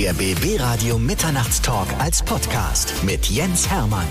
Der 0.00 0.12
BB 0.12 0.60
Radio 0.60 0.96
Mitternachtstalk 0.96 1.88
als 1.98 2.22
Podcast 2.22 2.94
mit 3.02 3.26
Jens 3.26 3.68
Hermann. 3.68 4.06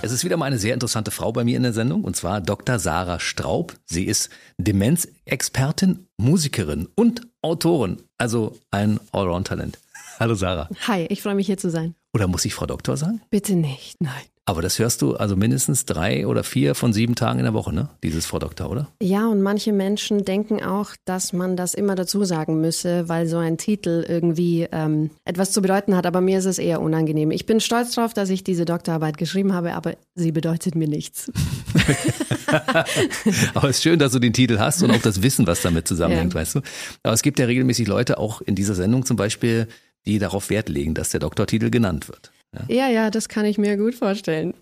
Es 0.00 0.10
ist 0.10 0.24
wieder 0.24 0.38
mal 0.38 0.46
eine 0.46 0.56
sehr 0.56 0.72
interessante 0.72 1.10
Frau 1.10 1.32
bei 1.32 1.44
mir 1.44 1.58
in 1.58 1.64
der 1.64 1.74
Sendung, 1.74 2.02
und 2.02 2.16
zwar 2.16 2.40
Dr. 2.40 2.78
Sarah 2.78 3.20
Straub. 3.20 3.74
Sie 3.84 4.06
ist 4.06 4.30
Demenzexpertin, 4.56 6.06
Musikerin 6.16 6.88
und 6.94 7.28
Autorin, 7.42 7.98
also 8.16 8.58
ein 8.70 8.98
Allround-Talent. 9.12 9.78
Hallo 10.18 10.34
Sarah. 10.34 10.70
Hi, 10.86 11.04
ich 11.10 11.20
freue 11.20 11.34
mich 11.34 11.44
hier 11.44 11.58
zu 11.58 11.68
sein. 11.68 11.94
Oder 12.14 12.26
muss 12.26 12.46
ich 12.46 12.54
Frau 12.54 12.64
Doktor 12.64 12.96
sagen? 12.96 13.20
Bitte 13.28 13.54
nicht, 13.54 14.00
nein. 14.00 14.22
Aber 14.50 14.62
das 14.62 14.80
hörst 14.80 15.00
du 15.00 15.14
also 15.14 15.36
mindestens 15.36 15.84
drei 15.84 16.26
oder 16.26 16.42
vier 16.42 16.74
von 16.74 16.92
sieben 16.92 17.14
Tagen 17.14 17.38
in 17.38 17.44
der 17.44 17.54
Woche, 17.54 17.72
ne? 17.72 17.88
Dieses 18.02 18.26
Frau 18.26 18.40
Doktor, 18.40 18.68
oder? 18.68 18.88
Ja, 19.00 19.28
und 19.28 19.42
manche 19.42 19.72
Menschen 19.72 20.24
denken 20.24 20.60
auch, 20.60 20.90
dass 21.04 21.32
man 21.32 21.56
das 21.56 21.72
immer 21.72 21.94
dazu 21.94 22.24
sagen 22.24 22.60
müsse, 22.60 23.08
weil 23.08 23.28
so 23.28 23.36
ein 23.36 23.58
Titel 23.58 24.04
irgendwie 24.08 24.66
ähm, 24.72 25.10
etwas 25.24 25.52
zu 25.52 25.62
bedeuten 25.62 25.94
hat. 25.94 26.04
Aber 26.04 26.20
mir 26.20 26.40
ist 26.40 26.46
es 26.46 26.58
eher 26.58 26.80
unangenehm. 26.80 27.30
Ich 27.30 27.46
bin 27.46 27.60
stolz 27.60 27.94
darauf, 27.94 28.12
dass 28.12 28.28
ich 28.28 28.42
diese 28.42 28.64
Doktorarbeit 28.64 29.18
geschrieben 29.18 29.52
habe, 29.52 29.74
aber 29.74 29.94
sie 30.16 30.32
bedeutet 30.32 30.74
mir 30.74 30.88
nichts. 30.88 31.30
aber 33.54 33.68
es 33.68 33.76
ist 33.76 33.84
schön, 33.84 34.00
dass 34.00 34.10
du 34.10 34.18
den 34.18 34.32
Titel 34.32 34.58
hast 34.58 34.82
und 34.82 34.90
auch 34.90 35.00
das 35.00 35.22
Wissen, 35.22 35.46
was 35.46 35.62
damit 35.62 35.86
zusammenhängt, 35.86 36.34
ja. 36.34 36.40
weißt 36.40 36.56
du. 36.56 36.60
Aber 37.04 37.14
es 37.14 37.22
gibt 37.22 37.38
ja 37.38 37.46
regelmäßig 37.46 37.86
Leute, 37.86 38.18
auch 38.18 38.40
in 38.40 38.56
dieser 38.56 38.74
Sendung 38.74 39.06
zum 39.06 39.16
Beispiel, 39.16 39.68
die 40.06 40.18
darauf 40.18 40.50
Wert 40.50 40.68
legen, 40.68 40.94
dass 40.94 41.10
der 41.10 41.20
Doktortitel 41.20 41.70
genannt 41.70 42.08
wird. 42.08 42.32
Ja. 42.52 42.64
ja, 42.68 42.88
ja, 42.88 43.10
das 43.10 43.28
kann 43.28 43.44
ich 43.44 43.58
mir 43.58 43.76
gut 43.76 43.94
vorstellen. 43.94 44.54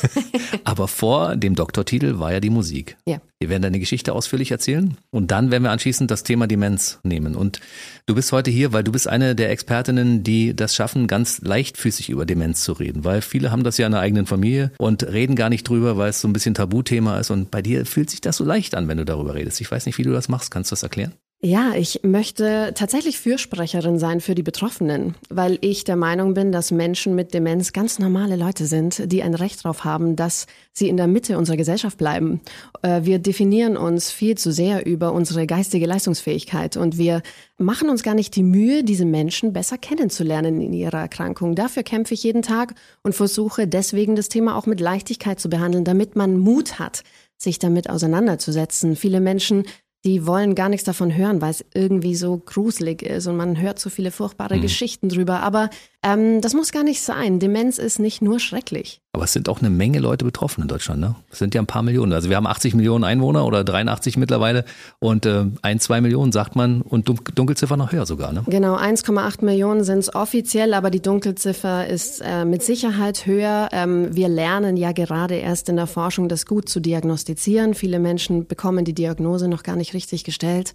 Aber 0.64 0.88
vor 0.88 1.36
dem 1.36 1.54
Doktortitel 1.54 2.18
war 2.18 2.32
ja 2.32 2.40
die 2.40 2.50
Musik. 2.50 2.96
Ja. 3.06 3.20
Wir 3.38 3.48
werden 3.48 3.62
deine 3.62 3.78
Geschichte 3.78 4.12
ausführlich 4.12 4.50
erzählen 4.50 4.98
und 5.10 5.30
dann 5.30 5.50
werden 5.50 5.62
wir 5.62 5.70
anschließend 5.70 6.10
das 6.10 6.22
Thema 6.22 6.46
Demenz 6.46 7.00
nehmen. 7.02 7.34
Und 7.34 7.60
du 8.04 8.14
bist 8.14 8.32
heute 8.32 8.50
hier, 8.50 8.74
weil 8.74 8.84
du 8.84 8.92
bist 8.92 9.08
eine 9.08 9.34
der 9.34 9.50
Expertinnen, 9.50 10.22
die 10.22 10.54
das 10.54 10.74
schaffen, 10.74 11.06
ganz 11.06 11.40
leichtfüßig 11.40 12.10
über 12.10 12.26
Demenz 12.26 12.62
zu 12.62 12.72
reden. 12.72 13.04
Weil 13.04 13.22
viele 13.22 13.50
haben 13.50 13.64
das 13.64 13.78
ja 13.78 13.86
in 13.86 13.92
der 13.92 14.02
eigenen 14.02 14.26
Familie 14.26 14.72
und 14.76 15.02
reden 15.04 15.34
gar 15.34 15.48
nicht 15.48 15.66
drüber, 15.66 15.96
weil 15.96 16.10
es 16.10 16.20
so 16.20 16.28
ein 16.28 16.34
bisschen 16.34 16.54
Tabuthema 16.54 17.18
ist. 17.18 17.30
Und 17.30 17.50
bei 17.50 17.62
dir 17.62 17.86
fühlt 17.86 18.10
sich 18.10 18.20
das 18.20 18.36
so 18.36 18.44
leicht 18.44 18.74
an, 18.74 18.86
wenn 18.86 18.98
du 18.98 19.06
darüber 19.06 19.34
redest. 19.34 19.62
Ich 19.62 19.70
weiß 19.70 19.86
nicht, 19.86 19.96
wie 19.96 20.02
du 20.02 20.12
das 20.12 20.28
machst. 20.28 20.50
Kannst 20.50 20.70
du 20.70 20.74
das 20.74 20.82
erklären? 20.82 21.14
Ja, 21.42 21.72
ich 21.74 22.00
möchte 22.02 22.72
tatsächlich 22.74 23.18
Fürsprecherin 23.18 23.98
sein 23.98 24.20
für 24.20 24.34
die 24.34 24.42
Betroffenen, 24.42 25.14
weil 25.30 25.56
ich 25.62 25.84
der 25.84 25.96
Meinung 25.96 26.34
bin, 26.34 26.52
dass 26.52 26.70
Menschen 26.70 27.14
mit 27.14 27.32
Demenz 27.32 27.72
ganz 27.72 27.98
normale 27.98 28.36
Leute 28.36 28.66
sind, 28.66 29.10
die 29.10 29.22
ein 29.22 29.32
Recht 29.32 29.64
darauf 29.64 29.84
haben, 29.84 30.16
dass 30.16 30.46
sie 30.74 30.90
in 30.90 30.98
der 30.98 31.06
Mitte 31.06 31.38
unserer 31.38 31.56
Gesellschaft 31.56 31.96
bleiben. 31.96 32.42
Äh, 32.82 33.04
wir 33.04 33.18
definieren 33.20 33.78
uns 33.78 34.10
viel 34.10 34.36
zu 34.36 34.52
sehr 34.52 34.84
über 34.84 35.14
unsere 35.14 35.46
geistige 35.46 35.86
Leistungsfähigkeit 35.86 36.76
und 36.76 36.98
wir 36.98 37.22
machen 37.56 37.88
uns 37.88 38.02
gar 38.02 38.14
nicht 38.14 38.36
die 38.36 38.42
Mühe, 38.42 38.84
diese 38.84 39.06
Menschen 39.06 39.54
besser 39.54 39.78
kennenzulernen 39.78 40.60
in 40.60 40.74
ihrer 40.74 41.00
Erkrankung. 41.00 41.54
Dafür 41.54 41.84
kämpfe 41.84 42.12
ich 42.12 42.22
jeden 42.22 42.42
Tag 42.42 42.74
und 43.02 43.14
versuche 43.14 43.66
deswegen 43.66 44.14
das 44.14 44.28
Thema 44.28 44.56
auch 44.56 44.66
mit 44.66 44.78
Leichtigkeit 44.78 45.40
zu 45.40 45.48
behandeln, 45.48 45.84
damit 45.84 46.16
man 46.16 46.36
Mut 46.36 46.78
hat, 46.78 47.02
sich 47.38 47.58
damit 47.58 47.88
auseinanderzusetzen. 47.88 48.94
Viele 48.94 49.22
Menschen 49.22 49.64
die 50.04 50.26
wollen 50.26 50.54
gar 50.54 50.68
nichts 50.68 50.84
davon 50.84 51.14
hören, 51.14 51.42
weil 51.42 51.50
es 51.50 51.64
irgendwie 51.74 52.14
so 52.14 52.38
gruselig 52.38 53.02
ist 53.02 53.26
und 53.26 53.36
man 53.36 53.60
hört 53.60 53.78
so 53.78 53.90
viele 53.90 54.10
furchtbare 54.10 54.56
mhm. 54.56 54.62
Geschichten 54.62 55.08
drüber. 55.10 55.40
Aber 55.40 55.68
ähm, 56.02 56.40
das 56.40 56.54
muss 56.54 56.72
gar 56.72 56.82
nicht 56.82 57.02
sein. 57.02 57.40
Demenz 57.40 57.76
ist 57.76 57.98
nicht 57.98 58.22
nur 58.22 58.40
schrecklich. 58.40 59.02
Aber 59.12 59.24
es 59.24 59.34
sind 59.34 59.50
auch 59.50 59.58
eine 59.58 59.68
Menge 59.68 59.98
Leute 59.98 60.24
betroffen 60.24 60.62
in 60.62 60.68
Deutschland, 60.68 60.98
ne? 60.98 61.14
Es 61.30 61.38
sind 61.38 61.54
ja 61.54 61.60
ein 61.60 61.66
paar 61.66 61.82
Millionen. 61.82 62.14
Also 62.14 62.30
wir 62.30 62.36
haben 62.36 62.46
80 62.46 62.74
Millionen 62.74 63.04
Einwohner 63.04 63.44
oder 63.44 63.64
83 63.64 64.16
mittlerweile 64.16 64.64
und 64.98 65.26
äh, 65.26 65.44
ein, 65.60 65.78
zwei 65.78 66.00
Millionen 66.00 66.32
sagt 66.32 66.56
man 66.56 66.80
und 66.80 67.06
Dunkelziffer 67.34 67.76
noch 67.76 67.92
höher 67.92 68.06
sogar, 68.06 68.32
ne? 68.32 68.44
Genau, 68.46 68.76
1,8 68.76 69.44
Millionen 69.44 69.84
sind 69.84 69.98
es 69.98 70.14
offiziell, 70.14 70.72
aber 70.72 70.90
die 70.90 71.02
Dunkelziffer 71.02 71.86
ist 71.86 72.22
äh, 72.24 72.46
mit 72.46 72.62
Sicherheit 72.62 73.26
höher. 73.26 73.68
Ähm, 73.72 74.16
wir 74.16 74.30
lernen 74.30 74.78
ja 74.78 74.92
gerade 74.92 75.34
erst 75.34 75.68
in 75.68 75.76
der 75.76 75.86
Forschung, 75.86 76.30
das 76.30 76.46
gut 76.46 76.70
zu 76.70 76.80
diagnostizieren. 76.80 77.74
Viele 77.74 77.98
Menschen 77.98 78.46
bekommen 78.46 78.86
die 78.86 78.94
Diagnose 78.94 79.48
noch 79.48 79.64
gar 79.64 79.76
nicht 79.76 79.92
richtig 79.92 80.24
gestellt. 80.24 80.72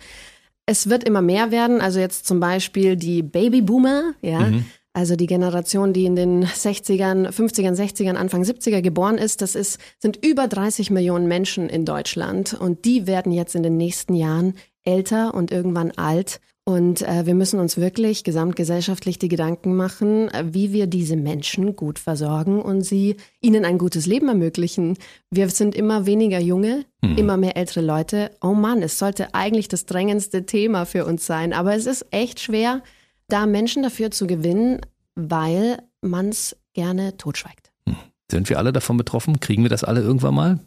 Es 0.67 0.87
wird 0.87 1.03
immer 1.03 1.21
mehr 1.23 1.49
werden, 1.49 1.81
also 1.81 1.99
jetzt 1.99 2.27
zum 2.27 2.39
Beispiel 2.39 2.95
die 2.95 3.23
Babyboomer, 3.23 4.13
ja. 4.21 4.41
Mhm 4.41 4.65
also 4.95 5.17
die 5.17 5.27
Generation, 5.27 5.91
die 5.91 6.05
in 6.05 6.15
den 6.15 6.45
60ern, 6.45 7.27
50ern, 7.27 7.75
60ern, 7.75 8.15
Anfang 8.15 8.43
70er 8.43 8.81
geboren 8.81 9.17
ist, 9.17 9.41
das 9.41 9.53
ist, 9.53 9.77
sind 9.99 10.25
über 10.25 10.47
30 10.47 10.89
Millionen 10.89 11.27
Menschen 11.27 11.67
in 11.67 11.83
Deutschland 11.83 12.53
und 12.53 12.85
die 12.85 13.05
werden 13.05 13.33
jetzt 13.33 13.55
in 13.55 13.63
den 13.63 13.75
nächsten 13.75 14.15
Jahren 14.15 14.53
älter 14.85 15.33
und 15.33 15.51
irgendwann 15.51 15.91
alt. 15.91 16.39
Und 16.63 17.01
äh, 17.01 17.25
wir 17.25 17.35
müssen 17.35 17.59
uns 17.59 17.75
wirklich 17.77 18.23
gesamtgesellschaftlich 18.23 19.19
die 19.19 19.27
Gedanken 19.27 19.75
machen, 19.75 20.31
wie 20.45 20.71
wir 20.71 20.87
diese 20.87 21.17
Menschen 21.17 21.75
gut 21.75 21.99
versorgen 21.99 22.61
und 22.61 22.81
sie 22.81 23.17
ihnen 23.41 23.65
ein 23.65 23.77
gutes 23.77 24.05
Leben 24.05 24.29
ermöglichen. 24.29 24.97
Wir 25.29 25.49
sind 25.49 25.75
immer 25.75 26.05
weniger 26.05 26.39
junge, 26.39 26.85
mhm. 27.01 27.17
immer 27.17 27.35
mehr 27.35 27.57
ältere 27.57 27.81
Leute. 27.81 28.31
Oh 28.41 28.53
Mann, 28.53 28.81
es 28.81 28.97
sollte 28.97 29.35
eigentlich 29.35 29.67
das 29.67 29.85
drängendste 29.85 30.45
Thema 30.45 30.85
für 30.85 31.05
uns 31.05 31.25
sein, 31.25 31.51
aber 31.51 31.75
es 31.75 31.85
ist 31.85 32.05
echt 32.11 32.39
schwer, 32.39 32.81
da 33.27 33.45
Menschen 33.45 33.83
dafür 33.83 34.11
zu 34.11 34.27
gewinnen, 34.27 34.81
weil 35.15 35.81
man 36.01 36.29
es 36.29 36.55
gerne 36.73 37.17
totschweigt. 37.17 37.71
Hm. 37.87 37.95
Sind 38.29 38.49
wir 38.49 38.57
alle 38.57 38.73
davon 38.73 38.97
betroffen? 38.97 39.39
Kriegen 39.39 39.63
wir 39.63 39.69
das 39.69 39.83
alle 39.83 40.01
irgendwann 40.01 40.35
mal? 40.35 40.59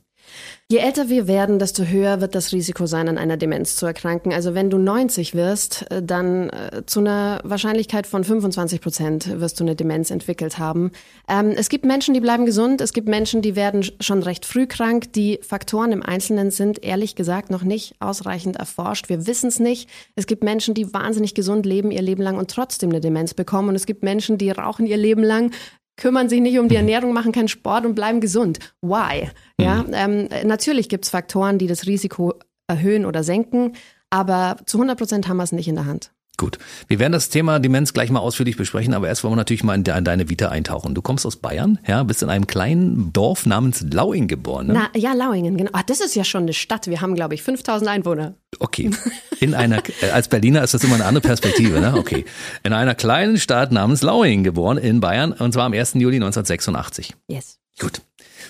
Je 0.71 0.79
älter 0.81 1.09
wir 1.09 1.27
werden, 1.27 1.59
desto 1.59 1.85
höher 1.85 2.21
wird 2.21 2.35
das 2.35 2.53
Risiko 2.53 2.85
sein, 2.85 3.09
an 3.09 3.17
einer 3.17 3.39
Demenz 3.39 3.77
zu 3.77 3.87
erkranken. 3.87 4.35
Also 4.35 4.55
wenn 4.55 4.69
du 4.69 4.77
90 4.77 5.35
wirst, 5.35 5.91
äh, 5.91 6.03
dann 6.03 6.51
äh, 6.51 6.83
zu 6.85 7.01
einer 7.01 7.41
Wahrscheinlichkeit 7.43 8.07
von 8.07 8.23
25 8.23 8.83
Prozent 8.83 9.41
wirst 9.41 9.59
du 9.59 9.65
eine 9.65 9.75
Demenz 9.75 10.11
entwickelt 10.11 10.59
haben. 10.59 10.91
Ähm, 11.27 11.55
es 11.57 11.71
gibt 11.71 11.87
Menschen, 11.87 12.13
die 12.13 12.21
bleiben 12.21 12.45
gesund. 12.45 12.83
Es 12.83 12.93
gibt 12.93 13.09
Menschen, 13.09 13.41
die 13.41 13.57
werden 13.57 13.83
schon 14.01 14.23
recht 14.23 14.45
früh 14.45 14.67
krank. 14.67 15.11
Die 15.15 15.41
Faktoren 15.41 15.91
im 15.91 16.03
Einzelnen 16.03 16.51
sind 16.51 16.85
ehrlich 16.85 17.17
gesagt 17.17 17.51
noch 17.51 17.63
nicht 17.63 17.95
ausreichend 18.01 18.57
erforscht. 18.57 19.09
Wir 19.09 19.27
wissen 19.27 19.49
es 19.49 19.61
nicht. 19.61 19.89
Es 20.17 20.27
gibt 20.27 20.45
Menschen, 20.45 20.75
die 20.75 20.93
wahnsinnig 20.93 21.35
gesund 21.35 21.65
leben 21.65 21.91
ihr 21.91 22.03
Leben 22.03 22.23
lang 22.23 22.37
und 22.37 22.51
trotzdem 22.51 22.91
eine 22.91 23.01
Demenz 23.01 23.33
bekommen. 23.33 23.71
Und 23.71 23.75
es 23.75 23.87
gibt 23.87 24.03
Menschen, 24.03 24.37
die 24.37 24.51
rauchen 24.51 24.85
ihr 24.85 24.99
Leben 24.99 25.23
lang, 25.23 25.51
kümmern 25.99 26.31
sich 26.31 26.41
nicht 26.41 26.59
um 26.59 26.69
die 26.69 26.77
mhm. 26.77 26.89
Ernährung, 26.89 27.13
machen 27.13 27.33
keinen 27.33 27.49
Sport 27.49 27.85
und 27.85 27.95
bleiben 27.95 28.21
gesund. 28.21 28.59
Why? 28.81 29.29
Ja, 29.61 29.83
mhm. 29.83 29.93
ähm, 29.93 30.29
natürlich 30.45 30.89
gibt 30.89 31.05
es 31.05 31.11
Faktoren, 31.11 31.59
die 31.59 31.67
das 31.67 31.87
Risiko 31.87 32.35
erhöhen 32.67 33.05
oder 33.05 33.23
senken, 33.23 33.73
aber 34.09 34.57
zu 34.65 34.79
100 34.79 34.97
Prozent 34.97 35.29
haben 35.29 35.37
wir 35.37 35.43
es 35.43 35.53
nicht 35.53 35.69
in 35.69 35.75
der 35.75 35.85
Hand. 35.85 36.13
Gut. 36.39 36.57
Wir 36.87 37.01
werden 37.01 37.13
das 37.13 37.31
Thema 37.31 37.59
Demenz 37.59 37.93
gleich 37.93 38.11
mal 38.11 38.21
ausführlich 38.21 38.57
besprechen, 38.57 38.95
aber 38.95 39.09
erst 39.09 39.25
wollen 39.25 39.33
wir 39.33 39.37
natürlich 39.37 39.65
mal 39.65 39.75
in, 39.75 39.83
de 39.83 39.99
in 39.99 40.05
deine 40.05 40.31
Vita 40.31 40.49
eintauchen. 40.49 40.95
Du 40.95 41.03
kommst 41.03 41.27
aus 41.27 41.35
Bayern, 41.35 41.81
ja, 41.85 42.05
bist 42.05 42.23
in 42.23 42.31
einem 42.31 42.47
kleinen 42.47 43.13
Dorf 43.13 43.45
namens 43.45 43.85
Lauing 43.91 44.29
geboren. 44.29 44.69
Ne? 44.69 44.75
Na, 44.75 44.91
ja, 44.99 45.15
Lauingen, 45.15 45.57
genau. 45.57 45.73
Ach, 45.75 45.83
das 45.83 46.01
ist 46.01 46.15
ja 46.15 46.23
schon 46.23 46.43
eine 46.43 46.53
Stadt. 46.53 46.87
Wir 46.87 47.01
haben, 47.01 47.17
glaube 47.17 47.35
ich, 47.35 47.43
5000 47.43 47.91
Einwohner. 47.91 48.35
Okay. 48.61 48.91
In 49.41 49.55
einer, 49.55 49.83
äh, 50.01 50.11
als 50.11 50.29
Berliner 50.29 50.63
ist 50.63 50.75
das 50.75 50.83
immer 50.83 50.95
eine 50.95 51.05
andere 51.05 51.23
Perspektive, 51.23 51.81
ne? 51.81 51.95
Okay. 51.97 52.25
In 52.63 52.73
einer 52.73 52.95
kleinen 52.95 53.39
Stadt 53.39 53.71
namens 53.71 54.03
Lauing 54.03 54.43
geboren 54.43 54.79
in 54.79 55.01
Bayern 55.01 55.33
und 55.33 55.53
zwar 55.53 55.65
am 55.65 55.73
1. 55.73 55.95
Juli 55.95 56.17
1986. 56.17 57.15
Yes. 57.29 57.59
Gut. 57.79 58.01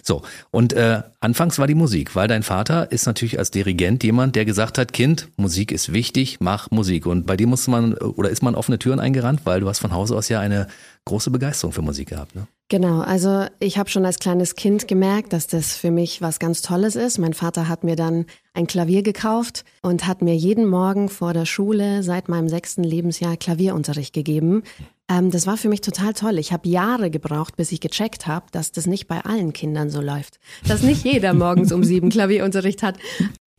So, 0.09 0.23
und 0.51 0.73
äh, 0.73 1.03
anfangs 1.21 1.59
war 1.59 1.67
die 1.67 1.75
Musik, 1.75 2.17
weil 2.17 2.29
dein 2.29 2.43
Vater 2.43 2.91
ist 2.91 3.05
natürlich 3.05 3.39
als 3.39 3.51
Dirigent 3.51 4.03
jemand, 4.03 4.37
der 4.37 4.47
gesagt 4.47 4.79
hat, 4.79 4.95
Kind, 4.95 5.29
Musik 5.37 5.71
ist 5.71 5.93
wichtig, 5.93 6.39
mach 6.41 6.71
Musik. 6.71 7.05
Und 7.05 7.27
bei 7.27 7.37
dir 7.37 7.47
musste 7.47 7.71
man 7.71 7.93
oder 7.93 8.31
ist 8.31 8.43
man 8.43 8.55
offene 8.55 8.79
Türen 8.79 9.01
eingerannt, 9.01 9.43
weil 9.45 9.61
du 9.61 9.69
hast 9.69 9.81
von 9.81 9.93
Hause 9.93 10.17
aus 10.17 10.31
ja 10.31 10.41
eine 10.41 10.67
große 11.05 11.31
Begeisterung 11.31 11.75
für 11.75 11.83
Musik 11.83 12.09
gehabt. 12.09 12.35
Ne? 12.35 12.47
Genau, 12.71 13.01
also 13.01 13.47
ich 13.61 13.79
habe 13.79 13.89
schon 13.89 14.05
als 14.05 14.19
kleines 14.19 14.55
Kind 14.55 14.89
gemerkt, 14.89 15.33
dass 15.33 15.47
das 15.47 15.75
für 15.75 15.91
mich 15.91 16.21
was 16.21 16.39
ganz 16.39 16.61
Tolles 16.61 16.97
ist. 16.97 17.17
Mein 17.17 17.33
Vater 17.33 17.67
hat 17.67 17.83
mir 17.83 17.97
dann 17.97 18.27
ein 18.53 18.67
Klavier 18.67 19.03
gekauft 19.03 19.65
und 19.81 20.07
hat 20.07 20.21
mir 20.21 20.37
jeden 20.37 20.67
Morgen 20.67 21.09
vor 21.09 21.33
der 21.33 21.47
Schule 21.47 22.03
seit 22.03 22.29
meinem 22.29 22.51
sechsten 22.51 22.85
Lebensjahr 22.85 23.39
Klavierunterricht 23.39 24.13
gegeben. 24.13 24.65
Ähm, 25.09 25.31
das 25.31 25.47
war 25.47 25.57
für 25.57 25.71
mich 25.71 25.81
total 25.81 26.13
toll. 26.13 26.39
Ich 26.39 26.53
habe 26.53 26.69
Jahre 26.69 27.11
gebraucht, 27.11 27.57
bis 27.57 27.73
ich 27.73 27.81
gecheckt 27.81 28.27
habe, 28.27 28.45
dass 28.53 28.71
das 28.71 28.87
nicht 28.87 29.09
bei 29.09 29.25
allen 29.25 29.55
Kindern 29.55 29.89
so 29.89 30.03
läuft. 30.03 30.39
Dass 30.67 30.83
nicht 30.83 31.05
jeder 31.05 31.33
morgens 31.33 31.73
um 31.73 31.83
sieben 31.83 32.11
Klavierunterricht 32.11 32.83
hat. 32.83 32.99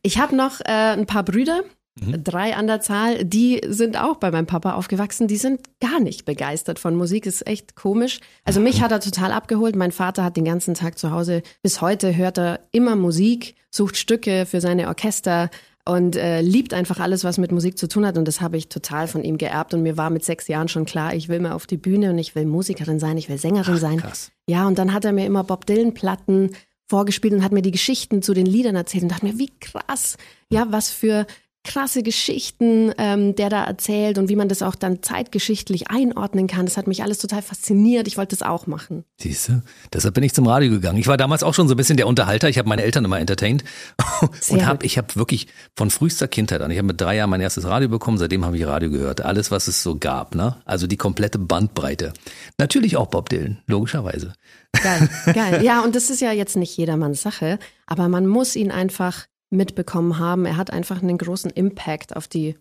Ich 0.04 0.20
habe 0.20 0.36
noch 0.36 0.60
äh, 0.62 0.94
ein 0.94 1.08
paar 1.08 1.24
Brüder, 1.24 1.64
Mhm. 2.01 2.24
Drei 2.24 2.56
an 2.56 2.68
der 2.68 2.81
Zahl, 2.81 3.24
die 3.25 3.62
sind 3.68 3.98
auch 3.98 4.18
bei 4.18 4.31
meinem 4.31 4.46
Papa 4.46 4.74
aufgewachsen. 4.74 5.28
Die 5.28 5.38
sind 5.38 5.62
gar 5.80 6.00
nicht 6.00 6.25
begeistert 6.25 6.80
von 6.80 6.96
Musik. 6.96 7.25
Ist 7.25 7.48
echt 7.48 7.75
komisch. 7.75 8.19
Also 8.44 8.60
mich 8.60 8.81
hat 8.81 8.92
er 8.92 9.00
total 9.00 9.31
abgeholt. 9.31 9.75
Mein 9.75 9.92
Vater 9.92 10.24
hat 10.24 10.38
den 10.38 10.46
ganzen 10.46 10.74
Tag 10.74 10.98
zu 10.98 11.12
Hause. 11.12 11.42
Bis 11.62 11.81
heute 11.81 12.16
hört 12.16 12.38
er 12.38 12.60
immer 12.72 12.96
Musik, 12.96 13.56
sucht 13.72 13.98
Stücke 13.98 14.46
für 14.46 14.62
seine 14.62 14.88
Orchester 14.88 15.50
und 15.86 16.16
äh, 16.16 16.42
liebt 16.42 16.74
einfach 16.74 17.00
alles, 17.00 17.24
was 17.24 17.38
mit 17.38 17.51
Musik 17.51 17.78
zu 17.78 17.88
tun 17.88 18.06
hat. 18.06 18.18
Und 18.18 18.28
das 18.28 18.42
habe 18.42 18.57
ich 18.57 18.69
total 18.69 19.07
von 19.07 19.24
ihm 19.24 19.38
geerbt. 19.38 19.74
Und 19.74 19.81
mir 19.81 19.98
war 19.98 20.10
mit 20.10 20.24
sechs 20.24 20.48
Jahren 20.48 20.68
schon 20.68 20.86
klar, 20.86 21.16
ich 21.16 21.30
will 21.30 21.40
mal 21.40 21.54
auf 21.54 21.66
die 21.66 21.78
Bühne 21.78 22.12
und 22.12 22.19
ich 22.19 22.36
will 22.36 22.45
Musikerin 22.45 23.00
sein, 23.00 23.18
ich 23.18 23.30
will 23.30 23.38
Sängerin 23.38 23.75
Ach, 23.75 23.80
sein. 23.80 23.98
Krass. 23.98 24.31
Ja, 24.48 24.68
und 24.68 24.78
dann 24.78 24.94
hat 24.94 25.06
er 25.06 25.13
mir 25.13 25.25
immer 25.25 25.44
Bob 25.44 25.66
Dylan-Platten 25.66 26.52
vorgespielt 26.88 27.34
und 27.34 27.44
hat 27.44 27.52
mir 27.52 27.62
die 27.62 27.72
Geschichten 27.72 28.22
zu 28.22 28.34
den 28.34 28.45
Liedern 28.45 28.75
erzählt 28.75 29.04
und 29.04 29.12
dachte 29.12 29.25
mir, 29.25 29.38
wie 29.38 29.52
krass, 29.60 30.18
ja, 30.52 30.68
was 30.69 30.90
für 30.90 31.28
krasse 31.64 32.04
Geschichten, 32.04 32.92
ähm, 32.98 33.36
der 33.36 33.50
da 33.50 33.64
erzählt 33.64 34.18
und 34.18 34.30
wie 34.30 34.36
man 34.36 34.48
das 34.48 34.62
auch 34.62 34.76
dann 34.76 35.04
zeitgeschichtlich 35.04 35.90
einordnen 35.90 36.48
kann. 36.48 36.66
Das 36.66 36.78
hat 36.78 36.88
mich 36.88 37.04
alles 37.04 37.18
total 37.18 37.42
fasziniert. 37.42 38.08
Ich 38.08 38.18
wollte 38.18 38.36
das 38.36 38.48
auch 38.48 38.66
machen. 38.66 39.04
Siehst 39.20 39.50
du? 39.50 39.62
Deshalb 39.94 40.14
bin 40.14 40.24
ich 40.24 40.34
zum 40.34 40.48
Radio 40.48 40.72
gegangen. 40.72 40.98
Ich 40.98 41.08
war 41.08 41.18
damals 41.18 41.44
auch 41.44 41.54
schon 41.54 41.68
so 41.68 41.74
ein 41.74 41.78
bisschen 41.78 41.98
der 41.98 42.08
Unterhalter. 42.08 42.50
Ich 42.50 42.58
habe 42.58 42.70
meine 42.70 42.84
Eltern 42.84 43.06
immer 43.06 43.20
entertained 43.20 43.64
Sehr 44.40 44.58
und 44.58 44.66
habe 44.66 44.86
ich 44.86 44.98
habe 44.98 45.16
wirklich 45.16 45.48
von 45.76 45.90
frühester 45.90 46.28
Kindheit 46.28 46.62
an. 46.62 46.72
Ich 46.72 46.78
habe 46.78 46.88
mit 46.88 47.00
drei 47.00 47.18
Jahren 47.18 47.30
mein 47.30 47.42
erstes 47.42 47.66
Radio 47.66 47.90
bekommen. 47.90 48.18
Seitdem 48.18 48.46
habe 48.46 48.58
ich 48.58 48.66
Radio 48.66 48.90
gehört. 48.90 49.22
Alles, 49.22 49.52
was 49.52 49.68
es 49.68 49.84
so 49.84 49.98
gab, 49.98 50.36
ne? 50.36 50.56
Also 50.66 50.88
die 50.88 50.98
komplette 50.98 51.40
Bandbreite. 51.40 52.14
Natürlich 52.58 52.96
auch 52.96 53.08
Bob 53.08 53.30
Dylan, 53.30 53.60
logischerweise. 53.68 54.34
Geil, 54.82 55.10
geil. 55.34 55.64
Ja, 55.70 55.82
und 55.82 55.96
das 55.96 56.10
ist 56.10 56.22
ja 56.22 56.32
jetzt 56.32 56.56
nicht 56.56 56.78
jedermanns 56.78 57.22
Sache, 57.22 57.60
aber 57.86 58.08
man 58.08 58.28
muss 58.28 58.56
ihn 58.56 58.72
einfach 58.72 59.26
mitbekommen 59.50 60.19
haben. 60.19 60.46
Er 60.46 60.57
hat 60.57 60.72
einfach 60.72 61.01
einen 61.01 61.18
großen 61.18 61.51
Impact 61.51 62.16
auf 62.16 62.28
die 62.28 62.56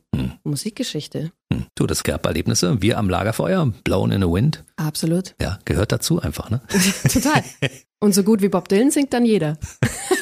Musikgeschichte. 0.45 1.33
Hm. 1.53 1.67
Du, 1.75 1.87
das 1.87 2.03
gab 2.03 2.27
Erlebnisse. 2.27 2.81
Wir 2.81 2.99
am 2.99 3.09
Lagerfeuer, 3.09 3.73
Blown 3.85 4.11
in 4.11 4.23
the 4.23 4.29
Wind. 4.29 4.65
Absolut. 4.77 5.35
Ja, 5.41 5.59
gehört 5.65 5.93
dazu 5.93 6.21
einfach, 6.21 6.51
ne? 6.51 6.61
Total. 7.13 7.43
Und 8.01 8.15
so 8.15 8.23
gut 8.23 8.43
wie 8.43 8.49
Bob 8.49 8.69
Dylan 8.69 8.91
singt 8.91 9.13
dann 9.13 9.25
jeder. 9.25 9.59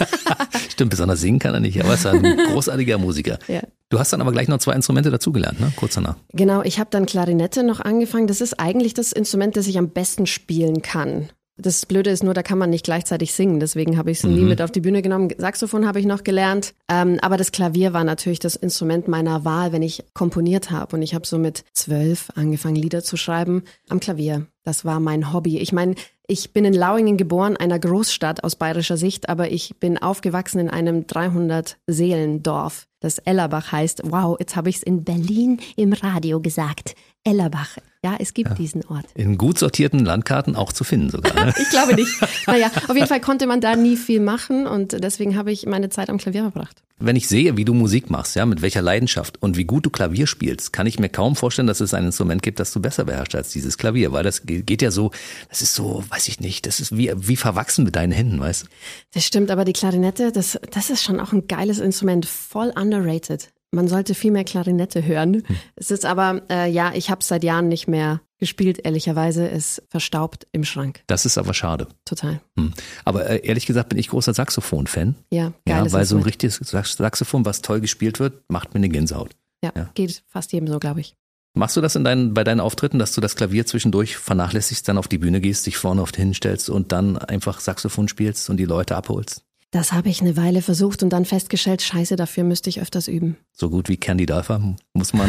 Stimmt, 0.71 0.91
besonders 0.91 1.21
singen 1.21 1.39
kann 1.39 1.55
er 1.55 1.61
nicht, 1.61 1.79
aber 1.81 1.91
er 1.91 1.95
ist 1.95 2.07
ein 2.07 2.23
großartiger 2.53 2.99
Musiker. 2.99 3.39
Ja. 3.49 3.61
Du 3.89 3.99
hast 3.99 4.13
dann 4.13 4.21
aber 4.21 4.33
gleich 4.33 4.49
noch 4.49 4.59
zwei 4.59 4.73
Instrumente 4.73 5.11
dazugelernt, 5.11 5.61
ne? 5.61 5.73
Kurz 5.77 5.95
danach. 5.95 6.17
Genau, 6.33 6.63
ich 6.63 6.79
habe 6.79 6.91
dann 6.91 7.07
Klarinette 7.07 7.63
noch 7.63 7.81
angefangen. 7.81 8.27
Das 8.27 8.41
ist 8.41 8.59
eigentlich 8.59 8.95
das 8.95 9.13
Instrument, 9.13 9.57
das 9.57 9.67
ich 9.69 9.79
am 9.79 9.91
besten 9.91 10.27
spielen 10.27 10.83
kann. 10.83 11.29
Das 11.59 11.87
Blöde 11.87 12.11
ist 12.11 12.23
nur, 12.23 12.35
da 12.35 12.43
kann 12.43 12.59
man 12.59 12.69
nicht 12.69 12.85
gleichzeitig 12.85 13.33
singen. 13.33 13.61
Deswegen 13.61 13.97
habe 13.97 14.11
ich 14.11 14.19
es 14.19 14.25
nie 14.25 14.43
mit 14.43 14.61
auf 14.61 14.71
die 14.71 14.81
Bühne 14.81 15.01
genommen. 15.01 15.33
Saxophon 15.39 15.87
habe 15.87 15.99
ich 15.99 16.05
noch 16.05 16.23
gelernt. 16.23 16.75
Ähm, 16.89 17.19
aber 17.23 17.39
das 17.39 17.51
Klavier 17.51 17.95
war 17.95 18.05
natürlich 18.05 18.41
das 18.41 18.57
Instrument 18.57 19.09
meiner 19.09 19.47
Wahl, 19.47 19.73
wenn 19.73 19.83
ich 19.83 20.05
komponiert 20.13 20.71
habe. 20.71 20.97
Und 20.97 21.03
ich 21.03 21.15
habe 21.15 21.27
so 21.27 21.39
mit 21.39 21.65
zwölf 21.73 22.29
angefangen, 22.35 22.77
Lieder 22.77 23.03
zu 23.03 23.17
schreiben 23.17 23.63
am 23.89 24.01
Klavier. 24.01 24.47
Das 24.65 24.85
war 24.85 25.01
mein 25.01 25.33
Hobby. 25.33 25.59
Ich 25.59 25.73
meine, 25.73 25.95
ich 26.27 26.53
bin 26.53 26.65
in 26.65 26.75
Lauingen 26.75 27.17
geboren, 27.17 27.57
einer 27.57 27.79
Großstadt 27.79 28.43
aus 28.43 28.57
bayerischer 28.57 28.97
Sicht, 28.97 29.29
aber 29.29 29.51
ich 29.51 29.77
bin 29.79 29.97
aufgewachsen 29.97 30.59
in 30.59 30.69
einem 30.69 31.03
300-Seelendorf, 31.03 32.89
das 32.99 33.19
Ellerbach 33.19 33.71
heißt. 33.71 34.03
Wow, 34.05 34.37
jetzt 34.41 34.57
habe 34.57 34.69
ich 34.69 34.77
es 34.77 34.83
in 34.83 35.05
Berlin 35.05 35.61
im 35.77 35.93
Radio 35.93 36.41
gesagt. 36.41 36.97
Ellerbach. 37.27 37.77
Ja, 38.05 38.15
es 38.21 38.35
gibt 38.35 38.57
diesen 38.59 38.85
Ort. 38.85 39.07
In 39.15 39.37
gut 39.37 39.59
sortierten 39.59 40.05
Landkarten 40.05 40.55
auch 40.55 40.73
zu 40.73 40.85
finden 40.85 41.11
sogar. 41.11 41.35
Ne? 41.47 41.53
Ich 41.61 41.71
glaube 41.71 41.95
nicht. 41.95 42.13
Naja, 42.47 42.71
auf 42.89 42.95
jeden 42.95 43.09
Fall 43.09 43.21
konnte 43.21 43.47
man 43.49 43.61
da 43.61 43.75
nie 43.75 43.97
viel 43.97 44.21
machen 44.21 44.67
und 44.69 44.93
deswegen 45.03 45.37
habe 45.37 45.51
ich 45.51 45.67
meine 45.67 45.89
Zeit 45.89 46.09
am 46.09 46.19
Klavier 46.19 46.43
verbracht. 46.43 46.83
Wenn 46.99 47.17
ich 47.17 47.27
sehe, 47.29 47.57
wie 47.57 47.65
du 47.65 47.75
Musik 47.75 48.09
machst, 48.11 48.37
ja, 48.37 48.47
mit 48.47 48.63
welcher 48.63 48.81
Leidenschaft 48.81 49.43
und 49.43 49.57
wie 49.57 49.65
gut 49.65 49.85
du 49.85 49.91
Klavier 49.91 50.27
spielst, 50.27 50.73
kann 50.73 50.87
ich 50.87 50.99
mir 51.01 51.09
kaum 51.09 51.35
vorstellen, 51.37 51.67
dass 51.67 51.81
es 51.81 51.93
ein 51.95 52.05
Instrument 52.07 52.43
gibt, 52.43 52.59
das 52.61 52.73
du 52.73 52.81
besser 52.81 53.05
beherrschst 53.05 53.35
als 53.35 53.51
dieses 53.51 53.77
Klavier, 53.77 54.13
weil 54.13 54.23
das 54.23 54.47
ge- 54.47 54.63
geht 54.63 54.81
ja 54.81 54.91
so, 54.93 55.11
das 55.51 55.61
ist 55.61 55.75
so, 55.75 56.05
weiß 56.09 56.29
ich 56.29 56.39
nicht, 56.41 56.65
das 56.67 56.79
ist 56.81 56.97
wie, 56.97 57.13
wie 57.17 57.37
verwachsen 57.37 57.85
mit 57.85 57.97
deinen 57.97 58.13
Händen, 58.13 58.39
weißt 58.41 58.63
du? 58.63 58.67
Das 59.13 59.25
stimmt, 59.25 59.51
aber 59.51 59.65
die 59.67 59.73
Klarinette, 59.75 60.31
das, 60.33 60.59
das 60.71 60.89
ist 60.91 61.03
schon 61.03 61.19
auch 61.21 61.33
ein 61.33 61.49
geiles 61.49 61.81
Instrument, 61.81 62.25
voll 62.25 62.73
underrated. 62.75 63.49
Man 63.73 63.89
sollte 63.89 64.15
viel 64.15 64.31
mehr 64.31 64.45
Klarinette 64.45 65.05
hören. 65.05 65.43
Es 65.75 65.91
ist 65.91 66.05
aber, 66.07 66.43
äh, 66.51 66.71
ja, 66.71 66.93
ich 66.95 67.11
habe 67.11 67.21
es 67.21 67.29
seit 67.29 67.45
Jahren 67.45 67.69
nicht 67.69 67.89
mehr 67.89 68.21
gespielt, 68.39 68.81
ehrlicherweise. 68.85 69.49
Es 69.51 69.83
verstaubt 69.89 70.47
im 70.53 70.65
Schrank. 70.65 71.03
Das 71.09 71.27
ist 71.27 71.37
aber 71.37 71.53
schade. 71.53 71.89
Total. 72.05 72.41
Hm. 72.57 72.73
Aber 73.05 73.29
äh, 73.29 73.45
ehrlich 73.47 73.67
gesagt 73.67 73.89
bin 73.91 73.99
ich 73.99 74.09
großer 74.09 74.35
Saxophon-Fan. 74.35 75.17
Ja, 75.31 75.53
Ja, 75.67 75.79
geiles 75.79 75.93
weil 75.93 76.05
so 76.05 76.15
ein 76.15 76.19
Instrument. 76.21 76.27
richtiges 76.27 76.57
Sax- 76.57 76.97
Saxophon, 76.97 77.45
was 77.45 77.61
toll 77.63 77.81
gespielt 77.81 78.21
wird, 78.21 78.45
macht 78.49 78.73
mir 78.73 78.79
eine 78.79 78.89
Gänsehaut. 78.89 79.35
ja, 79.65 79.73
ja. 79.75 79.91
geht 79.95 80.23
fast 80.29 80.53
jedem 80.53 80.69
so, 80.69 80.79
glaube 80.79 81.01
ich. 81.01 81.17
Machst 81.55 81.75
du 81.77 81.81
das 81.81 81.97
in 81.97 82.05
deinen, 82.05 82.35
bei 82.35 82.45
deinen 82.45 82.61
Auftritten, 82.61 82.99
dass 82.99 83.13
du 83.15 83.23
das 83.23 83.35
Klavier 83.35 83.65
zwischendurch 83.65 84.17
vernachlässigst, 84.19 84.87
dann 84.89 84.99
auf 84.99 85.09
die 85.09 85.17
Bühne 85.19 85.41
gehst, 85.41 85.65
dich 85.67 85.79
vorne 85.79 86.03
den 86.03 86.15
hinstellst 86.15 86.69
und 86.69 86.93
dann 86.93 87.17
einfach 87.17 87.61
Saxophon 87.61 88.09
spielst 88.09 88.49
und 88.51 88.59
die 88.59 88.67
Leute 88.67 88.95
abholst? 88.95 89.43
Das 89.73 89.93
habe 89.93 90.09
ich 90.09 90.21
eine 90.21 90.37
Weile 90.37 90.63
versucht 90.63 91.03
und 91.03 91.11
dann 91.11 91.25
festgestellt, 91.25 91.83
scheiße, 91.83 92.17
dafür 92.17 92.45
müsste 92.45 92.71
ich 92.71 92.81
öfters 92.81 93.09
üben. 93.09 93.37
So 93.53 93.69
gut 93.69 93.89
wie 93.89 93.97
Candy 93.97 94.25
Dulfer 94.25 94.75
muss 94.93 95.13
man 95.13 95.29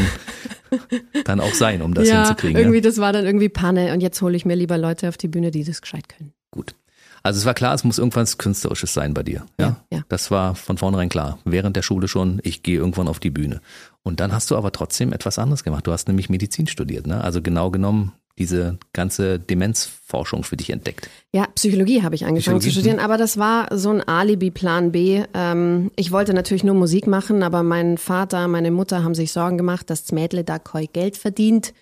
dann 1.25 1.39
auch 1.39 1.53
sein, 1.53 1.81
um 1.81 1.93
das 1.93 2.07
ja, 2.07 2.19
hinzukriegen. 2.25 2.57
irgendwie, 2.57 2.77
Ja? 2.77 2.81
das 2.83 2.97
war 2.99 3.13
dann 3.13 3.25
irgendwie 3.25 3.49
Panne 3.49 3.93
und 3.93 4.01
jetzt 4.01 4.21
hole 4.21 4.37
ich 4.37 4.45
mir 4.45 4.55
lieber 4.55 4.77
Leute 4.77 5.09
auf 5.09 5.17
die 5.17 5.27
Bühne, 5.27 5.51
die 5.51 5.63
das 5.63 5.81
gescheit 5.81 6.07
können. 6.09 6.33
Gut. 6.51 6.75
Also 7.23 7.39
es 7.39 7.45
war 7.45 7.55
klar, 7.55 7.73
es 7.73 7.83
muss 7.83 7.97
irgendwas 7.97 8.37
Künstlerisches 8.37 8.93
sein 8.93 9.13
bei 9.13 9.23
dir. 9.23 9.45
Ja? 9.59 9.67
Ja, 9.91 9.97
ja. 9.97 10.03
Das 10.07 10.31
war 10.31 10.55
von 10.55 10.77
vornherein 10.77 11.09
klar. 11.09 11.39
Während 11.43 11.75
der 11.75 11.81
Schule 11.81 12.07
schon, 12.07 12.39
ich 12.43 12.63
gehe 12.63 12.77
irgendwann 12.77 13.07
auf 13.07 13.19
die 13.19 13.31
Bühne. 13.31 13.59
Und 14.03 14.19
dann 14.19 14.31
hast 14.31 14.49
du 14.51 14.55
aber 14.55 14.71
trotzdem 14.71 15.11
etwas 15.11 15.39
anderes 15.39 15.63
gemacht. 15.63 15.85
Du 15.87 15.91
hast 15.91 16.07
nämlich 16.07 16.29
Medizin 16.29 16.67
studiert, 16.67 17.05
ne? 17.07 17.21
Also 17.21 17.41
genau 17.41 17.71
genommen 17.71 18.13
diese 18.37 18.77
ganze 18.93 19.39
Demenzforschung 19.39 20.43
für 20.43 20.57
dich 20.57 20.69
entdeckt. 20.69 21.09
Ja, 21.33 21.47
Psychologie 21.55 22.03
habe 22.03 22.15
ich 22.15 22.25
angefangen 22.25 22.61
zu 22.61 22.71
studieren, 22.71 22.99
aber 22.99 23.17
das 23.17 23.37
war 23.37 23.75
so 23.75 23.89
ein 23.89 24.01
Alibi-Plan 24.01 24.91
B. 24.91 25.23
Ähm, 25.33 25.91
ich 25.95 26.11
wollte 26.11 26.33
natürlich 26.33 26.63
nur 26.63 26.75
Musik 26.75 27.07
machen, 27.07 27.43
aber 27.43 27.63
mein 27.63 27.97
Vater, 27.97 28.47
meine 28.47 28.71
Mutter 28.71 29.03
haben 29.03 29.15
sich 29.15 29.31
Sorgen 29.31 29.57
gemacht, 29.57 29.89
dass 29.89 30.03
das 30.03 30.11
Mädle 30.11 30.43
da 30.43 30.59
kein 30.59 30.87
Geld 30.93 31.17
verdient. 31.17 31.73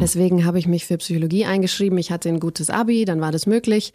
Deswegen 0.00 0.44
habe 0.44 0.58
ich 0.58 0.66
mich 0.66 0.86
für 0.86 0.98
Psychologie 0.98 1.44
eingeschrieben. 1.44 1.98
Ich 1.98 2.10
hatte 2.10 2.28
ein 2.28 2.40
gutes 2.40 2.70
Abi, 2.70 3.04
dann 3.04 3.20
war 3.20 3.32
das 3.32 3.46
möglich 3.46 3.92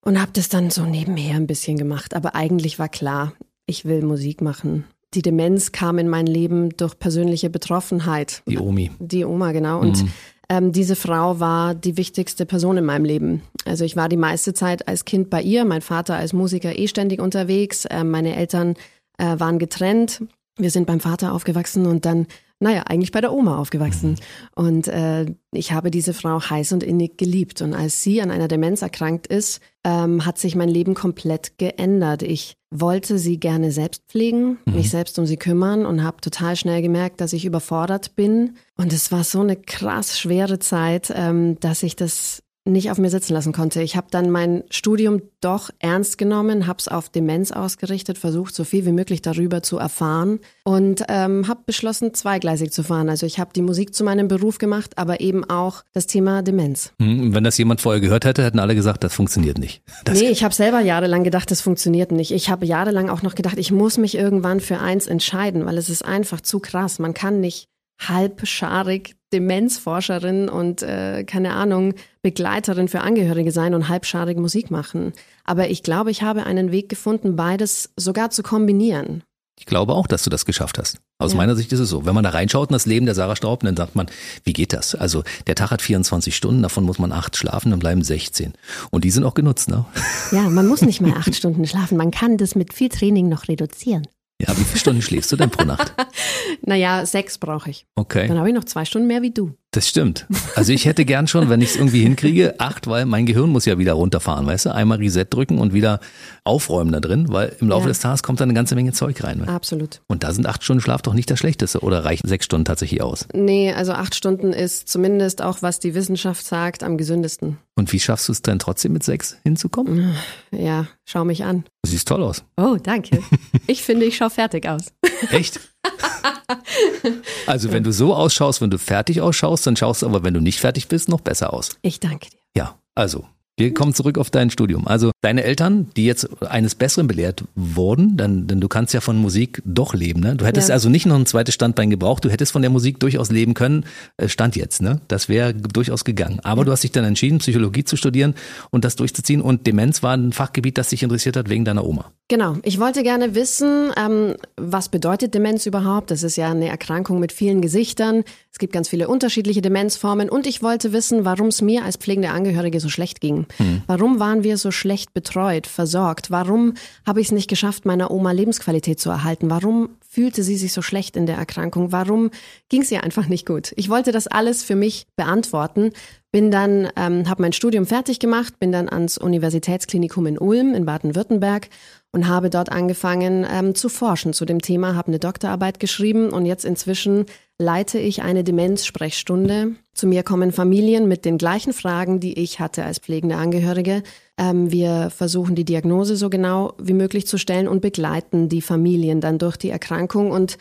und 0.00 0.20
habe 0.20 0.32
das 0.32 0.48
dann 0.48 0.70
so 0.70 0.84
nebenher 0.84 1.36
ein 1.36 1.46
bisschen 1.46 1.76
gemacht. 1.76 2.14
Aber 2.14 2.34
eigentlich 2.34 2.78
war 2.78 2.88
klar, 2.88 3.32
ich 3.66 3.84
will 3.84 4.02
Musik 4.02 4.40
machen. 4.40 4.84
Die 5.14 5.22
Demenz 5.22 5.72
kam 5.72 5.98
in 5.98 6.08
mein 6.08 6.26
Leben 6.26 6.76
durch 6.76 6.98
persönliche 6.98 7.50
Betroffenheit. 7.50 8.42
Die 8.46 8.58
Omi. 8.58 8.90
Die 8.98 9.24
Oma, 9.24 9.52
genau. 9.52 9.80
Und 9.80 10.04
ähm, 10.48 10.72
diese 10.72 10.96
Frau 10.96 11.40
war 11.40 11.74
die 11.74 11.96
wichtigste 11.96 12.46
Person 12.46 12.78
in 12.78 12.84
meinem 12.84 13.04
Leben. 13.04 13.42
Also 13.64 13.84
ich 13.84 13.96
war 13.96 14.08
die 14.08 14.16
meiste 14.16 14.54
Zeit 14.54 14.88
als 14.88 15.04
Kind 15.04 15.30
bei 15.30 15.42
ihr, 15.42 15.64
mein 15.64 15.82
Vater 15.82 16.16
als 16.16 16.32
Musiker 16.32 16.78
eh 16.78 16.88
ständig 16.88 17.20
unterwegs, 17.20 17.86
ähm, 17.90 18.10
meine 18.10 18.34
Eltern 18.34 18.74
äh, 19.18 19.38
waren 19.38 19.58
getrennt. 19.58 20.22
Wir 20.56 20.70
sind 20.70 20.86
beim 20.86 21.00
Vater 21.00 21.32
aufgewachsen 21.32 21.86
und 21.86 22.04
dann, 22.04 22.26
naja, 22.60 22.82
eigentlich 22.86 23.12
bei 23.12 23.20
der 23.20 23.32
Oma 23.32 23.58
aufgewachsen. 23.58 24.16
Und 24.54 24.88
äh, 24.88 25.26
ich 25.52 25.72
habe 25.72 25.90
diese 25.90 26.12
Frau 26.12 26.40
heiß 26.40 26.72
und 26.72 26.82
innig 26.82 27.16
geliebt. 27.16 27.62
Und 27.62 27.72
als 27.72 28.02
sie 28.02 28.20
an 28.20 28.32
einer 28.32 28.48
Demenz 28.48 28.82
erkrankt 28.82 29.28
ist, 29.28 29.60
ähm, 29.84 30.26
hat 30.26 30.38
sich 30.38 30.56
mein 30.56 30.68
Leben 30.68 30.94
komplett 30.94 31.58
geändert. 31.58 32.22
Ich 32.22 32.56
wollte 32.70 33.18
sie 33.18 33.38
gerne 33.38 33.70
selbst 33.70 34.02
pflegen, 34.08 34.58
mich 34.66 34.90
selbst 34.90 35.18
um 35.18 35.26
sie 35.26 35.36
kümmern 35.36 35.86
und 35.86 36.02
habe 36.02 36.20
total 36.20 36.56
schnell 36.56 36.82
gemerkt, 36.82 37.20
dass 37.20 37.32
ich 37.32 37.44
überfordert 37.44 38.16
bin. 38.16 38.56
Und 38.76 38.92
es 38.92 39.12
war 39.12 39.22
so 39.22 39.40
eine 39.40 39.56
krass 39.56 40.18
schwere 40.18 40.58
Zeit, 40.58 41.12
ähm, 41.14 41.60
dass 41.60 41.84
ich 41.84 41.94
das 41.94 42.42
nicht 42.72 42.90
auf 42.90 42.98
mir 42.98 43.10
sitzen 43.10 43.32
lassen 43.32 43.52
konnte. 43.52 43.82
Ich 43.82 43.96
habe 43.96 44.08
dann 44.10 44.30
mein 44.30 44.64
Studium 44.70 45.22
doch 45.40 45.70
ernst 45.78 46.18
genommen, 46.18 46.66
habe 46.66 46.78
es 46.78 46.88
auf 46.88 47.08
Demenz 47.08 47.52
ausgerichtet, 47.52 48.18
versucht, 48.18 48.54
so 48.54 48.64
viel 48.64 48.86
wie 48.86 48.92
möglich 48.92 49.22
darüber 49.22 49.62
zu 49.62 49.78
erfahren 49.78 50.40
und 50.64 51.04
ähm, 51.08 51.48
habe 51.48 51.60
beschlossen, 51.66 52.14
zweigleisig 52.14 52.72
zu 52.72 52.82
fahren. 52.82 53.08
Also 53.08 53.26
ich 53.26 53.38
habe 53.38 53.50
die 53.54 53.62
Musik 53.62 53.94
zu 53.94 54.04
meinem 54.04 54.28
Beruf 54.28 54.58
gemacht, 54.58 54.98
aber 54.98 55.20
eben 55.20 55.48
auch 55.48 55.82
das 55.92 56.06
Thema 56.06 56.42
Demenz. 56.42 56.92
Hm, 57.00 57.34
Wenn 57.34 57.44
das 57.44 57.58
jemand 57.58 57.80
vorher 57.80 58.00
gehört 58.00 58.24
hätte, 58.24 58.44
hätten 58.44 58.58
alle 58.58 58.74
gesagt, 58.74 59.04
das 59.04 59.14
funktioniert 59.14 59.58
nicht. 59.58 59.82
Das, 60.04 60.20
nee, 60.20 60.28
ich 60.28 60.42
habe 60.44 60.54
selber 60.54 60.80
jahrelang 60.80 61.22
gedacht, 61.22 61.50
das 61.50 61.60
funktioniert 61.60 62.12
nicht. 62.12 62.30
Ich 62.30 62.48
habe 62.48 62.64
jahrelang 62.64 63.10
auch 63.10 63.22
noch 63.22 63.34
gedacht, 63.34 63.58
ich 63.58 63.72
muss 63.72 63.98
mich 63.98 64.14
irgendwann 64.14 64.60
für 64.60 64.78
eins 64.78 65.06
entscheiden, 65.06 65.66
weil 65.66 65.76
es 65.76 65.90
ist 65.90 66.02
einfach 66.04 66.40
zu 66.40 66.60
krass. 66.60 66.98
Man 66.98 67.14
kann 67.14 67.40
nicht 67.40 67.66
halbscharig 67.98 69.17
Demenzforscherin 69.32 70.48
und 70.48 70.82
äh, 70.82 71.24
keine 71.24 71.52
Ahnung 71.52 71.94
Begleiterin 72.22 72.88
für 72.88 73.00
Angehörige 73.00 73.52
sein 73.52 73.74
und 73.74 73.88
halbscharig 73.88 74.38
Musik 74.38 74.70
machen. 74.70 75.12
Aber 75.44 75.68
ich 75.70 75.82
glaube, 75.82 76.10
ich 76.10 76.22
habe 76.22 76.44
einen 76.44 76.72
Weg 76.72 76.88
gefunden, 76.88 77.36
beides 77.36 77.90
sogar 77.96 78.30
zu 78.30 78.42
kombinieren. 78.42 79.22
Ich 79.60 79.66
glaube 79.66 79.94
auch, 79.94 80.06
dass 80.06 80.22
du 80.22 80.30
das 80.30 80.44
geschafft 80.44 80.78
hast. 80.78 80.98
Aus 81.18 81.32
Ja. 81.32 81.36
meiner 81.38 81.56
Sicht 81.56 81.72
ist 81.72 81.80
es 81.80 81.88
so. 81.88 82.06
Wenn 82.06 82.14
man 82.14 82.22
da 82.22 82.30
reinschaut 82.30 82.68
in 82.70 82.74
das 82.74 82.86
Leben 82.86 83.06
der 83.06 83.16
Sarah 83.16 83.34
Staub, 83.34 83.64
dann 83.64 83.76
sagt 83.76 83.96
man, 83.96 84.06
wie 84.44 84.52
geht 84.52 84.72
das? 84.72 84.94
Also 84.94 85.24
der 85.48 85.56
Tag 85.56 85.72
hat 85.72 85.82
24 85.82 86.36
Stunden, 86.36 86.62
davon 86.62 86.84
muss 86.84 87.00
man 87.00 87.10
acht 87.10 87.36
schlafen, 87.36 87.70
dann 87.70 87.80
bleiben 87.80 88.04
16. 88.04 88.52
Und 88.90 89.02
die 89.02 89.10
sind 89.10 89.24
auch 89.24 89.34
genutzt, 89.34 89.68
ne? 89.68 89.84
Ja, 90.30 90.42
man 90.48 90.68
muss 90.68 90.82
nicht 90.82 91.00
mehr 91.00 91.16
acht 91.16 91.34
Stunden 91.34 91.66
schlafen. 91.66 91.98
Man 91.98 92.12
kann 92.12 92.36
das 92.36 92.54
mit 92.54 92.72
viel 92.72 92.88
Training 92.88 93.28
noch 93.28 93.48
reduzieren. 93.48 94.06
Ja, 94.40 94.56
wie 94.56 94.62
viele 94.62 94.78
Stunden 94.78 95.02
schläfst 95.02 95.32
du 95.32 95.36
denn 95.36 95.50
pro 95.50 95.64
Nacht? 95.64 95.92
Naja, 96.62 97.04
sechs 97.06 97.38
brauche 97.38 97.70
ich. 97.70 97.86
Okay, 97.94 98.28
Dann 98.28 98.38
habe 98.38 98.48
ich 98.48 98.54
noch 98.54 98.64
zwei 98.64 98.84
Stunden 98.84 99.06
mehr 99.06 99.22
wie 99.22 99.30
du. 99.32 99.54
Das 99.78 99.88
stimmt. 99.88 100.26
Also 100.56 100.72
ich 100.72 100.86
hätte 100.86 101.04
gern 101.04 101.28
schon, 101.28 101.48
wenn 101.48 101.60
ich 101.60 101.70
es 101.70 101.76
irgendwie 101.76 102.02
hinkriege, 102.02 102.56
acht, 102.58 102.88
weil 102.88 103.06
mein 103.06 103.26
Gehirn 103.26 103.48
muss 103.50 103.64
ja 103.64 103.78
wieder 103.78 103.92
runterfahren, 103.92 104.44
weißt 104.44 104.66
du? 104.66 104.74
Einmal 104.74 104.98
Reset 104.98 105.26
drücken 105.30 105.58
und 105.58 105.72
wieder 105.72 106.00
aufräumen 106.42 106.90
da 106.90 106.98
drin, 106.98 107.26
weil 107.28 107.54
im 107.60 107.68
Laufe 107.68 107.84
Ja. 107.84 107.88
des 107.90 108.00
Tages 108.00 108.24
kommt 108.24 108.40
da 108.40 108.44
eine 108.44 108.54
ganze 108.54 108.74
Menge 108.74 108.92
Zeug 108.92 109.22
rein. 109.22 109.38
ne? 109.38 109.48
Absolut. 109.48 110.00
Und 110.08 110.24
da 110.24 110.32
sind 110.32 110.46
acht 110.46 110.64
Stunden 110.64 110.80
Schlaf 110.80 111.02
doch 111.02 111.14
nicht 111.14 111.30
das 111.30 111.38
Schlechteste 111.38 111.78
oder 111.80 112.04
reichen 112.04 112.26
sechs 112.26 112.44
Stunden 112.46 112.64
tatsächlich 112.64 113.00
aus? 113.02 113.26
Nee, 113.32 113.72
also 113.72 113.92
acht 113.92 114.16
Stunden 114.16 114.52
ist 114.52 114.88
zumindest 114.88 115.42
auch, 115.42 115.62
was 115.62 115.78
die 115.78 115.94
Wissenschaft 115.94 116.44
sagt, 116.44 116.82
am 116.82 116.98
gesündesten. 116.98 117.58
Und 117.76 117.92
wie 117.92 118.00
schaffst 118.00 118.26
du 118.26 118.32
es 118.32 118.42
dann 118.42 118.58
trotzdem 118.58 118.92
mit 118.94 119.04
sechs 119.04 119.36
hinzukommen? 119.44 120.12
Ja, 120.50 120.86
schau 121.04 121.24
mich 121.24 121.44
an. 121.44 121.62
Du 121.84 121.90
siehst 121.90 122.08
toll 122.08 122.24
aus. 122.24 122.42
Oh, 122.56 122.76
danke. 122.82 123.22
Ich 123.70 123.82
finde, 123.82 124.06
ich 124.06 124.16
schaue 124.16 124.30
fertig 124.30 124.66
aus. 124.66 124.94
Echt? 125.30 125.60
Also 127.46 127.72
wenn 127.72 127.82
du 127.82 127.92
so 127.92 128.14
ausschaust, 128.14 128.60
wenn 128.60 128.70
du 128.70 128.78
fertig 128.78 129.20
ausschaust, 129.20 129.66
dann 129.66 129.76
schaust 129.76 130.02
du 130.02 130.06
aber, 130.06 130.22
wenn 130.22 130.34
du 130.34 130.40
nicht 130.40 130.60
fertig 130.60 130.88
bist, 130.88 131.08
noch 131.08 131.20
besser 131.20 131.52
aus. 131.52 131.78
Ich 131.82 132.00
danke 132.00 132.30
dir. 132.30 132.38
Ja, 132.56 132.78
also 132.94 133.26
wir 133.58 133.74
kommen 133.74 133.94
zurück 133.94 134.18
auf 134.18 134.30
dein 134.30 134.50
Studium. 134.50 134.86
Also 134.86 135.10
deine 135.20 135.44
Eltern, 135.44 135.88
die 135.96 136.04
jetzt 136.04 136.28
eines 136.42 136.74
Besseren 136.74 137.06
belehrt 137.06 137.44
wurden, 137.54 138.16
denn, 138.16 138.46
denn 138.46 138.60
du 138.60 138.68
kannst 138.68 138.94
ja 138.94 139.00
von 139.00 139.16
Musik 139.18 139.60
doch 139.64 139.94
leben. 139.94 140.20
Ne? 140.20 140.36
Du 140.36 140.44
hättest 140.44 140.68
Ja. 140.68 140.74
also 140.74 140.88
nicht 140.88 141.06
noch 141.06 141.16
ein 141.16 141.26
zweites 141.26 141.54
Standbein 141.54 141.90
gebraucht, 141.90 142.24
du 142.24 142.30
hättest 142.30 142.52
von 142.52 142.62
der 142.62 142.70
Musik 142.70 143.00
durchaus 143.00 143.30
leben 143.30 143.54
können, 143.54 143.84
äh, 144.16 144.28
stand 144.28 144.56
jetzt. 144.56 144.80
Ne? 144.82 145.00
Das 145.08 145.28
wäre 145.28 145.54
durchaus 145.54 146.04
gegangen. 146.04 146.40
Aber 146.44 146.64
du 146.64 146.72
hast 146.72 146.82
dich 146.84 146.92
dann 146.92 147.04
entschieden, 147.04 147.38
Psychologie 147.38 147.84
zu 147.84 147.96
studieren 147.96 148.34
und 148.70 148.84
das 148.84 148.96
durchzuziehen. 148.96 149.40
Und 149.40 149.66
Demenz 149.66 150.02
war 150.02 150.16
ein 150.16 150.32
Fachgebiet, 150.32 150.78
das 150.78 150.88
dich 150.90 151.02
interessiert 151.02 151.36
hat 151.36 151.48
wegen 151.48 151.64
deiner 151.64 151.84
Oma. 151.84 152.12
Genau. 152.28 152.56
Ich 152.62 152.78
wollte 152.78 153.02
gerne 153.02 153.34
wissen, 153.34 153.90
ähm, 153.96 154.34
was 154.56 154.88
bedeutet 154.90 155.34
Demenz 155.34 155.66
überhaupt? 155.66 156.10
Das 156.10 156.22
ist 156.22 156.36
ja 156.36 156.50
eine 156.50 156.68
Erkrankung 156.68 157.20
mit 157.20 157.32
vielen 157.32 157.62
Gesichtern. 157.62 158.22
Es 158.52 158.58
gibt 158.58 158.72
ganz 158.72 158.88
viele 158.88 159.08
unterschiedliche 159.08 159.62
Demenzformen. 159.62 160.28
Und 160.28 160.46
ich 160.46 160.62
wollte 160.62 160.92
wissen, 160.92 161.24
warum 161.24 161.48
es 161.48 161.62
mir 161.62 161.84
als 161.84 161.96
pflegende 161.96 162.30
Angehörige 162.30 162.80
so 162.80 162.88
schlecht 162.88 163.20
ging. 163.20 163.46
Warum 163.86 164.20
waren 164.20 164.42
wir 164.42 164.56
so 164.56 164.70
schlecht 164.70 165.14
betreut, 165.14 165.66
versorgt? 165.66 166.30
Warum 166.30 166.74
habe 167.06 167.20
ich 167.20 167.28
es 167.28 167.32
nicht 167.32 167.48
geschafft, 167.48 167.84
meiner 167.84 168.10
Oma 168.10 168.32
Lebensqualität 168.32 169.00
zu 169.00 169.10
erhalten? 169.10 169.50
Warum 169.50 169.90
fühlte 170.08 170.42
sie 170.42 170.56
sich 170.56 170.72
so 170.72 170.82
schlecht 170.82 171.16
in 171.16 171.26
der 171.26 171.36
Erkrankung? 171.36 171.92
Warum 171.92 172.30
ging 172.68 172.82
es 172.82 172.90
ihr 172.90 173.04
einfach 173.04 173.28
nicht 173.28 173.46
gut? 173.46 173.72
Ich 173.76 173.88
wollte 173.88 174.12
das 174.12 174.26
alles 174.26 174.62
für 174.62 174.74
mich 174.74 175.06
beantworten. 175.16 175.92
Bin 176.30 176.50
dann, 176.50 176.88
ähm, 176.96 177.28
habe 177.28 177.42
mein 177.42 177.52
Studium 177.52 177.86
fertig 177.86 178.18
gemacht, 178.18 178.58
bin 178.58 178.70
dann 178.70 178.88
ans 178.88 179.16
Universitätsklinikum 179.16 180.26
in 180.26 180.38
Ulm 180.38 180.74
in 180.74 180.84
Baden-Württemberg 180.84 181.68
und 182.12 182.28
habe 182.28 182.50
dort 182.50 182.70
angefangen 182.70 183.46
ähm, 183.50 183.74
zu 183.74 183.88
forschen 183.88 184.32
zu 184.32 184.44
dem 184.44 184.60
Thema, 184.60 184.94
habe 184.94 185.08
eine 185.08 185.18
Doktorarbeit 185.18 185.80
geschrieben 185.80 186.30
und 186.30 186.46
jetzt 186.46 186.64
inzwischen 186.64 187.26
leite 187.58 187.98
ich 187.98 188.22
eine 188.22 188.44
Demenzsprechstunde. 188.44 189.74
Zu 189.92 190.06
mir 190.06 190.22
kommen 190.22 190.52
Familien 190.52 191.08
mit 191.08 191.24
den 191.24 191.38
gleichen 191.38 191.72
Fragen, 191.72 192.20
die 192.20 192.38
ich 192.38 192.60
hatte 192.60 192.84
als 192.84 193.00
pflegende 193.00 193.36
Angehörige. 193.36 194.04
Ähm, 194.38 194.70
wir 194.70 195.10
versuchen 195.10 195.56
die 195.56 195.64
Diagnose 195.64 196.16
so 196.16 196.30
genau 196.30 196.74
wie 196.78 196.92
möglich 196.92 197.26
zu 197.26 197.36
stellen 197.36 197.66
und 197.66 197.80
begleiten 197.80 198.48
die 198.48 198.62
Familien 198.62 199.20
dann 199.20 199.38
durch 199.38 199.56
die 199.56 199.70
Erkrankung 199.70 200.30
und 200.30 200.56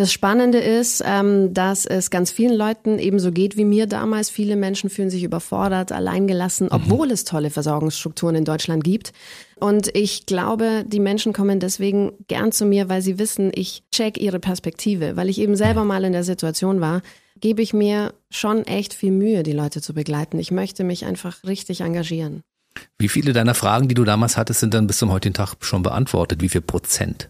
das 0.00 0.14
Spannende 0.14 0.56
ist, 0.56 1.02
ähm, 1.04 1.52
dass 1.52 1.84
es 1.84 2.08
ganz 2.08 2.30
vielen 2.30 2.54
Leuten 2.54 2.98
ebenso 2.98 3.32
geht 3.32 3.58
wie 3.58 3.66
mir 3.66 3.86
damals. 3.86 4.30
Viele 4.30 4.56
Menschen 4.56 4.88
fühlen 4.88 5.10
sich 5.10 5.24
überfordert, 5.24 5.92
alleingelassen, 5.92 6.68
obwohl 6.70 7.10
es 7.10 7.24
tolle 7.24 7.50
Versorgungsstrukturen 7.50 8.34
in 8.34 8.46
Deutschland 8.46 8.82
gibt. 8.82 9.12
Und 9.56 9.94
ich 9.94 10.24
glaube, 10.24 10.84
die 10.86 11.00
Menschen 11.00 11.34
kommen 11.34 11.60
deswegen 11.60 12.12
gern 12.28 12.50
zu 12.50 12.64
mir, 12.64 12.88
weil 12.88 13.02
sie 13.02 13.18
wissen, 13.18 13.52
ich 13.54 13.82
check 13.92 14.18
ihre 14.18 14.40
Perspektive. 14.40 15.16
Weil 15.16 15.28
ich 15.28 15.38
eben 15.38 15.54
selber 15.54 15.84
mal 15.84 16.02
in 16.04 16.14
der 16.14 16.24
Situation 16.24 16.80
war, 16.80 17.02
gebe 17.38 17.60
ich 17.60 17.74
mir 17.74 18.14
schon 18.30 18.64
echt 18.64 18.94
viel 18.94 19.10
Mühe, 19.10 19.42
die 19.42 19.52
Leute 19.52 19.82
zu 19.82 19.92
begleiten. 19.92 20.38
Ich 20.38 20.50
möchte 20.50 20.82
mich 20.82 21.04
einfach 21.04 21.44
richtig 21.44 21.82
engagieren. 21.82 22.40
Wie 22.98 23.08
viele 23.08 23.34
deiner 23.34 23.54
Fragen, 23.54 23.86
die 23.86 23.94
du 23.94 24.04
damals 24.04 24.38
hattest, 24.38 24.60
sind 24.60 24.72
dann 24.72 24.86
bis 24.86 24.96
zum 24.96 25.12
heutigen 25.12 25.34
Tag 25.34 25.56
schon 25.60 25.82
beantwortet? 25.82 26.40
Wie 26.40 26.48
viel 26.48 26.62
Prozent? 26.62 27.28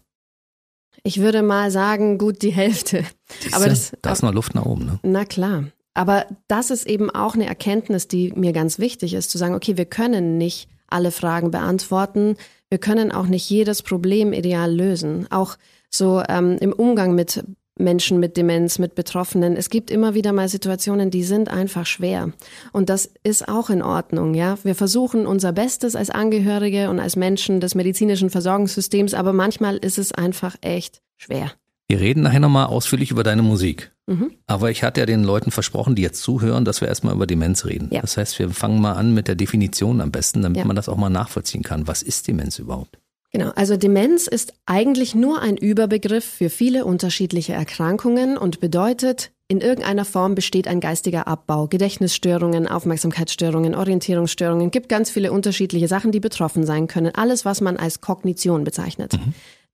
Ich 1.02 1.20
würde 1.20 1.42
mal 1.42 1.70
sagen, 1.70 2.18
gut 2.18 2.42
die 2.42 2.50
Hälfte. 2.52 3.04
Aber 3.52 3.66
das, 3.66 3.92
da 4.02 4.12
ist 4.12 4.22
noch 4.22 4.34
Luft 4.34 4.54
nach 4.54 4.66
oben. 4.66 4.86
Ne? 4.86 4.98
Na 5.02 5.24
klar. 5.24 5.64
Aber 5.94 6.26
das 6.48 6.70
ist 6.70 6.86
eben 6.86 7.10
auch 7.10 7.34
eine 7.34 7.46
Erkenntnis, 7.46 8.08
die 8.08 8.32
mir 8.32 8.52
ganz 8.52 8.78
wichtig 8.78 9.14
ist, 9.14 9.30
zu 9.30 9.38
sagen, 9.38 9.54
okay, 9.54 9.76
wir 9.76 9.86
können 9.86 10.38
nicht 10.38 10.68
alle 10.88 11.10
Fragen 11.10 11.50
beantworten. 11.50 12.36
Wir 12.68 12.78
können 12.78 13.12
auch 13.12 13.26
nicht 13.26 13.48
jedes 13.48 13.82
Problem 13.82 14.32
ideal 14.32 14.72
lösen. 14.72 15.26
Auch 15.30 15.56
so 15.88 16.22
ähm, 16.28 16.56
im 16.60 16.72
Umgang 16.72 17.14
mit 17.14 17.44
Menschen 17.80 18.20
mit 18.20 18.36
Demenz, 18.36 18.78
mit 18.78 18.94
Betroffenen. 18.94 19.56
Es 19.56 19.70
gibt 19.70 19.90
immer 19.90 20.14
wieder 20.14 20.32
mal 20.32 20.48
Situationen, 20.48 21.10
die 21.10 21.24
sind 21.24 21.48
einfach 21.48 21.86
schwer. 21.86 22.32
Und 22.72 22.88
das 22.90 23.10
ist 23.22 23.48
auch 23.48 23.70
in 23.70 23.82
Ordnung, 23.82 24.34
ja. 24.34 24.58
Wir 24.62 24.74
versuchen 24.74 25.26
unser 25.26 25.52
Bestes 25.52 25.96
als 25.96 26.10
Angehörige 26.10 26.90
und 26.90 27.00
als 27.00 27.16
Menschen 27.16 27.60
des 27.60 27.74
medizinischen 27.74 28.30
Versorgungssystems, 28.30 29.14
aber 29.14 29.32
manchmal 29.32 29.76
ist 29.76 29.98
es 29.98 30.12
einfach 30.12 30.56
echt 30.60 31.00
schwer. 31.16 31.52
Wir 31.88 31.98
reden 32.00 32.22
nachher 32.22 32.38
nochmal 32.38 32.66
ausführlich 32.66 33.10
über 33.10 33.24
deine 33.24 33.42
Musik. 33.42 33.90
Mhm. 34.06 34.30
Aber 34.46 34.70
ich 34.70 34.84
hatte 34.84 35.00
ja 35.00 35.06
den 35.06 35.24
Leuten 35.24 35.50
versprochen, 35.50 35.96
die 35.96 36.02
jetzt 36.02 36.22
zuhören, 36.22 36.64
dass 36.64 36.80
wir 36.80 36.86
erstmal 36.86 37.14
über 37.14 37.26
Demenz 37.26 37.64
reden. 37.64 37.88
Ja. 37.90 38.00
Das 38.00 38.16
heißt, 38.16 38.38
wir 38.38 38.50
fangen 38.50 38.80
mal 38.80 38.92
an 38.92 39.12
mit 39.12 39.26
der 39.26 39.34
Definition 39.34 40.00
am 40.00 40.12
besten, 40.12 40.42
damit 40.42 40.58
Ja. 40.58 40.64
man 40.64 40.76
das 40.76 40.88
auch 40.88 40.96
mal 40.96 41.10
nachvollziehen 41.10 41.64
kann. 41.64 41.88
Was 41.88 42.02
ist 42.02 42.28
Demenz 42.28 42.60
überhaupt? 42.60 42.98
Genau, 43.32 43.50
also 43.54 43.76
Demenz 43.76 44.26
ist 44.26 44.54
eigentlich 44.66 45.14
nur 45.14 45.40
ein 45.40 45.56
Überbegriff 45.56 46.24
für 46.24 46.50
viele 46.50 46.84
unterschiedliche 46.84 47.52
Erkrankungen 47.52 48.36
und 48.36 48.58
bedeutet, 48.58 49.30
in 49.46 49.60
irgendeiner 49.60 50.04
Form 50.04 50.34
besteht 50.34 50.68
ein 50.68 50.80
geistiger 50.80 51.26
Abbau, 51.26 51.66
Gedächtnisstörungen, 51.66 52.68
Aufmerksamkeitsstörungen, 52.68 53.74
Orientierungsstörungen, 53.74 54.70
gibt 54.70 54.88
ganz 54.88 55.10
viele 55.10 55.32
unterschiedliche 55.32 55.88
Sachen, 55.88 56.12
die 56.12 56.20
betroffen 56.20 56.64
sein 56.64 56.86
können. 56.86 57.14
Alles, 57.14 57.44
was 57.44 57.60
man 57.60 57.76
als 57.76 58.00
Kognition 58.00 58.64
bezeichnet. 58.64 59.18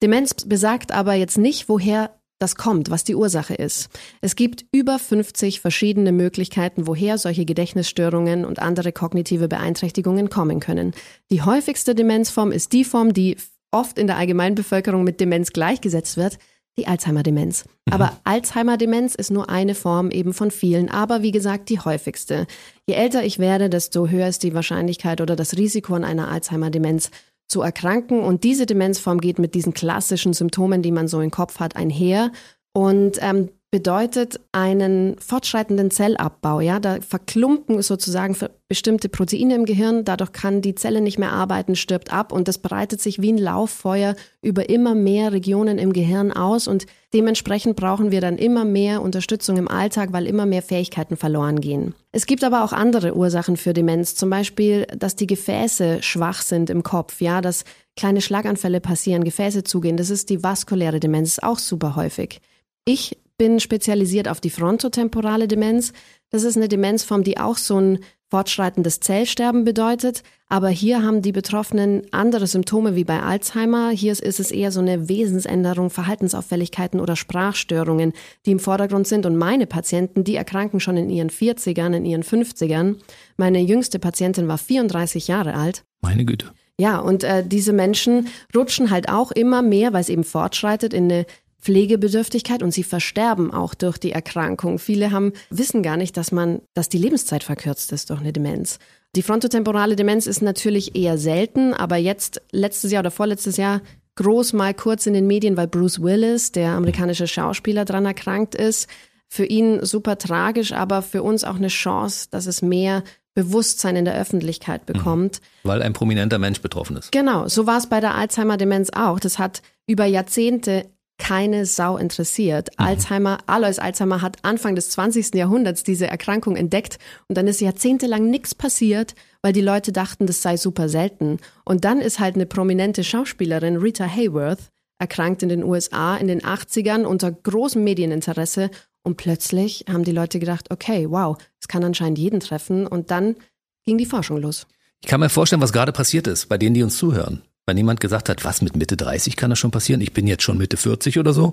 Demenz 0.03 0.35
besagt 0.47 0.93
aber 0.93 1.15
jetzt 1.15 1.39
nicht, 1.39 1.69
woher 1.69 2.11
das 2.39 2.55
kommt, 2.57 2.91
was 2.91 3.05
die 3.05 3.15
Ursache 3.15 3.55
ist. 3.55 3.89
Es 4.21 4.37
gibt 4.37 4.67
über 4.73 4.99
50 4.99 5.61
verschiedene 5.61 6.13
Möglichkeiten, 6.13 6.87
woher 6.87 7.19
solche 7.19 7.45
Gedächtnisstörungen 7.45 8.45
und 8.45 8.59
andere 8.59 8.93
kognitive 8.93 9.49
Beeinträchtigungen 9.49 10.29
kommen 10.29 10.61
können. 10.61 10.93
Die 11.31 11.43
häufigste 11.43 11.95
Demenzform 11.95 12.53
ist 12.53 12.73
die 12.73 12.85
Form, 12.85 13.15
die 13.15 13.37
oft 13.71 13.99
in 13.99 14.07
der 14.07 14.17
Allgemeinbevölkerung 14.17 15.03
mit 15.05 15.21
Demenz 15.21 15.53
gleichgesetzt 15.53 16.17
wird, 16.17 16.39
die 16.79 16.87
Alzheimer-Demenz. 16.87 17.65
Aber 17.91 18.19
Alzheimer-Demenz 18.25 19.15
ist 19.15 19.31
nur 19.31 19.49
eine 19.49 19.75
Form 19.75 20.11
eben 20.11 20.35
von 20.35 20.51
vielen, 20.51 20.91
aber 20.91 21.23
wie 21.23 21.31
gesagt 21.31 21.71
die 21.71 21.81
häufigste. 21.81 22.47
Je 22.87 22.95
älter 22.95 23.25
ich 23.25 23.39
werde, 23.39 23.71
desto 23.71 24.09
höher 24.09 24.29
ist 24.29 24.43
die 24.43 24.53
Wahrscheinlichkeit 24.53 25.23
oder 25.23 25.37
das 25.37 25.57
Risiko 25.57 25.95
an 25.95 26.05
einer 26.05 26.29
Alzheimer-Demenz 26.29 27.11
zu 27.49 27.61
erkranken. 27.61 28.21
Und 28.21 28.45
diese 28.45 28.67
Demenzform 28.67 29.21
geht 29.21 29.39
mit 29.39 29.55
diesen 29.55 29.75
klassischen 29.75 30.33
Symptomen, 30.33 30.83
die 30.83 30.93
man 30.93 31.09
so 31.09 31.21
im 31.21 31.31
Kopf 31.31 31.61
hat, 31.61 31.77
einher 31.77 32.33
und 32.73 33.19
ähm, 33.21 33.51
bedeutet 33.73 34.41
einen 34.53 35.19
fortschreitenden 35.19 35.91
Zellabbau. 35.91 36.61
Ja, 36.61 36.79
da 36.79 37.01
verklumpen 37.01 37.83
sozusagen 37.83 38.37
bestimmte 38.69 39.09
Proteine 39.09 39.57
im 39.57 39.65
Gehirn. 39.65 40.05
Dadurch 40.05 40.33
kann 40.33 40.63
die 40.63 40.77
Zelle 40.77 41.01
nicht 41.01 41.19
mehr 41.19 41.33
arbeiten, 41.33 41.75
stirbt 41.75 42.13
ab 42.13 42.33
und 42.33 42.47
das 42.49 42.59
breitet 42.59 43.01
sich 43.01 43.21
wie 43.21 43.33
ein 43.33 43.39
Lauffeuer 43.39 44.15
über 44.41 44.69
immer 44.69 44.95
mehr 44.95 45.33
Regionen 45.33 45.79
im 45.79 45.93
Gehirn 45.93 46.33
aus 46.33 46.69
und 46.69 46.87
dementsprechend 47.13 47.77
brauchen 47.77 48.13
wir 48.13 48.21
dann 48.21 48.39
immer 48.39 48.65
mehr 48.65 49.03
Unterstützung 49.03 49.57
im 49.57 49.69
Alltag, 49.69 50.13
weil 50.13 50.27
immer 50.27 50.47
mehr 50.47 50.63
Fähigkeiten 50.63 51.17
verloren 51.17 51.61
gehen. 51.61 51.95
Es 52.13 52.27
gibt 52.27 52.45
aber 52.45 52.65
auch 52.65 52.73
andere 52.73 53.17
Ursachen 53.17 53.57
für 53.57 53.73
Demenz, 53.73 54.15
zum 54.15 54.31
Beispiel, 54.31 54.87
dass 54.97 55.17
die 55.17 55.27
Gefäße 55.27 56.03
schwach 56.03 56.43
sind 56.43 56.71
im 56.71 56.85
Kopf, 56.85 57.21
ja, 57.21 57.41
dass 57.41 57.65
kleine 57.97 58.21
Schlaganfälle 58.21 58.81
passieren, 58.81 59.25
Gefäße 59.25 59.65
zugehen. 59.65 59.97
Das 59.97 60.11
ist 60.11 60.31
die 60.31 60.43
vaskuläre 60.43 61.01
Demenz, 61.01 61.31
ist 61.31 61.43
auch 61.43 61.59
super 61.59 61.97
häufig. 61.97 62.41
Ich 62.85 63.17
bin 63.39 63.61
spezialisiert 63.61 64.29
auf 64.29 64.41
die 64.41 64.51
frontotemporale 64.51 65.49
Demenz. 65.49 65.93
Das 66.31 66.43
ist 66.43 66.57
eine 66.57 66.69
Demenzform, 66.69 67.23
die 67.23 67.39
auch 67.39 67.57
so 67.57 67.81
ein 67.81 67.99
fortschreitendes 68.29 69.01
Zellsterben 69.01 69.65
bedeutet. 69.65 70.23
Aber 70.49 70.69
hier 70.69 71.03
haben 71.03 71.23
die 71.23 71.33
Betroffenen 71.33 72.03
andere 72.13 72.47
Symptome 72.47 72.95
wie 72.95 73.05
bei 73.05 73.21
Alzheimer. 73.21 73.91
Hier 73.91 74.13
ist 74.13 74.23
es 74.23 74.51
eher 74.51 74.73
so 74.73 74.81
eine 74.81 75.09
Wesensänderung, 75.09 75.91
Verhaltensauffälligkeiten 75.91 77.01
oder 77.01 77.17
Sprachstörungen, 77.17 78.13
die 78.45 78.53
im 78.53 78.59
Vordergrund 78.59 79.07
sind. 79.07 79.27
Und 79.27 79.37
meine 79.37 79.67
Patienten, 79.67 80.25
die 80.25 80.37
erkranken 80.37 80.81
schon 80.81 80.97
in 80.97 81.11
ihren 81.11 81.31
40ern, 81.31 81.95
in 81.95 82.05
ihren 82.05 82.23
50ern. 82.23 82.97
Meine 83.37 83.61
jüngste 83.61 83.99
Patientin 83.99 84.49
war 84.49 84.59
34 84.59 85.29
Jahre 85.29 85.55
alt. 85.55 85.85
Meine 86.01 86.25
Güte. 86.25 86.53
Ja, 86.79 86.99
und 86.99 87.25
äh, 87.25 87.45
diese 87.47 87.73
Menschen 87.73 88.29
rutschen 88.55 88.91
halt 88.91 89.09
auch 89.09 89.33
immer 89.33 89.63
mehr, 89.63 89.93
weil 89.93 90.03
es 90.03 90.11
eben 90.11 90.25
fortschreitet, 90.25 90.93
in 90.93 91.05
eine 91.05 91.27
Pflegebedürftigkeit 91.67 92.63
und 92.63 92.71
sie 92.71 92.85
versterben 92.85 93.53
auch 93.53 93.75
durch 93.75 93.99
die 93.99 94.13
Erkrankung. 94.13 94.79
Viele 94.79 95.11
haben, 95.11 95.33
wissen 95.51 95.83
gar 95.83 95.97
nicht, 95.97 96.17
dass 96.17 96.31
man, 96.31 96.61
dass 96.75 96.89
die 96.89 96.97
Lebenszeit 96.99 97.43
verkürzt 97.43 97.91
ist 97.91 98.09
durch 98.11 98.21
eine 98.21 98.33
Demenz. 98.33 98.79
Die 99.17 99.23
frontotemporale 99.23 99.97
Demenz 99.97 100.29
ist 100.29 100.43
natürlich 100.43 100.95
eher 100.95 101.19
selten, 101.19 101.75
aber 101.75 101.97
jetzt, 101.97 102.41
letztes 102.53 102.93
Jahr 102.93 103.01
oder 103.01 103.11
vorletztes 103.11 103.57
Jahr, 103.57 103.81
groß 104.15 104.53
mal 104.53 104.75
kurz 104.75 105.07
in 105.07 105.15
den 105.15 105.27
Medien, 105.27 105.57
weil 105.57 105.67
Bruce 105.67 106.01
Willis, 106.01 106.53
der 106.53 106.71
amerikanische 106.71 107.27
Schauspieler, 107.27 107.85
dran 107.85 108.07
erkrankt 108.07 108.55
ist. 108.55 108.89
Für 109.27 109.45
ihn 109.45 109.85
super 109.85 110.19
tragisch, 110.19 110.71
aber 110.71 111.03
für 111.03 111.25
uns 111.25 111.43
auch 111.43 111.57
eine 111.57 111.67
Chance, 111.67 112.29
dass 112.31 112.47
es 112.47 112.63
mehr 112.63 113.03
Bewusstsein 113.35 113.97
in 113.97 114.05
der 114.05 114.15
Öffentlichkeit 114.15 114.87
bekommt. 114.87 115.41
Weil 115.65 115.83
ein 115.83 115.95
prominenter 115.95 116.39
Mensch 116.39 116.61
betroffen 116.61 116.97
ist. 116.97 117.11
Genau, 117.11 117.49
so 117.49 117.67
war 117.67 117.79
es 117.79 117.89
bei 117.89 117.99
der 117.99 118.15
Alzheimer-Demenz 118.15 118.91
auch. 118.95 119.19
Das 119.19 119.41
hat 119.41 119.63
über 119.89 120.05
Jahrzehnte 120.05 120.87
keine 121.19 121.67
Sau 121.67 121.97
interessiert. 121.97 122.71
Mhm. 122.79 122.85
Alzheimer, 122.85 123.39
Alois 123.47 123.79
Alzheimer 123.79 124.23
hat 124.23 124.39
Anfang 124.43 124.75
des 124.75 124.91
20. 124.91 125.35
Jahrhunderts 125.35 125.83
diese 125.83 126.07
Erkrankung 126.07 126.57
entdeckt 126.57 126.99
und 127.29 127.37
dann 127.39 127.47
ist 127.47 127.61
jahrzehntelang 127.61 128.29
nichts 128.31 128.55
passiert, 128.55 129.15
weil 129.43 129.53
die 129.53 129.61
Leute 129.61 129.93
dachten, 129.93 130.27
das 130.27 130.43
sei 130.43 130.57
super 130.57 130.89
selten. 130.89 131.39
Und 131.65 131.85
dann 131.85 132.01
ist 132.01 132.19
halt 132.19 132.35
eine 132.35 132.47
prominente 132.47 133.05
Schauspielerin, 133.05 133.77
Rita 133.77 134.05
Hayworth, 134.05 134.71
erkrankt 134.99 135.43
in 135.43 135.49
den 135.49 135.63
USA 135.63 136.17
in 136.17 136.29
den 136.29 136.41
80ern 136.41 137.05
unter 137.05 137.31
großem 137.31 137.83
Medieninteresse 137.83 138.71
und 139.03 139.17
plötzlich 139.17 139.85
haben 139.89 140.05
die 140.05 140.13
Leute 140.13 140.39
gedacht, 140.39 140.71
okay, 140.71 141.07
wow, 141.09 141.37
es 141.61 141.69
kann 141.69 141.85
anscheinend 141.85 142.19
jeden 142.19 142.41
treffen 142.41 142.87
und 142.87 143.11
dann 143.11 143.37
ging 143.85 143.99
die 143.99 144.07
Forschung 144.07 144.39
los. 144.39 144.67
Ich 145.03 145.09
kann 145.09 145.21
mir 145.21 145.29
vorstellen, 145.29 145.63
was 145.63 145.73
gerade 145.73 145.93
passiert 145.93 146.27
ist 146.27 146.49
bei 146.49 146.59
denen, 146.59 146.75
die 146.75 146.83
uns 146.83 146.97
zuhören. 146.97 147.43
Weil 147.67 147.75
niemand 147.75 148.01
gesagt 148.01 148.29
hat, 148.29 148.45
was 148.45 148.63
mit 148.63 148.77
Mitte 148.77 148.97
30 148.97 149.37
kann 149.37 149.51
das 149.51 149.59
schon 149.59 149.73
passieren? 149.73 150.01
Ich 150.01 150.13
bin 150.13 150.27
jetzt 150.27 150.45
schon 150.45 150.57
Mitte 150.57 150.77
40 150.77 151.19
oder 151.19 151.33
so. 151.33 151.53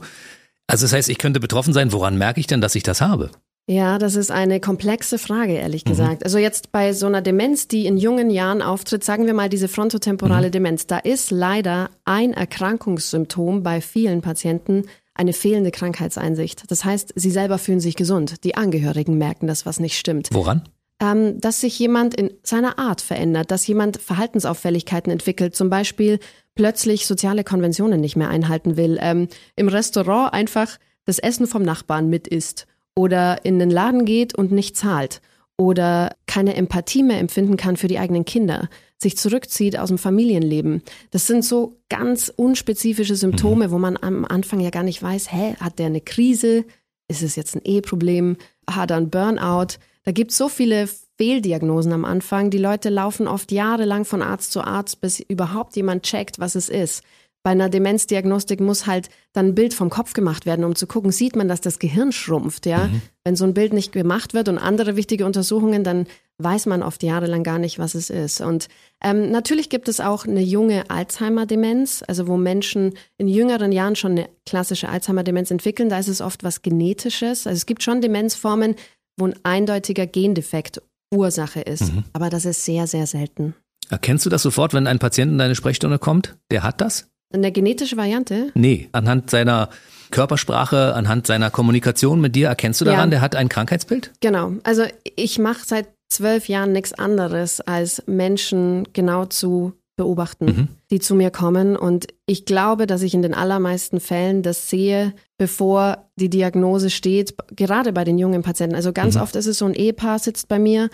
Also 0.68 0.86
das 0.86 0.94
heißt, 0.94 1.10
ich 1.10 1.18
könnte 1.18 1.40
betroffen 1.40 1.74
sein. 1.74 1.92
Woran 1.92 2.18
merke 2.18 2.40
ich 2.40 2.48
denn, 2.48 2.62
dass 2.62 2.76
ich 2.76 2.84
das 2.84 3.02
habe? 3.02 3.32
Ja, 3.66 3.98
das 3.98 4.16
ist 4.16 4.30
eine 4.30 4.60
komplexe 4.60 5.18
Frage, 5.18 5.54
ehrlich 5.54 5.86
mhm. 5.86 5.90
gesagt. 5.90 6.24
Also 6.24 6.38
jetzt 6.38 6.72
bei 6.72 6.94
so 6.94 7.06
einer 7.08 7.22
Demenz, 7.22 7.68
die 7.68 7.86
in 7.86 7.98
jungen 7.98 8.30
Jahren 8.30 8.62
auftritt, 8.62 9.04
sagen 9.04 9.26
wir 9.26 9.34
mal 9.34 9.50
diese 9.50 9.68
frontotemporale 9.68 10.48
mhm. 10.48 10.52
Demenz, 10.52 10.86
da 10.86 11.00
ist 11.00 11.32
leider 11.32 11.90
ein 12.06 12.34
Erkrankungssymptom 12.34 13.64
bei 13.64 13.82
vielen 13.82 14.22
Patienten 14.22 14.84
eine 15.16 15.34
fehlende 15.34 15.72
Krankheitseinsicht. 15.72 16.70
Das 16.70 16.84
heißt, 16.84 17.14
sie 17.16 17.32
selber 17.32 17.58
fühlen 17.58 17.80
sich 17.80 17.96
gesund. 17.96 18.44
Die 18.44 18.56
Angehörigen 18.56 19.18
merken, 19.18 19.48
dass 19.48 19.66
was 19.66 19.80
nicht 19.80 19.98
stimmt. 19.98 20.30
Woran? 20.32 20.64
Ähm, 21.04 21.42
dass 21.42 21.60
sich 21.60 21.78
jemand 21.80 22.16
in 22.16 22.32
seiner 22.44 22.80
Art 22.80 23.02
verändert, 23.02 23.52
dass 23.52 23.68
jemand 23.68 23.98
Verhaltensauffälligkeiten 23.98 25.12
entwickelt, 25.12 25.54
zum 25.54 25.70
Beispiel 25.70 26.20
plötzlich 26.56 27.06
soziale 27.06 27.44
Konventionen 27.44 28.00
nicht 28.00 28.16
mehr 28.16 28.30
einhalten 28.30 28.78
will, 28.78 28.98
ähm, 29.02 29.28
im 29.58 29.68
Restaurant 29.68 30.34
einfach 30.34 30.78
das 31.06 31.20
Essen 31.20 31.46
vom 31.46 31.64
Nachbarn 31.64 32.10
mit 32.10 32.28
isst 32.30 32.68
oder 32.96 33.44
in 33.44 33.60
den 33.60 33.70
Laden 33.70 34.06
geht 34.06 34.34
und 34.34 34.54
nicht 34.54 34.78
zahlt 34.78 35.22
oder 35.58 36.16
keine 36.26 36.56
Empathie 36.56 37.04
mehr 37.04 37.20
empfinden 37.20 37.58
kann 37.58 37.76
für 37.76 37.88
die 37.88 38.00
eigenen 38.00 38.24
Kinder, 38.24 38.70
sich 38.98 39.18
zurückzieht 39.18 39.78
aus 39.78 39.90
dem 39.90 39.98
Familienleben. 39.98 40.84
Das 41.12 41.28
sind 41.28 41.44
so 41.44 41.76
ganz 41.90 42.32
unspezifische 42.34 43.18
Symptome, 43.18 43.68
mhm. 43.68 43.72
wo 43.72 43.78
man 43.78 43.98
am 44.02 44.24
Anfang 44.24 44.62
ja 44.62 44.70
gar 44.70 44.84
nicht 44.84 45.04
weiß, 45.04 45.34
hä, 45.34 45.56
hat 45.60 45.80
der 45.80 45.88
eine 45.88 46.02
Krise? 46.02 46.64
Ist 47.10 47.24
es 47.24 47.36
jetzt 47.36 47.56
ein 47.56 47.62
Eheproblem? 47.66 48.38
Hat 48.70 48.92
er 48.92 48.98
ein 48.98 49.10
Burnout? 49.10 49.78
Da 50.04 50.12
gibt 50.12 50.32
es 50.32 50.38
so 50.38 50.50
viele 50.50 50.88
Fehldiagnosen 51.18 51.94
am 51.94 52.06
Anfang. 52.06 52.50
Die 52.50 52.58
Leute 52.58 52.90
laufen 52.90 53.28
oft 53.28 53.52
jahrelang 53.52 54.06
von 54.06 54.22
Arzt 54.22 54.52
zu 54.52 54.62
Arzt, 54.62 55.02
bis 55.02 55.20
überhaupt 55.20 55.76
jemand 55.76 56.04
checkt, 56.04 56.40
was 56.40 56.56
es 56.56 56.70
ist. 56.70 57.04
Bei 57.46 57.52
einer 57.52 57.68
Demenzdiagnostik 57.68 58.62
muss 58.62 58.88
halt 58.88 59.10
dann 59.34 59.48
ein 59.48 59.56
Bild 59.56 59.74
vom 59.74 59.90
Kopf 59.90 60.14
gemacht 60.14 60.46
werden, 60.46 60.64
um 60.64 60.76
zu 60.76 60.88
gucken, 60.88 61.12
sieht 61.12 61.36
man, 61.36 61.50
dass 61.50 61.60
das 61.60 61.78
Gehirn 61.78 62.14
schrumpft, 62.14 62.66
ja? 62.66 62.88
Mhm. 62.88 63.02
Wenn 63.26 63.36
so 63.36 63.44
ein 63.44 63.54
Bild 63.54 63.74
nicht 63.74 63.92
gemacht 63.92 64.34
wird 64.34 64.48
und 64.48 64.58
andere 64.58 64.96
wichtige 64.96 65.26
Untersuchungen, 65.26 65.84
dann 65.84 66.08
weiß 66.38 66.68
man 66.68 66.82
oft 66.82 67.04
jahrelang 67.04 67.44
gar 67.44 67.60
nicht, 67.60 67.80
was 67.80 67.96
es 67.96 68.10
ist. 68.10 68.40
Und 68.40 68.70
ähm, 69.04 69.30
natürlich 69.30 69.70
gibt 69.70 69.90
es 69.90 70.00
auch 70.00 70.26
eine 70.26 70.42
junge 70.42 70.90
Alzheimer-Demenz, 70.90 72.04
also 72.08 72.28
wo 72.28 72.38
Menschen 72.38 72.94
in 73.18 73.28
jüngeren 73.28 73.74
Jahren 73.74 73.98
schon 73.98 74.14
eine 74.14 74.30
klassische 74.46 74.88
Alzheimer-Demenz 74.88 75.52
entwickeln. 75.52 75.90
Da 75.90 76.00
ist 76.00 76.08
es 76.08 76.22
oft 76.22 76.46
was 76.46 76.62
Genetisches. 76.62 77.46
Also 77.46 77.58
es 77.58 77.66
gibt 77.66 77.84
schon 77.84 78.00
Demenzformen, 78.00 78.76
wo 79.18 79.26
ein 79.26 79.36
eindeutiger 79.44 80.08
Gendefekt 80.08 80.82
Ursache 81.14 81.62
ist. 81.62 81.94
Mhm. 81.94 82.04
Aber 82.14 82.30
das 82.30 82.46
ist 82.46 82.66
sehr, 82.66 82.88
sehr 82.88 83.08
selten. 83.08 83.54
Erkennst 83.90 84.26
du 84.26 84.30
das 84.30 84.42
sofort, 84.42 84.74
wenn 84.74 84.88
ein 84.88 85.00
Patient 85.00 85.32
in 85.32 85.38
deine 85.38 85.56
Sprechstunde 85.56 86.00
kommt? 86.00 86.36
Der 86.52 86.64
hat 86.64 86.82
das? 86.82 87.10
Eine 87.34 87.52
genetische 87.52 87.98
Variante? 87.98 88.52
Nee, 88.54 88.90
anhand 88.92 89.30
seiner 89.30 89.70
Körpersprache, 90.12 90.94
anhand 90.94 91.28
seiner 91.28 91.50
Kommunikation 91.50 92.22
mit 92.22 92.36
dir, 92.36 92.48
erkennst 92.48 92.82
du 92.82 92.86
daran, 92.86 93.10
ja. 93.10 93.16
der 93.16 93.22
hat 93.22 93.36
ein 93.36 93.50
Krankheitsbild? 93.50 94.12
Genau. 94.22 94.54
Also 94.64 94.84
ich 95.16 95.40
mache 95.40 95.66
seit 95.66 95.88
zwölf 96.10 96.48
Jahren 96.48 96.72
nichts 96.72 96.94
anderes, 96.94 97.60
als 97.62 98.04
Menschen 98.06 98.88
genau 98.94 99.26
zu 99.26 99.74
beobachten, 99.96 100.46
mhm. 100.46 100.68
die 100.90 101.00
zu 101.00 101.16
mir 101.16 101.30
kommen. 101.30 101.76
Und 101.76 102.08
ich 102.26 102.46
glaube, 102.46 102.88
dass 102.88 103.02
ich 103.02 103.14
in 103.14 103.22
den 103.22 103.34
allermeisten 103.34 104.00
Fällen 104.00 104.42
das 104.42 104.70
sehe, 104.70 105.14
bevor 105.38 106.10
die 106.16 106.30
Diagnose 106.30 106.90
steht, 106.90 107.36
gerade 107.56 107.94
bei 107.94 108.04
den 108.04 108.18
jungen 108.18 108.42
Patienten. 108.42 108.76
Also 108.76 108.94
ganz 108.94 109.16
mhm. 109.16 109.22
oft 109.22 109.36
ist 109.36 109.46
es 109.46 109.58
so, 109.60 109.66
ein 109.66 109.74
Ehepaar 109.74 110.20
sitzt 110.20 110.48
bei 110.48 110.60
mir 110.60 110.90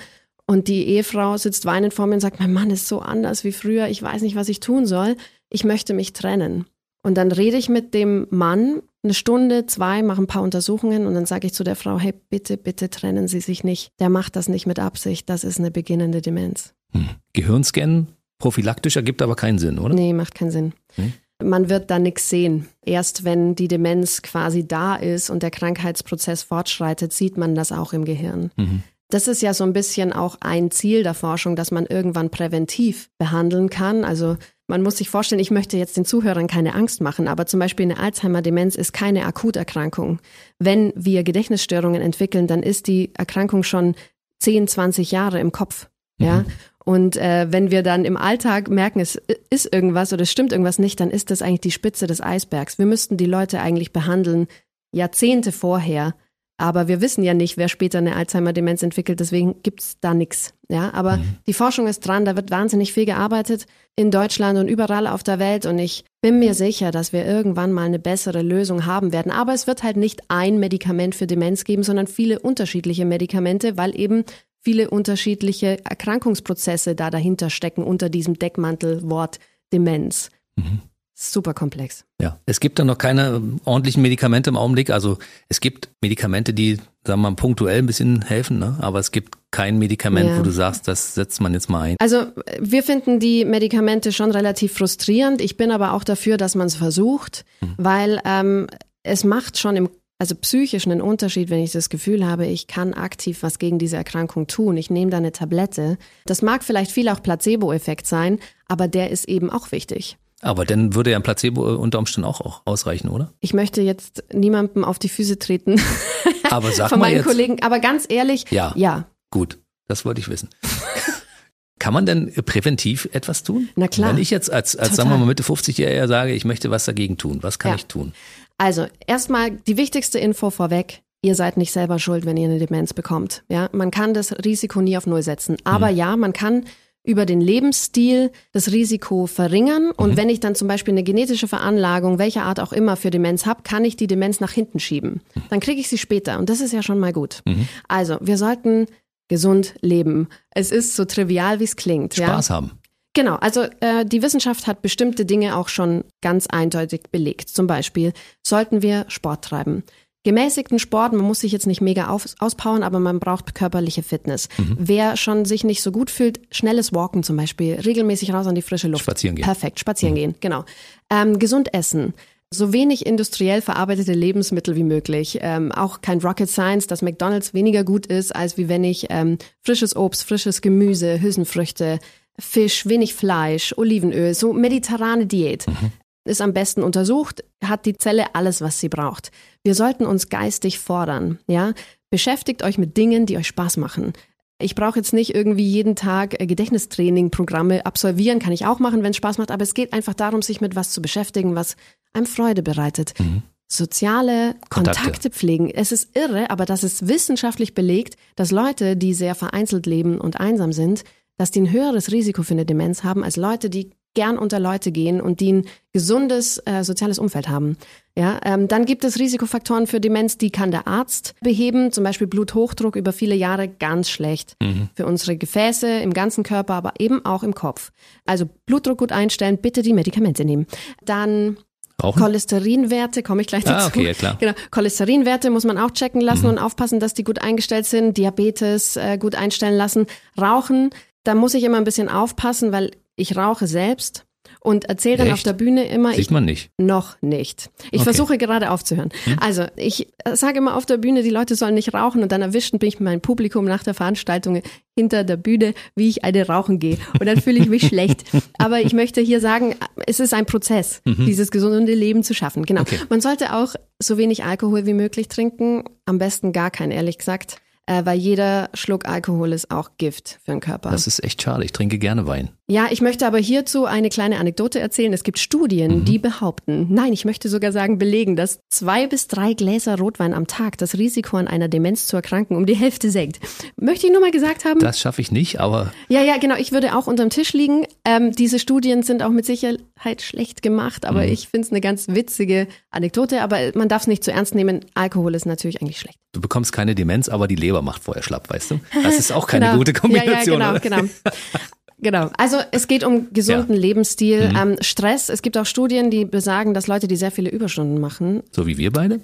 und 0.46 0.68
die 0.68 0.88
Ehefrau 0.88 1.38
sitzt 1.38 1.66
weinend 1.66 1.94
vor 1.94 2.08
mir 2.08 2.16
und 2.16 2.22
sagt, 2.22 2.40
mein 2.40 2.54
Mann 2.54 2.72
ist 2.72 2.88
so 2.88 3.00
anders 3.00 3.44
wie 3.44 3.52
früher, 3.52 3.88
ich 3.88 4.02
weiß 4.02 4.22
nicht, 4.22 4.36
was 4.36 4.50
ich 4.50 4.60
tun 4.60 4.86
soll, 4.86 5.16
ich 5.50 5.64
möchte 5.64 5.94
mich 5.94 6.14
trennen. 6.14 6.66
Und 7.02 7.16
dann 7.16 7.32
rede 7.32 7.58
ich 7.58 7.70
mit 7.70 7.94
dem 7.94 8.28
Mann 8.30 8.82
eine 9.04 9.14
Stunde, 9.14 9.66
zwei, 9.66 10.04
mache 10.04 10.22
ein 10.22 10.28
paar 10.28 10.42
Untersuchungen 10.42 11.08
und 11.08 11.14
dann 11.14 11.26
sage 11.26 11.48
ich 11.48 11.54
zu 11.54 11.64
der 11.64 11.78
Frau, 11.78 11.98
hey, 11.98 12.14
bitte, 12.30 12.58
bitte 12.58 12.90
trennen 12.90 13.28
Sie 13.30 13.40
sich 13.40 13.64
nicht. 13.64 13.92
Der 14.00 14.10
macht 14.10 14.36
das 14.36 14.50
nicht 14.50 14.66
mit 14.66 14.80
Absicht, 14.80 15.30
das 15.30 15.46
ist 15.46 15.60
eine 15.60 15.72
beginnende 15.72 16.22
Demenz. 16.22 16.74
Hm. 16.92 17.10
Gehirnscan 17.34 18.08
prophylaktisch 18.40 18.96
ergibt 18.96 19.22
aber 19.22 19.36
keinen 19.36 19.60
Sinn, 19.60 19.78
oder? 19.78 19.94
Nee, 19.94 20.14
macht 20.14 20.34
keinen 20.34 20.52
Sinn. 20.52 20.74
Hm? 20.96 21.14
Man 21.42 21.70
wird 21.70 21.90
da 21.90 22.00
nichts 22.00 22.30
sehen. 22.30 22.68
Erst 22.86 23.24
wenn 23.24 23.56
die 23.56 23.68
Demenz 23.68 24.22
quasi 24.22 24.68
da 24.68 24.96
ist 24.96 25.30
und 25.30 25.44
der 25.44 25.52
Krankheitsprozess 25.52 26.44
fortschreitet, 26.44 27.14
sieht 27.14 27.38
man 27.38 27.56
das 27.56 27.72
auch 27.72 27.94
im 27.94 28.04
Gehirn. 28.04 28.52
Mhm. 28.58 28.84
Das 29.10 29.28
ist 29.28 29.42
ja 29.42 29.54
so 29.54 29.64
ein 29.64 29.74
bisschen 29.74 30.14
auch 30.14 30.38
ein 30.42 30.70
Ziel 30.70 31.02
der 31.02 31.14
Forschung, 31.14 31.56
dass 31.56 31.72
man 31.72 31.86
irgendwann 31.86 32.30
präventiv 32.30 33.10
behandeln 33.18 33.70
kann. 33.70 34.04
Also 34.04 34.38
man 34.68 34.84
muss 34.84 34.98
sich 34.98 35.10
vorstellen, 35.10 35.42
ich 35.42 35.50
möchte 35.50 35.78
jetzt 35.78 35.98
den 35.98 36.06
Zuhörern 36.06 36.46
keine 36.46 36.76
Angst 36.76 37.02
machen, 37.02 37.28
aber 37.28 37.48
zum 37.48 37.60
Beispiel 37.60 37.86
eine 37.86 37.98
Alzheimer-Demenz 37.98 38.76
ist 38.76 38.94
keine 38.94 39.26
Akuterkrankung. 39.26 40.20
Wenn 40.60 40.94
wir 40.96 41.24
Gedächtnisstörungen 41.24 42.02
entwickeln, 42.02 42.46
dann 42.46 42.62
ist 42.62 42.86
die 42.86 43.12
Erkrankung 43.16 43.64
schon 43.64 43.96
10, 44.40 44.68
20 44.68 45.12
Jahre 45.12 45.40
im 45.40 45.52
Kopf. 45.52 45.90
Ja, 46.20 46.42
mhm. 46.42 46.46
Und 46.86 47.18
äh, 47.18 47.48
wenn 47.50 47.72
wir 47.72 47.84
dann 47.84 48.06
im 48.06 48.18
Alltag 48.18 48.70
merken, 48.70 49.00
es 49.00 49.22
ist 49.50 49.72
irgendwas 49.72 50.14
oder 50.14 50.24
es 50.24 50.32
stimmt 50.32 50.52
irgendwas 50.52 50.80
nicht, 50.80 51.00
dann 51.00 51.12
ist 51.12 51.30
das 51.30 51.42
eigentlich 51.42 51.62
die 51.62 51.72
Spitze 51.72 52.08
des 52.08 52.22
Eisbergs. 52.22 52.78
Wir 52.78 52.86
müssten 52.86 53.18
die 53.18 53.26
Leute 53.26 53.60
eigentlich 53.62 53.94
behandeln 53.94 54.48
Jahrzehnte 54.92 55.52
vorher. 55.52 56.16
Aber 56.60 56.90
wir 56.90 57.00
wissen 57.00 57.24
ja 57.24 57.34
nicht, 57.34 57.56
wer 57.56 57.70
später 57.70 58.00
eine 58.00 58.18
Alzheimer-Demenz 58.18 58.84
entwickelt, 58.84 59.22
deswegen 59.22 59.64
gibt's 59.64 59.98
da 60.02 60.14
nichts. 60.14 60.54
Ja, 60.68 60.94
aber 60.94 61.18
mhm. 61.18 61.38
die 61.48 61.54
Forschung 61.54 61.88
ist 61.88 62.02
dran, 62.02 62.26
da 62.26 62.36
wird 62.36 62.52
wahnsinnig 62.52 62.92
viel 62.92 63.06
gearbeitet 63.06 63.66
in 63.96 64.12
Deutschland 64.12 64.60
und 64.60 64.68
überall 64.68 65.08
auf 65.08 65.24
der 65.24 65.40
Welt 65.40 65.66
und 65.66 65.80
ich 65.80 66.04
bin 66.22 66.38
mir 66.38 66.54
sicher, 66.54 66.92
dass 66.92 67.14
wir 67.14 67.26
irgendwann 67.26 67.72
mal 67.72 67.86
eine 67.86 67.98
bessere 67.98 68.42
Lösung 68.42 68.86
haben 68.86 69.14
werden. 69.14 69.32
Aber 69.32 69.54
es 69.54 69.68
wird 69.68 69.84
halt 69.84 69.96
nicht 69.96 70.24
ein 70.28 70.60
Medikament 70.60 71.16
für 71.16 71.28
Demenz 71.28 71.64
geben, 71.64 71.84
sondern 71.84 72.08
viele 72.08 72.40
unterschiedliche 72.40 73.06
Medikamente, 73.06 73.78
weil 73.78 73.98
eben 73.98 74.26
viele 74.62 74.90
unterschiedliche 74.90 75.84
Erkrankungsprozesse 75.86 76.96
da 76.96 77.10
dahinter 77.10 77.50
stecken 77.50 77.84
unter 77.84 78.10
diesem 78.10 78.38
Deckmantelwort 78.38 79.40
Demenz. 79.72 80.32
Mhm. 80.56 80.82
Super 81.22 81.54
komplex. 81.54 82.06
Ja, 82.22 82.40
es 82.46 82.62
gibt 82.62 82.80
dann 82.80 82.88
noch 82.88 82.98
keine 82.98 83.42
ordentlichen 83.66 84.02
Medikamente 84.02 84.50
im 84.50 84.56
Augenblick. 84.56 84.90
Also 84.90 85.18
es 85.50 85.60
gibt 85.60 85.90
Medikamente, 86.00 86.54
die, 86.54 86.78
sagen 87.04 87.20
wir 87.22 87.30
mal, 87.30 87.36
punktuell 87.36 87.80
ein 87.80 87.86
bisschen 87.86 88.22
helfen, 88.22 88.58
ne? 88.58 88.78
aber 88.80 89.00
es 89.00 89.12
gibt 89.12 89.36
kein 89.52 89.80
Medikament, 89.80 90.30
ja. 90.30 90.40
wo 90.40 90.44
du 90.44 90.52
sagst, 90.52 90.88
das 90.88 91.16
setzt 91.16 91.42
man 91.42 91.54
jetzt 91.54 91.70
mal 91.70 91.82
ein. 91.82 91.98
Also 92.00 92.28
wir 92.62 92.84
finden 92.84 93.20
die 93.20 93.44
Medikamente 93.44 94.14
schon 94.14 94.32
relativ 94.32 94.72
frustrierend. 94.72 95.42
Ich 95.42 95.58
bin 95.58 95.72
aber 95.72 95.92
auch 95.92 96.06
dafür, 96.06 96.38
dass 96.38 96.56
man 96.56 96.68
es 96.68 96.76
versucht, 96.76 97.44
mhm. 97.60 97.74
weil 97.76 98.22
ähm, 98.24 98.68
es 99.04 99.26
macht 99.26 99.58
schon 99.58 99.76
im 99.76 99.90
also 100.20 100.36
psychisch 100.36 100.86
einen 100.86 101.02
Unterschied, 101.02 101.50
wenn 101.50 101.64
ich 101.64 101.72
das 101.72 101.90
Gefühl 101.90 102.26
habe, 102.26 102.46
ich 102.46 102.68
kann 102.68 102.94
aktiv 102.94 103.42
was 103.42 103.58
gegen 103.58 103.80
diese 103.80 103.96
Erkrankung 103.96 104.48
tun. 104.48 104.76
Ich 104.76 104.90
nehme 104.90 105.10
da 105.10 105.18
eine 105.18 105.32
Tablette. 105.32 105.98
Das 106.26 106.42
mag 106.42 106.64
vielleicht 106.64 106.92
viel 106.92 107.08
auch 107.08 107.24
Placebo-Effekt 107.24 108.06
sein, 108.06 108.40
aber 108.68 108.90
der 108.90 109.10
ist 109.12 109.30
eben 109.30 109.50
auch 109.50 109.72
wichtig. 109.72 110.18
Aber 110.42 110.66
dann 110.66 110.94
würde 110.94 111.12
ja 111.12 111.18
ein 111.18 111.24
Placebo 111.24 111.76
unter 111.76 112.00
Umständen 112.00 112.28
auch, 112.28 112.42
auch 112.42 112.62
ausreichen, 112.66 113.10
oder? 113.10 113.34
Ich 113.40 113.54
möchte 113.54 113.82
jetzt 113.82 114.24
niemandem 114.34 114.86
auf 114.86 115.00
die 115.00 115.10
Füße 115.10 115.40
treten. 115.40 115.82
Aber 116.50 116.72
sag 116.72 116.90
von 116.90 117.00
meinen 117.00 117.18
jetzt, 117.18 117.26
Kollegen. 117.26 117.62
Aber 117.62 117.80
ganz 117.80 118.06
ehrlich, 118.08 118.46
ja. 118.50 118.72
Ja. 118.76 119.10
Gut, 119.32 119.60
das 119.88 120.06
wollte 120.06 120.22
ich 120.22 120.30
wissen. 120.30 120.50
Kann 121.80 121.94
man 121.94 122.06
denn 122.06 122.34
präventiv 122.46 123.08
etwas 123.14 123.44
tun? 123.44 123.70
Na 123.76 123.88
klar. 123.88 124.12
Wenn 124.12 124.22
ich 124.22 124.30
jetzt 124.30 124.52
als, 124.52 124.76
als 124.76 124.96
sagen 124.98 125.10
wir 125.10 125.18
mal 125.18 125.26
Mitte 125.26 125.44
50-Jähriger 125.44 126.08
sage, 126.08 126.34
ich 126.34 126.44
möchte 126.44 126.72
was 126.72 126.86
dagegen 126.86 127.18
tun, 127.18 127.40
was 127.42 127.58
kann 127.58 127.72
ja. 127.72 127.76
ich 127.76 127.86
tun? 127.86 128.14
Also, 128.60 128.86
erstmal 129.08 129.52
die 129.52 129.78
wichtigste 129.78 130.20
Info 130.20 130.50
vorweg. 130.50 131.02
Ihr 131.22 131.34
seid 131.36 131.58
nicht 131.58 131.72
selber 131.72 131.98
schuld, 131.98 132.26
wenn 132.26 132.38
ihr 132.38 132.50
eine 132.50 132.60
Demenz 132.60 132.94
bekommt. 132.94 133.44
Ja, 133.50 133.70
man 133.72 133.90
kann 133.90 134.14
das 134.14 134.34
Risiko 134.46 134.82
nie 134.82 134.98
auf 134.98 135.08
Null 135.08 135.24
setzen. 135.24 135.58
Aber 135.64 135.92
mhm. 135.92 135.98
ja, 135.98 136.16
man 136.18 136.34
kann 136.34 136.66
über 137.04 137.26
den 137.26 137.40
Lebensstil 137.40 138.32
das 138.52 138.72
Risiko 138.72 139.28
verringern. 139.28 139.92
Und 139.92 140.12
mhm. 140.12 140.18
wenn 140.18 140.30
ich 140.30 140.42
dann 140.42 140.56
zum 140.56 140.68
Beispiel 140.68 140.94
eine 140.94 141.04
genetische 141.04 141.48
Veranlagung, 141.48 142.20
welcher 142.20 142.44
Art 142.44 142.60
auch 142.60 142.74
immer 142.74 142.98
für 142.98 143.10
Demenz 143.10 143.46
habe, 143.46 143.64
kann 143.64 143.86
ich 143.86 143.96
die 143.96 144.08
Demenz 144.08 144.42
nach 144.42 144.52
hinten 144.52 144.80
schieben. 144.80 145.22
Mhm. 145.34 145.42
Dann 145.50 145.60
kriege 145.62 145.80
ich 145.80 145.88
sie 145.88 145.98
später. 145.98 146.38
Und 146.38 146.50
das 146.50 146.60
ist 146.60 146.74
ja 146.74 146.84
schon 146.84 147.00
mal 147.00 147.14
gut. 147.14 147.42
Mhm. 147.46 147.68
Also, 147.88 148.18
wir 148.20 148.38
sollten 148.38 148.88
gesund 149.30 149.76
leben. 149.82 150.28
Es 150.52 150.72
ist 150.72 150.96
so 150.96 151.06
trivial, 151.06 151.62
wie 151.62 151.66
es 151.66 151.78
klingt. 151.78 152.16
Spaß 152.16 152.50
ja? 152.50 152.56
haben. 152.56 152.79
Genau, 153.20 153.36
also 153.36 153.64
äh, 153.82 154.06
die 154.06 154.22
Wissenschaft 154.22 154.66
hat 154.66 154.82
bestimmte 154.82 155.26
Dinge 155.26 155.58
auch 155.58 155.68
schon 155.68 156.06
ganz 156.22 156.48
eindeutig 156.48 157.02
belegt. 157.12 157.50
Zum 157.50 157.68
Beispiel 157.68 158.14
sollten 158.48 158.82
wir 158.82 159.04
Sport 159.10 159.44
treiben. 159.44 159.84
Gemäßigten 160.24 160.80
Sport, 160.80 161.12
man 161.12 161.26
muss 161.26 161.42
sich 161.42 161.52
jetzt 161.52 161.68
nicht 161.68 161.82
mega 161.82 162.08
auf, 162.08 162.28
auspowern, 162.40 162.82
aber 162.82 163.02
man 163.02 163.20
braucht 163.20 163.56
körperliche 163.56 164.04
Fitness. 164.04 164.48
Mhm. 164.58 164.78
Wer 164.80 165.18
schon 165.18 165.44
sich 165.44 165.66
nicht 165.66 165.82
so 165.82 165.92
gut 165.92 166.10
fühlt, 166.10 166.40
schnelles 166.50 166.94
Walken 166.94 167.24
zum 167.24 167.36
Beispiel, 167.36 167.74
regelmäßig 167.74 168.32
raus 168.32 168.48
an 168.48 168.56
die 168.56 168.62
frische 168.62 168.88
Luft. 168.88 169.04
Spazieren 169.04 169.36
gehen. 169.36 169.44
Perfekt, 169.44 169.82
spazieren 169.82 170.14
mhm. 170.14 170.18
gehen, 170.18 170.36
genau. 170.40 170.64
Ähm, 171.10 171.40
gesund 171.40 171.74
essen. 171.74 172.14
So 172.52 172.72
wenig 172.72 173.06
industriell 173.06 173.62
verarbeitete 173.62 174.14
Lebensmittel 174.14 174.78
wie 174.78 174.86
möglich. 174.86 175.40
Ähm, 175.42 175.74
auch 175.74 176.00
kein 176.00 176.20
Rocket 176.20 176.50
Science, 176.50 176.88
dass 176.88 177.02
McDonald's 177.02 177.54
weniger 177.54 177.84
gut 177.84 178.06
ist, 178.06 178.34
als 178.34 178.56
wie 178.58 178.70
wenn 178.70 178.86
ich 178.86 179.08
ähm, 179.10 179.38
frisches 179.62 179.94
Obst, 179.98 180.24
frisches 180.24 180.62
Gemüse, 180.62 181.20
Hülsenfrüchte, 181.22 182.00
Fisch, 182.40 182.86
wenig 182.88 183.14
Fleisch, 183.14 183.74
Olivenöl, 183.78 184.34
so 184.34 184.54
mediterrane 184.54 185.26
Diät. 185.26 185.68
Mhm. 185.68 185.92
Ist 186.26 186.42
am 186.42 186.54
besten 186.54 186.84
untersucht, 186.84 187.44
hat 187.64 187.86
die 187.86 187.98
Zelle 187.98 188.36
alles, 188.36 188.62
was 188.62 188.80
sie 188.80 188.90
braucht. 188.90 189.32
Wir 189.64 189.74
sollten 189.74 190.06
uns 190.06 190.30
geistig 190.30 190.80
fordern, 190.80 191.40
ja. 191.48 191.74
Beschäftigt 192.12 192.64
euch 192.64 192.78
mit 192.78 192.98
Dingen, 192.98 193.26
die 193.26 193.38
euch 193.38 193.48
Spaß 193.48 193.78
machen. 193.78 194.14
Ich 194.62 194.76
brauche 194.76 195.00
jetzt 195.00 195.14
nicht 195.14 195.34
irgendwie 195.34 195.66
jeden 195.66 195.96
Tag 195.96 196.40
äh, 196.40 196.46
Gedächtnistraining-Programme 196.46 197.86
absolvieren, 197.86 198.40
kann 198.40 198.52
ich 198.52 198.66
auch 198.66 198.80
machen, 198.80 199.04
wenn 199.04 199.12
es 199.12 199.18
Spaß 199.18 199.38
macht, 199.38 199.52
aber 199.52 199.64
es 199.64 199.74
geht 199.74 199.94
einfach 199.94 200.14
darum, 200.14 200.42
sich 200.42 200.60
mit 200.60 200.76
was 200.76 200.92
zu 200.92 201.02
beschäftigen, 201.02 201.56
was 201.56 201.78
einem 202.14 202.26
Freude 202.26 202.62
bereitet. 202.62 203.14
Mhm. 203.20 203.44
Soziale 203.72 204.56
Kontakte. 204.70 205.02
Kontakte 205.02 205.30
pflegen. 205.30 205.70
Es 205.70 205.92
ist 205.92 206.18
irre, 206.18 206.50
aber 206.50 206.66
das 206.66 206.84
ist 206.84 207.08
wissenschaftlich 207.08 207.74
belegt, 207.76 208.16
dass 208.36 208.52
Leute, 208.52 208.98
die 208.98 209.14
sehr 209.14 209.36
vereinzelt 209.36 209.86
leben 209.86 210.20
und 210.20 210.40
einsam 210.40 210.74
sind, 210.74 211.04
dass 211.40 211.52
die 211.52 211.62
ein 211.62 211.72
höheres 211.72 212.12
Risiko 212.12 212.44
für 212.44 212.54
eine 212.54 212.66
Demenz 212.66 213.04
haben 213.04 213.24
als 213.24 213.38
Leute, 213.38 213.70
die 213.70 213.92
gern 214.14 214.38
unter 214.38 214.60
Leute 214.60 214.92
gehen 214.92 215.22
und 215.22 215.40
die 215.40 215.54
ein 215.54 215.66
gesundes 215.94 216.62
äh, 216.66 216.84
soziales 216.84 217.18
Umfeld 217.18 217.48
haben. 217.48 217.78
Ja, 218.18 218.42
ähm, 218.44 218.68
dann 218.68 218.86
gibt 218.86 219.06
es 219.06 219.18
Risikofaktoren 219.18 219.88
für 219.88 220.02
Demenz, 220.02 220.38
die 220.38 220.50
kann 220.50 220.72
der 220.72 220.88
Arzt 220.88 221.36
beheben, 221.42 221.94
zum 221.94 222.04
Beispiel 222.04 222.28
Bluthochdruck 222.28 222.98
über 222.98 223.14
viele 223.14 223.36
Jahre 223.36 223.70
ganz 223.70 224.10
schlecht 224.10 224.58
mhm. 224.62 224.90
für 224.96 225.06
unsere 225.06 225.38
Gefäße 225.38 225.88
im 225.88 226.14
ganzen 226.14 226.44
Körper, 226.44 226.74
aber 226.74 226.94
eben 227.00 227.24
auch 227.24 227.44
im 227.44 227.56
Kopf. 227.56 227.94
Also 228.26 228.46
Blutdruck 228.66 228.98
gut 228.98 229.14
einstellen, 229.14 229.60
bitte 229.62 229.82
die 229.82 229.94
Medikamente 229.94 230.44
nehmen. 230.44 230.68
Dann 231.06 231.58
Rauchen? 232.02 232.22
Cholesterinwerte, 232.22 233.24
komme 233.24 233.42
ich 233.42 233.48
gleich 233.48 233.68
ah, 233.68 233.74
dazu. 233.74 233.86
Ah, 233.86 233.88
okay, 233.88 234.06
ja, 234.08 234.14
klar. 234.14 234.38
Genau. 234.40 234.54
Cholesterinwerte 234.72 235.50
muss 235.50 235.66
man 235.66 235.78
auch 235.78 235.92
checken 235.92 236.22
lassen 236.22 236.44
mhm. 236.44 236.52
und 236.52 236.58
aufpassen, 236.58 237.00
dass 237.00 237.14
die 237.14 237.24
gut 237.24 237.42
eingestellt 237.42 237.86
sind. 237.86 238.18
Diabetes 238.18 238.96
äh, 238.96 239.18
gut 239.18 239.36
einstellen 239.36 239.76
lassen. 239.76 240.06
Rauchen 240.40 240.92
da 241.30 241.36
muss 241.36 241.54
ich 241.54 241.64
immer 241.64 241.78
ein 241.78 241.84
bisschen 241.84 242.10
aufpassen, 242.10 242.72
weil 242.72 242.90
ich 243.16 243.38
rauche 243.38 243.68
selbst 243.68 244.26
und 244.62 244.86
erzähle 244.86 245.18
dann 245.18 245.28
Echt? 245.28 245.34
auf 245.36 245.44
der 245.44 245.54
Bühne 245.54 245.88
immer. 245.88 246.10
Sieht 246.10 246.22
ich, 246.22 246.32
man 246.32 246.44
nicht. 246.44 246.72
Noch 246.80 247.22
nicht. 247.22 247.70
Ich 247.92 248.02
okay. 248.02 248.04
versuche 248.06 248.40
gerade 248.40 248.72
aufzuhören. 248.72 249.12
Hm? 249.26 249.38
Also 249.40 249.68
ich 249.76 250.12
sage 250.34 250.58
immer 250.58 250.76
auf 250.76 250.88
der 250.88 250.98
Bühne, 250.98 251.22
die 251.22 251.30
Leute 251.30 251.54
sollen 251.54 251.76
nicht 251.76 251.94
rauchen 251.94 252.24
und 252.24 252.32
dann 252.32 252.42
erwischen 252.42 252.80
bin 252.80 252.90
ich 252.90 253.00
mein 253.00 253.22
Publikum 253.22 253.66
nach 253.66 253.84
der 253.84 253.94
Veranstaltung 253.94 254.64
hinter 254.98 255.24
der 255.24 255.38
Bühne, 255.38 255.76
wie 255.96 256.10
ich 256.10 256.24
eine 256.24 256.48
rauchen 256.48 256.80
gehe. 256.80 256.98
Und 257.20 257.28
dann 257.28 257.40
fühle 257.40 257.60
ich 257.60 257.70
mich 257.70 257.84
schlecht. 257.88 258.24
Aber 258.58 258.82
ich 258.82 258.94
möchte 258.94 259.22
hier 259.22 259.40
sagen, 259.42 259.76
es 260.08 260.20
ist 260.20 260.34
ein 260.34 260.48
Prozess, 260.48 261.04
mhm. 261.06 261.28
dieses 261.28 261.52
gesunde 261.52 261.94
Leben 261.94 262.24
zu 262.24 262.34
schaffen. 262.34 262.66
Genau. 262.66 262.82
Okay. 262.82 262.98
Man 263.10 263.22
sollte 263.22 263.54
auch 263.54 263.76
so 264.00 264.18
wenig 264.18 264.46
Alkohol 264.46 264.88
wie 264.88 264.96
möglich 264.96 265.28
trinken. 265.28 265.84
Am 266.06 266.18
besten 266.18 266.54
gar 266.54 266.72
kein, 266.72 266.90
ehrlich 266.90 267.20
gesagt 267.20 267.58
äh, 267.58 267.69
weil 267.90 268.18
jeder 268.18 268.70
Schluck 268.74 269.08
Alkohol 269.08 269.54
ist 269.54 269.72
auch 269.72 269.92
Gift 269.98 270.40
für 270.44 270.52
den 270.52 270.60
Körper. 270.60 270.92
Das 270.92 271.08
ist 271.08 271.24
echt 271.24 271.42
schade. 271.42 271.64
Ich 271.66 271.72
trinke 271.72 271.98
gerne 271.98 272.28
Wein. 272.28 272.50
Ja, 272.72 272.88
ich 272.92 273.02
möchte 273.02 273.26
aber 273.26 273.40
hierzu 273.40 273.86
eine 273.86 274.10
kleine 274.10 274.38
Anekdote 274.38 274.80
erzählen. 274.80 275.12
Es 275.12 275.24
gibt 275.24 275.40
Studien, 275.40 276.00
mhm. 276.00 276.06
die 276.06 276.20
behaupten, 276.20 276.86
nein, 276.92 277.14
ich 277.14 277.26
möchte 277.26 277.50
sogar 277.50 277.72
sagen, 277.72 277.98
belegen, 277.98 278.36
dass 278.36 278.60
zwei 278.70 279.08
bis 279.08 279.28
drei 279.28 279.56
Gläser 279.56 279.98
Rotwein 279.98 280.36
am 280.36 280.46
Tag 280.46 280.78
das 280.78 280.96
Risiko 280.96 281.38
an 281.38 281.48
einer 281.48 281.68
Demenz 281.68 282.06
zu 282.06 282.16
erkranken 282.16 282.56
um 282.56 282.68
die 282.68 282.76
Hälfte 282.76 283.10
senkt. 283.10 283.40
Möchte 283.76 284.06
ich 284.06 284.14
nur 284.14 284.22
mal 284.22 284.30
gesagt 284.30 284.66
haben? 284.66 284.80
Das 284.82 285.00
schaffe 285.00 285.20
ich 285.20 285.32
nicht, 285.32 285.60
aber. 285.60 285.92
Ja, 286.10 286.22
ja, 286.22 286.38
genau. 286.38 286.58
Ich 286.58 286.72
würde 286.72 286.96
auch 286.96 287.08
unterm 287.08 287.32
Tisch 287.32 287.54
liegen. 287.54 287.88
Ähm, 288.06 288.34
diese 288.34 288.60
Studien 288.60 289.02
sind 289.02 289.24
auch 289.24 289.32
mit 289.32 289.48
Sicherheit 289.48 290.22
schlecht 290.22 290.62
gemacht, 290.62 291.08
aber 291.08 291.24
mhm. 291.24 291.34
ich 291.34 291.48
finde 291.48 291.66
es 291.66 291.72
eine 291.72 291.82
ganz 291.82 292.08
witzige 292.10 292.68
Anekdote. 292.92 293.42
Aber 293.42 293.58
man 293.74 293.90
darf 293.90 294.04
es 294.04 294.08
nicht 294.08 294.24
zu 294.24 294.32
ernst 294.32 294.54
nehmen. 294.54 294.86
Alkohol 294.94 295.34
ist 295.34 295.48
natürlich 295.48 295.82
eigentlich 295.82 295.98
schlecht. 295.98 296.20
Du 296.34 296.42
bekommst 296.42 296.72
keine 296.72 296.94
Demenz, 296.94 297.30
aber 297.30 297.48
die 297.48 297.56
Leber 297.56 297.82
macht 297.82 298.04
vorher 298.04 298.22
schlapp, 298.22 298.52
weißt 298.52 298.72
du? 298.72 298.80
Das 299.02 299.18
ist 299.18 299.32
auch 299.32 299.48
keine 299.48 299.66
genau. 299.66 299.78
gute 299.80 299.94
Kombination. 299.94 300.60
Ja, 300.60 300.74
ja, 300.74 300.78
genau, 300.78 300.98
genau. 300.98 301.10
Genau. 302.02 302.30
Also 302.38 302.58
es 302.72 302.88
geht 302.88 303.04
um 303.04 303.34
gesunden 303.34 303.76
ja. 303.76 303.82
Lebensstil, 303.82 304.50
mhm. 304.50 304.56
ähm, 304.56 304.76
Stress. 304.82 305.30
Es 305.30 305.42
gibt 305.42 305.58
auch 305.58 305.66
Studien, 305.66 306.10
die 306.10 306.26
besagen, 306.26 306.74
dass 306.74 306.88
Leute, 306.88 307.08
die 307.08 307.16
sehr 307.16 307.32
viele 307.32 307.50
Überstunden 307.50 308.00
machen. 308.00 308.44
So 308.52 308.68
wie 308.68 308.78
wir 308.78 308.92
beide? 308.92 309.20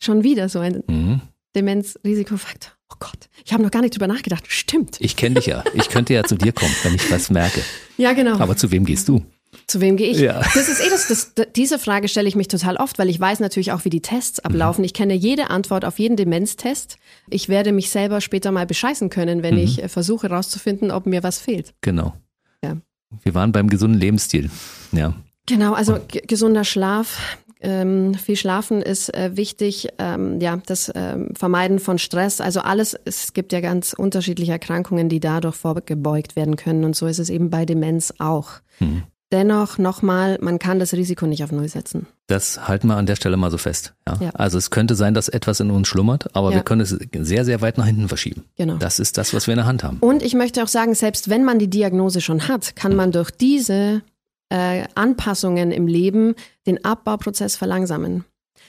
Schon 0.00 0.24
wieder 0.24 0.48
so 0.48 0.58
ein 0.58 0.82
mhm. 0.86 1.20
Demenz-Risikofaktor. 1.54 2.72
Oh 2.92 2.96
Gott, 2.98 3.28
ich 3.44 3.52
habe 3.52 3.62
noch 3.62 3.70
gar 3.70 3.80
nicht 3.80 3.94
drüber 3.94 4.06
nachgedacht. 4.06 4.44
Stimmt. 4.48 4.96
Ich 5.00 5.16
kenne 5.16 5.36
dich 5.36 5.46
ja. 5.46 5.64
Ich 5.74 5.88
könnte 5.88 6.12
ja 6.12 6.24
zu 6.24 6.36
dir 6.36 6.52
kommen, 6.52 6.74
wenn 6.82 6.94
ich 6.94 7.10
was 7.10 7.30
merke. 7.30 7.62
Ja, 7.96 8.12
genau. 8.12 8.38
Aber 8.38 8.56
zu 8.56 8.70
wem 8.70 8.84
gehst 8.84 9.08
du? 9.08 9.22
Zu 9.66 9.80
wem 9.80 9.96
gehe 9.96 10.08
ich? 10.08 10.18
Ja. 10.18 10.40
Das 10.54 10.68
ist 10.68 10.80
eh 10.80 10.90
das, 10.90 11.08
das, 11.08 11.32
diese 11.54 11.78
Frage 11.78 12.08
stelle 12.08 12.28
ich 12.28 12.36
mich 12.36 12.48
total 12.48 12.76
oft, 12.76 12.98
weil 12.98 13.08
ich 13.08 13.18
weiß 13.18 13.40
natürlich 13.40 13.72
auch, 13.72 13.84
wie 13.84 13.90
die 13.90 14.02
Tests 14.02 14.40
ablaufen. 14.40 14.82
Mhm. 14.82 14.86
Ich 14.86 14.94
kenne 14.94 15.14
jede 15.14 15.50
Antwort 15.50 15.84
auf 15.84 15.98
jeden 15.98 16.16
Demenztest. 16.16 16.96
Ich 17.28 17.48
werde 17.48 17.72
mich 17.72 17.90
selber 17.90 18.20
später 18.20 18.52
mal 18.52 18.66
bescheißen 18.66 19.10
können, 19.10 19.42
wenn 19.42 19.54
mhm. 19.54 19.62
ich 19.62 19.82
äh, 19.82 19.88
versuche 19.88 20.28
herauszufinden, 20.28 20.90
ob 20.90 21.06
mir 21.06 21.22
was 21.22 21.38
fehlt. 21.38 21.74
Genau. 21.80 22.14
Ja. 22.62 22.76
Wir 23.22 23.34
waren 23.34 23.52
beim 23.52 23.68
gesunden 23.68 23.98
Lebensstil. 23.98 24.50
Ja. 24.92 25.14
Genau, 25.46 25.72
also 25.72 25.98
gesunder 26.28 26.62
Schlaf, 26.62 27.18
ähm, 27.62 28.14
viel 28.14 28.36
Schlafen 28.36 28.82
ist 28.82 29.14
äh, 29.14 29.36
wichtig. 29.36 29.88
Ähm, 29.98 30.40
ja, 30.40 30.58
das 30.66 30.90
ähm, 30.94 31.28
Vermeiden 31.34 31.78
von 31.78 31.98
Stress. 31.98 32.40
Also 32.40 32.60
alles, 32.60 32.96
es 33.04 33.32
gibt 33.32 33.52
ja 33.52 33.60
ganz 33.60 33.92
unterschiedliche 33.92 34.52
Erkrankungen, 34.52 35.08
die 35.08 35.20
dadurch 35.20 35.54
vorgebeugt 35.54 36.34
werden 36.34 36.56
können. 36.56 36.84
Und 36.84 36.96
so 36.96 37.06
ist 37.06 37.20
es 37.20 37.30
eben 37.30 37.50
bei 37.50 37.64
Demenz 37.64 38.12
auch. 38.18 38.54
Hm. 38.78 39.04
Dennoch 39.32 39.78
nochmal, 39.78 40.38
man 40.42 40.58
kann 40.58 40.78
das 40.78 40.92
Risiko 40.92 41.26
nicht 41.26 41.42
auf 41.42 41.52
Null 41.52 41.66
setzen. 41.66 42.06
Das 42.26 42.68
halten 42.68 42.86
wir 42.88 42.96
an 42.96 43.06
der 43.06 43.16
Stelle 43.16 43.38
mal 43.38 43.50
so 43.50 43.56
fest. 43.56 43.94
Ja. 44.06 44.18
ja. 44.20 44.30
Also 44.34 44.58
es 44.58 44.70
könnte 44.70 44.94
sein, 44.94 45.14
dass 45.14 45.30
etwas 45.30 45.58
in 45.60 45.70
uns 45.70 45.88
schlummert, 45.88 46.36
aber 46.36 46.50
ja. 46.50 46.56
wir 46.56 46.62
können 46.62 46.82
es 46.82 46.90
sehr, 46.90 47.46
sehr 47.46 47.62
weit 47.62 47.78
nach 47.78 47.86
hinten 47.86 48.08
verschieben. 48.08 48.44
Genau. 48.56 48.76
Das 48.76 48.98
ist 48.98 49.16
das, 49.16 49.32
was 49.32 49.46
wir 49.46 49.54
in 49.54 49.58
der 49.58 49.66
Hand 49.66 49.84
haben. 49.84 49.98
Und 50.00 50.22
ich 50.22 50.34
möchte 50.34 50.62
auch 50.62 50.68
sagen, 50.68 50.94
selbst 50.94 51.30
wenn 51.30 51.44
man 51.44 51.58
die 51.58 51.70
Diagnose 51.70 52.20
schon 52.20 52.46
hat, 52.46 52.76
kann 52.76 52.94
man 52.94 53.10
durch 53.10 53.30
diese 53.30 54.02
äh, 54.50 54.84
Anpassungen 54.94 55.72
im 55.72 55.86
Leben 55.86 56.34
den 56.66 56.84
Abbauprozess 56.84 57.56
verlangsamen. 57.56 58.24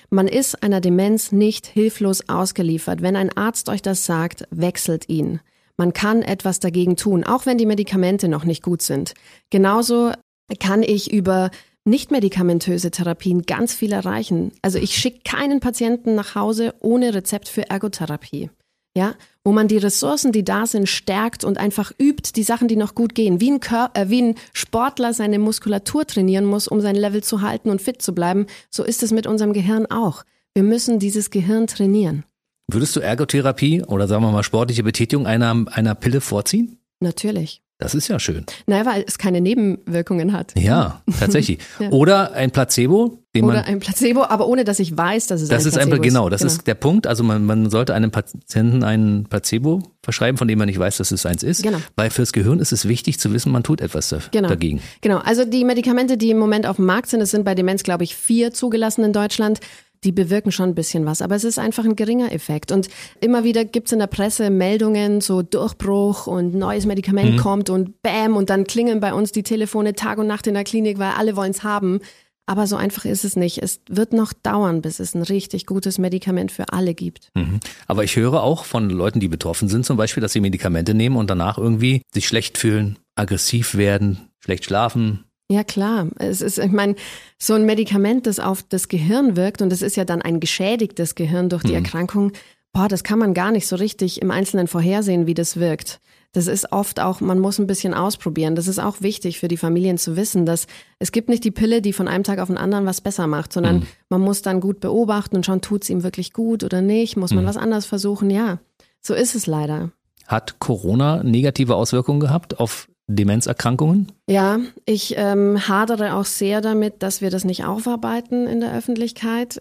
Man 0.10 0.30
ist 0.30 0.64
einer 0.64 0.80
Demenz 0.80 1.34
nicht 1.34 1.68
hilflos 1.68 2.30
ausgeliefert. 2.30 3.02
Wenn 3.02 3.18
ein 3.18 3.36
Arzt 3.36 3.68
euch 3.68 3.82
das 3.82 4.06
sagt, 4.06 4.48
wechselt 4.50 5.10
ihn. 5.10 5.42
Man 5.76 5.92
kann 5.92 6.22
etwas 6.22 6.60
dagegen 6.60 6.96
tun, 6.96 7.24
auch 7.24 7.46
wenn 7.46 7.58
die 7.58 7.66
Medikamente 7.66 8.28
noch 8.28 8.46
nicht 8.46 8.64
gut 8.64 8.82
sind. 8.82 9.14
Genauso 9.50 10.14
kann 10.60 10.84
ich 10.84 11.12
über 11.12 11.52
nicht 11.86 12.12
medikamentöse 12.12 12.92
Therapien 12.92 13.44
ganz 13.44 13.74
viel 13.74 13.92
erreichen. 13.92 14.52
Also 14.62 14.80
ich 14.80 14.96
schicke 14.96 15.20
keinen 15.24 15.60
Patienten 15.60 16.16
nach 16.16 16.36
Hause 16.36 16.74
ohne 16.80 17.14
Rezept 17.14 17.50
für 17.50 17.70
Ergotherapie. 17.70 18.50
Ja, 18.96 19.16
wo 19.44 19.52
man 19.52 19.68
die 19.68 19.78
Ressourcen, 19.78 20.32
die 20.32 20.44
da 20.44 20.68
sind, 20.68 20.88
stärkt 20.88 21.44
und 21.44 21.58
einfach 21.58 21.92
übt, 22.00 22.34
die 22.36 22.44
Sachen, 22.44 22.68
die 22.68 22.76
noch 22.76 22.94
gut 22.94 23.16
gehen. 23.16 23.42
Wie 23.42 23.50
ein, 23.50 23.60
Kör 23.60 23.90
äh, 23.96 24.10
wie 24.10 24.22
ein 24.22 24.36
Sportler 24.54 25.14
seine 25.14 25.40
Muskulatur 25.40 26.06
trainieren 26.06 26.46
muss, 26.46 26.68
um 26.68 26.80
sein 26.80 26.96
Level 26.96 27.24
zu 27.24 27.42
halten 27.42 27.72
und 27.72 27.82
fit 27.82 28.04
zu 28.04 28.14
bleiben, 28.14 28.46
so 28.70 28.84
ist 28.84 29.02
es 29.02 29.12
mit 29.12 29.26
unserem 29.26 29.52
Gehirn 29.52 29.88
auch. 29.88 30.24
Wir 30.54 30.62
müssen 30.62 31.00
dieses 31.00 31.32
Gehirn 31.32 31.66
trainieren. 31.66 32.24
Würdest 32.72 32.96
du 32.96 33.00
Ergotherapie 33.00 33.84
oder 33.84 34.08
sagen 34.08 34.24
wir 34.24 34.32
mal 34.32 34.44
sportliche 34.44 34.84
Betätigung 34.84 35.26
einer, 35.26 35.66
einer 35.72 35.96
Pille 35.96 36.22
vorziehen? 36.22 36.78
Natürlich. 37.00 37.63
Das 37.84 37.94
ist 37.94 38.08
ja 38.08 38.18
schön. 38.18 38.46
Naja, 38.66 38.86
weil 38.86 39.04
es 39.06 39.18
keine 39.18 39.42
Nebenwirkungen 39.42 40.32
hat. 40.32 40.54
Ja, 40.58 41.02
tatsächlich. 41.20 41.60
ja. 41.80 41.90
Oder 41.90 42.32
ein 42.32 42.52
Placebo. 42.52 43.20
Den 43.36 43.46
Oder 43.46 43.66
ein 43.66 43.80
Placebo, 43.80 44.24
aber 44.24 44.48
ohne 44.48 44.64
dass 44.64 44.80
ich 44.80 44.96
weiß, 44.96 45.28
dass 45.28 45.42
es 45.42 45.50
das 45.50 45.64
ein 45.64 45.68
ist 45.68 45.74
Placebo 45.74 45.96
ist. 45.96 46.02
Genau, 46.02 46.30
das 46.30 46.42
genau. 46.42 46.54
ist 46.54 46.68
der 46.68 46.76
Punkt. 46.76 47.08
Also 47.08 47.24
man, 47.24 47.46
man 47.46 47.70
sollte 47.70 47.94
einem 47.94 48.12
Patienten 48.12 48.84
ein 48.84 49.26
Placebo 49.30 49.84
verschreiben, 50.02 50.38
von 50.38 50.48
dem 50.48 50.60
man 50.60 50.68
nicht 50.68 50.80
weiß, 50.80 50.98
dass 50.98 51.12
es 51.12 51.26
eins 51.26 51.44
ist. 51.44 51.62
Genau. 51.62 51.80
Weil 51.96 52.10
fürs 52.10 52.32
Gehirn 52.32 52.60
ist 52.60 52.72
es 52.72 52.88
wichtig 52.88 53.20
zu 53.20 53.34
wissen, 53.34 53.52
man 53.52 53.64
tut 53.64 53.82
etwas 53.82 54.16
genau. 54.32 54.48
dagegen. 54.48 54.82
Genau, 55.02 55.18
also 55.18 55.44
die 55.44 55.66
Medikamente, 55.66 56.16
die 56.16 56.30
im 56.30 56.38
Moment 56.38 56.68
auf 56.68 56.78
dem 56.78 56.86
Markt 56.86 57.10
sind, 57.10 57.20
es 57.22 57.32
sind 57.32 57.44
bei 57.44 57.56
Demenz, 57.56 57.84
glaube 57.84 58.04
ich, 58.06 58.16
vier 58.16 58.54
zugelassen 58.54 59.04
in 59.04 59.14
Deutschland 59.14 59.60
die 60.04 60.12
bewirken 60.12 60.52
schon 60.52 60.70
ein 60.70 60.76
bisschen 60.76 61.06
was, 61.06 61.22
aber 61.22 61.36
es 61.36 61.44
ist 61.44 61.60
einfach 61.60 61.86
ein 61.86 61.96
geringer 61.96 62.32
Effekt. 62.32 62.72
Und 62.72 62.90
immer 63.22 63.44
wieder 63.44 63.66
gibt's 63.66 63.92
in 63.92 64.00
der 64.00 64.08
Presse 64.08 64.50
Meldungen, 64.50 65.22
so 65.22 65.42
Durchbruch 65.42 66.28
und 66.28 66.54
neues 66.54 66.86
Medikament 66.86 67.34
mhm. 67.34 67.38
kommt 67.38 67.70
und 67.70 68.02
bam, 68.02 68.36
und 68.36 68.50
dann 68.50 68.66
klingeln 68.66 69.00
bei 69.00 69.14
uns 69.14 69.32
die 69.32 69.44
Telefone 69.44 69.94
Tag 69.94 70.18
und 70.18 70.28
Nacht 70.28 70.48
in 70.48 70.54
der 70.54 70.64
Klinik, 70.64 71.00
weil 71.00 71.12
alle 71.12 71.36
wollen's 71.36 71.64
haben. 71.64 72.00
Aber 72.46 72.68
so 72.68 72.76
einfach 72.76 73.06
ist 73.06 73.24
es 73.24 73.38
nicht. 73.38 73.60
Es 73.60 73.82
wird 73.90 74.12
noch 74.12 74.34
dauern, 74.34 74.82
bis 74.82 75.00
es 75.00 75.16
ein 75.16 75.22
richtig 75.22 75.66
gutes 75.66 75.98
Medikament 75.98 76.52
für 76.52 76.74
alle 76.74 76.94
gibt. 76.94 77.32
Mhm. 77.36 77.62
Aber 77.88 78.04
ich 78.04 78.18
höre 78.18 78.44
auch 78.44 78.66
von 78.66 78.90
Leuten, 78.90 79.22
die 79.22 79.30
betroffen 79.30 79.70
sind, 79.70 79.86
zum 79.86 79.96
Beispiel, 79.96 80.20
dass 80.22 80.34
sie 80.34 80.42
Medikamente 80.42 80.94
nehmen 80.94 81.16
und 81.16 81.30
danach 81.30 81.58
irgendwie 81.58 82.02
sich 82.14 82.28
schlecht 82.28 82.58
fühlen, 82.58 83.00
aggressiv 83.16 83.76
werden, 83.76 84.30
schlecht 84.40 84.66
schlafen. 84.66 85.24
Ja, 85.50 85.64
klar. 85.64 86.08
Es 86.18 86.42
ist, 86.42 86.58
ich 86.58 86.72
meine, 86.72 86.96
so 87.38 87.54
ein 87.54 87.66
Medikament, 87.66 88.28
das 88.28 88.40
auf 88.40 88.64
das 88.64 88.88
Gehirn 88.88 89.36
wirkt 89.36 89.62
und 89.62 89.72
es 89.72 89.82
ist 89.82 89.96
ja 89.96 90.06
dann 90.06 90.22
ein 90.22 90.40
geschädigtes 90.40 91.16
Gehirn 91.16 91.50
durch 91.50 91.64
die 91.64 91.70
mhm. 91.70 91.86
Erkrankung, 91.86 92.32
boah, 92.72 92.88
das 92.88 93.04
kann 93.04 93.20
man 93.20 93.34
gar 93.34 93.52
nicht 93.52 93.68
so 93.68 93.76
richtig 93.76 94.22
im 94.22 94.32
Einzelnen 94.32 94.68
vorhersehen, 94.68 95.28
wie 95.28 95.34
das 95.34 95.58
wirkt. 95.58 96.00
Das 96.32 96.48
ist 96.48 96.72
oft 96.72 97.00
auch, 97.00 97.22
man 97.22 97.38
muss 97.38 97.60
ein 97.60 97.68
bisschen 97.68 97.94
ausprobieren. 97.94 98.56
Das 98.56 98.68
ist 98.68 98.80
auch 98.80 99.02
wichtig 99.02 99.40
für 99.40 99.48
die 99.48 99.58
Familien 99.58 100.00
zu 100.00 100.16
wissen, 100.18 100.48
dass 100.48 100.66
es 100.98 101.12
gibt 101.12 101.30
nicht 101.30 101.44
die 101.44 101.52
Pille, 101.52 101.80
die 101.80 101.94
von 101.94 102.08
einem 102.08 102.24
Tag 102.24 102.40
auf 102.40 102.48
den 102.48 102.58
anderen 102.58 102.88
was 102.88 103.02
besser 103.02 103.28
macht, 103.28 103.54
sondern 103.54 103.78
mhm. 103.78 103.88
man 104.10 104.22
muss 104.22 104.42
dann 104.42 104.60
gut 104.60 104.80
beobachten 104.80 105.36
und 105.36 105.46
schauen, 105.46 105.62
tut 105.62 105.84
es 105.84 105.92
ihm 105.92 106.02
wirklich 106.02 106.34
gut 106.34 106.64
oder 106.64 106.82
nicht, 106.82 107.18
muss 107.18 107.34
man 107.36 107.44
mhm. 107.44 107.50
was 107.50 107.58
anderes 107.58 107.86
versuchen. 107.86 108.32
Ja, 108.32 108.58
so 109.00 109.14
ist 109.14 109.36
es 109.36 109.46
leider. 109.46 109.92
Hat 110.26 110.58
Corona 110.58 111.22
negative 111.22 111.76
Auswirkungen 111.76 112.20
gehabt 112.20 112.60
auf 112.60 112.88
Demenzerkrankungen? 113.08 114.12
Ja, 114.30 114.60
ich 114.86 115.16
ähm, 115.18 115.68
hadere 115.68 116.16
auch 116.16 116.26
sehr 116.26 116.62
damit, 116.62 117.04
dass 117.04 117.22
wir 117.22 117.30
das 117.30 117.44
nicht 117.44 117.66
aufarbeiten 117.66 118.48
in 118.48 118.62
der 118.62 118.74
Öffentlichkeit. 118.74 119.60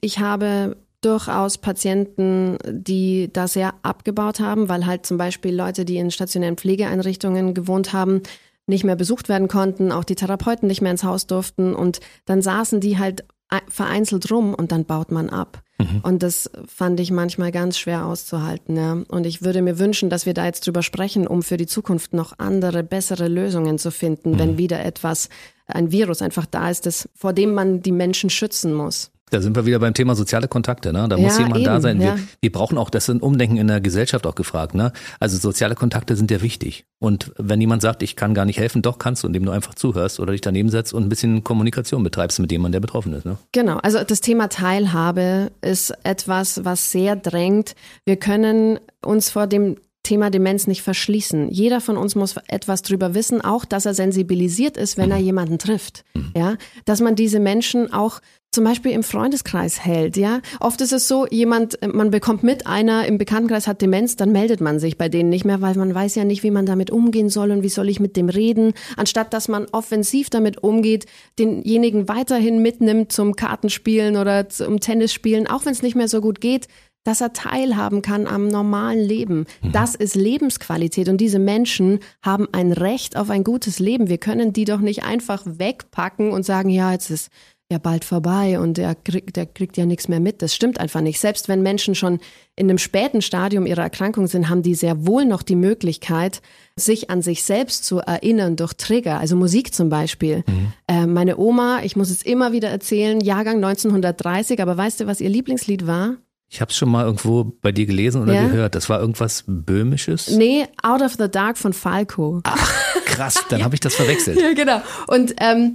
Ich 0.00 0.18
habe 0.18 0.76
durchaus 1.00 1.58
Patienten, 1.58 2.58
die 2.68 3.30
da 3.32 3.48
sehr 3.48 3.74
abgebaut 3.82 4.40
haben, 4.40 4.68
weil 4.68 4.86
halt 4.86 5.06
zum 5.06 5.18
Beispiel 5.18 5.54
Leute, 5.54 5.84
die 5.84 5.98
in 5.98 6.10
stationären 6.10 6.56
Pflegeeinrichtungen 6.56 7.54
gewohnt 7.54 7.92
haben, 7.92 8.22
nicht 8.66 8.84
mehr 8.84 8.96
besucht 8.96 9.28
werden 9.28 9.48
konnten, 9.48 9.92
auch 9.92 10.04
die 10.04 10.16
Therapeuten 10.16 10.66
nicht 10.66 10.82
mehr 10.82 10.90
ins 10.90 11.04
Haus 11.04 11.26
durften 11.26 11.74
und 11.74 12.00
dann 12.24 12.42
saßen 12.42 12.80
die 12.80 12.98
halt 12.98 13.24
vereinzelt 13.68 14.30
rum 14.32 14.54
und 14.54 14.72
dann 14.72 14.84
baut 14.84 15.12
man 15.12 15.30
ab. 15.30 15.62
Mhm. 15.78 16.00
Und 16.02 16.22
das 16.22 16.50
fand 16.66 17.00
ich 17.00 17.10
manchmal 17.10 17.52
ganz 17.52 17.78
schwer 17.78 18.06
auszuhalten. 18.06 18.76
Ja. 18.76 18.92
Und 19.08 19.26
ich 19.26 19.42
würde 19.42 19.62
mir 19.62 19.78
wünschen, 19.78 20.10
dass 20.10 20.26
wir 20.26 20.34
da 20.34 20.46
jetzt 20.46 20.66
drüber 20.66 20.82
sprechen, 20.82 21.26
um 21.26 21.42
für 21.42 21.56
die 21.56 21.66
Zukunft 21.66 22.12
noch 22.12 22.38
andere, 22.38 22.82
bessere 22.82 23.28
Lösungen 23.28 23.78
zu 23.78 23.90
finden, 23.90 24.32
mhm. 24.32 24.38
wenn 24.38 24.58
wieder 24.58 24.84
etwas, 24.84 25.28
ein 25.66 25.90
Virus 25.90 26.22
einfach 26.22 26.46
da 26.46 26.70
ist, 26.70 26.86
das, 26.86 27.08
vor 27.14 27.32
dem 27.32 27.52
man 27.52 27.82
die 27.82 27.92
Menschen 27.92 28.30
schützen 28.30 28.72
muss. 28.72 29.10
Da 29.30 29.40
sind 29.40 29.56
wir 29.56 29.66
wieder 29.66 29.80
beim 29.80 29.92
Thema 29.92 30.14
soziale 30.14 30.46
Kontakte. 30.46 30.92
Ne? 30.92 31.08
Da 31.08 31.16
muss 31.16 31.36
ja, 31.36 31.42
jemand 31.42 31.56
eben, 31.56 31.64
da 31.64 31.80
sein. 31.80 31.98
Wir, 31.98 32.06
ja. 32.06 32.18
wir 32.40 32.52
brauchen 32.52 32.78
auch, 32.78 32.90
das 32.90 33.06
sind 33.06 33.22
Umdenken 33.22 33.56
in 33.56 33.66
der 33.66 33.80
Gesellschaft 33.80 34.24
auch 34.24 34.36
gefragt. 34.36 34.76
Ne? 34.76 34.92
Also 35.18 35.36
soziale 35.36 35.74
Kontakte 35.74 36.14
sind 36.14 36.30
ja 36.30 36.42
wichtig. 36.42 36.84
Und 37.00 37.32
wenn 37.36 37.60
jemand 37.60 37.82
sagt, 37.82 38.04
ich 38.04 38.14
kann 38.14 38.34
gar 38.34 38.44
nicht 38.44 38.60
helfen, 38.60 38.82
doch 38.82 38.98
kannst 38.98 39.24
du, 39.24 39.26
indem 39.26 39.44
du 39.44 39.50
einfach 39.50 39.74
zuhörst 39.74 40.20
oder 40.20 40.30
dich 40.30 40.42
daneben 40.42 40.68
setzt 40.68 40.94
und 40.94 41.02
ein 41.02 41.08
bisschen 41.08 41.42
Kommunikation 41.42 42.04
betreibst 42.04 42.38
mit 42.38 42.52
jemandem, 42.52 42.80
der 42.80 42.86
betroffen 42.86 43.14
ist. 43.14 43.26
Ne? 43.26 43.36
Genau, 43.50 43.78
also 43.78 44.04
das 44.04 44.20
Thema 44.20 44.48
Teilhabe 44.48 45.50
ist 45.60 45.92
etwas, 46.04 46.64
was 46.64 46.92
sehr 46.92 47.16
drängt. 47.16 47.74
Wir 48.04 48.16
können 48.16 48.78
uns 49.02 49.30
vor 49.30 49.48
dem 49.48 49.76
Thema 50.04 50.30
Demenz 50.30 50.68
nicht 50.68 50.82
verschließen. 50.82 51.50
Jeder 51.50 51.80
von 51.80 51.96
uns 51.96 52.14
muss 52.14 52.36
etwas 52.46 52.82
drüber 52.82 53.14
wissen, 53.14 53.40
auch 53.40 53.64
dass 53.64 53.86
er 53.86 53.94
sensibilisiert 53.94 54.76
ist, 54.76 54.96
wenn 54.96 55.10
er 55.10 55.18
mhm. 55.18 55.24
jemanden 55.24 55.58
trifft. 55.58 56.04
Mhm. 56.14 56.32
Ja, 56.36 56.56
dass 56.84 57.00
man 57.00 57.16
diese 57.16 57.40
Menschen 57.40 57.92
auch 57.92 58.20
zum 58.56 58.64
Beispiel 58.64 58.92
im 58.92 59.02
Freundeskreis 59.02 59.84
hält, 59.84 60.16
ja. 60.16 60.40
Oft 60.60 60.80
ist 60.80 60.94
es 60.94 61.06
so, 61.06 61.26
jemand, 61.26 61.78
man 61.92 62.10
bekommt 62.10 62.42
mit, 62.42 62.66
einer 62.66 63.04
im 63.04 63.18
Bekanntenkreis 63.18 63.66
hat 63.66 63.82
Demenz, 63.82 64.16
dann 64.16 64.32
meldet 64.32 64.62
man 64.62 64.78
sich 64.78 64.96
bei 64.96 65.10
denen 65.10 65.28
nicht 65.28 65.44
mehr, 65.44 65.60
weil 65.60 65.74
man 65.74 65.94
weiß 65.94 66.14
ja 66.14 66.24
nicht, 66.24 66.42
wie 66.42 66.50
man 66.50 66.64
damit 66.64 66.90
umgehen 66.90 67.28
soll 67.28 67.50
und 67.50 67.62
wie 67.62 67.68
soll 67.68 67.90
ich 67.90 68.00
mit 68.00 68.16
dem 68.16 68.30
reden. 68.30 68.72
Anstatt 68.96 69.34
dass 69.34 69.48
man 69.48 69.66
offensiv 69.72 70.30
damit 70.30 70.62
umgeht, 70.62 71.04
denjenigen 71.38 72.08
weiterhin 72.08 72.62
mitnimmt 72.62 73.12
zum 73.12 73.36
Kartenspielen 73.36 74.16
oder 74.16 74.48
zum 74.48 74.80
Tennisspielen, 74.80 75.46
auch 75.46 75.66
wenn 75.66 75.72
es 75.72 75.82
nicht 75.82 75.94
mehr 75.94 76.08
so 76.08 76.22
gut 76.22 76.40
geht, 76.40 76.66
dass 77.04 77.20
er 77.20 77.32
teilhaben 77.32 78.00
kann 78.02 78.26
am 78.26 78.48
normalen 78.48 78.98
Leben. 78.98 79.44
Mhm. 79.62 79.72
Das 79.72 79.94
ist 79.94 80.16
Lebensqualität 80.16 81.10
und 81.10 81.18
diese 81.18 81.38
Menschen 81.38 82.00
haben 82.22 82.48
ein 82.52 82.72
Recht 82.72 83.16
auf 83.16 83.28
ein 83.28 83.44
gutes 83.44 83.78
Leben. 83.78 84.08
Wir 84.08 84.18
können 84.18 84.52
die 84.52 84.64
doch 84.64 84.80
nicht 84.80 85.04
einfach 85.04 85.42
wegpacken 85.44 86.32
und 86.32 86.44
sagen, 86.44 86.70
ja, 86.70 86.92
jetzt 86.92 87.10
ist 87.10 87.30
ja 87.70 87.78
bald 87.78 88.04
vorbei 88.04 88.60
und 88.60 88.76
der 88.76 88.94
kriegt, 88.94 89.36
der 89.36 89.46
kriegt 89.46 89.76
ja 89.76 89.86
nichts 89.86 90.06
mehr 90.06 90.20
mit. 90.20 90.40
Das 90.40 90.54
stimmt 90.54 90.78
einfach 90.78 91.00
nicht. 91.00 91.18
Selbst 91.18 91.48
wenn 91.48 91.62
Menschen 91.62 91.96
schon 91.96 92.20
in 92.54 92.70
einem 92.70 92.78
späten 92.78 93.22
Stadium 93.22 93.66
ihrer 93.66 93.82
Erkrankung 93.82 94.28
sind, 94.28 94.48
haben 94.48 94.62
die 94.62 94.76
sehr 94.76 95.04
wohl 95.06 95.24
noch 95.24 95.42
die 95.42 95.56
Möglichkeit, 95.56 96.42
sich 96.76 97.10
an 97.10 97.22
sich 97.22 97.42
selbst 97.42 97.84
zu 97.84 97.98
erinnern 97.98 98.54
durch 98.54 98.74
Trigger, 98.74 99.18
also 99.18 99.34
Musik 99.34 99.74
zum 99.74 99.88
Beispiel. 99.88 100.44
Mhm. 100.46 100.72
Äh, 100.86 101.06
meine 101.06 101.38
Oma, 101.38 101.80
ich 101.82 101.96
muss 101.96 102.10
es 102.10 102.22
immer 102.22 102.52
wieder 102.52 102.68
erzählen, 102.68 103.20
Jahrgang 103.20 103.56
1930, 103.56 104.62
aber 104.62 104.76
weißt 104.76 105.00
du, 105.00 105.06
was 105.08 105.20
ihr 105.20 105.28
Lieblingslied 105.28 105.88
war? 105.88 106.18
Ich 106.48 106.60
habe 106.60 106.70
es 106.70 106.76
schon 106.76 106.88
mal 106.88 107.04
irgendwo 107.04 107.42
bei 107.60 107.72
dir 107.72 107.86
gelesen 107.86 108.22
oder 108.22 108.32
ja? 108.32 108.46
gehört. 108.46 108.76
Das 108.76 108.88
war 108.88 109.00
irgendwas 109.00 109.42
Böhmisches? 109.48 110.30
Nee, 110.30 110.66
Out 110.80 111.02
of 111.02 111.14
the 111.18 111.28
Dark 111.28 111.58
von 111.58 111.72
Falco. 111.72 112.40
Ach, 112.44 112.72
krass, 113.04 113.44
dann 113.48 113.64
habe 113.64 113.74
ich 113.74 113.80
das 113.80 113.96
verwechselt. 113.96 114.40
ja, 114.40 114.52
genau. 114.52 114.80
Und 115.08 115.34
ähm, 115.40 115.74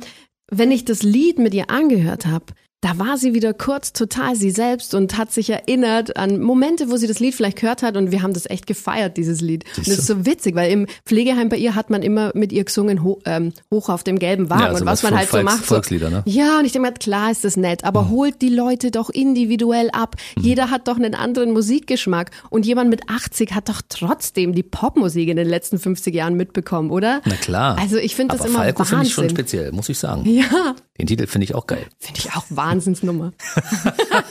wenn 0.52 0.70
ich 0.70 0.86
das 0.86 1.02
Lied 1.02 1.40
mit 1.40 1.54
ihr 1.54 1.70
angehört 1.70 2.28
habe, 2.28 2.54
da 2.82 2.98
war 2.98 3.18
sie 3.18 3.36
wieder 3.36 3.54
kurz 3.54 3.94
total 3.94 4.36
sie 4.36 4.50
selbst 4.50 4.96
und 4.96 5.16
hat 5.16 5.32
sich 5.32 5.52
erinnert 5.52 6.18
an 6.18 6.42
Momente, 6.42 6.90
wo 6.90 6.98
sie 6.98 7.06
das 7.06 7.20
Lied 7.20 7.36
vielleicht 7.36 7.60
gehört 7.60 7.84
hat 7.84 7.96
und 7.96 8.12
wir 8.12 8.24
haben 8.24 8.34
das 8.34 8.50
echt 8.50 8.66
gefeiert, 8.66 9.18
dieses 9.18 9.40
Lied. 9.40 9.66
Und 9.78 9.88
das 9.88 10.00
ist 10.00 10.08
so 10.08 10.26
witzig, 10.26 10.56
weil 10.56 10.72
im 10.72 10.88
Pflegeheim 11.06 11.50
bei 11.50 11.58
ihr 11.58 11.76
hat 11.76 11.92
man 11.92 12.02
immer 12.02 12.32
mit 12.34 12.52
ihr 12.52 12.64
gesungen, 12.64 13.04
ho 13.04 13.20
ähm, 13.26 13.54
hoch 13.72 13.90
auf 13.90 14.04
dem 14.04 14.18
gelben 14.18 14.50
Wagen 14.50 14.62
ja, 14.62 14.68
also 14.70 14.82
und 14.82 14.88
was 14.88 15.04
man 15.04 15.16
halt 15.16 15.30
Volks, 15.30 15.52
so 15.52 15.58
macht. 15.58 15.66
Volkslieder, 15.66 16.10
ne? 16.10 16.24
Ja, 16.26 16.58
und 16.58 16.66
ich 16.66 16.72
denke 16.72 16.88
mir, 16.88 16.94
klar 16.94 17.30
ist 17.30 17.44
das 17.44 17.56
nett, 17.56 17.84
aber 17.84 18.04
mhm. 18.04 18.10
holt 18.10 18.42
die 18.42 18.50
Leute 18.50 18.90
doch 18.90 19.12
individuell 19.12 19.92
ab. 19.92 20.16
Mhm. 20.36 20.44
Jeder 20.44 20.72
hat 20.72 20.88
doch 20.88 20.96
einen 20.96 21.14
anderen 21.14 21.52
Musikgeschmack 21.52 22.32
und 22.50 22.66
jemand 22.66 22.90
mit 22.90 23.08
80 23.08 23.54
hat 23.54 23.70
doch 23.70 23.82
trotzdem 23.88 24.54
die 24.54 24.64
Popmusik 24.64 25.30
in 25.30 25.38
den 25.38 25.48
letzten 25.48 25.78
50 25.78 26.16
Jahren 26.16 26.34
mitbekommen, 26.34 26.90
oder? 26.90 27.22
Na 27.26 27.36
klar. 27.36 27.78
Also 27.78 27.98
ich 27.98 28.16
finde 28.16 28.36
das 28.36 28.46
immer 28.48 28.60
Falco 28.60 28.80
Wahnsinn. 28.80 28.98
finde 28.98 29.08
ich 29.08 29.14
schon 29.14 29.30
speziell, 29.30 29.72
muss 29.72 29.88
ich 29.88 30.00
sagen. 30.00 30.28
Ja. 30.28 30.76
Den 31.02 31.08
Titel 31.08 31.26
finde 31.26 31.46
ich 31.46 31.56
auch 31.56 31.66
geil. 31.66 31.88
Finde 31.98 32.20
ich 32.20 32.32
auch 32.36 32.44
Wahnsinnsnummer. 32.52 33.34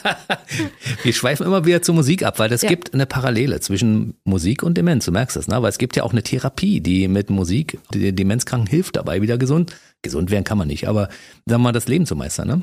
Wir 1.02 1.12
schweifen 1.12 1.44
immer 1.44 1.66
wieder 1.66 1.82
zur 1.82 1.96
Musik 1.96 2.22
ab, 2.22 2.38
weil 2.38 2.52
es 2.52 2.62
ja. 2.62 2.68
gibt 2.68 2.94
eine 2.94 3.06
Parallele 3.06 3.58
zwischen 3.58 4.14
Musik 4.22 4.62
und 4.62 4.78
Demenz. 4.78 5.04
Du 5.04 5.10
merkst 5.10 5.36
das, 5.36 5.48
ne? 5.48 5.60
Weil 5.60 5.70
es 5.70 5.78
gibt 5.78 5.96
ja 5.96 6.04
auch 6.04 6.12
eine 6.12 6.22
Therapie, 6.22 6.80
die 6.80 7.08
mit 7.08 7.28
Musik 7.28 7.80
den 7.92 8.14
Demenzkranken 8.14 8.70
hilft 8.70 8.94
dabei, 8.94 9.20
wieder 9.20 9.36
gesund. 9.36 9.74
Gesund 10.02 10.30
werden 10.30 10.44
kann 10.44 10.58
man 10.58 10.68
nicht, 10.68 10.86
aber 10.86 11.08
sagen 11.08 11.14
wir 11.46 11.58
mal, 11.58 11.72
das 11.72 11.88
Leben 11.88 12.06
zu 12.06 12.14
meistern, 12.14 12.46
ne? 12.46 12.62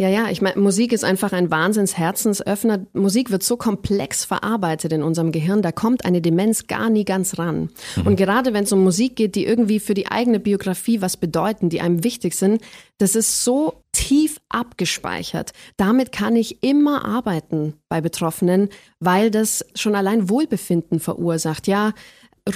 Ja, 0.00 0.08
ja, 0.08 0.30
ich 0.30 0.40
meine, 0.40 0.60
Musik 0.60 0.92
ist 0.92 1.04
einfach 1.04 1.32
ein 1.32 1.50
Wahnsinns-Herzensöffner. 1.50 2.86
Musik 2.92 3.32
wird 3.32 3.42
so 3.42 3.56
komplex 3.56 4.24
verarbeitet 4.24 4.92
in 4.92 5.02
unserem 5.02 5.32
Gehirn, 5.32 5.60
da 5.60 5.72
kommt 5.72 6.04
eine 6.04 6.22
Demenz 6.22 6.68
gar 6.68 6.88
nie 6.88 7.04
ganz 7.04 7.36
ran. 7.36 7.70
Mhm. 7.96 8.06
Und 8.06 8.14
gerade 8.16 8.54
wenn 8.54 8.62
es 8.62 8.70
um 8.70 8.84
Musik 8.84 9.16
geht, 9.16 9.34
die 9.34 9.44
irgendwie 9.44 9.80
für 9.80 9.94
die 9.94 10.06
eigene 10.06 10.38
Biografie 10.38 11.00
was 11.00 11.16
bedeuten, 11.16 11.68
die 11.68 11.80
einem 11.80 12.04
wichtig 12.04 12.34
sind, 12.34 12.62
das 12.98 13.16
ist 13.16 13.42
so 13.42 13.82
tief 13.90 14.40
abgespeichert. 14.48 15.52
Damit 15.76 16.12
kann 16.12 16.36
ich 16.36 16.62
immer 16.62 17.04
arbeiten 17.04 17.74
bei 17.88 18.00
Betroffenen, 18.00 18.68
weil 19.00 19.32
das 19.32 19.66
schon 19.74 19.96
allein 19.96 20.30
Wohlbefinden 20.30 21.00
verursacht. 21.00 21.66
Ja, 21.66 21.92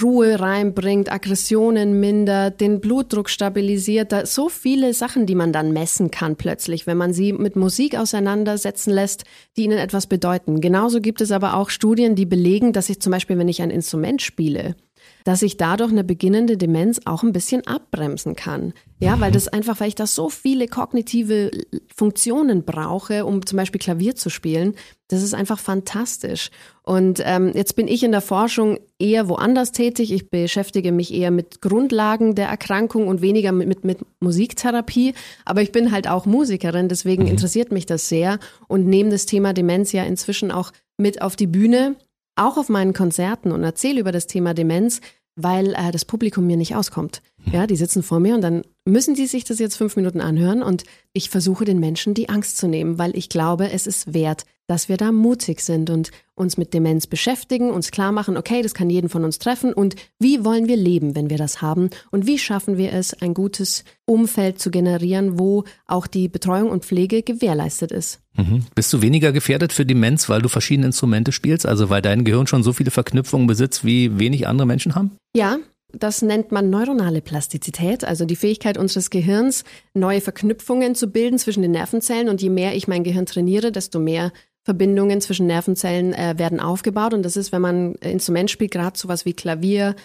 Ruhe 0.01 0.39
reinbringt, 0.39 1.11
Aggressionen 1.11 1.99
mindert, 1.99 2.61
den 2.61 2.79
Blutdruck 2.79 3.29
stabilisiert. 3.29 4.11
Da 4.11 4.25
so 4.25 4.49
viele 4.49 4.93
Sachen, 4.93 5.25
die 5.25 5.35
man 5.35 5.53
dann 5.53 5.71
messen 5.71 6.11
kann 6.11 6.35
plötzlich, 6.35 6.87
wenn 6.87 6.97
man 6.97 7.13
sie 7.13 7.33
mit 7.33 7.55
Musik 7.55 7.97
auseinandersetzen 7.97 8.91
lässt, 8.91 9.23
die 9.57 9.63
ihnen 9.63 9.77
etwas 9.77 10.07
bedeuten. 10.07 10.61
Genauso 10.61 11.01
gibt 11.01 11.21
es 11.21 11.31
aber 11.31 11.55
auch 11.55 11.69
Studien, 11.69 12.15
die 12.15 12.25
belegen, 12.25 12.73
dass 12.73 12.89
ich 12.89 12.99
zum 12.99 13.11
Beispiel, 13.11 13.37
wenn 13.37 13.47
ich 13.47 13.61
ein 13.61 13.69
Instrument 13.69 14.21
spiele, 14.21 14.75
dass 15.23 15.41
ich 15.41 15.57
dadurch 15.57 15.91
eine 15.91 16.03
beginnende 16.03 16.57
Demenz 16.57 17.01
auch 17.05 17.23
ein 17.23 17.33
bisschen 17.33 17.65
abbremsen 17.65 18.35
kann. 18.35 18.73
Ja, 18.99 19.19
weil 19.19 19.31
mhm. 19.31 19.33
das 19.33 19.47
einfach, 19.47 19.79
weil 19.79 19.89
ich 19.89 19.95
da 19.95 20.07
so 20.07 20.29
viele 20.29 20.67
kognitive 20.67 21.51
Funktionen 21.93 22.63
brauche, 22.63 23.25
um 23.25 23.45
zum 23.45 23.57
Beispiel 23.57 23.79
Klavier 23.79 24.15
zu 24.15 24.29
spielen, 24.29 24.75
das 25.09 25.21
ist 25.21 25.33
einfach 25.33 25.59
fantastisch. 25.59 26.49
Und 26.81 27.21
ähm, 27.23 27.51
jetzt 27.53 27.75
bin 27.75 27.87
ich 27.87 28.03
in 28.03 28.11
der 28.11 28.21
Forschung 28.21 28.79
eher 28.99 29.27
woanders 29.29 29.71
tätig. 29.71 30.11
Ich 30.11 30.29
beschäftige 30.29 30.91
mich 30.91 31.13
eher 31.13 31.31
mit 31.31 31.61
Grundlagen 31.61 32.35
der 32.35 32.47
Erkrankung 32.47 33.07
und 33.07 33.21
weniger 33.21 33.51
mit, 33.51 33.67
mit, 33.67 33.83
mit 33.83 33.99
Musiktherapie. 34.21 35.13
Aber 35.45 35.61
ich 35.61 35.71
bin 35.71 35.91
halt 35.91 36.07
auch 36.07 36.25
Musikerin, 36.25 36.89
deswegen 36.89 37.23
mhm. 37.23 37.29
interessiert 37.29 37.71
mich 37.71 37.85
das 37.85 38.09
sehr 38.09 38.39
und 38.67 38.87
nehme 38.87 39.09
das 39.09 39.25
Thema 39.25 39.53
Demenz 39.53 39.91
ja 39.91 40.03
inzwischen 40.03 40.51
auch 40.51 40.71
mit 40.97 41.21
auf 41.21 41.35
die 41.35 41.47
Bühne 41.47 41.95
auch 42.35 42.57
auf 42.57 42.69
meinen 42.69 42.93
Konzerten 42.93 43.51
und 43.51 43.63
erzähle 43.63 43.99
über 43.99 44.11
das 44.11 44.27
Thema 44.27 44.53
Demenz, 44.53 45.01
weil 45.35 45.73
äh, 45.73 45.91
das 45.91 46.05
Publikum 46.05 46.45
mir 46.45 46.57
nicht 46.57 46.75
auskommt. 46.75 47.21
Ja, 47.51 47.67
die 47.67 47.75
sitzen 47.75 48.03
vor 48.03 48.19
mir 48.19 48.35
und 48.35 48.41
dann 48.41 48.63
müssen 48.85 49.15
die 49.15 49.25
sich 49.25 49.43
das 49.43 49.59
jetzt 49.59 49.75
fünf 49.75 49.95
Minuten 49.95 50.21
anhören 50.21 50.61
und 50.61 50.83
ich 51.13 51.29
versuche 51.29 51.65
den 51.65 51.79
Menschen 51.79 52.13
die 52.13 52.29
Angst 52.29 52.57
zu 52.57 52.67
nehmen, 52.67 52.97
weil 52.99 53.15
ich 53.17 53.29
glaube, 53.29 53.71
es 53.71 53.87
ist 53.87 54.13
wert, 54.13 54.45
dass 54.73 54.89
wir 54.89 54.97
da 54.97 55.11
mutig 55.11 55.61
sind 55.61 55.91
und 55.91 56.09
uns 56.33 56.57
mit 56.57 56.73
Demenz 56.73 57.05
beschäftigen, 57.05 57.69
uns 57.69 57.91
klar 57.91 58.11
machen, 58.11 58.37
okay, 58.37 58.63
das 58.63 58.73
kann 58.73 58.89
jeden 58.89 59.07
von 59.07 59.23
uns 59.23 59.37
treffen 59.37 59.71
und 59.71 59.95
wie 60.17 60.43
wollen 60.43 60.67
wir 60.67 60.77
leben, 60.77 61.15
wenn 61.15 61.29
wir 61.29 61.37
das 61.37 61.61
haben 61.61 61.91
und 62.09 62.25
wie 62.25 62.39
schaffen 62.39 62.75
wir 62.75 62.91
es, 62.91 63.13
ein 63.13 63.35
gutes 63.35 63.83
Umfeld 64.05 64.57
zu 64.57 64.71
generieren, 64.71 65.37
wo 65.37 65.63
auch 65.85 66.07
die 66.07 66.27
Betreuung 66.27 66.71
und 66.71 66.85
Pflege 66.85 67.21
gewährleistet 67.21 67.91
ist. 67.91 68.19
Mhm. 68.35 68.65
Bist 68.73 68.91
du 68.91 69.03
weniger 69.03 69.31
gefährdet 69.31 69.73
für 69.73 69.85
Demenz, 69.85 70.27
weil 70.27 70.41
du 70.41 70.49
verschiedene 70.49 70.87
Instrumente 70.87 71.31
spielst, 71.31 71.67
also 71.67 71.91
weil 71.91 72.01
dein 72.01 72.23
Gehirn 72.23 72.47
schon 72.47 72.63
so 72.63 72.73
viele 72.73 72.89
Verknüpfungen 72.89 73.45
besitzt, 73.45 73.85
wie 73.85 74.17
wenig 74.17 74.47
andere 74.47 74.65
Menschen 74.65 74.95
haben? 74.95 75.11
Ja, 75.35 75.59
das 75.93 76.23
nennt 76.23 76.51
man 76.51 76.71
neuronale 76.71 77.21
Plastizität, 77.21 78.03
also 78.03 78.25
die 78.25 78.35
Fähigkeit 78.35 78.79
unseres 78.79 79.11
Gehirns, 79.11 79.63
neue 79.93 80.21
Verknüpfungen 80.21 80.95
zu 80.95 81.07
bilden 81.07 81.37
zwischen 81.37 81.61
den 81.61 81.71
Nervenzellen. 81.71 82.29
Und 82.29 82.41
je 82.41 82.49
mehr 82.49 82.75
ich 82.75 82.87
mein 82.87 83.03
Gehirn 83.03 83.27
trainiere, 83.27 83.71
desto 83.71 83.99
mehr 83.99 84.31
Verbindungen 84.63 85.21
zwischen 85.21 85.47
Nervenzellen 85.47 86.13
äh, 86.13 86.35
werden 86.37 86.59
aufgebaut. 86.59 87.13
Und 87.13 87.23
das 87.23 87.37
ist, 87.37 87.51
wenn 87.51 87.61
man 87.61 87.95
ein 88.01 88.11
Instrument 88.11 88.49
spielt, 88.49 88.71
gerade 88.71 88.97
sowas 88.97 89.25
wie 89.25 89.33
Klavier, 89.33 89.95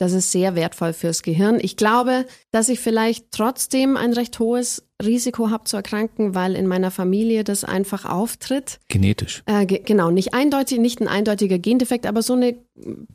das 0.00 0.14
ist 0.14 0.32
sehr 0.32 0.54
wertvoll 0.54 0.94
fürs 0.94 1.22
Gehirn. 1.22 1.58
Ich 1.60 1.76
glaube, 1.76 2.24
dass 2.52 2.70
ich 2.70 2.80
vielleicht 2.80 3.26
trotzdem 3.32 3.98
ein 3.98 4.14
recht 4.14 4.38
hohes 4.38 4.82
Risiko 5.02 5.50
habe 5.50 5.64
zu 5.64 5.76
erkranken, 5.76 6.34
weil 6.34 6.56
in 6.56 6.66
meiner 6.66 6.90
Familie 6.90 7.44
das 7.44 7.64
einfach 7.64 8.06
auftritt. 8.06 8.80
Genetisch. 8.88 9.42
Äh, 9.44 9.66
ge 9.66 9.82
genau, 9.84 10.10
nicht 10.10 10.32
eindeutig, 10.32 10.78
nicht 10.78 11.02
ein 11.02 11.08
eindeutiger 11.08 11.58
Gendefekt, 11.58 12.06
aber 12.06 12.22
so 12.22 12.32
eine, 12.32 12.48
äh, 12.48 12.56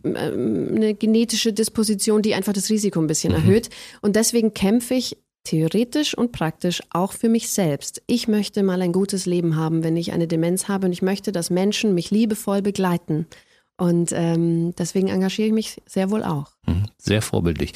eine 0.03 0.93
genetische 0.93 1.53
Disposition, 1.53 2.21
die 2.21 2.35
einfach 2.35 2.53
das 2.53 2.69
Risiko 2.69 2.99
ein 2.99 3.07
bisschen 3.07 3.33
mhm. 3.33 3.39
erhöht. 3.39 3.69
Und 4.01 4.15
deswegen 4.15 4.53
kämpfe 4.53 4.93
ich 4.93 5.17
theoretisch 5.45 6.17
und 6.17 6.33
praktisch 6.33 6.81
auch 6.89 7.13
für 7.13 7.29
mich 7.29 7.49
selbst. 7.49 8.01
Ich 8.07 8.27
möchte 8.27 8.63
mal 8.63 8.81
ein 8.81 8.91
gutes 8.91 9.25
Leben 9.25 9.55
haben, 9.55 9.83
wenn 9.83 9.95
ich 9.95 10.11
eine 10.11 10.27
Demenz 10.27 10.67
habe 10.67 10.87
und 10.87 10.91
ich 10.91 11.01
möchte, 11.01 11.31
dass 11.31 11.49
Menschen 11.49 11.93
mich 11.93 12.11
liebevoll 12.11 12.61
begleiten. 12.61 13.27
Und 13.77 14.11
ähm, 14.13 14.73
deswegen 14.77 15.09
engagiere 15.09 15.47
ich 15.47 15.53
mich 15.53 15.81
sehr 15.85 16.09
wohl 16.09 16.23
auch. 16.23 16.51
Mhm, 16.65 16.85
sehr 16.97 17.21
vorbildlich. 17.21 17.73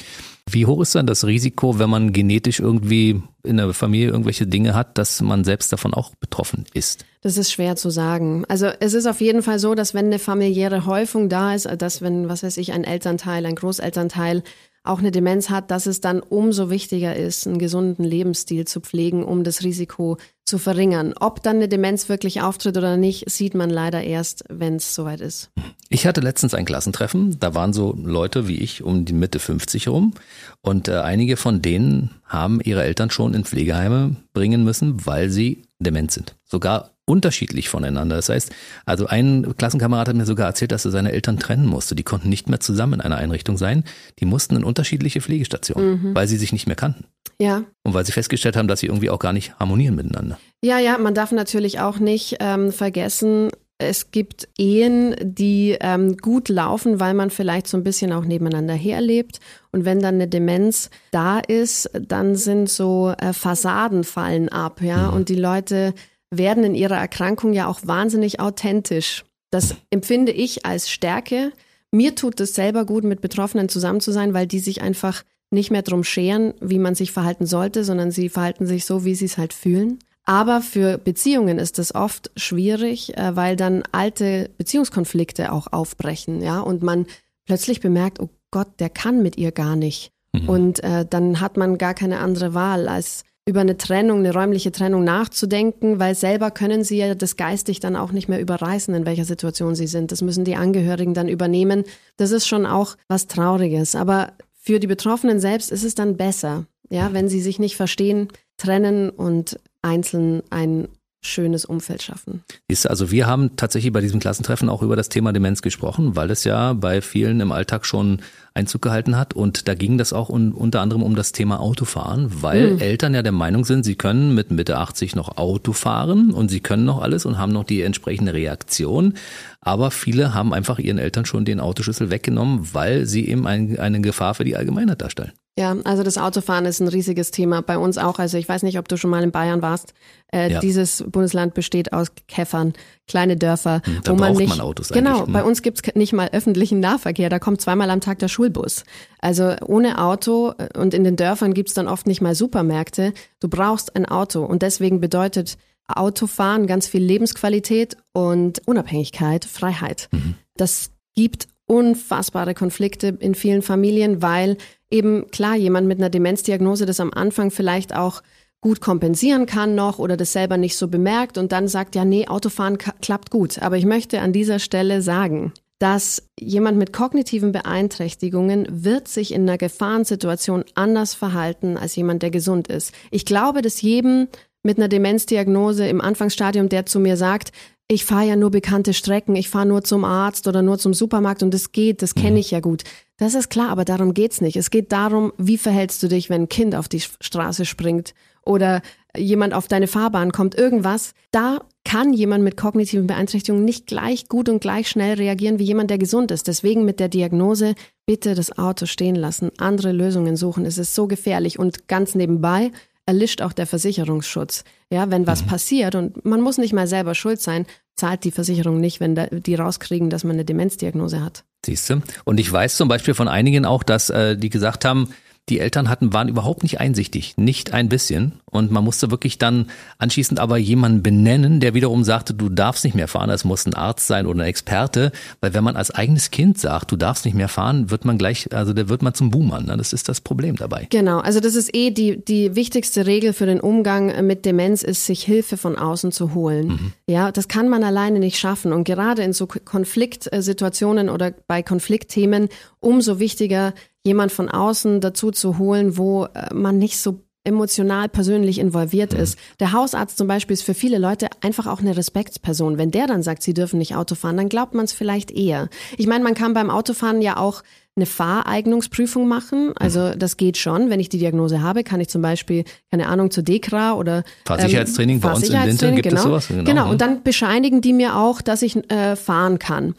Wie 0.48 0.64
hoch 0.64 0.80
ist 0.80 0.94
dann 0.94 1.06
das 1.06 1.26
Risiko, 1.26 1.78
wenn 1.78 1.90
man 1.90 2.12
genetisch 2.12 2.58
irgendwie 2.58 3.22
in 3.44 3.58
der 3.58 3.72
Familie 3.74 4.08
irgendwelche 4.08 4.46
Dinge 4.46 4.74
hat, 4.74 4.96
dass 4.96 5.20
man 5.20 5.44
selbst 5.44 5.72
davon 5.72 5.92
auch 5.92 6.14
betroffen 6.16 6.64
ist? 6.72 7.04
Das 7.20 7.36
ist 7.36 7.52
schwer 7.52 7.76
zu 7.76 7.90
sagen. 7.90 8.44
Also 8.48 8.66
es 8.80 8.94
ist 8.94 9.06
auf 9.06 9.20
jeden 9.20 9.42
Fall 9.42 9.58
so, 9.58 9.74
dass 9.74 9.92
wenn 9.92 10.06
eine 10.06 10.18
familiäre 10.18 10.86
Häufung 10.86 11.28
da 11.28 11.54
ist, 11.54 11.68
dass 11.78 12.00
wenn, 12.00 12.30
was 12.30 12.42
weiß 12.42 12.56
ich, 12.56 12.72
ein 12.72 12.84
Elternteil, 12.84 13.44
ein 13.44 13.54
Großelternteil 13.54 14.42
auch 14.82 14.98
eine 14.98 15.10
Demenz 15.10 15.50
hat, 15.50 15.70
dass 15.70 15.86
es 15.86 16.00
dann 16.00 16.20
umso 16.20 16.70
wichtiger 16.70 17.14
ist, 17.14 17.46
einen 17.46 17.58
gesunden 17.58 18.04
Lebensstil 18.04 18.66
zu 18.66 18.80
pflegen, 18.80 19.24
um 19.24 19.44
das 19.44 19.62
Risiko 19.62 20.16
zu 20.46 20.58
verringern. 20.58 21.14
Ob 21.18 21.42
dann 21.42 21.56
eine 21.56 21.68
Demenz 21.68 22.08
wirklich 22.08 22.40
auftritt 22.40 22.76
oder 22.76 22.96
nicht, 22.96 23.30
sieht 23.30 23.54
man 23.54 23.70
leider 23.70 24.02
erst, 24.02 24.44
wenn 24.48 24.76
es 24.76 24.94
soweit 24.94 25.20
ist. 25.20 25.50
Ich 25.90 26.06
hatte 26.06 26.20
letztens 26.20 26.54
ein 26.54 26.64
Klassentreffen, 26.64 27.38
da 27.38 27.54
waren 27.54 27.72
so 27.72 27.94
Leute 27.96 28.48
wie 28.48 28.58
ich 28.58 28.82
um 28.82 29.04
die 29.04 29.12
Mitte 29.12 29.38
50 29.38 29.88
rum 29.88 30.14
und 30.62 30.88
äh, 30.88 30.98
einige 30.98 31.36
von 31.36 31.62
denen 31.62 32.10
haben 32.24 32.60
ihre 32.60 32.82
Eltern 32.82 33.10
schon 33.10 33.34
in 33.34 33.44
Pflegeheime 33.44 34.16
bringen 34.32 34.64
müssen, 34.64 35.06
weil 35.06 35.30
sie 35.30 35.62
dement 35.78 36.10
sind. 36.10 36.36
Sogar 36.44 36.90
unterschiedlich 37.10 37.68
voneinander. 37.68 38.16
Das 38.16 38.28
heißt, 38.28 38.52
also 38.86 39.06
ein 39.06 39.54
Klassenkamerad 39.58 40.08
hat 40.08 40.16
mir 40.16 40.26
sogar 40.26 40.46
erzählt, 40.46 40.72
dass 40.72 40.84
er 40.84 40.92
seine 40.92 41.12
Eltern 41.12 41.38
trennen 41.38 41.66
musste. 41.66 41.94
Die 41.94 42.04
konnten 42.04 42.28
nicht 42.28 42.48
mehr 42.48 42.60
zusammen 42.60 42.94
in 42.94 43.00
einer 43.00 43.16
Einrichtung 43.16 43.58
sein. 43.58 43.84
Die 44.20 44.26
mussten 44.26 44.56
in 44.56 44.64
unterschiedliche 44.64 45.20
Pflegestationen, 45.20 46.02
mhm. 46.02 46.14
weil 46.14 46.28
sie 46.28 46.36
sich 46.36 46.52
nicht 46.52 46.66
mehr 46.66 46.76
kannten. 46.76 47.04
Ja. 47.38 47.64
Und 47.82 47.94
weil 47.94 48.06
sie 48.06 48.12
festgestellt 48.12 48.56
haben, 48.56 48.68
dass 48.68 48.80
sie 48.80 48.86
irgendwie 48.86 49.10
auch 49.10 49.18
gar 49.18 49.32
nicht 49.32 49.58
harmonieren 49.58 49.96
miteinander. 49.96 50.38
Ja, 50.62 50.78
ja, 50.78 50.98
man 50.98 51.14
darf 51.14 51.32
natürlich 51.32 51.80
auch 51.80 51.98
nicht 51.98 52.36
ähm, 52.38 52.70
vergessen, 52.70 53.50
es 53.80 54.10
gibt 54.10 54.46
Ehen, 54.58 55.16
die 55.22 55.76
ähm, 55.80 56.16
gut 56.18 56.48
laufen, 56.48 57.00
weil 57.00 57.14
man 57.14 57.30
vielleicht 57.30 57.66
so 57.66 57.78
ein 57.78 57.82
bisschen 57.82 58.12
auch 58.12 58.24
nebeneinander 58.24 58.74
herlebt. 58.74 59.40
Und 59.72 59.84
wenn 59.84 60.00
dann 60.00 60.16
eine 60.16 60.28
Demenz 60.28 60.90
da 61.12 61.38
ist, 61.38 61.90
dann 61.94 62.36
sind 62.36 62.68
so 62.68 63.14
äh, 63.18 63.32
Fassaden 63.32 64.04
fallen 64.04 64.50
ab, 64.50 64.82
ja. 64.82 65.08
Mhm. 65.08 65.16
Und 65.16 65.28
die 65.30 65.36
Leute 65.36 65.94
werden 66.30 66.64
in 66.64 66.74
ihrer 66.74 66.96
Erkrankung 66.96 67.52
ja 67.52 67.66
auch 67.66 67.80
wahnsinnig 67.84 68.40
authentisch. 68.40 69.24
Das 69.50 69.74
empfinde 69.90 70.32
ich 70.32 70.64
als 70.64 70.90
Stärke. 70.90 71.52
Mir 71.90 72.14
tut 72.14 72.40
es 72.40 72.54
selber 72.54 72.84
gut, 72.84 73.04
mit 73.04 73.20
Betroffenen 73.20 73.68
zusammen 73.68 74.00
zu 74.00 74.12
sein, 74.12 74.32
weil 74.32 74.46
die 74.46 74.60
sich 74.60 74.80
einfach 74.80 75.24
nicht 75.50 75.70
mehr 75.70 75.82
drum 75.82 76.04
scheren, 76.04 76.54
wie 76.60 76.78
man 76.78 76.94
sich 76.94 77.10
verhalten 77.10 77.46
sollte, 77.46 77.82
sondern 77.82 78.12
sie 78.12 78.28
verhalten 78.28 78.66
sich 78.66 78.84
so, 78.84 79.04
wie 79.04 79.16
sie 79.16 79.24
es 79.24 79.38
halt 79.38 79.52
fühlen. 79.52 79.98
Aber 80.24 80.60
für 80.60 80.96
Beziehungen 80.98 81.58
ist 81.58 81.80
es 81.80 81.92
oft 81.94 82.30
schwierig, 82.36 83.16
äh, 83.16 83.34
weil 83.34 83.56
dann 83.56 83.82
alte 83.90 84.50
Beziehungskonflikte 84.58 85.50
auch 85.50 85.72
aufbrechen, 85.72 86.40
ja, 86.40 86.60
und 86.60 86.82
man 86.82 87.06
plötzlich 87.46 87.80
bemerkt, 87.80 88.20
oh 88.20 88.28
Gott, 88.52 88.68
der 88.78 88.90
kann 88.90 89.22
mit 89.22 89.38
ihr 89.38 89.50
gar 89.50 89.74
nicht. 89.74 90.12
Mhm. 90.32 90.48
Und 90.48 90.84
äh, 90.84 91.04
dann 91.08 91.40
hat 91.40 91.56
man 91.56 91.78
gar 91.78 91.94
keine 91.94 92.20
andere 92.20 92.54
Wahl, 92.54 92.86
als 92.86 93.24
über 93.46 93.60
eine 93.60 93.76
Trennung, 93.76 94.18
eine 94.18 94.32
räumliche 94.32 94.70
Trennung 94.70 95.02
nachzudenken, 95.02 95.98
weil 95.98 96.14
selber 96.14 96.50
können 96.50 96.84
sie 96.84 96.98
ja 96.98 97.14
das 97.14 97.36
geistig 97.36 97.80
dann 97.80 97.96
auch 97.96 98.12
nicht 98.12 98.28
mehr 98.28 98.40
überreißen, 98.40 98.94
in 98.94 99.06
welcher 99.06 99.24
Situation 99.24 99.74
sie 99.74 99.86
sind. 99.86 100.12
Das 100.12 100.22
müssen 100.22 100.44
die 100.44 100.56
Angehörigen 100.56 101.14
dann 101.14 101.28
übernehmen. 101.28 101.84
Das 102.16 102.30
ist 102.30 102.46
schon 102.46 102.66
auch 102.66 102.96
was 103.08 103.26
Trauriges. 103.26 103.94
Aber 103.94 104.32
für 104.54 104.78
die 104.78 104.86
Betroffenen 104.86 105.40
selbst 105.40 105.72
ist 105.72 105.84
es 105.84 105.94
dann 105.94 106.16
besser, 106.16 106.66
ja, 106.90 107.12
wenn 107.12 107.28
sie 107.28 107.40
sich 107.40 107.58
nicht 107.58 107.76
verstehen, 107.76 108.28
trennen 108.56 109.10
und 109.10 109.58
einzeln 109.82 110.42
ein 110.50 110.88
schönes 111.22 111.64
Umfeld 111.64 112.02
schaffen. 112.02 112.42
Ist 112.68 112.88
also 112.88 113.10
wir 113.10 113.26
haben 113.26 113.56
tatsächlich 113.56 113.92
bei 113.92 114.00
diesem 114.00 114.20
Klassentreffen 114.20 114.68
auch 114.70 114.82
über 114.82 114.96
das 114.96 115.10
Thema 115.10 115.32
Demenz 115.32 115.60
gesprochen, 115.60 116.16
weil 116.16 116.30
es 116.30 116.44
ja 116.44 116.72
bei 116.72 117.02
vielen 117.02 117.40
im 117.40 117.52
Alltag 117.52 117.84
schon 117.84 118.22
Einzug 118.54 118.82
gehalten 118.82 119.16
hat 119.16 119.34
und 119.34 119.68
da 119.68 119.74
ging 119.74 119.98
das 119.98 120.12
auch 120.12 120.30
un 120.30 120.52
unter 120.52 120.80
anderem 120.80 121.02
um 121.02 121.14
das 121.14 121.32
Thema 121.32 121.60
Autofahren, 121.60 122.42
weil 122.42 122.72
mhm. 122.72 122.78
Eltern 122.80 123.14
ja 123.14 123.22
der 123.22 123.32
Meinung 123.32 123.64
sind, 123.64 123.84
sie 123.84 123.96
können 123.96 124.34
mit 124.34 124.50
Mitte 124.50 124.78
80 124.78 125.14
noch 125.14 125.36
Auto 125.36 125.72
fahren 125.72 126.32
und 126.32 126.48
sie 126.48 126.60
können 126.60 126.84
noch 126.84 127.00
alles 127.02 127.26
und 127.26 127.38
haben 127.38 127.52
noch 127.52 127.64
die 127.64 127.82
entsprechende 127.82 128.32
Reaktion, 128.32 129.14
aber 129.60 129.90
viele 129.90 130.34
haben 130.34 130.54
einfach 130.54 130.78
ihren 130.78 130.98
Eltern 130.98 131.26
schon 131.26 131.44
den 131.44 131.60
Autoschlüssel 131.60 132.10
weggenommen, 132.10 132.70
weil 132.72 133.06
sie 133.06 133.28
eben 133.28 133.46
ein, 133.46 133.78
eine 133.78 134.00
Gefahr 134.00 134.34
für 134.34 134.44
die 134.44 134.56
Allgemeinheit 134.56 135.02
darstellen. 135.02 135.32
Ja, 135.60 135.76
also 135.84 136.02
das 136.02 136.16
Autofahren 136.16 136.64
ist 136.64 136.80
ein 136.80 136.88
riesiges 136.88 137.32
Thema 137.32 137.60
bei 137.60 137.76
uns 137.76 137.98
auch. 137.98 138.18
Also 138.18 138.38
ich 138.38 138.48
weiß 138.48 138.62
nicht, 138.62 138.78
ob 138.78 138.88
du 138.88 138.96
schon 138.96 139.10
mal 139.10 139.22
in 139.22 139.30
Bayern 139.30 139.60
warst. 139.60 139.92
Äh, 140.32 140.52
ja. 140.52 140.60
Dieses 140.60 141.04
Bundesland 141.06 141.52
besteht 141.52 141.92
aus 141.92 142.12
Käffern, 142.28 142.72
kleine 143.06 143.36
Dörfer, 143.36 143.82
hm, 143.84 144.00
wo 144.06 144.14
man 144.14 144.34
nicht. 144.36 144.48
Man 144.48 144.62
Autos 144.62 144.88
genau, 144.88 145.26
hm. 145.26 145.32
bei 145.34 145.44
uns 145.44 145.60
gibt's 145.60 145.82
nicht 145.94 146.14
mal 146.14 146.30
öffentlichen 146.32 146.80
Nahverkehr. 146.80 147.28
Da 147.28 147.38
kommt 147.38 147.60
zweimal 147.60 147.90
am 147.90 148.00
Tag 148.00 148.20
der 148.20 148.28
Schulbus. 148.28 148.84
Also 149.18 149.54
ohne 149.66 150.00
Auto 150.00 150.54
äh, 150.56 150.78
und 150.78 150.94
in 150.94 151.04
den 151.04 151.16
Dörfern 151.16 151.52
gibt's 151.52 151.74
dann 151.74 151.88
oft 151.88 152.06
nicht 152.06 152.22
mal 152.22 152.34
Supermärkte. 152.34 153.12
Du 153.38 153.48
brauchst 153.48 153.94
ein 153.96 154.06
Auto 154.06 154.42
und 154.42 154.62
deswegen 154.62 154.98
bedeutet 154.98 155.58
Autofahren 155.88 156.68
ganz 156.68 156.86
viel 156.86 157.02
Lebensqualität 157.02 157.98
und 158.14 158.66
Unabhängigkeit, 158.66 159.44
Freiheit. 159.44 160.08
Mhm. 160.10 160.36
Das 160.56 160.90
gibt 161.14 161.48
unfassbare 161.66 162.54
Konflikte 162.54 163.16
in 163.20 163.34
vielen 163.34 163.62
Familien, 163.62 164.22
weil 164.22 164.56
eben 164.90 165.30
klar 165.30 165.56
jemand 165.56 165.86
mit 165.86 165.98
einer 165.98 166.10
Demenzdiagnose 166.10 166.86
das 166.86 167.00
am 167.00 167.12
Anfang 167.12 167.50
vielleicht 167.50 167.94
auch 167.94 168.22
gut 168.60 168.80
kompensieren 168.80 169.46
kann 169.46 169.74
noch 169.74 169.98
oder 169.98 170.16
das 170.16 170.32
selber 170.32 170.56
nicht 170.56 170.76
so 170.76 170.88
bemerkt 170.88 171.38
und 171.38 171.52
dann 171.52 171.68
sagt, 171.68 171.94
ja, 171.94 172.04
nee, 172.04 172.28
Autofahren 172.28 172.76
klappt 172.76 173.30
gut. 173.30 173.60
Aber 173.62 173.78
ich 173.78 173.86
möchte 173.86 174.20
an 174.20 174.32
dieser 174.32 174.58
Stelle 174.58 175.00
sagen, 175.00 175.52
dass 175.78 176.22
jemand 176.38 176.76
mit 176.76 176.92
kognitiven 176.92 177.52
Beeinträchtigungen 177.52 178.66
wird 178.70 179.08
sich 179.08 179.32
in 179.32 179.42
einer 179.42 179.56
Gefahrensituation 179.56 180.64
anders 180.74 181.14
verhalten 181.14 181.78
als 181.78 181.96
jemand, 181.96 182.22
der 182.22 182.30
gesund 182.30 182.68
ist. 182.68 182.92
Ich 183.10 183.24
glaube, 183.24 183.62
dass 183.62 183.80
jedem 183.80 184.28
mit 184.62 184.76
einer 184.76 184.88
Demenzdiagnose 184.88 185.88
im 185.88 186.02
Anfangsstadium, 186.02 186.68
der 186.68 186.84
zu 186.84 187.00
mir 187.00 187.16
sagt, 187.16 187.52
ich 187.88 188.04
fahre 188.04 188.26
ja 188.26 188.36
nur 188.36 188.50
bekannte 188.50 188.92
Strecken, 188.92 189.34
ich 189.34 189.48
fahre 189.48 189.66
nur 189.66 189.82
zum 189.82 190.04
Arzt 190.04 190.46
oder 190.46 190.60
nur 190.60 190.78
zum 190.78 190.92
Supermarkt 190.92 191.42
und 191.42 191.54
das 191.54 191.72
geht, 191.72 192.02
das 192.02 192.14
kenne 192.14 192.32
mhm. 192.32 192.36
ich 192.36 192.50
ja 192.50 192.60
gut. 192.60 192.84
Das 193.20 193.34
ist 193.34 193.50
klar, 193.50 193.68
aber 193.68 193.84
darum 193.84 194.14
geht's 194.14 194.40
nicht. 194.40 194.56
Es 194.56 194.70
geht 194.70 194.92
darum, 194.92 195.34
wie 195.36 195.58
verhältst 195.58 196.02
du 196.02 196.08
dich, 196.08 196.30
wenn 196.30 196.44
ein 196.44 196.48
Kind 196.48 196.74
auf 196.74 196.88
die 196.88 197.02
Straße 197.02 197.66
springt 197.66 198.14
oder 198.46 198.80
jemand 199.14 199.52
auf 199.52 199.68
deine 199.68 199.88
Fahrbahn 199.88 200.32
kommt, 200.32 200.54
irgendwas. 200.54 201.12
Da 201.30 201.58
kann 201.84 202.14
jemand 202.14 202.44
mit 202.44 202.56
kognitiven 202.56 203.06
Beeinträchtigungen 203.06 203.62
nicht 203.62 203.86
gleich 203.86 204.26
gut 204.28 204.48
und 204.48 204.62
gleich 204.62 204.88
schnell 204.88 205.16
reagieren 205.16 205.58
wie 205.58 205.64
jemand, 205.64 205.90
der 205.90 205.98
gesund 205.98 206.30
ist. 206.30 206.48
Deswegen 206.48 206.86
mit 206.86 206.98
der 206.98 207.10
Diagnose 207.10 207.74
bitte 208.06 208.34
das 208.34 208.56
Auto 208.56 208.86
stehen 208.86 209.16
lassen, 209.16 209.50
andere 209.58 209.92
Lösungen 209.92 210.36
suchen. 210.36 210.64
Es 210.64 210.78
ist 210.78 210.94
so 210.94 211.06
gefährlich 211.06 211.58
und 211.58 211.88
ganz 211.88 212.14
nebenbei 212.14 212.70
erlischt 213.04 213.42
auch 213.42 213.52
der 213.52 213.66
Versicherungsschutz. 213.66 214.64
Ja, 214.90 215.10
wenn 215.10 215.26
was 215.26 215.42
mhm. 215.42 215.48
passiert 215.48 215.94
und 215.94 216.24
man 216.24 216.40
muss 216.40 216.56
nicht 216.56 216.72
mal 216.72 216.86
selber 216.86 217.14
schuld 217.14 217.42
sein, 217.42 217.66
zahlt 218.00 218.24
die 218.24 218.30
Versicherung 218.32 218.80
nicht, 218.80 218.98
wenn 218.98 219.14
die 219.30 219.54
rauskriegen, 219.54 220.10
dass 220.10 220.24
man 220.24 220.32
eine 220.32 220.44
Demenzdiagnose 220.44 221.22
hat. 221.22 221.44
Siehst 221.64 221.88
du? 221.90 222.02
Und 222.24 222.40
ich 222.40 222.50
weiß 222.50 222.76
zum 222.76 222.88
Beispiel 222.88 223.14
von 223.14 223.28
einigen 223.28 223.64
auch, 223.64 223.82
dass 223.82 224.10
äh, 224.10 224.36
die 224.36 224.48
gesagt 224.48 224.84
haben, 224.84 225.10
die 225.48 225.58
Eltern 225.58 225.88
hatten, 225.88 226.12
waren 226.12 226.28
überhaupt 226.28 226.62
nicht 226.62 226.80
einsichtig, 226.80 227.34
nicht 227.36 227.72
ein 227.74 227.88
bisschen. 227.88 228.32
Und 228.50 228.70
man 228.70 228.84
musste 228.84 229.10
wirklich 229.10 229.38
dann 229.38 229.66
anschließend 229.98 230.38
aber 230.38 230.56
jemanden 230.58 231.02
benennen, 231.02 231.60
der 231.60 231.74
wiederum 231.74 232.04
sagte, 232.04 232.34
du 232.34 232.48
darfst 232.48 232.84
nicht 232.84 232.94
mehr 232.94 233.08
fahren. 233.08 233.30
Es 233.30 233.44
muss 233.44 233.66
ein 233.66 233.74
Arzt 233.74 234.06
sein 234.06 234.26
oder 234.26 234.40
ein 234.40 234.48
Experte. 234.48 235.12
Weil 235.40 235.54
wenn 235.54 235.64
man 235.64 235.76
als 235.76 235.90
eigenes 235.90 236.30
Kind 236.30 236.58
sagt, 236.58 236.92
du 236.92 236.96
darfst 236.96 237.24
nicht 237.24 237.34
mehr 237.34 237.48
fahren, 237.48 237.90
wird 237.90 238.04
man 238.04 238.18
gleich, 238.18 238.52
also 238.52 238.72
da 238.72 238.88
wird 238.88 239.02
man 239.02 239.14
zum 239.14 239.30
Boomer. 239.30 239.60
Ne? 239.60 239.76
Das 239.76 239.92
ist 239.92 240.08
das 240.08 240.20
Problem 240.20 240.56
dabei. 240.56 240.86
Genau, 240.90 241.18
also 241.18 241.40
das 241.40 241.54
ist 241.54 241.74
eh 241.74 241.90
die, 241.90 242.24
die 242.24 242.54
wichtigste 242.54 243.06
Regel 243.06 243.32
für 243.32 243.46
den 243.46 243.60
Umgang 243.60 244.26
mit 244.26 244.44
Demenz 244.44 244.82
ist, 244.82 245.06
sich 245.06 245.24
Hilfe 245.24 245.56
von 245.56 245.76
außen 245.76 246.12
zu 246.12 246.34
holen. 246.34 246.68
Mhm. 246.68 246.92
Ja, 247.08 247.32
das 247.32 247.48
kann 247.48 247.68
man 247.68 247.82
alleine 247.82 248.18
nicht 248.18 248.38
schaffen. 248.38 248.72
Und 248.72 248.84
gerade 248.84 249.22
in 249.22 249.32
so 249.32 249.46
Konfliktsituationen 249.46 251.08
oder 251.08 251.32
bei 251.46 251.62
Konfliktthemen 251.62 252.48
umso 252.80 253.18
wichtiger, 253.18 253.74
jemand 254.04 254.32
von 254.32 254.48
außen 254.48 255.00
dazu 255.00 255.30
zu 255.30 255.58
holen, 255.58 255.96
wo 255.96 256.24
äh, 256.24 256.52
man 256.54 256.78
nicht 256.78 256.98
so 256.98 257.20
emotional 257.42 258.08
persönlich 258.08 258.58
involviert 258.58 259.14
ist. 259.14 259.38
Der 259.60 259.72
Hausarzt 259.72 260.18
zum 260.18 260.26
Beispiel 260.26 260.54
ist 260.54 260.62
für 260.62 260.74
viele 260.74 260.98
Leute 260.98 261.28
einfach 261.40 261.66
auch 261.66 261.80
eine 261.80 261.96
Respektsperson. 261.96 262.76
Wenn 262.76 262.90
der 262.90 263.06
dann 263.06 263.22
sagt, 263.22 263.42
sie 263.42 263.54
dürfen 263.54 263.78
nicht 263.78 263.96
Auto 263.96 264.14
fahren, 264.14 264.36
dann 264.36 264.50
glaubt 264.50 264.74
man 264.74 264.84
es 264.84 264.92
vielleicht 264.92 265.30
eher. 265.30 265.70
Ich 265.96 266.06
meine, 266.06 266.22
man 266.22 266.34
kann 266.34 266.52
beim 266.52 266.68
Autofahren 266.68 267.22
ja 267.22 267.38
auch 267.38 267.62
eine 267.96 268.06
Fahreignungsprüfung 268.06 269.26
machen. 269.26 269.72
Also 269.76 270.14
das 270.14 270.36
geht 270.36 270.58
schon. 270.58 270.90
Wenn 270.90 271.00
ich 271.00 271.08
die 271.08 271.18
Diagnose 271.18 271.62
habe, 271.62 271.82
kann 271.82 272.00
ich 272.00 272.08
zum 272.08 272.22
Beispiel, 272.22 272.64
keine 272.90 273.08
Ahnung, 273.08 273.30
zur 273.30 273.42
DEKRA 273.42 273.94
oder 273.94 274.22
Fahrsicherheitstraining 274.44 275.16
ähm, 275.16 275.20
bei 275.20 275.32
uns 275.32 275.48
in 275.48 275.62
Linte 275.62 275.92
gibt 275.92 276.08
genau. 276.08 276.16
es 276.16 276.22
sowas. 276.22 276.48
Genau. 276.48 276.64
genau. 276.64 276.90
Und 276.90 277.00
dann 277.00 277.22
bescheinigen 277.22 277.80
die 277.80 277.94
mir 277.94 278.16
auch, 278.16 278.42
dass 278.42 278.62
ich 278.62 278.76
äh, 278.90 279.16
fahren 279.16 279.58
kann. 279.58 279.94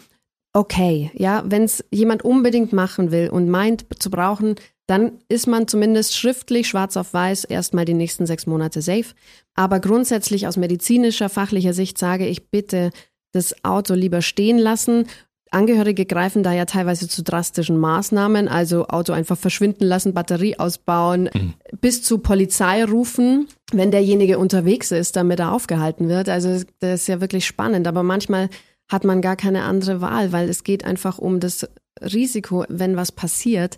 Okay, 0.53 1.11
ja, 1.13 1.43
wenn 1.45 1.63
es 1.63 1.83
jemand 1.91 2.23
unbedingt 2.23 2.73
machen 2.73 3.11
will 3.11 3.29
und 3.29 3.49
meint 3.49 3.85
zu 3.99 4.09
brauchen, 4.09 4.55
dann 4.85 5.13
ist 5.29 5.47
man 5.47 5.69
zumindest 5.69 6.17
schriftlich 6.17 6.67
schwarz 6.67 6.97
auf 6.97 7.13
weiß 7.13 7.45
erstmal 7.45 7.85
die 7.85 7.93
nächsten 7.93 8.25
sechs 8.25 8.45
Monate 8.45 8.81
safe. 8.81 9.13
Aber 9.55 9.79
grundsätzlich 9.79 10.47
aus 10.47 10.57
medizinischer, 10.57 11.29
fachlicher 11.29 11.73
Sicht 11.73 11.97
sage 11.97 12.27
ich 12.27 12.49
bitte 12.49 12.89
das 13.31 13.63
Auto 13.63 13.93
lieber 13.93 14.21
stehen 14.21 14.57
lassen. 14.57 15.05
Angehörige 15.51 16.05
greifen 16.05 16.43
da 16.43 16.51
ja 16.53 16.65
teilweise 16.65 17.07
zu 17.07 17.23
drastischen 17.23 17.77
Maßnahmen, 17.77 18.47
also 18.47 18.87
Auto 18.87 19.13
einfach 19.13 19.37
verschwinden 19.37 19.85
lassen, 19.85 20.13
Batterie 20.13 20.57
ausbauen, 20.59 21.29
mhm. 21.33 21.53
bis 21.79 22.03
zu 22.03 22.17
Polizei 22.17 22.83
rufen, 22.83 23.47
wenn 23.71 23.91
derjenige 23.91 24.39
unterwegs 24.39 24.91
ist, 24.91 25.15
damit 25.15 25.39
er 25.39 25.53
aufgehalten 25.53 26.09
wird. 26.09 26.27
Also 26.27 26.63
das 26.79 27.01
ist 27.01 27.07
ja 27.07 27.21
wirklich 27.21 27.45
spannend, 27.45 27.87
aber 27.87 28.03
manchmal 28.03 28.49
hat 28.91 29.05
man 29.05 29.21
gar 29.21 29.37
keine 29.37 29.63
andere 29.63 30.01
Wahl, 30.01 30.31
weil 30.33 30.49
es 30.49 30.63
geht 30.63 30.83
einfach 30.83 31.17
um 31.17 31.39
das 31.39 31.67
Risiko, 32.01 32.65
wenn 32.67 32.97
was 32.97 33.11
passiert, 33.11 33.77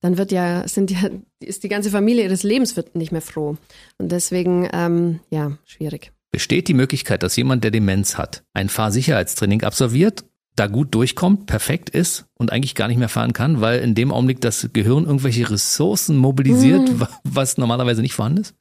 dann 0.00 0.18
wird 0.18 0.30
ja, 0.32 0.66
sind 0.68 0.90
ja, 0.90 1.10
ist 1.40 1.64
die 1.64 1.68
ganze 1.68 1.90
Familie 1.90 2.24
ihres 2.24 2.44
Lebens 2.44 2.76
wird 2.76 2.94
nicht 2.94 3.12
mehr 3.12 3.22
froh. 3.22 3.56
Und 3.98 4.12
deswegen, 4.12 4.68
ähm, 4.72 5.20
ja, 5.30 5.58
schwierig. 5.64 6.12
Besteht 6.30 6.68
die 6.68 6.74
Möglichkeit, 6.74 7.22
dass 7.22 7.36
jemand, 7.36 7.64
der 7.64 7.70
Demenz 7.72 8.16
hat, 8.16 8.44
ein 8.54 8.68
Fahrsicherheitstraining 8.68 9.64
absolviert, 9.64 10.24
da 10.54 10.66
gut 10.66 10.94
durchkommt, 10.94 11.46
perfekt 11.46 11.90
ist 11.90 12.26
und 12.34 12.52
eigentlich 12.52 12.74
gar 12.74 12.88
nicht 12.88 12.98
mehr 12.98 13.08
fahren 13.08 13.32
kann, 13.32 13.60
weil 13.60 13.80
in 13.80 13.94
dem 13.94 14.12
Augenblick 14.12 14.40
das 14.40 14.68
Gehirn 14.72 15.06
irgendwelche 15.06 15.50
Ressourcen 15.50 16.16
mobilisiert, 16.16 16.88
mhm. 16.88 17.06
was 17.24 17.58
normalerweise 17.58 18.02
nicht 18.02 18.14
vorhanden 18.14 18.42
ist? 18.42 18.54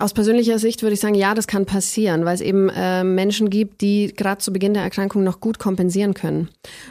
Aus 0.00 0.12
persönlicher 0.12 0.60
Sicht 0.60 0.82
würde 0.82 0.94
ich 0.94 1.00
sagen, 1.00 1.16
ja, 1.16 1.34
das 1.34 1.48
kann 1.48 1.66
passieren, 1.66 2.24
weil 2.24 2.36
es 2.36 2.40
eben 2.40 2.68
äh, 2.68 3.02
Menschen 3.02 3.50
gibt, 3.50 3.80
die 3.80 4.14
gerade 4.14 4.40
zu 4.40 4.52
Beginn 4.52 4.72
der 4.72 4.84
Erkrankung 4.84 5.24
noch 5.24 5.40
gut 5.40 5.58
kompensieren 5.58 6.14
können. 6.14 6.50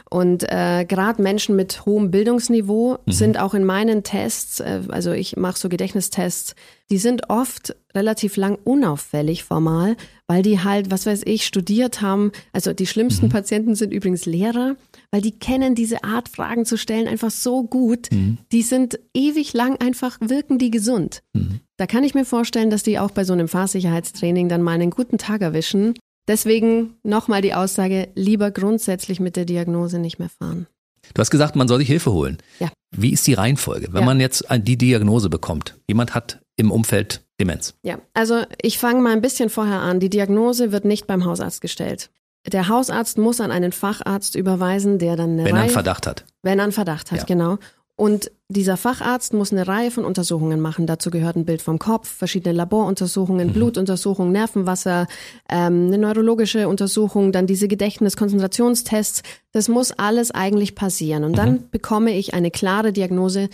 Und 0.10 0.44
äh, 0.44 0.84
gerade 0.86 1.22
Menschen 1.22 1.56
mit 1.56 1.86
hohem 1.86 2.12
Bildungsniveau 2.12 2.98
mhm. 3.06 3.12
sind 3.12 3.40
auch 3.40 3.54
in 3.54 3.64
meinen 3.64 4.04
Tests, 4.04 4.60
äh, 4.60 4.82
also 4.90 5.14
ich 5.14 5.38
mache 5.38 5.58
so 5.58 5.70
Gedächtnistests, 5.70 6.54
die 6.90 6.98
sind 6.98 7.30
oft 7.30 7.78
relativ 7.96 8.36
lang 8.36 8.58
unauffällig 8.66 9.46
formal, 9.46 9.96
weil 10.28 10.42
die 10.44 10.60
halt, 10.60 10.92
was 10.92 11.06
weiß 11.06 11.22
ich, 11.26 11.46
studiert 11.46 12.02
haben. 12.02 12.34
Also 12.52 12.74
die 12.74 12.88
schlimmsten 12.88 13.28
mhm. 13.28 13.32
Patienten 13.32 13.76
sind 13.76 13.94
übrigens 13.94 14.26
Lehrer, 14.26 14.76
weil 15.12 15.22
die 15.22 15.32
kennen 15.32 15.76
diese 15.76 16.04
Art 16.04 16.28
Fragen 16.28 16.66
zu 16.66 16.78
stellen 16.78 17.08
einfach 17.08 17.32
so 17.32 17.64
gut. 17.64 18.12
Mhm. 18.12 18.38
Die 18.52 18.64
sind 18.64 19.00
ewig 19.14 19.54
lang 19.54 19.78
einfach, 19.78 20.18
wirken 20.20 20.58
die 20.58 20.72
gesund. 20.72 21.24
Mhm. 21.32 21.62
Da 21.78 21.86
kann 21.86 22.04
ich 22.04 22.16
mir 22.16 22.26
vorstellen, 22.26 22.70
dass 22.72 22.84
die 22.84 22.98
auch 22.98 23.12
bei 23.12 23.24
so 23.24 23.34
einem 23.34 23.48
Fahrsicherheitstraining 23.48 24.50
dann 24.50 24.64
mal 24.64 24.72
einen 24.72 24.90
guten 24.90 25.18
Tag 25.18 25.42
erwischen. 25.42 25.94
Deswegen 26.28 26.96
nochmal 27.04 27.42
die 27.42 27.54
Aussage, 27.54 28.10
lieber 28.16 28.52
grundsätzlich 28.52 29.20
mit 29.20 29.36
der 29.36 29.46
Diagnose 29.46 30.00
nicht 30.00 30.20
mehr 30.20 30.30
fahren. 30.30 30.68
Du 31.14 31.22
hast 31.22 31.30
gesagt, 31.30 31.56
man 31.56 31.68
soll 31.68 31.80
sich 31.80 31.88
Hilfe 31.88 32.12
holen. 32.12 32.38
Ja. 32.60 32.70
Wie 32.96 33.14
ist 33.14 33.26
die 33.28 33.34
Reihenfolge, 33.34 33.94
wenn 33.94 34.02
ja. 34.02 34.06
man 34.06 34.20
jetzt 34.20 34.46
die 34.50 34.78
Diagnose 34.78 35.30
bekommt? 35.30 35.78
Jemand 35.88 36.16
hat 36.16 36.42
im 36.58 36.72
Umfeld 36.72 37.22
Demenz. 37.40 37.76
Ja, 37.84 38.00
also 38.14 38.42
ich 38.62 38.80
fange 38.80 39.02
mal 39.02 39.14
ein 39.14 39.22
bisschen 39.22 39.50
vorher 39.50 39.82
an. 39.82 40.00
Die 40.00 40.10
Diagnose 40.10 40.72
wird 40.72 40.86
nicht 40.86 41.06
beim 41.06 41.24
Hausarzt 41.26 41.62
gestellt. 41.62 42.10
Der 42.48 42.68
Hausarzt 42.70 43.18
muss 43.18 43.42
an 43.42 43.52
einen 43.52 43.72
Facharzt 43.72 44.36
überweisen, 44.36 45.00
der 45.00 45.16
dann 45.16 45.32
eine 45.32 45.46
Wenn 45.46 45.52
Reihe, 45.52 45.60
er 45.60 45.64
einen 45.64 45.72
Verdacht 45.72 46.08
hat. 46.08 46.26
Wenn 46.44 46.60
er 46.60 46.64
einen 46.64 46.72
Verdacht 46.72 47.12
hat, 47.12 47.20
ja. 47.20 47.26
genau. 47.26 47.58
Und 48.00 48.32
dieser 48.48 48.78
Facharzt 48.78 49.34
muss 49.34 49.52
eine 49.52 49.68
Reihe 49.68 49.90
von 49.90 50.06
Untersuchungen 50.06 50.62
machen. 50.62 50.86
Dazu 50.86 51.10
gehört 51.10 51.36
ein 51.36 51.46
Bild 51.46 51.64
vom 51.64 51.80
Kopf, 51.80 52.08
verschiedene 52.08 52.54
Laboruntersuchungen, 52.54 53.48
mhm. 53.48 53.54
Blutuntersuchungen, 53.54 54.32
Nervenwasser, 54.32 55.08
ähm, 55.50 55.88
eine 55.88 55.98
neurologische 55.98 56.68
Untersuchung, 56.68 57.32
dann 57.32 57.48
diese 57.48 57.68
Gedächtnis-Konzentrationstests. 57.68 59.24
Das 59.52 59.68
muss 59.68 59.92
alles 59.92 60.30
eigentlich 60.30 60.76
passieren. 60.76 61.24
Und 61.24 61.32
mhm. 61.32 61.36
dann 61.36 61.70
bekomme 61.72 62.16
ich 62.16 62.36
eine 62.36 62.52
klare 62.52 62.94
Diagnose, 62.94 63.50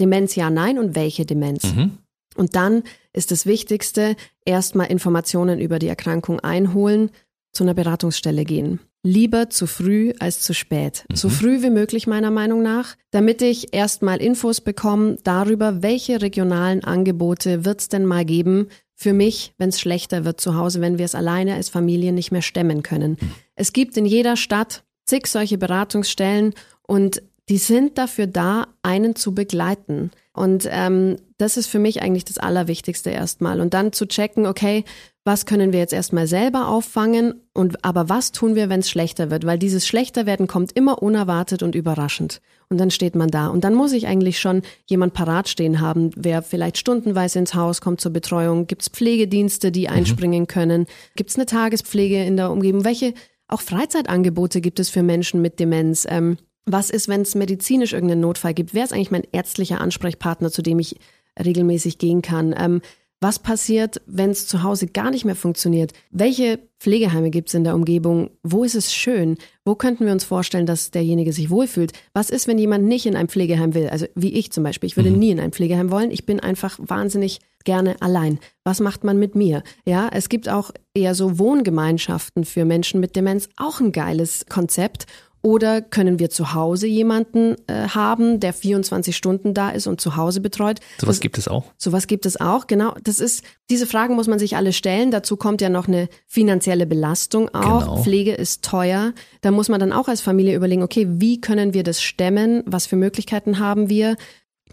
Demenz 0.00 0.34
ja, 0.36 0.48
nein 0.48 0.78
und 0.78 0.94
welche 0.94 1.26
Demenz. 1.26 1.64
Mhm. 1.64 1.98
Und 2.34 2.56
dann 2.56 2.82
ist 3.12 3.30
das 3.30 3.44
Wichtigste, 3.44 4.16
erstmal 4.46 4.86
Informationen 4.86 5.60
über 5.60 5.78
die 5.78 5.88
Erkrankung 5.88 6.40
einholen, 6.40 7.10
zu 7.52 7.62
einer 7.62 7.74
Beratungsstelle 7.74 8.44
gehen. 8.44 8.80
Lieber 9.06 9.50
zu 9.50 9.68
früh 9.68 10.12
als 10.18 10.40
zu 10.40 10.52
spät. 10.52 11.04
Mhm. 11.08 11.14
So 11.14 11.28
früh 11.28 11.62
wie 11.62 11.70
möglich 11.70 12.08
meiner 12.08 12.32
Meinung 12.32 12.60
nach, 12.60 12.96
damit 13.12 13.40
ich 13.40 13.72
erstmal 13.72 14.20
Infos 14.20 14.60
bekomme 14.60 15.16
darüber, 15.22 15.80
welche 15.80 16.20
regionalen 16.20 16.82
Angebote 16.82 17.64
wird 17.64 17.80
es 17.82 17.88
denn 17.88 18.04
mal 18.04 18.24
geben 18.24 18.66
für 18.96 19.12
mich, 19.12 19.54
wenn 19.58 19.68
es 19.68 19.78
schlechter 19.78 20.24
wird 20.24 20.40
zu 20.40 20.56
Hause, 20.56 20.80
wenn 20.80 20.98
wir 20.98 21.04
es 21.04 21.14
alleine 21.14 21.54
als 21.54 21.68
Familie 21.68 22.12
nicht 22.12 22.32
mehr 22.32 22.42
stemmen 22.42 22.82
können. 22.82 23.12
Mhm. 23.12 23.30
Es 23.54 23.72
gibt 23.72 23.96
in 23.96 24.06
jeder 24.06 24.36
Stadt 24.36 24.82
zig 25.04 25.28
solche 25.28 25.56
Beratungsstellen 25.56 26.54
und 26.82 27.22
die 27.48 27.58
sind 27.58 27.98
dafür 27.98 28.26
da, 28.26 28.66
einen 28.82 29.14
zu 29.14 29.32
begleiten. 29.36 30.10
Und 30.36 30.68
ähm, 30.70 31.16
das 31.38 31.56
ist 31.56 31.66
für 31.66 31.78
mich 31.78 32.02
eigentlich 32.02 32.26
das 32.26 32.36
Allerwichtigste 32.36 33.10
erstmal. 33.10 33.60
Und 33.60 33.72
dann 33.72 33.92
zu 33.92 34.06
checken, 34.06 34.44
okay, 34.44 34.84
was 35.24 35.46
können 35.46 35.72
wir 35.72 35.80
jetzt 35.80 35.94
erstmal 35.94 36.26
selber 36.26 36.68
auffangen 36.68 37.40
und 37.54 37.84
aber 37.84 38.08
was 38.08 38.32
tun 38.32 38.54
wir, 38.54 38.68
wenn 38.68 38.80
es 38.80 38.90
schlechter 38.90 39.30
wird? 39.30 39.46
Weil 39.46 39.58
dieses 39.58 39.86
Schlechterwerden 39.86 40.46
kommt 40.46 40.72
immer 40.72 41.02
unerwartet 41.02 41.62
und 41.62 41.74
überraschend. 41.74 42.42
Und 42.68 42.78
dann 42.78 42.90
steht 42.90 43.16
man 43.16 43.28
da. 43.28 43.48
Und 43.48 43.64
dann 43.64 43.74
muss 43.74 43.92
ich 43.92 44.06
eigentlich 44.06 44.38
schon 44.38 44.62
jemand 44.84 45.14
parat 45.14 45.48
stehen 45.48 45.80
haben, 45.80 46.10
wer 46.14 46.42
vielleicht 46.42 46.76
stundenweise 46.76 47.38
ins 47.38 47.54
Haus 47.54 47.80
kommt 47.80 48.00
zur 48.00 48.12
Betreuung. 48.12 48.66
Gibt 48.66 48.82
es 48.82 48.88
Pflegedienste, 48.88 49.72
die 49.72 49.88
mhm. 49.88 49.94
einspringen 49.94 50.46
können? 50.46 50.86
Gibt 51.16 51.30
es 51.30 51.36
eine 51.36 51.46
Tagespflege 51.46 52.22
in 52.22 52.36
der 52.36 52.50
Umgebung? 52.50 52.84
Welche 52.84 53.14
auch 53.48 53.62
Freizeitangebote 53.62 54.60
gibt 54.60 54.80
es 54.80 54.90
für 54.90 55.02
Menschen 55.02 55.40
mit 55.40 55.58
Demenz? 55.58 56.06
Ähm, 56.08 56.36
was 56.66 56.90
ist, 56.90 57.08
wenn 57.08 57.22
es 57.22 57.34
medizinisch 57.34 57.92
irgendeinen 57.92 58.20
Notfall 58.20 58.54
gibt? 58.54 58.74
Wer 58.74 58.84
ist 58.84 58.92
eigentlich 58.92 59.10
mein 59.10 59.26
ärztlicher 59.32 59.80
Ansprechpartner, 59.80 60.50
zu 60.50 60.62
dem 60.62 60.78
ich 60.78 60.96
regelmäßig 61.42 61.98
gehen 61.98 62.22
kann? 62.22 62.54
Ähm, 62.58 62.80
was 63.20 63.38
passiert, 63.38 64.02
wenn 64.06 64.30
es 64.30 64.46
zu 64.46 64.62
Hause 64.62 64.88
gar 64.88 65.10
nicht 65.10 65.24
mehr 65.24 65.36
funktioniert? 65.36 65.92
Welche 66.10 66.58
Pflegeheime 66.78 67.30
gibt 67.30 67.48
es 67.48 67.54
in 67.54 67.64
der 67.64 67.74
Umgebung? 67.74 68.30
Wo 68.42 68.62
ist 68.62 68.74
es 68.74 68.92
schön? 68.92 69.38
Wo 69.64 69.74
könnten 69.74 70.04
wir 70.04 70.12
uns 70.12 70.24
vorstellen, 70.24 70.66
dass 70.66 70.90
derjenige 70.90 71.32
sich 71.32 71.48
wohlfühlt? 71.48 71.92
Was 72.12 72.28
ist, 72.28 72.46
wenn 72.46 72.58
jemand 72.58 72.84
nicht 72.84 73.06
in 73.06 73.16
ein 73.16 73.28
Pflegeheim 73.28 73.72
will? 73.72 73.88
Also 73.88 74.06
wie 74.14 74.34
ich 74.34 74.52
zum 74.52 74.64
Beispiel. 74.64 74.88
Ich 74.88 74.96
würde 74.96 75.10
mhm. 75.10 75.18
nie 75.18 75.30
in 75.30 75.40
ein 75.40 75.52
Pflegeheim 75.52 75.90
wollen. 75.90 76.10
Ich 76.10 76.26
bin 76.26 76.40
einfach 76.40 76.78
wahnsinnig 76.78 77.40
gerne 77.64 77.96
allein. 78.00 78.38
Was 78.64 78.80
macht 78.80 79.02
man 79.02 79.18
mit 79.18 79.34
mir? 79.34 79.62
Ja, 79.86 80.08
es 80.12 80.28
gibt 80.28 80.48
auch 80.48 80.70
eher 80.94 81.14
so 81.14 81.38
Wohngemeinschaften 81.38 82.44
für 82.44 82.64
Menschen 82.64 83.00
mit 83.00 83.16
Demenz. 83.16 83.48
Auch 83.56 83.80
ein 83.80 83.92
geiles 83.92 84.44
Konzept. 84.48 85.06
Oder 85.46 85.80
können 85.80 86.18
wir 86.18 86.28
zu 86.28 86.54
Hause 86.54 86.88
jemanden 86.88 87.54
äh, 87.68 87.86
haben, 87.86 88.40
der 88.40 88.52
24 88.52 89.16
Stunden 89.16 89.54
da 89.54 89.70
ist 89.70 89.86
und 89.86 90.00
zu 90.00 90.16
Hause 90.16 90.40
betreut? 90.40 90.80
Sowas 91.00 91.20
gibt 91.20 91.38
es 91.38 91.46
auch. 91.46 91.66
Sowas 91.78 92.08
gibt 92.08 92.26
es 92.26 92.40
auch, 92.40 92.66
genau. 92.66 92.96
Das 93.04 93.20
ist, 93.20 93.44
diese 93.70 93.86
Fragen 93.86 94.16
muss 94.16 94.26
man 94.26 94.40
sich 94.40 94.56
alle 94.56 94.72
stellen. 94.72 95.12
Dazu 95.12 95.36
kommt 95.36 95.60
ja 95.60 95.68
noch 95.68 95.86
eine 95.86 96.08
finanzielle 96.26 96.84
Belastung 96.84 97.48
auch. 97.54 97.82
Genau. 97.82 98.02
Pflege 98.02 98.32
ist 98.34 98.64
teuer. 98.64 99.12
Da 99.40 99.52
muss 99.52 99.68
man 99.68 99.78
dann 99.78 99.92
auch 99.92 100.08
als 100.08 100.20
Familie 100.20 100.56
überlegen, 100.56 100.82
okay, 100.82 101.06
wie 101.08 101.40
können 101.40 101.74
wir 101.74 101.84
das 101.84 102.02
stemmen? 102.02 102.64
Was 102.66 102.86
für 102.88 102.96
Möglichkeiten 102.96 103.60
haben 103.60 103.88
wir? 103.88 104.16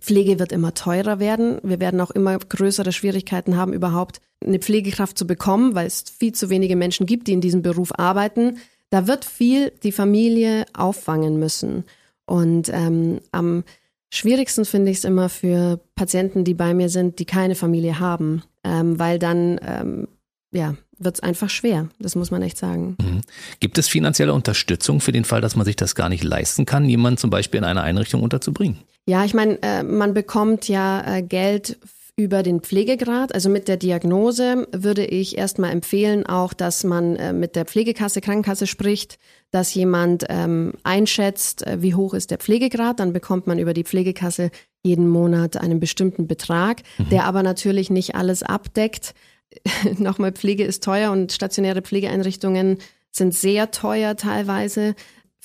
Pflege 0.02 0.40
wird 0.40 0.52
immer 0.52 0.74
teurer 0.74 1.20
werden. 1.20 1.60
Wir 1.62 1.80
werden 1.82 2.02
auch 2.02 2.10
immer 2.10 2.36
größere 2.40 2.94
Schwierigkeiten 2.94 3.58
haben, 3.58 3.74
überhaupt 3.74 4.22
eine 4.44 4.58
Pflegekraft 4.58 5.20
zu 5.20 5.28
bekommen, 5.28 5.76
weil 5.76 5.86
es 5.86 6.04
viel 6.18 6.34
zu 6.34 6.50
wenige 6.50 6.76
Menschen 6.76 7.06
gibt, 7.06 7.28
die 7.28 7.34
in 7.34 7.42
diesem 7.42 7.62
Beruf 7.62 7.92
arbeiten. 7.96 8.58
Da 8.94 9.08
wird 9.08 9.26
viel 9.26 9.72
die 9.82 9.92
Familie 9.92 10.66
auffangen 10.74 11.40
müssen. 11.40 11.84
Und 12.28 12.70
ähm, 12.72 13.22
am 13.32 13.64
schwierigsten 14.12 14.66
finde 14.66 14.92
ich 14.92 14.98
es 14.98 15.04
immer 15.04 15.30
für 15.30 15.80
Patienten, 15.96 16.44
die 16.44 16.54
bei 16.54 16.76
mir 16.76 16.90
sind, 16.90 17.18
die 17.18 17.26
keine 17.26 17.56
Familie 17.56 18.00
haben. 18.00 18.44
ähm, 18.64 19.00
weil 19.00 19.18
dann 19.18 19.60
ähm, 19.66 20.08
ja, 20.52 20.76
wird 21.00 21.16
es 21.16 21.24
einfach 21.24 21.50
schwer. 21.50 21.90
Das 22.00 22.16
muss 22.16 22.30
man 22.30 22.44
echt 22.44 22.60
sagen. 22.60 22.96
Mhm. 23.02 23.22
Gibt 23.60 23.78
es 23.78 23.88
finanzielle 23.88 24.34
Unterstützung 24.34 25.00
für 25.00 25.12
den 25.12 25.26
Fall, 25.26 25.42
dass 25.42 25.56
man 25.56 25.66
sich 25.66 25.76
das 25.76 25.96
gar 25.96 26.10
nicht 26.10 26.24
leisten 26.24 26.66
kann, 26.66 26.88
jemanden 26.88 27.18
zum 27.18 27.32
Beispiel 27.32 27.58
in 27.58 27.64
einer 27.64 27.82
Einrichtung 27.82 28.22
unterzubringen? 28.22 28.78
Ja, 29.06 29.26
ich 29.26 29.34
meine, 29.34 29.62
äh, 29.64 29.84
man 29.84 30.14
bekommt 30.14 30.68
ja 30.68 31.16
äh, 31.16 31.24
Geld 31.24 31.78
über 32.16 32.44
den 32.44 32.62
Pflegegrad. 32.62 33.34
Also 33.34 33.50
mit 33.50 33.68
der 33.68 33.78
Diagnose 33.78 34.68
würde 34.72 35.06
ich 35.06 35.38
erstmal 35.38 35.72
empfehlen, 35.72 36.26
auch, 36.26 36.54
dass 36.54 36.84
man 36.84 37.16
äh, 37.16 37.34
mit 37.34 37.56
der 37.56 37.66
Pflegekasse, 37.66 38.22
Krankenkasse 38.22 38.68
spricht, 38.68 39.18
dass 39.50 39.74
jemand 39.74 40.26
ähm, 40.30 40.74
einschätzt, 40.84 41.66
äh, 41.66 41.82
wie 41.82 41.96
hoch 41.96 42.14
ist 42.14 42.30
der 42.30 42.38
Pflegegrad. 42.38 43.00
Dann 43.00 43.14
bekommt 43.14 43.48
man 43.48 43.58
über 43.58 43.74
die 43.74 43.84
Pflegekasse 43.84 44.52
jeden 44.84 45.08
Monat 45.08 45.58
einen 45.58 45.80
bestimmten 45.80 46.28
Betrag, 46.28 46.84
mhm. 47.00 47.10
der 47.10 47.26
aber 47.26 47.42
natürlich 47.42 47.90
nicht 47.90 48.14
alles 48.14 48.44
abdeckt. 48.44 49.16
Nochmal, 49.98 50.34
Pflege 50.34 50.66
ist 50.66 50.84
teuer 50.84 51.12
und 51.12 51.32
stationäre 51.32 51.82
Pflegeeinrichtungen 51.82 52.78
sind 53.12 53.34
sehr 53.34 53.72
teuer 53.72 54.18
teilweise. 54.18 54.96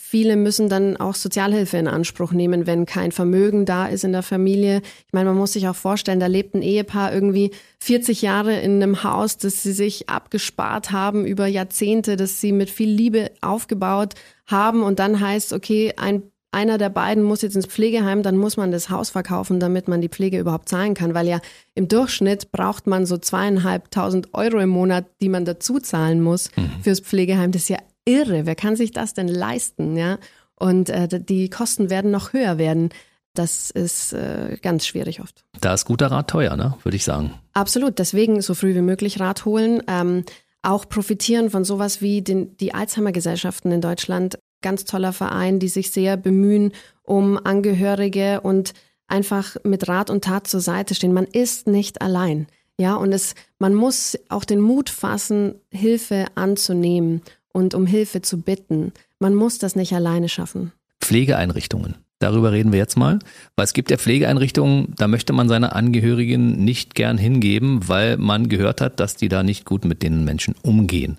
Viele 0.01 0.37
müssen 0.37 0.71
dann 0.71 0.97
auch 0.97 1.15
Sozialhilfe 1.15 1.77
in 1.77 1.87
Anspruch 1.87 2.33
nehmen, 2.33 2.67
wenn 2.67 2.87
kein 2.87 3.13
Vermögen 3.13 3.67
da 3.67 3.87
ist 3.87 4.05
in 4.05 4.13
der 4.13 4.23
Familie. 4.23 4.81
Ich 5.07 5.13
meine, 5.13 5.29
man 5.29 5.37
muss 5.37 5.53
sich 5.53 5.69
auch 5.69 5.77
vorstellen, 5.77 6.21
da 6.21 6.29
lebt 6.29 6.55
ein 6.55 6.63
Ehepaar 6.63 7.13
irgendwie 7.13 7.51
40 7.81 8.23
Jahre 8.23 8.59
in 8.59 8.83
einem 8.83 9.03
Haus, 9.03 9.37
das 9.37 9.63
sie 9.63 9.73
sich 9.73 10.09
abgespart 10.09 10.93
haben 10.93 11.27
über 11.27 11.47
Jahrzehnte, 11.47 12.17
das 12.17 12.41
sie 12.41 12.53
mit 12.53 12.71
viel 12.71 12.89
Liebe 12.89 13.33
aufgebaut 13.43 14.15
haben 14.47 14.83
und 14.83 14.99
dann 14.99 15.21
heißt, 15.21 15.53
okay, 15.53 15.93
ein 15.99 16.23
einer 16.51 16.79
der 16.79 16.89
beiden 16.89 17.23
muss 17.23 17.43
jetzt 17.43 17.57
ins 17.57 17.67
Pflegeheim, 17.67 18.23
dann 18.23 18.39
muss 18.39 18.57
man 18.57 18.71
das 18.71 18.89
Haus 18.89 19.11
verkaufen, 19.11 19.61
damit 19.61 19.87
man 19.87 20.01
die 20.01 20.09
Pflege 20.09 20.39
überhaupt 20.39 20.71
zahlen 20.71 20.95
kann, 20.95 21.13
weil 21.13 21.29
ja 21.29 21.41
im 21.75 21.89
Durchschnitt 21.89 22.51
braucht 22.53 22.87
man 22.87 23.05
so 23.05 23.19
zweieinhalbtausend 23.19 24.33
Euro 24.33 24.59
im 24.59 24.71
Monat, 24.71 25.05
die 25.21 25.29
man 25.29 25.45
dazu 25.45 25.79
zahlen 25.79 26.23
muss 26.23 26.51
mhm. 26.57 26.71
fürs 26.83 27.01
Pflegeheim. 27.01 27.53
Das 27.53 27.63
ist 27.63 27.69
ja 27.69 27.79
irre. 28.09 28.47
Wer 28.47 28.55
kann 28.55 28.75
sich 28.75 28.93
das 28.93 29.15
denn 29.15 29.29
leisten, 29.29 29.97
ja? 29.97 30.19
Und 30.55 30.91
äh, 30.91 31.09
die 31.21 31.51
Kosten 31.51 31.91
werden 31.91 32.11
noch 32.11 32.33
höher 32.33 32.59
werden. 32.59 32.89
Das 33.35 33.71
ist 33.71 34.13
äh, 34.13 34.57
ganz 34.61 34.87
schwierig 34.87 35.21
oft. 35.21 35.45
Da 35.61 35.73
ist 35.75 35.85
guter 35.85 36.11
Rat 36.11 36.29
teuer, 36.29 36.57
ne? 36.57 36.75
Würde 36.83 36.97
ich 36.97 37.05
sagen. 37.05 37.35
Absolut. 37.53 38.01
Deswegen 38.01 38.43
so 38.43 38.55
früh 38.55 38.75
wie 38.75 38.81
möglich 38.81 39.21
Rat 39.21 39.45
holen. 39.45 39.83
Ähm, 39.87 40.25
auch 40.63 40.89
profitieren 40.89 41.51
von 41.51 41.65
sowas 41.65 42.03
wie 42.03 42.23
den, 42.23 42.57
die 42.57 42.75
Alzheimer-Gesellschaften 42.75 43.71
in 43.71 43.81
Deutschland. 43.81 44.39
Ganz 44.61 44.85
toller 44.85 45.13
Verein, 45.13 45.61
die 45.61 45.69
sich 45.69 45.93
sehr 45.93 46.17
bemühen 46.17 46.73
um 47.05 47.39
Angehörige 47.39 48.41
und 48.41 48.73
einfach 49.07 49.57
mit 49.63 49.89
Rat 49.89 50.11
und 50.11 50.25
Tat 50.25 50.49
zur 50.49 50.61
Seite 50.61 50.97
stehen. 50.97 51.13
Man 51.13 51.27
ist 51.27 51.69
nicht 51.69 52.03
allein. 52.03 52.49
Ja, 52.81 52.95
und 52.97 53.13
es, 53.13 53.35
man 53.59 53.75
muss 53.75 54.19
auch 54.29 54.45
den 54.45 54.61
Mut 54.61 54.91
fassen, 54.91 55.55
Hilfe 55.71 56.27
anzunehmen 56.35 57.23
und 57.53 57.75
um 57.75 57.87
Hilfe 57.87 58.23
zu 58.23 58.41
bitten. 58.41 58.93
Man 59.19 59.35
muss 59.35 59.59
das 59.59 59.77
nicht 59.77 59.93
alleine 59.93 60.29
schaffen. 60.29 60.73
Pflegeeinrichtungen. 61.01 61.97
Darüber 62.21 62.51
reden 62.51 62.73
wir 62.73 62.81
jetzt 62.81 62.97
mal, 62.97 63.21
weil 63.55 63.65
es 63.65 63.73
gibt 63.73 63.93
ja 63.93 63.97
Pflegeeinrichtungen, 63.97 64.93
da 64.97 65.07
möchte 65.07 65.33
man 65.33 65.49
seine 65.49 65.73
Angehörigen 65.73 66.65
nicht 66.65 66.97
gern 66.97 67.17
hingeben, 67.17 67.87
weil 67.89 68.17
man 68.17 68.49
gehört 68.49 68.81
hat, 68.81 68.99
dass 68.99 69.15
die 69.15 69.29
da 69.29 69.45
nicht 69.45 69.65
gut 69.65 69.85
mit 69.85 70.03
den 70.03 70.25
Menschen 70.25 70.57
umgehen. 70.63 71.19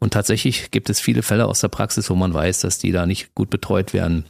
Und 0.00 0.12
tatsächlich 0.12 0.72
gibt 0.72 0.90
es 0.90 0.98
viele 0.98 1.22
Fälle 1.22 1.46
aus 1.46 1.60
der 1.60 1.68
Praxis, 1.68 2.10
wo 2.10 2.16
man 2.16 2.34
weiß, 2.34 2.60
dass 2.60 2.78
die 2.78 2.90
da 2.90 3.06
nicht 3.06 3.32
gut 3.36 3.48
betreut 3.48 3.94
werden, 3.94 4.24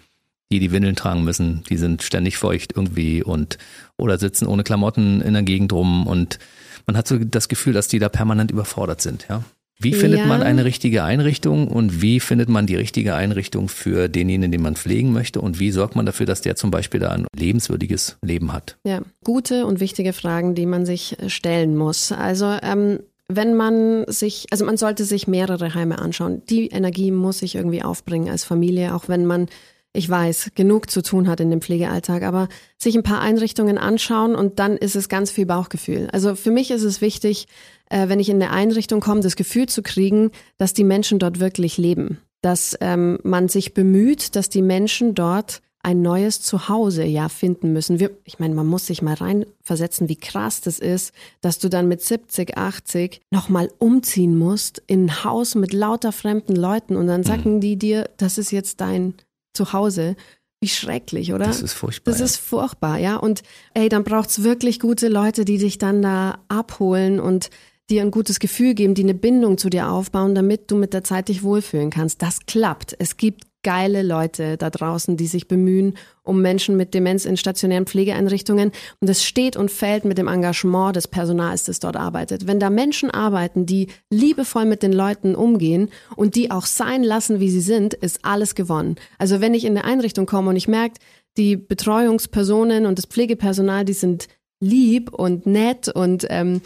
die 0.53 0.59
die 0.59 0.73
Windeln 0.73 0.97
tragen 0.97 1.25
müssen, 1.25 1.63
die 1.71 1.79
sind 1.79 2.03
ständig 2.03 2.37
feucht 2.37 2.73
irgendwie 2.77 3.23
und 3.23 3.57
oder 3.97 4.19
sitzen 4.19 4.47
ohne 4.47 4.65
Klamotten 4.65 5.23
in 5.23 5.33
der 5.33 5.43
Gegend 5.43 5.73
rum 5.73 6.07
und 6.07 6.39
man 6.87 6.97
hat 6.99 7.09
so 7.09 7.19
das 7.19 7.49
Gefühl, 7.49 7.73
dass 7.73 7.89
die 7.89 7.99
da 7.99 8.09
permanent 8.09 8.51
überfordert 8.51 9.01
sind, 9.01 9.27
ja. 9.31 9.43
Wie 9.81 9.95
findet 9.95 10.21
ja. 10.21 10.27
man 10.27 10.43
eine 10.43 10.65
richtige 10.65 11.05
Einrichtung 11.05 11.69
und 11.69 12.03
wie 12.03 12.21
findet 12.21 12.51
man 12.51 12.67
die 12.67 12.77
richtige 12.77 13.15
Einrichtung 13.15 13.69
für 13.69 14.09
denjenigen, 14.09 14.53
den 14.53 14.63
man 14.63 14.77
pflegen 14.77 15.13
möchte 15.13 15.41
und 15.41 15.59
wie 15.59 15.71
sorgt 15.71 15.97
man 15.97 16.05
dafür, 16.05 16.27
dass 16.27 16.43
der 16.43 16.55
zum 16.55 16.71
Beispiel 16.71 17.01
da 17.01 17.11
ein 17.11 17.27
lebenswürdiges 17.35 18.19
Leben 18.23 18.53
hat? 18.53 18.77
Ja, 18.85 19.01
gute 19.25 19.65
und 19.65 19.81
wichtige 19.81 20.13
Fragen, 20.13 20.55
die 20.55 20.67
man 20.67 20.85
sich 20.85 21.19
äh, 21.19 21.31
stellen 21.31 21.77
muss. 21.77 22.13
Also 22.13 22.57
ähm, 22.63 23.01
wenn 23.33 23.55
man 23.55 24.05
sich, 24.09 24.47
also 24.51 24.65
man 24.65 24.77
sollte 24.77 25.05
sich 25.05 25.29
mehrere 25.29 25.75
Heime 25.75 25.99
anschauen. 25.99 26.43
Die 26.51 26.67
Energie 26.69 27.13
muss 27.13 27.39
sich 27.39 27.55
irgendwie 27.55 27.83
aufbringen 27.83 28.29
als 28.29 28.45
Familie, 28.45 28.95
auch 28.95 29.09
wenn 29.09 29.25
man 29.25 29.47
ich 29.93 30.09
weiß, 30.09 30.51
genug 30.55 30.91
zu 30.91 31.03
tun 31.03 31.27
hat 31.27 31.41
in 31.41 31.51
dem 31.51 31.61
Pflegealltag, 31.61 32.23
aber 32.23 32.49
sich 32.79 32.97
ein 32.97 33.03
paar 33.03 33.21
Einrichtungen 33.21 33.77
anschauen 33.77 34.35
und 34.35 34.59
dann 34.59 34.77
ist 34.77 34.95
es 34.95 35.09
ganz 35.09 35.31
viel 35.31 35.47
Bauchgefühl. 35.47 36.09
Also 36.13 36.37
für 36.37 36.51
mich 36.53 36.71
ist 36.71 36.85
es 36.85 37.01
wichtig, 37.01 37.49
äh, 37.89 38.09
wenn 38.09 38.21
ich 38.21 38.29
in 38.29 38.41
eine 38.41 38.53
Einrichtung 38.53 39.01
komme, 39.01 39.21
das 39.21 39.37
Gefühl 39.37 39.69
zu 39.69 39.83
kriegen, 39.83 40.31
dass 40.59 40.75
die 40.75 40.85
Menschen 40.85 41.19
dort 41.19 41.41
wirklich 41.41 41.77
leben. 41.77 42.19
Dass 42.41 42.77
ähm, 42.81 43.19
man 43.25 43.49
sich 43.49 43.75
bemüht, 43.75 44.37
dass 44.37 44.49
die 44.49 44.63
Menschen 44.63 45.15
dort 45.15 45.61
ein 45.83 46.03
neues 46.03 46.43
Zuhause 46.43 47.05
ja 47.05 47.29
finden 47.29 47.73
müssen. 47.73 47.99
Wir, 47.99 48.11
ich 48.25 48.39
meine, 48.39 48.55
man 48.55 48.67
muss 48.67 48.87
sich 48.87 49.03
mal 49.03 49.15
reinversetzen, 49.15 50.09
wie 50.09 50.17
krass 50.17 50.61
das 50.61 50.79
ist, 50.79 51.13
dass 51.41 51.59
du 51.59 51.69
dann 51.69 51.89
mit 51.89 52.03
70, 52.03 52.57
80 52.57 53.23
nochmal 53.31 53.71
umziehen 53.79 54.39
musst 54.39 54.83
in 54.87 55.07
ein 55.07 55.25
Haus 55.25 55.55
mit 55.55 55.73
lauter 55.73 56.13
fremden 56.13 56.55
Leuten 56.55 56.97
und 56.97 57.07
dann 57.07 57.23
sagen 57.23 57.57
mhm. 57.57 57.61
die 57.61 57.77
dir, 57.77 58.11
das 58.19 58.37
ist 58.37 58.51
jetzt 58.51 58.81
dein 58.81 59.15
Zuhause. 59.55 60.17
Wie 60.61 60.69
schrecklich, 60.69 61.33
oder? 61.33 61.47
Das 61.47 61.63
ist 61.63 61.73
furchtbar. 61.73 62.11
Das 62.13 62.19
ja. 62.19 62.27
ist 62.27 62.37
furchtbar, 62.37 62.99
ja. 62.99 63.17
Und 63.17 63.43
ey, 63.73 63.89
dann 63.89 64.05
braucht's 64.05 64.43
wirklich 64.43 64.79
gute 64.79 65.09
Leute, 65.09 65.47
die 65.47 65.57
dich 65.57 65.79
dann 65.79 66.03
da 66.03 66.45
abholen 66.49 67.19
und 67.19 67.49
dir 67.89 68.03
ein 68.03 68.11
gutes 68.11 68.41
Gefühl 68.41 68.75
geben, 68.75 68.95
die 68.95 69.03
eine 69.03 69.15
Bindung 69.15 69.59
zu 69.59 69.71
dir 69.71 69.91
aufbauen, 69.91 70.35
damit 70.35 70.71
du 70.71 70.77
mit 70.77 70.93
der 70.93 71.03
Zeit 71.03 71.29
dich 71.29 71.43
wohlfühlen 71.43 71.91
kannst. 71.91 72.23
Das 72.23 72.41
klappt. 72.47 72.95
Es 72.99 73.17
gibt 73.17 73.45
geile 73.63 74.03
Leute 74.03 74.57
da 74.57 74.71
draußen, 74.71 75.17
die 75.17 75.27
sich 75.27 75.49
bemühen 75.49 75.97
um 76.23 76.43
Menschen 76.43 76.77
mit 76.77 76.95
Demenz 76.95 77.25
in 77.25 77.37
stationären 77.37 77.87
Pflegeeinrichtungen. 77.87 78.73
Und 79.01 79.09
es 79.09 79.25
steht 79.25 79.57
und 79.57 79.71
fällt 79.71 80.05
mit 80.05 80.17
dem 80.17 80.29
Engagement 80.29 80.95
des 80.95 81.09
Personals, 81.09 81.65
das 81.65 81.81
dort 81.81 81.97
arbeitet. 81.97 82.47
Wenn 82.47 82.61
da 82.61 82.71
Menschen 82.71 83.11
arbeiten, 83.11 83.67
die 83.67 83.89
liebevoll 84.11 84.65
mit 84.65 84.83
den 84.83 84.93
Leuten 84.93 85.35
umgehen 85.35 85.91
und 86.17 86.37
die 86.37 86.51
auch 86.51 86.67
sein 86.67 87.03
lassen, 87.03 87.41
wie 87.41 87.51
sie 87.51 87.61
sind, 87.61 87.95
ist 87.95 88.25
alles 88.25 88.55
gewonnen. 88.55 88.97
Also 89.19 89.41
wenn 89.41 89.55
ich 89.55 89.65
in 89.65 89.77
eine 89.77 89.85
Einrichtung 89.85 90.27
komme 90.27 90.51
und 90.51 90.57
ich 90.57 90.69
merke, 90.69 90.95
die 91.37 91.57
Betreuungspersonen 91.57 92.87
und 92.87 92.99
das 92.99 93.07
Pflegepersonal, 93.07 93.85
die 93.85 93.93
sind 93.93 94.29
lieb 94.61 95.13
und 95.13 95.47
nett 95.47 95.89
und 95.89 96.27
ähm, 96.29 96.61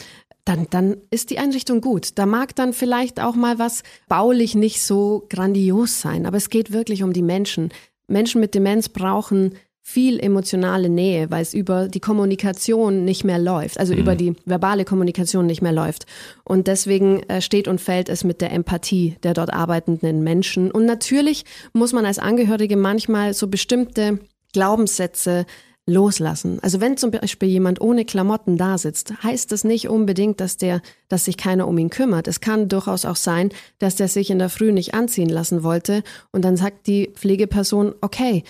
dann, 0.44 0.66
dann 0.70 0.96
ist 1.10 1.30
die 1.30 1.38
Einrichtung 1.38 1.80
gut. 1.80 2.18
Da 2.18 2.26
mag 2.26 2.54
dann 2.54 2.72
vielleicht 2.72 3.20
auch 3.20 3.34
mal 3.34 3.58
was 3.58 3.82
baulich 4.08 4.54
nicht 4.54 4.82
so 4.82 5.26
grandios 5.30 6.00
sein, 6.00 6.26
aber 6.26 6.36
es 6.36 6.50
geht 6.50 6.72
wirklich 6.72 7.02
um 7.02 7.12
die 7.12 7.22
Menschen. 7.22 7.72
Menschen 8.06 8.40
mit 8.40 8.54
Demenz 8.54 8.88
brauchen 8.88 9.54
viel 9.86 10.18
emotionale 10.18 10.88
Nähe, 10.88 11.30
weil 11.30 11.42
es 11.42 11.52
über 11.52 11.88
die 11.88 12.00
Kommunikation 12.00 13.04
nicht 13.04 13.22
mehr 13.22 13.38
läuft, 13.38 13.78
also 13.78 13.92
mhm. 13.92 14.00
über 14.00 14.16
die 14.16 14.34
verbale 14.46 14.86
Kommunikation 14.86 15.44
nicht 15.44 15.60
mehr 15.60 15.72
läuft. 15.72 16.06
Und 16.42 16.68
deswegen 16.68 17.22
äh, 17.24 17.42
steht 17.42 17.68
und 17.68 17.82
fällt 17.82 18.08
es 18.08 18.24
mit 18.24 18.40
der 18.40 18.50
Empathie 18.50 19.16
der 19.22 19.34
dort 19.34 19.52
arbeitenden 19.52 20.24
Menschen. 20.24 20.70
Und 20.70 20.86
natürlich 20.86 21.44
muss 21.74 21.92
man 21.92 22.06
als 22.06 22.18
Angehörige 22.18 22.78
manchmal 22.78 23.34
so 23.34 23.46
bestimmte 23.46 24.20
Glaubenssätze 24.54 25.44
loslassen. 25.86 26.58
Also 26.62 26.80
wenn 26.80 26.96
zum 26.96 27.10
Beispiel 27.10 27.48
jemand 27.48 27.80
ohne 27.80 28.04
Klamotten 28.04 28.56
da 28.56 28.78
sitzt, 28.78 29.22
heißt 29.22 29.52
das 29.52 29.64
nicht 29.64 29.88
unbedingt, 29.88 30.40
dass 30.40 30.56
der, 30.56 30.80
dass 31.08 31.26
sich 31.26 31.36
keiner 31.36 31.68
um 31.68 31.76
ihn 31.76 31.90
kümmert. 31.90 32.26
Es 32.26 32.40
kann 32.40 32.68
durchaus 32.68 33.04
auch 33.04 33.16
sein, 33.16 33.50
dass 33.78 33.96
der 33.96 34.08
sich 34.08 34.30
in 34.30 34.38
der 34.38 34.48
Früh 34.48 34.72
nicht 34.72 34.94
anziehen 34.94 35.28
lassen 35.28 35.62
wollte 35.62 36.02
und 36.32 36.42
dann 36.42 36.56
sagt 36.56 36.86
die 36.86 37.10
Pflegeperson, 37.14 37.94
okay, 38.00 38.44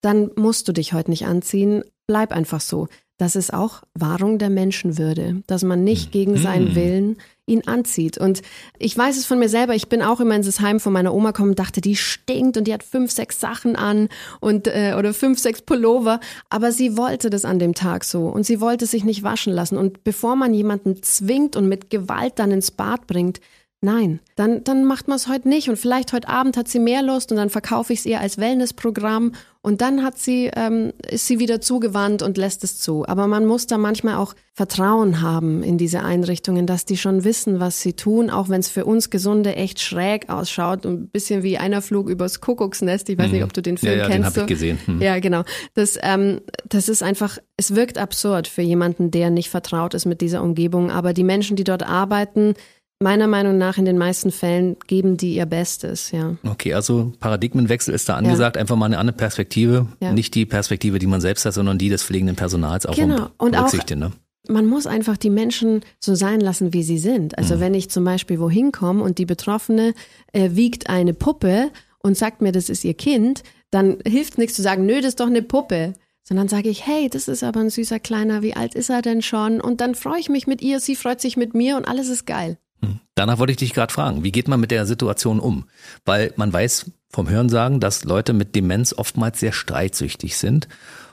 dann 0.00 0.30
musst 0.36 0.68
du 0.68 0.72
dich 0.72 0.92
heute 0.92 1.10
nicht 1.10 1.26
anziehen, 1.26 1.82
bleib 2.06 2.32
einfach 2.32 2.60
so. 2.60 2.88
Das 3.18 3.34
ist 3.34 3.52
auch 3.52 3.82
Wahrung 3.94 4.38
der 4.38 4.48
Menschenwürde, 4.48 5.42
dass 5.46 5.64
man 5.64 5.84
nicht 5.84 6.06
hm. 6.06 6.10
gegen 6.12 6.36
seinen 6.36 6.68
hm. 6.68 6.74
Willen 6.76 7.16
ihn 7.46 7.66
anzieht. 7.66 8.18
Und 8.18 8.42
ich 8.78 8.96
weiß 8.96 9.16
es 9.16 9.26
von 9.26 9.38
mir 9.38 9.48
selber, 9.48 9.74
ich 9.74 9.88
bin 9.88 10.02
auch 10.02 10.20
immer 10.20 10.36
in 10.36 10.42
das 10.42 10.60
Heim 10.60 10.80
von 10.80 10.92
meiner 10.92 11.14
Oma 11.14 11.30
gekommen 11.30 11.50
und 11.50 11.58
dachte, 11.58 11.80
die 11.80 11.96
stinkt 11.96 12.56
und 12.56 12.64
die 12.64 12.74
hat 12.74 12.82
fünf, 12.82 13.10
sechs 13.10 13.40
Sachen 13.40 13.74
an 13.74 14.08
und 14.40 14.68
äh, 14.68 14.94
oder 14.96 15.14
fünf, 15.14 15.38
sechs 15.38 15.62
Pullover. 15.62 16.20
Aber 16.50 16.72
sie 16.72 16.96
wollte 16.96 17.30
das 17.30 17.44
an 17.44 17.58
dem 17.58 17.74
Tag 17.74 18.04
so 18.04 18.28
und 18.28 18.44
sie 18.44 18.60
wollte 18.60 18.86
sich 18.86 19.04
nicht 19.04 19.22
waschen 19.22 19.52
lassen. 19.52 19.78
Und 19.78 20.04
bevor 20.04 20.36
man 20.36 20.54
jemanden 20.54 21.02
zwingt 21.02 21.56
und 21.56 21.68
mit 21.68 21.90
Gewalt 21.90 22.34
dann 22.36 22.52
ins 22.52 22.70
Bad 22.70 23.06
bringt, 23.06 23.40
Nein, 23.80 24.18
dann, 24.34 24.64
dann 24.64 24.84
macht 24.84 25.06
man 25.06 25.16
es 25.16 25.28
heute 25.28 25.48
nicht 25.48 25.68
und 25.68 25.76
vielleicht 25.76 26.12
heute 26.12 26.28
Abend 26.28 26.56
hat 26.56 26.66
sie 26.66 26.80
mehr 26.80 27.00
Lust 27.00 27.30
und 27.30 27.36
dann 27.36 27.48
verkaufe 27.48 27.92
ich 27.92 28.00
es 28.00 28.06
ihr 28.06 28.20
als 28.20 28.36
Wellnessprogramm 28.36 29.32
und 29.60 29.80
dann 29.82 30.02
hat 30.02 30.18
sie, 30.18 30.50
ähm, 30.56 30.92
ist 31.08 31.26
sie 31.26 31.38
wieder 31.38 31.60
zugewandt 31.60 32.22
und 32.22 32.38
lässt 32.38 32.64
es 32.64 32.80
zu. 32.80 33.06
Aber 33.06 33.26
man 33.26 33.44
muss 33.44 33.66
da 33.66 33.78
manchmal 33.78 34.16
auch 34.16 34.34
Vertrauen 34.54 35.20
haben 35.20 35.62
in 35.62 35.78
diese 35.78 36.02
Einrichtungen, 36.02 36.66
dass 36.66 36.86
die 36.86 36.96
schon 36.96 37.22
wissen, 37.22 37.60
was 37.60 37.80
sie 37.80 37.92
tun, 37.92 38.30
auch 38.30 38.48
wenn 38.48 38.60
es 38.60 38.68
für 38.68 38.84
uns 38.84 39.10
Gesunde 39.10 39.54
echt 39.54 39.78
schräg 39.78 40.28
ausschaut 40.28 40.86
und 40.86 41.02
ein 41.02 41.08
bisschen 41.08 41.42
wie 41.42 41.58
einer 41.58 41.82
Flug 41.82 42.08
übers 42.08 42.40
Kuckucksnest. 42.40 43.08
Ich 43.10 43.18
weiß 43.18 43.28
mhm. 43.28 43.32
nicht, 43.34 43.44
ob 43.44 43.52
du 43.52 43.62
den 43.62 43.78
Film 43.78 43.92
ja, 43.92 43.98
ja, 43.98 44.06
kennst. 44.08 44.36
Den 44.36 44.42
habe 44.42 44.52
ich 44.52 44.58
gesehen. 44.58 44.78
Mhm. 44.86 45.02
Ja, 45.02 45.18
genau. 45.20 45.42
Das, 45.74 45.98
ähm, 46.02 46.40
das 46.68 46.88
ist 46.88 47.02
einfach, 47.02 47.38
es 47.56 47.74
wirkt 47.74 47.98
absurd 47.98 48.48
für 48.48 48.62
jemanden, 48.62 49.10
der 49.10 49.30
nicht 49.30 49.50
vertraut 49.50 49.94
ist 49.94 50.06
mit 50.06 50.20
dieser 50.20 50.42
Umgebung. 50.42 50.90
Aber 50.90 51.12
die 51.12 51.24
Menschen, 51.24 51.56
die 51.56 51.64
dort 51.64 51.82
arbeiten, 51.82 52.54
Meiner 53.00 53.28
Meinung 53.28 53.58
nach 53.58 53.78
in 53.78 53.84
den 53.84 53.96
meisten 53.96 54.32
Fällen 54.32 54.76
geben 54.88 55.16
die 55.16 55.36
ihr 55.36 55.46
Bestes, 55.46 56.10
ja. 56.10 56.36
Okay, 56.44 56.74
also 56.74 57.12
Paradigmenwechsel 57.20 57.94
ist 57.94 58.08
da 58.08 58.16
angesagt, 58.16 58.56
ja. 58.56 58.60
einfach 58.60 58.74
mal 58.74 58.86
eine 58.86 58.98
andere 58.98 59.16
Perspektive, 59.16 59.86
ja. 60.00 60.12
nicht 60.12 60.34
die 60.34 60.46
Perspektive, 60.46 60.98
die 60.98 61.06
man 61.06 61.20
selbst 61.20 61.44
hat, 61.44 61.54
sondern 61.54 61.78
die 61.78 61.90
des 61.90 62.02
pflegenden 62.02 62.34
Personals 62.34 62.86
auch 62.86 62.96
genau. 62.96 63.28
und 63.38 63.56
auch, 63.56 63.72
ne? 63.72 64.12
Man 64.48 64.66
muss 64.66 64.86
einfach 64.88 65.16
die 65.16 65.30
Menschen 65.30 65.82
so 66.00 66.16
sein 66.16 66.40
lassen, 66.40 66.72
wie 66.72 66.82
sie 66.82 66.98
sind. 66.98 67.38
Also 67.38 67.56
mhm. 67.56 67.60
wenn 67.60 67.74
ich 67.74 67.90
zum 67.90 68.02
Beispiel 68.02 68.40
wohin 68.40 68.72
komme 68.72 69.04
und 69.04 69.18
die 69.18 69.26
Betroffene 69.26 69.94
äh, 70.32 70.50
wiegt 70.52 70.88
eine 70.88 71.14
Puppe 71.14 71.70
und 71.98 72.16
sagt 72.16 72.40
mir, 72.40 72.50
das 72.50 72.68
ist 72.68 72.82
ihr 72.84 72.94
Kind, 72.94 73.42
dann 73.70 73.98
hilft 74.06 74.38
nichts 74.38 74.56
zu 74.56 74.62
sagen, 74.62 74.86
nö, 74.86 74.96
das 74.96 75.10
ist 75.10 75.20
doch 75.20 75.26
eine 75.26 75.42
Puppe 75.42 75.92
sondern 76.28 76.48
sage 76.48 76.68
ich, 76.68 76.86
hey, 76.86 77.08
das 77.08 77.26
ist 77.26 77.42
aber 77.42 77.60
ein 77.60 77.70
süßer 77.70 78.00
Kleiner, 78.00 78.42
wie 78.42 78.54
alt 78.54 78.74
ist 78.74 78.90
er 78.90 79.00
denn 79.00 79.22
schon? 79.22 79.62
Und 79.62 79.80
dann 79.80 79.94
freue 79.94 80.20
ich 80.20 80.28
mich 80.28 80.46
mit 80.46 80.60
ihr, 80.60 80.78
sie 80.78 80.94
freut 80.94 81.22
sich 81.22 81.38
mit 81.38 81.54
mir 81.54 81.78
und 81.78 81.88
alles 81.88 82.10
ist 82.10 82.26
geil. 82.26 82.58
Hm. 82.82 83.00
Danach 83.14 83.38
wollte 83.38 83.52
ich 83.52 83.56
dich 83.56 83.74
gerade 83.74 83.92
fragen, 83.92 84.24
wie 84.24 84.32
geht 84.32 84.48
man 84.48 84.60
mit 84.60 84.70
der 84.70 84.86
Situation 84.86 85.40
um? 85.40 85.64
Weil 86.04 86.32
man 86.36 86.52
weiß 86.52 86.90
vom 87.10 87.28
Hörensagen, 87.28 87.80
dass 87.80 88.04
Leute 88.04 88.32
mit 88.32 88.54
Demenz 88.54 88.92
oftmals 88.92 89.40
sehr 89.40 89.52
streitsüchtig 89.52 90.36
sind. 90.36 90.68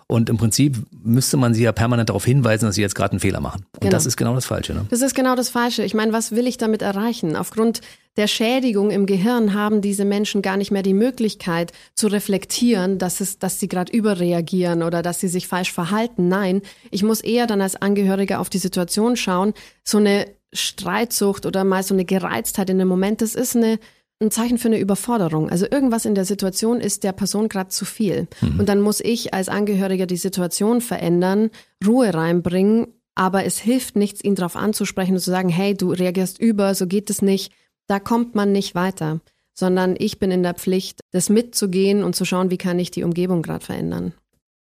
Und 0.07 0.29
im 0.29 0.37
Prinzip 0.37 0.77
müsste 1.03 1.35
man 1.35 1.55
sie 1.55 1.63
ja 1.63 1.71
permanent 1.71 2.09
darauf 2.09 2.25
hinweisen, 2.25 2.65
dass 2.65 2.75
sie 2.75 2.81
jetzt 2.81 2.93
gerade 2.93 3.13
einen 3.13 3.19
Fehler 3.19 3.41
machen. 3.41 3.65
Und 3.73 3.81
genau. 3.81 3.91
das 3.91 4.05
ist 4.05 4.17
genau 4.17 4.35
das 4.35 4.45
Falsche. 4.45 4.73
Ne? 4.73 4.85
Das 4.91 5.01
ist 5.01 5.15
genau 5.15 5.35
das 5.35 5.49
Falsche. 5.49 5.83
Ich 5.83 5.95
meine, 5.95 6.13
was 6.13 6.31
will 6.31 6.45
ich 6.45 6.57
damit 6.57 6.83
erreichen? 6.83 7.35
Aufgrund 7.35 7.81
der 8.15 8.27
Schädigung 8.27 8.91
im 8.91 9.07
Gehirn 9.07 9.55
haben 9.55 9.81
diese 9.81 10.05
Menschen 10.05 10.43
gar 10.43 10.57
nicht 10.57 10.69
mehr 10.69 10.83
die 10.83 10.93
Möglichkeit 10.93 11.71
zu 11.95 12.05
reflektieren, 12.07 12.99
dass, 12.99 13.19
es, 13.19 13.39
dass 13.39 13.59
sie 13.59 13.67
gerade 13.67 13.91
überreagieren 13.91 14.83
oder 14.83 15.01
dass 15.01 15.19
sie 15.19 15.27
sich 15.27 15.47
falsch 15.47 15.73
verhalten. 15.73 16.27
Nein, 16.27 16.61
ich 16.91 17.01
muss 17.01 17.21
eher 17.21 17.47
dann 17.47 17.61
als 17.61 17.75
Angehöriger 17.75 18.39
auf 18.39 18.51
die 18.51 18.59
Situation 18.59 19.15
schauen. 19.15 19.53
So 19.83 19.97
eine 19.97 20.27
Streitsucht 20.55 21.45
oder 21.45 21.63
mal 21.63 21.83
so 21.83 21.93
eine 21.93 22.05
Gereiztheit 22.05 22.69
in 22.69 22.79
dem 22.79 22.87
Moment, 22.87 23.21
das 23.21 23.35
ist 23.35 23.55
eine, 23.55 23.79
ein 24.21 24.31
Zeichen 24.31 24.57
für 24.57 24.67
eine 24.67 24.79
Überforderung. 24.79 25.49
Also 25.49 25.65
irgendwas 25.69 26.05
in 26.05 26.15
der 26.15 26.25
Situation 26.25 26.79
ist 26.79 27.03
der 27.03 27.11
Person 27.11 27.49
gerade 27.49 27.69
zu 27.69 27.85
viel. 27.85 28.27
Mhm. 28.41 28.59
Und 28.59 28.69
dann 28.69 28.81
muss 28.81 28.99
ich 28.99 29.33
als 29.33 29.49
Angehöriger 29.49 30.05
die 30.05 30.17
Situation 30.17 30.81
verändern, 30.81 31.49
Ruhe 31.85 32.13
reinbringen, 32.13 32.87
aber 33.15 33.45
es 33.45 33.59
hilft 33.59 33.95
nichts, 33.95 34.23
ihn 34.23 34.35
darauf 34.35 34.55
anzusprechen 34.55 35.13
und 35.13 35.21
zu 35.21 35.31
sagen, 35.31 35.49
hey, 35.49 35.73
du 35.75 35.91
reagierst 35.91 36.39
über, 36.39 36.75
so 36.75 36.85
geht 36.87 37.09
es 37.09 37.21
nicht. 37.21 37.53
Da 37.87 37.99
kommt 37.99 38.35
man 38.35 38.51
nicht 38.51 38.75
weiter, 38.75 39.21
sondern 39.53 39.95
ich 39.97 40.19
bin 40.19 40.31
in 40.31 40.43
der 40.43 40.53
Pflicht, 40.53 40.99
das 41.11 41.29
mitzugehen 41.29 42.03
und 42.03 42.15
zu 42.15 42.25
schauen, 42.25 42.51
wie 42.51 42.57
kann 42.57 42.79
ich 42.79 42.91
die 42.91 43.03
Umgebung 43.03 43.41
gerade 43.41 43.63
verändern. 43.63 44.13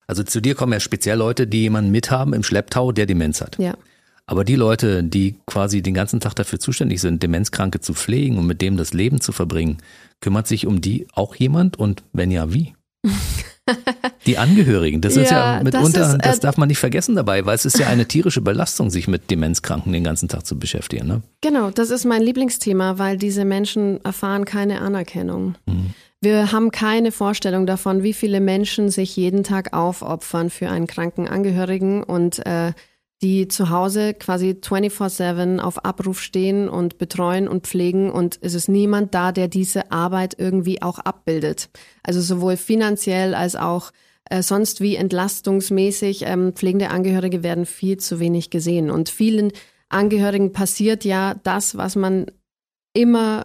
Also 0.08 0.24
zu 0.24 0.42
dir 0.42 0.56
kommen 0.56 0.74
ja 0.74 0.82
speziell 0.82 1.18
Leute, 1.18 1.48
die 1.48 1.62
jemanden 1.62 1.92
mithaben 1.92 2.34
im 2.34 2.44
Schlepptau, 2.44 2.92
der 2.92 3.06
Demenz 3.06 3.40
hat. 3.40 3.58
Ja. 3.58 3.76
Aber 4.32 4.46
die 4.46 4.56
Leute, 4.56 5.04
die 5.04 5.36
quasi 5.46 5.82
den 5.82 5.94
ganzen 5.94 6.22
Tag 6.22 6.36
dafür 6.36 6.58
zuständig 6.58 7.02
sind, 7.02 7.22
Demenzkranke 7.22 7.82
zu 7.82 7.94
pflegen 7.94 8.38
und 8.38 8.48
mit 8.48 8.62
dem 8.62 8.78
das 8.78 8.94
Leben 8.94 9.20
zu 9.20 9.34
verbringen, 9.34 9.80
kümmert 10.22 10.48
sich 10.48 10.66
um 10.66 10.80
die 10.80 11.06
auch 11.14 11.36
jemand 11.36 11.78
und 11.78 12.04
wenn 12.14 12.32
ja, 12.32 12.54
wie? 12.54 12.74
Die 14.26 14.38
Angehörigen, 14.38 15.02
das 15.02 15.18
ist 15.18 15.32
ja, 15.32 15.58
ja 15.58 15.64
mitunter, 15.64 16.00
das, 16.00 16.10
ist, 16.10 16.16
äh, 16.16 16.18
das, 16.20 16.40
darf 16.40 16.58
man 16.58 16.70
nicht 16.70 16.78
vergessen 16.78 17.16
dabei, 17.16 17.46
weil 17.46 17.56
es 17.56 17.66
ist 17.66 17.78
ja 17.80 17.88
eine 17.88 18.08
tierische 18.08 18.42
Belastung, 18.42 18.90
sich 18.90 19.08
mit 19.08 19.30
Demenzkranken 19.30 19.92
den 19.92 20.04
ganzen 20.04 20.30
Tag 20.30 20.46
zu 20.46 20.58
beschäftigen. 20.58 21.08
Ne? 21.08 21.22
Genau, 21.42 21.70
das 21.70 21.90
ist 21.90 22.06
mein 22.06 22.22
Lieblingsthema, 22.22 23.00
weil 23.00 23.18
diese 23.18 23.44
Menschen 23.44 24.04
erfahren 24.06 24.46
keine 24.46 24.82
Anerkennung. 24.82 25.56
Mhm. 25.66 25.94
Wir 26.22 26.52
haben 26.52 26.72
keine 26.72 27.12
Vorstellung 27.12 27.66
davon, 27.66 28.04
wie 28.04 28.14
viele 28.14 28.40
Menschen 28.40 28.90
sich 28.90 29.16
jeden 29.16 29.44
Tag 29.44 29.74
aufopfern 29.74 30.50
für 30.50 30.70
einen 30.70 30.88
kranken 30.88 31.28
Angehörigen 31.28 32.04
und 32.04 32.46
äh, 32.46 32.74
die 33.22 33.48
zu 33.48 33.70
Hause 33.70 34.14
quasi 34.14 34.58
24-7 34.62 35.60
auf 35.60 35.86
Abruf 35.86 36.22
stehen 36.22 36.68
und 36.68 36.98
betreuen 36.98 37.48
und 37.48 37.68
pflegen 37.68 38.12
und 38.12 38.40
es 38.42 38.54
ist 38.54 38.68
niemand 38.68 39.14
da, 39.14 39.32
der 39.32 39.48
diese 39.48 39.92
Arbeit 39.92 40.36
irgendwie 40.38 40.82
auch 40.82 41.00
abbildet. 41.00 41.70
Also 42.04 42.22
sowohl 42.22 42.58
finanziell 42.58 43.36
als 43.36 43.56
auch 43.56 43.92
äh, 44.30 44.42
sonst 44.42 44.82
wie 44.82 44.96
entlastungsmäßig. 44.96 46.24
Ähm, 46.26 46.54
pflegende 46.54 46.90
Angehörige 46.90 47.44
werden 47.44 47.66
viel 47.66 47.98
zu 47.98 48.20
wenig 48.20 48.50
gesehen 48.50 48.90
und 48.90 49.10
vielen 49.10 49.52
Angehörigen 49.90 50.54
passiert 50.54 51.04
ja 51.04 51.36
das, 51.44 51.78
was 51.78 51.96
man 51.96 52.28
immer 52.94 53.44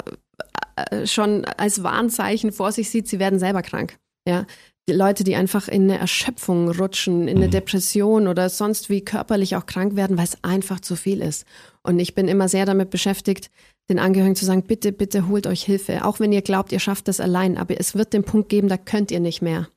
äh, 0.76 1.06
schon 1.06 1.44
als 1.44 1.82
Warnzeichen 1.82 2.52
vor 2.52 2.72
sich 2.72 2.88
sieht, 2.90 3.08
sie 3.08 3.18
werden 3.18 3.38
selber 3.38 3.62
krank. 3.62 3.98
Ja, 4.28 4.46
Leute, 4.92 5.24
die 5.24 5.34
einfach 5.34 5.66
in 5.66 5.84
eine 5.84 5.98
Erschöpfung 5.98 6.70
rutschen, 6.70 7.26
in 7.26 7.38
eine 7.38 7.48
mhm. 7.48 7.50
Depression 7.50 8.28
oder 8.28 8.48
sonst 8.48 8.88
wie 8.88 9.04
körperlich 9.04 9.56
auch 9.56 9.66
krank 9.66 9.96
werden, 9.96 10.16
weil 10.16 10.24
es 10.24 10.42
einfach 10.44 10.80
zu 10.80 10.94
viel 10.94 11.22
ist. 11.22 11.44
Und 11.82 11.98
ich 11.98 12.14
bin 12.14 12.28
immer 12.28 12.48
sehr 12.48 12.66
damit 12.66 12.90
beschäftigt, 12.90 13.50
den 13.88 13.98
Angehörigen 13.98 14.36
zu 14.36 14.44
sagen, 14.44 14.62
bitte, 14.62 14.92
bitte 14.92 15.28
holt 15.28 15.46
euch 15.46 15.64
Hilfe. 15.64 16.04
Auch 16.04 16.20
wenn 16.20 16.32
ihr 16.32 16.42
glaubt, 16.42 16.72
ihr 16.72 16.80
schafft 16.80 17.08
das 17.08 17.20
allein, 17.20 17.56
aber 17.58 17.78
es 17.80 17.94
wird 17.94 18.12
den 18.12 18.24
Punkt 18.24 18.48
geben, 18.48 18.68
da 18.68 18.76
könnt 18.76 19.10
ihr 19.10 19.20
nicht 19.20 19.42
mehr. 19.42 19.68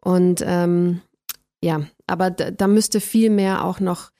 Und 0.00 0.42
ähm, 0.46 1.02
ja, 1.62 1.82
aber 2.06 2.30
da, 2.30 2.50
da 2.50 2.66
müsste 2.66 3.00
viel 3.00 3.30
mehr 3.30 3.64
auch 3.64 3.80
noch 3.80 4.10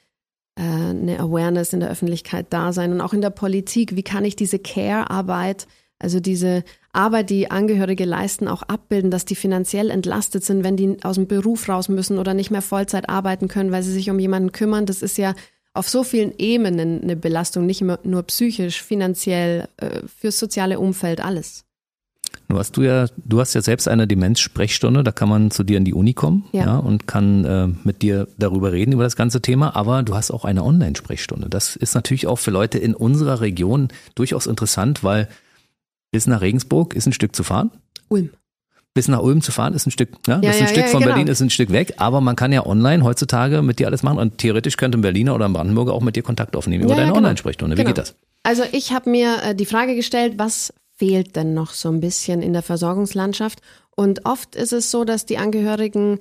äh, 0.57 0.63
eine 0.63 1.21
Awareness 1.21 1.73
in 1.73 1.81
der 1.81 1.91
Öffentlichkeit 1.91 2.47
da 2.51 2.73
sein 2.73 2.93
und 2.93 3.01
auch 3.01 3.13
in 3.13 3.21
der 3.21 3.31
Politik. 3.31 3.97
Wie 3.97 4.03
kann 4.03 4.25
ich 4.25 4.37
diese 4.37 4.59
Care-Arbeit 4.59 5.67
also 5.99 6.21
diese 6.21 6.65
Arbeit, 6.95 7.31
die 7.31 7.51
Angehörige 7.51 8.05
leisten, 8.05 8.49
auch 8.49 8.63
abbilden, 8.63 9.11
dass 9.11 9.25
die 9.25 9.35
finanziell 9.35 9.91
entlastet 9.91 10.45
sind, 10.45 10.65
wenn 10.65 10.77
die 10.77 10.97
aus 11.03 11.17
dem 11.17 11.27
Beruf 11.27 11.69
raus 11.69 11.89
müssen 11.89 12.19
oder 12.19 12.35
nicht 12.35 12.51
mehr 12.51 12.63
Vollzeit 12.63 13.09
arbeiten 13.09 13.49
können, 13.49 13.73
weil 13.73 13.83
sie 13.83 13.93
sich 13.93 14.11
um 14.11 14.19
jemanden 14.19 14.53
kümmern. 14.53 14.87
Das 14.87 15.03
ist 15.03 15.19
ja 15.19 15.35
auf 15.75 15.89
so 15.89 16.05
vielen 16.05 16.33
Ebenen 16.39 17.03
eine 17.03 17.17
Belastung, 17.17 17.67
nicht 17.67 17.83
nur 17.83 18.23
psychisch, 18.23 18.83
finanziell, 18.83 19.69
äh, 19.77 20.01
fürs 20.19 20.39
soziale 20.39 20.79
Umfeld, 20.79 21.21
alles. 21.21 21.65
Nur 22.49 22.59
hast 22.59 22.77
du 22.77 22.83
ja, 22.83 23.07
du 23.17 23.41
hast 23.41 23.55
ja 23.55 23.63
selbst 23.63 23.89
eine 23.89 24.07
Demenz-Sprechstunde, 24.07 25.03
da 25.03 25.13
kann 25.13 25.29
man 25.29 25.51
zu 25.51 25.65
dir 25.65 25.79
in 25.79 25.85
die 25.85 25.95
Uni 25.95 26.13
kommen 26.13 26.45
ja. 26.53 26.67
ja 26.67 26.77
und 26.77 27.07
kann 27.07 27.45
äh, 27.45 27.69
mit 27.85 28.03
dir 28.03 28.29
darüber 28.39 28.73
reden, 28.73 28.93
über 28.93 29.03
das 29.03 29.17
ganze 29.17 29.41
Thema, 29.41 29.75
aber 29.75 30.03
du 30.03 30.15
hast 30.15 30.31
auch 30.31 30.45
eine 30.45 30.63
Online-Sprechstunde. 30.63 31.49
Das 31.49 31.75
ist 31.75 31.95
natürlich 31.95 32.27
auch 32.27 32.39
für 32.39 32.51
Leute 32.51 32.79
in 32.79 32.95
unserer 32.95 33.41
Region 33.41 33.89
durchaus 34.15 34.47
interessant, 34.47 35.03
weil 35.03 35.29
bis 36.15 36.29
nach 36.29 36.43
Regensburg 36.43 36.95
ist 36.95 37.09
ein 37.09 37.13
Stück 37.13 37.35
zu 37.35 37.43
fahren. 37.43 37.73
Ulm. 38.09 38.31
Bis 38.95 39.09
nach 39.09 39.21
Ulm 39.21 39.43
zu 39.43 39.51
fahren 39.51 39.75
ist 39.75 39.85
ein 39.85 39.91
Stück, 39.91 40.29
ne? 40.29 40.39
Ja, 40.45 40.51
ist 40.51 40.59
ein 40.59 40.63
ja, 40.63 40.69
Stück 40.69 40.85
ja, 40.85 40.87
von 40.87 41.01
genau. 41.01 41.15
Berlin, 41.15 41.27
ist 41.27 41.41
ein 41.41 41.51
Stück 41.51 41.73
weg, 41.73 41.95
aber 41.97 42.21
man 42.21 42.37
kann 42.37 42.53
ja 42.53 42.65
online 42.65 43.03
heutzutage 43.03 43.63
mit 43.63 43.81
dir 43.81 43.89
alles 43.89 44.05
machen 44.05 44.19
und 44.19 44.39
theoretisch 44.39 44.77
könnte 44.77 44.97
ein 44.97 45.01
Berliner 45.01 45.35
oder 45.35 45.47
ein 45.47 45.53
Brandenburger 45.53 45.93
auch 45.93 46.03
mit 46.03 46.15
dir 46.15 46.23
Kontakt 46.23 46.55
aufnehmen 46.55 46.85
über 46.85 46.95
deine 46.95 47.09
genau. 47.09 47.17
Online-Sprechstunde. 47.17 47.77
Wie 47.77 47.83
genau. 47.83 47.89
geht 47.89 47.99
das? 47.99 48.15
Also 48.45 48.63
ich 48.71 48.93
habe 48.93 49.11
mir 49.11 49.43
äh, 49.43 49.55
die 49.57 49.67
Frage 49.67 49.97
gestellt, 49.97 50.35
was 50.37 50.73
fehlt 50.97 51.35
denn 51.35 51.53
noch 51.53 51.73
so 51.73 51.89
ein 51.89 51.99
bisschen 51.99 52.43
in 52.43 52.53
der 52.53 52.63
Versorgungslandschaft? 52.63 53.61
Und 53.97 54.25
oft 54.25 54.55
ist 54.55 54.73
es 54.73 54.93
so, 54.93 55.05
dass 55.05 55.27
die 55.27 55.39
Angehörigen 55.39 56.21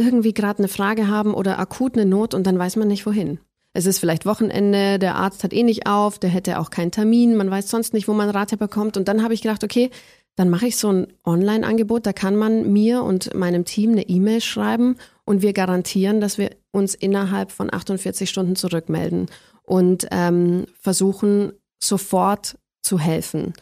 irgendwie 0.00 0.34
gerade 0.34 0.58
eine 0.58 0.68
Frage 0.68 1.06
haben 1.06 1.32
oder 1.32 1.60
akut 1.60 1.94
eine 1.94 2.06
Not 2.06 2.34
und 2.34 2.44
dann 2.44 2.58
weiß 2.58 2.74
man 2.74 2.88
nicht 2.88 3.06
wohin. 3.06 3.38
Es 3.78 3.86
ist 3.86 4.00
vielleicht 4.00 4.26
Wochenende, 4.26 4.98
der 4.98 5.14
Arzt 5.14 5.44
hat 5.44 5.52
eh 5.52 5.62
nicht 5.62 5.86
auf, 5.86 6.18
der 6.18 6.30
hätte 6.30 6.58
auch 6.58 6.70
keinen 6.70 6.90
Termin, 6.90 7.36
man 7.36 7.48
weiß 7.48 7.70
sonst 7.70 7.94
nicht, 7.94 8.08
wo 8.08 8.12
man 8.12 8.28
Rat 8.28 8.58
bekommt. 8.58 8.96
Und 8.96 9.06
dann 9.06 9.22
habe 9.22 9.34
ich 9.34 9.42
gedacht, 9.42 9.62
okay, 9.62 9.90
dann 10.34 10.50
mache 10.50 10.66
ich 10.66 10.76
so 10.76 10.92
ein 10.92 11.06
Online-Angebot, 11.24 12.04
da 12.04 12.12
kann 12.12 12.34
man 12.34 12.72
mir 12.72 13.04
und 13.04 13.32
meinem 13.34 13.64
Team 13.64 13.92
eine 13.92 14.08
E-Mail 14.08 14.40
schreiben 14.40 14.96
und 15.24 15.42
wir 15.42 15.52
garantieren, 15.52 16.20
dass 16.20 16.38
wir 16.38 16.50
uns 16.72 16.96
innerhalb 16.96 17.52
von 17.52 17.72
48 17.72 18.28
Stunden 18.28 18.56
zurückmelden 18.56 19.26
und 19.62 20.08
ähm, 20.10 20.66
versuchen 20.80 21.52
sofort 21.80 22.58
zu 22.82 22.98
helfen. 22.98 23.52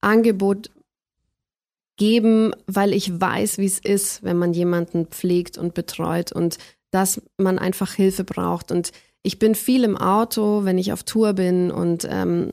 Angebot 0.00 0.70
geben, 1.96 2.52
weil 2.66 2.92
ich 2.92 3.20
weiß, 3.20 3.58
wie 3.58 3.66
es 3.66 3.78
ist, 3.78 4.22
wenn 4.22 4.36
man 4.36 4.52
jemanden 4.52 5.06
pflegt 5.06 5.58
und 5.58 5.74
betreut 5.74 6.32
und 6.32 6.58
dass 6.90 7.22
man 7.38 7.58
einfach 7.58 7.92
Hilfe 7.92 8.24
braucht. 8.24 8.72
Und 8.72 8.92
ich 9.22 9.38
bin 9.38 9.54
viel 9.54 9.84
im 9.84 9.96
Auto, 9.96 10.64
wenn 10.64 10.78
ich 10.78 10.92
auf 10.92 11.04
Tour 11.04 11.32
bin 11.34 11.70
und 11.70 12.06
ähm, 12.10 12.50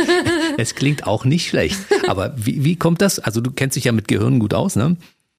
es 0.56 0.74
klingt 0.74 1.06
auch 1.06 1.24
nicht 1.24 1.48
schlecht. 1.48 1.78
Aber 2.06 2.34
wie, 2.36 2.64
wie 2.64 2.76
kommt 2.76 3.02
das? 3.02 3.18
Also 3.18 3.40
du 3.40 3.50
kennst 3.50 3.76
dich 3.76 3.84
ja 3.84 3.92
mit 3.92 4.08
Gehirn 4.08 4.38
gut 4.38 4.54
aus, 4.54 4.76
ne? 4.76 4.96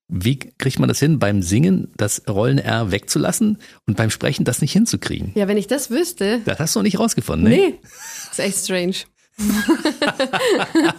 Wie 0.10 0.40
kriegt 0.40 0.80
man 0.80 0.88
das 0.88 1.00
hin, 1.00 1.20
beim 1.20 1.42
Singen 1.42 1.92
das 1.98 2.24
Rollen 2.30 2.60
R 2.60 2.92
wegzulassen 2.92 3.58
und 3.88 3.98
beim 3.98 4.10
Sprechen 4.10 4.46
das 4.46 4.62
nicht 4.62 4.72
hinzukriegen? 4.72 5.34
Ja, 5.36 5.50
wenn 5.50 5.58
ich 5.58 5.68
das 5.68 5.90
wüsste. 5.90 6.40
Das 6.46 6.60
hast 6.60 6.76
du 6.76 6.80
noch 6.80 6.86
nicht 6.86 6.98
rausgefunden, 6.98 7.50
ne? 7.50 7.56
Nee. 7.58 7.80
Das 7.82 8.40
ist 8.40 8.40
echt 8.40 8.58
strange. 8.64 8.96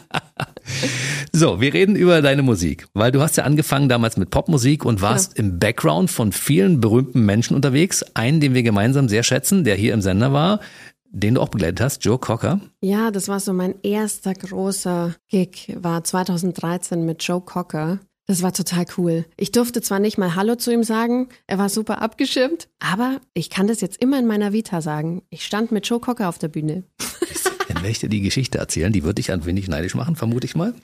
so, 1.33 1.61
wir 1.61 1.73
reden 1.75 1.97
über 1.97 2.23
deine 2.23 2.43
Musik, 2.43 2.87
weil 2.95 3.13
du 3.13 3.21
hast 3.21 3.37
ja 3.37 3.45
angefangen 3.45 3.89
damals 3.89 4.17
mit 4.17 4.31
Popmusik 4.31 4.85
und 4.85 5.01
warst 5.01 5.37
ja. 5.37 5.45
im 5.45 5.59
Background 5.59 6.11
von 6.11 6.33
vielen 6.33 6.81
berühmten 6.81 7.25
Menschen 7.25 7.55
unterwegs. 7.55 8.05
Einen, 8.15 8.41
den 8.41 8.55
wir 8.55 8.63
gemeinsam 8.63 9.09
sehr 9.09 9.23
schätzen, 9.23 9.65
der 9.65 9.77
hier 9.77 9.95
im 9.95 10.03
Sender 10.03 10.33
war, 10.33 10.61
den 11.11 11.35
du 11.35 11.41
auch 11.41 11.49
begleitet 11.49 11.81
hast, 11.81 12.05
Joe 12.05 12.19
Cocker. 12.19 12.61
Ja, 12.81 13.11
das 13.11 13.29
war 13.29 13.41
so 13.41 13.53
mein 13.53 13.75
erster 13.83 14.35
großer 14.35 15.15
Gig, 15.29 15.75
war 15.81 16.05
2013 16.05 17.05
mit 17.05 17.23
Joe 17.23 17.41
Cocker. 17.41 18.01
Das 18.27 18.43
war 18.43 18.53
total 18.53 18.85
cool. 18.99 19.25
Ich 19.39 19.53
durfte 19.53 19.81
zwar 19.81 20.01
nicht 20.01 20.19
mal 20.19 20.35
Hallo 20.35 20.55
zu 20.55 20.71
ihm 20.71 20.85
sagen, 20.85 21.29
er 21.47 21.57
war 21.57 21.71
super 21.71 22.03
abgeschirmt, 22.03 22.69
aber 22.79 23.21
ich 23.33 23.49
kann 23.49 23.67
das 23.67 23.81
jetzt 23.81 24.03
immer 24.03 24.19
in 24.19 24.27
meiner 24.27 24.53
Vita 24.53 24.83
sagen. 24.83 25.23
Ich 25.31 25.47
stand 25.47 25.73
mit 25.73 25.87
Joe 25.87 25.99
Cocker 25.99 26.29
auf 26.29 26.39
der 26.39 26.49
Bühne. 26.49 26.85
Dann 27.79 27.85
werde 27.85 27.93
ich 27.93 28.01
dir 28.01 28.09
die 28.09 28.23
Geschichte 28.23 28.59
erzählen, 28.59 28.93
die 28.93 29.05
würde 29.05 29.15
dich 29.15 29.31
ein 29.31 29.47
wenig 29.47 29.69
neidisch 29.69 29.95
machen, 29.95 30.17
vermute 30.17 30.45
ich 30.45 30.57
mal. 30.57 30.75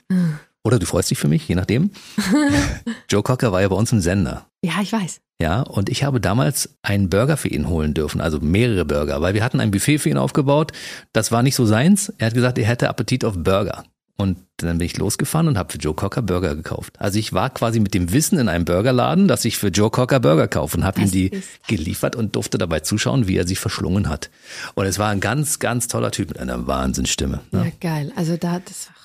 Oder 0.63 0.79
du 0.79 0.85
freust 0.85 1.11
dich 1.11 1.17
für 1.17 1.27
mich, 1.27 1.45
je 1.45 1.55
nachdem. 1.55 1.91
Joe 3.11 3.21
Cocker 3.21 3.51
war 3.51 3.61
ja 3.61 3.67
bei 3.67 3.75
uns 3.75 3.91
im 3.91 3.99
Sender. 3.99 4.45
Ja, 4.63 4.75
ich 4.81 4.93
weiß. 4.93 5.19
Ja, 5.41 5.59
und 5.63 5.89
ich 5.89 6.05
habe 6.05 6.21
damals 6.21 6.77
einen 6.83 7.09
Burger 7.09 7.35
für 7.35 7.49
ihn 7.49 7.67
holen 7.67 7.93
dürfen, 7.93 8.21
also 8.21 8.39
mehrere 8.39 8.85
Burger, 8.85 9.19
weil 9.19 9.33
wir 9.33 9.43
hatten 9.43 9.59
ein 9.59 9.71
Buffet 9.71 9.97
für 9.97 10.09
ihn 10.09 10.17
aufgebaut. 10.17 10.71
Das 11.11 11.33
war 11.33 11.43
nicht 11.43 11.55
so 11.55 11.65
seins. 11.65 12.13
Er 12.17 12.27
hat 12.27 12.33
gesagt, 12.33 12.57
er 12.57 12.65
hätte 12.65 12.87
Appetit 12.87 13.25
auf 13.25 13.35
Burger. 13.37 13.83
Und 14.17 14.37
dann 14.57 14.77
bin 14.77 14.85
ich 14.85 14.97
losgefahren 14.97 15.49
und 15.49 15.57
habe 15.57 15.73
für 15.73 15.77
Joe 15.77 15.93
Cocker 15.93 16.21
Burger 16.21 16.55
gekauft. 16.55 16.93
Also 16.99 17.19
ich 17.19 17.33
war 17.33 17.49
quasi 17.49 17.81
mit 17.81 17.93
dem 17.93 18.13
Wissen 18.13 18.39
in 18.39 18.47
einem 18.47 18.63
Burgerladen, 18.63 19.27
dass 19.27 19.43
ich 19.43 19.57
für 19.57 19.67
Joe 19.67 19.89
Cocker 19.89 20.21
Burger 20.21 20.47
kaufe 20.47 20.77
und 20.77 20.85
habe 20.85 21.01
ihm 21.01 21.11
die 21.11 21.31
geliefert 21.67 22.15
und 22.15 22.35
durfte 22.35 22.57
dabei 22.57 22.79
zuschauen, 22.79 23.27
wie 23.27 23.35
er 23.35 23.45
sie 23.45 23.57
verschlungen 23.57 24.07
hat. 24.07 24.29
Und 24.75 24.85
es 24.85 24.99
war 24.99 25.09
ein 25.09 25.19
ganz, 25.19 25.59
ganz 25.59 25.89
toller 25.89 26.11
Typ 26.11 26.29
mit 26.29 26.39
einer 26.39 26.65
Wahnsinnsstimme. 26.65 27.41
Ne? 27.51 27.65
Ja, 27.65 27.71
geil. 27.81 28.13
Also 28.15 28.37
da, 28.37 28.59
das 28.59 28.87
war 28.87 28.95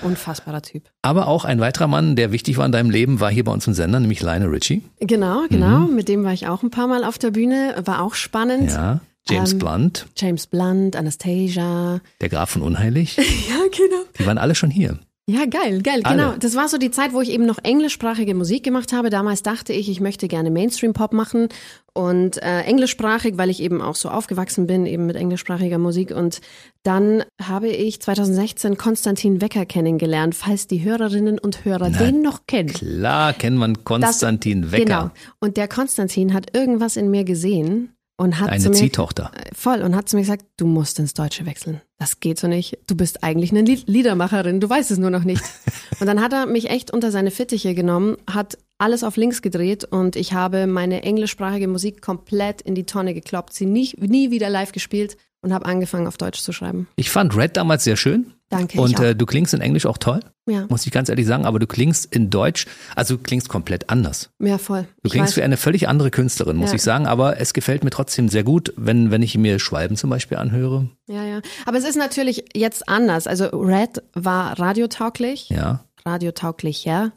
ein 0.00 0.10
unfassbarer 0.10 0.62
Typ. 0.62 0.88
Aber 1.02 1.28
auch 1.28 1.44
ein 1.44 1.60
weiterer 1.60 1.86
Mann, 1.86 2.16
der 2.16 2.32
wichtig 2.32 2.56
war 2.56 2.64
in 2.64 2.72
deinem 2.72 2.88
Leben, 2.88 3.20
war 3.20 3.30
hier 3.30 3.44
bei 3.44 3.52
uns 3.52 3.66
im 3.66 3.74
Sender, 3.74 4.00
nämlich 4.00 4.22
Lionel 4.22 4.48
Richie. 4.48 4.82
Genau, 5.00 5.44
genau. 5.50 5.80
Mhm. 5.80 5.94
Mit 5.94 6.08
dem 6.08 6.24
war 6.24 6.32
ich 6.32 6.46
auch 6.46 6.62
ein 6.62 6.70
paar 6.70 6.86
Mal 6.86 7.04
auf 7.04 7.18
der 7.18 7.30
Bühne. 7.30 7.74
War 7.84 8.00
auch 8.00 8.14
spannend. 8.14 8.70
Ja. 8.70 9.00
James 9.28 9.52
ähm, 9.52 9.58
Blunt. 9.58 10.06
James 10.16 10.46
Blunt, 10.46 10.96
Anastasia. 10.96 12.00
Der 12.20 12.28
Graf 12.28 12.50
von 12.50 12.62
Unheilig. 12.62 13.16
ja, 13.16 13.22
genau. 13.70 14.02
Die 14.18 14.26
waren 14.26 14.38
alle 14.38 14.54
schon 14.54 14.70
hier. 14.70 14.98
Ja, 15.28 15.44
geil, 15.44 15.82
geil, 15.82 16.02
Alle. 16.04 16.16
genau. 16.16 16.34
Das 16.38 16.54
war 16.54 16.68
so 16.68 16.78
die 16.78 16.92
Zeit, 16.92 17.12
wo 17.12 17.20
ich 17.20 17.30
eben 17.30 17.46
noch 17.46 17.58
englischsprachige 17.60 18.32
Musik 18.32 18.62
gemacht 18.62 18.92
habe. 18.92 19.10
Damals 19.10 19.42
dachte 19.42 19.72
ich, 19.72 19.88
ich 19.88 19.98
möchte 20.00 20.28
gerne 20.28 20.52
Mainstream-Pop 20.52 21.12
machen 21.12 21.48
und 21.94 22.40
äh, 22.44 22.60
englischsprachig, 22.60 23.36
weil 23.36 23.50
ich 23.50 23.60
eben 23.60 23.82
auch 23.82 23.96
so 23.96 24.08
aufgewachsen 24.08 24.68
bin, 24.68 24.86
eben 24.86 25.04
mit 25.06 25.16
englischsprachiger 25.16 25.78
Musik. 25.78 26.12
Und 26.12 26.40
dann 26.84 27.24
habe 27.42 27.66
ich 27.66 28.00
2016 28.00 28.76
Konstantin 28.76 29.40
Wecker 29.40 29.66
kennengelernt, 29.66 30.36
falls 30.36 30.68
die 30.68 30.84
Hörerinnen 30.84 31.40
und 31.40 31.64
Hörer 31.64 31.90
den 31.90 32.22
noch 32.22 32.46
kennen. 32.46 32.72
Klar 32.72 33.32
kennt 33.32 33.56
man 33.56 33.82
Konstantin 33.82 34.62
Das- 34.62 34.70
Wecker, 34.70 34.84
Genau. 34.84 35.10
Und 35.40 35.56
der 35.56 35.66
Konstantin 35.66 36.34
hat 36.34 36.56
irgendwas 36.56 36.96
in 36.96 37.10
mir 37.10 37.24
gesehen 37.24 37.95
und 38.16 38.40
hat 38.40 38.48
zu 38.48 38.52
eine 38.52 38.68
mir 38.68 38.74
Ziehtochter. 38.74 39.30
voll 39.54 39.82
und 39.82 39.94
hat 39.94 40.08
zu 40.08 40.16
mir 40.16 40.22
gesagt, 40.22 40.44
du 40.56 40.66
musst 40.66 40.98
ins 40.98 41.14
Deutsche 41.14 41.46
wechseln. 41.46 41.82
Das 41.98 42.20
geht 42.20 42.38
so 42.38 42.48
nicht. 42.48 42.78
Du 42.86 42.96
bist 42.96 43.22
eigentlich 43.22 43.50
eine 43.50 43.62
Lied 43.62 43.86
Liedermacherin, 43.86 44.60
du 44.60 44.68
weißt 44.68 44.90
es 44.90 44.98
nur 44.98 45.10
noch 45.10 45.24
nicht. 45.24 45.42
und 46.00 46.06
dann 46.06 46.20
hat 46.22 46.32
er 46.32 46.46
mich 46.46 46.70
echt 46.70 46.90
unter 46.90 47.10
seine 47.10 47.30
Fittiche 47.30 47.74
genommen, 47.74 48.16
hat 48.30 48.58
alles 48.78 49.04
auf 49.04 49.16
links 49.16 49.42
gedreht 49.42 49.84
und 49.84 50.16
ich 50.16 50.32
habe 50.32 50.66
meine 50.66 51.02
englischsprachige 51.02 51.68
Musik 51.68 52.02
komplett 52.02 52.60
in 52.62 52.74
die 52.74 52.84
Tonne 52.84 53.14
gekloppt, 53.14 53.52
sie 53.54 53.66
nie, 53.66 53.92
nie 53.98 54.30
wieder 54.30 54.50
live 54.50 54.72
gespielt 54.72 55.16
und 55.40 55.52
habe 55.52 55.66
angefangen 55.66 56.06
auf 56.06 56.16
Deutsch 56.16 56.40
zu 56.40 56.52
schreiben. 56.52 56.88
Ich 56.96 57.10
fand 57.10 57.36
Red 57.36 57.56
damals 57.56 57.84
sehr 57.84 57.96
schön. 57.96 58.32
Danke. 58.48 58.80
Und 58.80 59.00
äh, 59.00 59.16
du 59.16 59.26
klingst 59.26 59.54
in 59.54 59.60
Englisch 59.60 59.86
auch 59.86 59.98
toll, 59.98 60.20
ja, 60.48 60.66
muss 60.68 60.86
ich 60.86 60.92
ganz 60.92 61.08
ehrlich 61.08 61.26
sagen, 61.26 61.46
aber 61.46 61.58
du 61.58 61.66
klingst 61.66 62.06
in 62.14 62.30
Deutsch, 62.30 62.66
also 62.94 63.16
du 63.16 63.22
klingst 63.22 63.48
komplett 63.48 63.90
anders. 63.90 64.30
ja, 64.38 64.56
voll. 64.58 64.86
Du 65.02 65.10
klingst 65.10 65.36
wie 65.36 65.42
eine 65.42 65.56
völlig 65.56 65.88
andere 65.88 66.10
Künstlerin, 66.12 66.56
muss 66.56 66.70
Ja. 66.70 66.76
ich 66.76 66.82
sagen, 66.82 67.06
aber 67.08 67.40
es 67.40 67.54
gefällt 67.54 67.82
mir 67.82 67.90
trotzdem 67.90 68.28
sehr 68.28 68.44
gut, 68.44 68.72
wenn, 68.76 69.10
wenn 69.10 69.22
ich 69.22 69.36
mir 69.36 69.58
Schwalben 69.58 69.96
zum 69.96 70.10
Beispiel 70.10 70.38
anhöre. 70.38 70.88
Ja, 71.08 71.24
ja. 71.24 71.40
Aber 71.64 71.76
es 71.78 71.84
ist 71.84 71.96
natürlich 71.96 72.44
jetzt 72.54 72.88
anders. 72.88 73.26
Also 73.26 73.46
Red 73.46 74.02
war 74.14 74.58
radiotauglich. 74.58 75.48
Ja. 75.50 75.80
radiotauglich, 76.04 76.84
ja. 76.84 77.10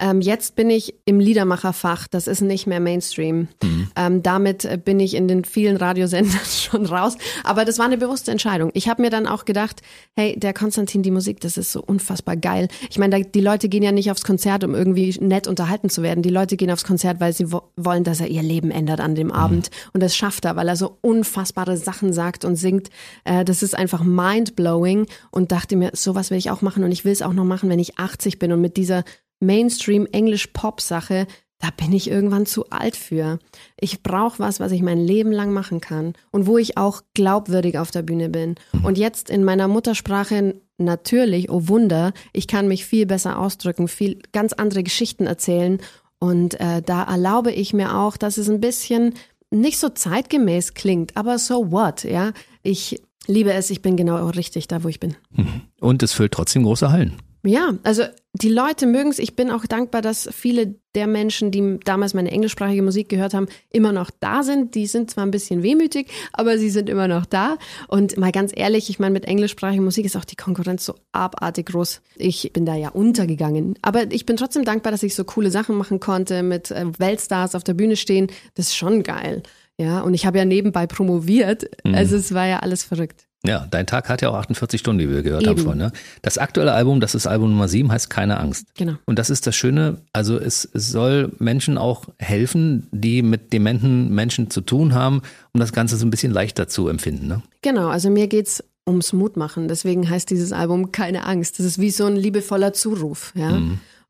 Ähm, 0.00 0.22
jetzt 0.22 0.56
bin 0.56 0.70
ich 0.70 0.94
im 1.04 1.20
Liedermacherfach, 1.20 2.08
das 2.08 2.26
ist 2.26 2.40
nicht 2.40 2.66
mehr 2.66 2.80
Mainstream. 2.80 3.48
Ähm, 3.96 4.22
damit 4.22 4.64
äh, 4.64 4.78
bin 4.82 4.98
ich 4.98 5.14
in 5.14 5.28
den 5.28 5.44
vielen 5.44 5.76
Radiosendern 5.76 6.40
schon 6.44 6.86
raus. 6.86 7.16
Aber 7.44 7.64
das 7.64 7.78
war 7.78 7.86
eine 7.86 7.98
bewusste 7.98 8.30
Entscheidung. 8.30 8.70
Ich 8.74 8.88
habe 8.88 9.02
mir 9.02 9.10
dann 9.10 9.26
auch 9.26 9.44
gedacht, 9.44 9.82
hey, 10.16 10.38
der 10.38 10.54
Konstantin, 10.54 11.02
die 11.02 11.10
Musik, 11.10 11.40
das 11.40 11.56
ist 11.56 11.70
so 11.70 11.82
unfassbar 11.82 12.36
geil. 12.36 12.68
Ich 12.88 12.98
meine, 12.98 13.24
die 13.24 13.40
Leute 13.40 13.68
gehen 13.68 13.82
ja 13.82 13.92
nicht 13.92 14.10
aufs 14.10 14.24
Konzert, 14.24 14.64
um 14.64 14.74
irgendwie 14.74 15.14
nett 15.20 15.46
unterhalten 15.46 15.90
zu 15.90 16.02
werden. 16.02 16.22
Die 16.22 16.30
Leute 16.30 16.56
gehen 16.56 16.70
aufs 16.70 16.84
Konzert, 16.84 17.20
weil 17.20 17.32
sie 17.32 17.52
wo 17.52 17.62
wollen, 17.76 18.04
dass 18.04 18.20
er 18.20 18.28
ihr 18.28 18.42
Leben 18.42 18.70
ändert 18.70 19.00
an 19.00 19.14
dem 19.14 19.30
Abend. 19.30 19.70
Und 19.92 20.02
das 20.02 20.16
schafft 20.16 20.46
er, 20.46 20.56
weil 20.56 20.68
er 20.68 20.76
so 20.76 20.96
unfassbare 21.02 21.76
Sachen 21.76 22.12
sagt 22.12 22.44
und 22.44 22.56
singt. 22.56 22.88
Äh, 23.24 23.44
das 23.44 23.62
ist 23.62 23.76
einfach 23.76 24.02
mind-blowing 24.02 25.06
und 25.30 25.52
dachte 25.52 25.76
mir, 25.76 25.90
sowas 25.94 26.30
will 26.30 26.38
ich 26.38 26.50
auch 26.50 26.62
machen 26.62 26.84
und 26.84 26.92
ich 26.92 27.04
will 27.04 27.12
es 27.12 27.22
auch 27.22 27.34
noch 27.34 27.44
machen, 27.44 27.68
wenn 27.68 27.78
ich 27.78 27.98
80 27.98 28.38
bin 28.38 28.52
und 28.52 28.60
mit 28.60 28.76
dieser 28.76 29.04
Mainstream-Englisch-Pop-Sache, 29.40 31.26
da 31.58 31.68
bin 31.76 31.92
ich 31.92 32.10
irgendwann 32.10 32.46
zu 32.46 32.70
alt 32.70 32.96
für. 32.96 33.38
Ich 33.78 34.02
brauche 34.02 34.38
was, 34.38 34.60
was 34.60 34.72
ich 34.72 34.80
mein 34.80 34.98
Leben 34.98 35.30
lang 35.30 35.52
machen 35.52 35.80
kann 35.80 36.14
und 36.30 36.46
wo 36.46 36.56
ich 36.56 36.78
auch 36.78 37.02
glaubwürdig 37.14 37.78
auf 37.78 37.90
der 37.90 38.02
Bühne 38.02 38.30
bin. 38.30 38.54
Und 38.82 38.96
jetzt 38.96 39.28
in 39.28 39.44
meiner 39.44 39.68
Muttersprache 39.68 40.54
natürlich, 40.78 41.50
oh 41.50 41.68
Wunder, 41.68 42.12
ich 42.32 42.46
kann 42.46 42.68
mich 42.68 42.86
viel 42.86 43.04
besser 43.04 43.38
ausdrücken, 43.38 43.88
viel 43.88 44.20
ganz 44.32 44.54
andere 44.54 44.82
Geschichten 44.82 45.26
erzählen 45.26 45.80
und 46.20 46.60
äh, 46.60 46.82
da 46.82 47.02
erlaube 47.04 47.50
ich 47.50 47.72
mir 47.72 47.96
auch, 47.96 48.16
dass 48.16 48.36
es 48.36 48.48
ein 48.48 48.60
bisschen 48.60 49.14
nicht 49.50 49.78
so 49.78 49.88
zeitgemäß 49.88 50.74
klingt, 50.74 51.16
aber 51.16 51.38
so 51.38 51.72
what, 51.72 52.04
ja? 52.04 52.32
Ich 52.62 53.02
liebe 53.26 53.52
es, 53.52 53.70
ich 53.70 53.82
bin 53.82 53.96
genau 53.96 54.28
richtig 54.28 54.68
da, 54.68 54.84
wo 54.84 54.88
ich 54.88 55.00
bin. 55.00 55.16
Und 55.80 56.02
es 56.02 56.12
füllt 56.12 56.32
trotzdem 56.32 56.62
große 56.62 56.92
Hallen. 56.92 57.16
Ja, 57.42 57.78
also 57.84 58.04
die 58.34 58.50
Leute 58.50 58.86
mögen 58.86 59.10
es. 59.10 59.18
Ich 59.18 59.34
bin 59.34 59.50
auch 59.50 59.64
dankbar, 59.64 60.02
dass 60.02 60.28
viele 60.30 60.74
der 60.94 61.06
Menschen, 61.06 61.50
die 61.50 61.78
damals 61.84 62.12
meine 62.14 62.30
englischsprachige 62.30 62.82
Musik 62.82 63.08
gehört 63.08 63.32
haben, 63.32 63.46
immer 63.70 63.92
noch 63.92 64.10
da 64.20 64.42
sind. 64.42 64.74
Die 64.74 64.86
sind 64.86 65.10
zwar 65.10 65.24
ein 65.24 65.30
bisschen 65.30 65.62
wehmütig, 65.62 66.08
aber 66.32 66.58
sie 66.58 66.68
sind 66.68 66.88
immer 66.88 67.08
noch 67.08 67.24
da. 67.24 67.56
Und 67.88 68.18
mal 68.18 68.30
ganz 68.30 68.52
ehrlich, 68.54 68.90
ich 68.90 68.98
meine, 68.98 69.12
mit 69.12 69.24
englischsprachiger 69.24 69.82
Musik 69.82 70.04
ist 70.04 70.16
auch 70.16 70.24
die 70.24 70.36
Konkurrenz 70.36 70.84
so 70.84 70.94
abartig 71.12 71.66
groß. 71.66 72.02
Ich 72.16 72.52
bin 72.52 72.66
da 72.66 72.74
ja 72.74 72.90
untergegangen. 72.90 73.78
Aber 73.82 74.12
ich 74.12 74.26
bin 74.26 74.36
trotzdem 74.36 74.64
dankbar, 74.64 74.92
dass 74.92 75.02
ich 75.02 75.14
so 75.14 75.24
coole 75.24 75.50
Sachen 75.50 75.76
machen 75.76 75.98
konnte, 75.98 76.42
mit 76.42 76.70
äh, 76.70 76.86
Weltstars 76.98 77.54
auf 77.54 77.64
der 77.64 77.74
Bühne 77.74 77.96
stehen. 77.96 78.26
Das 78.54 78.66
ist 78.66 78.76
schon 78.76 79.02
geil. 79.02 79.42
Ja, 79.78 80.02
und 80.02 80.12
ich 80.12 80.26
habe 80.26 80.36
ja 80.36 80.44
nebenbei 80.44 80.86
promoviert. 80.86 81.70
Also 81.94 82.16
es 82.16 82.34
war 82.34 82.46
ja 82.46 82.58
alles 82.58 82.84
verrückt. 82.84 83.29
Ja, 83.46 83.66
dein 83.70 83.86
Tag 83.86 84.10
hat 84.10 84.20
ja 84.20 84.28
auch 84.28 84.34
48 84.34 84.80
Stunden, 84.80 85.00
wie 85.00 85.08
wir 85.08 85.22
gehört 85.22 85.46
haben 85.46 85.56
Eben. 85.56 85.62
vorhin. 85.62 85.78
Ne? 85.78 85.92
Das 86.20 86.36
aktuelle 86.36 86.72
Album, 86.72 87.00
das 87.00 87.14
ist 87.14 87.26
Album 87.26 87.50
Nummer 87.50 87.68
7, 87.68 87.90
heißt 87.90 88.10
Keine 88.10 88.38
Angst. 88.38 88.66
Genau. 88.76 88.96
Und 89.06 89.18
das 89.18 89.30
ist 89.30 89.46
das 89.46 89.56
Schöne, 89.56 89.98
also 90.12 90.38
es, 90.38 90.68
es 90.74 90.90
soll 90.90 91.32
Menschen 91.38 91.78
auch 91.78 92.04
helfen, 92.18 92.86
die 92.92 93.22
mit 93.22 93.52
dementen 93.54 94.14
Menschen 94.14 94.50
zu 94.50 94.60
tun 94.60 94.94
haben, 94.94 95.22
um 95.52 95.60
das 95.60 95.72
Ganze 95.72 95.96
so 95.96 96.04
ein 96.04 96.10
bisschen 96.10 96.32
leichter 96.32 96.68
zu 96.68 96.88
empfinden. 96.88 97.28
Ne? 97.28 97.42
Genau, 97.62 97.88
also 97.88 98.10
mir 98.10 98.28
geht's 98.28 98.62
ums 98.86 99.12
Mutmachen. 99.14 99.68
Deswegen 99.68 100.08
heißt 100.08 100.28
dieses 100.28 100.52
Album 100.52 100.92
Keine 100.92 101.24
Angst. 101.24 101.58
Das 101.58 101.66
ist 101.66 101.78
wie 101.78 101.90
so 101.90 102.04
ein 102.06 102.16
liebevoller 102.16 102.74
Zuruf. 102.74 103.32
Ja? 103.34 103.58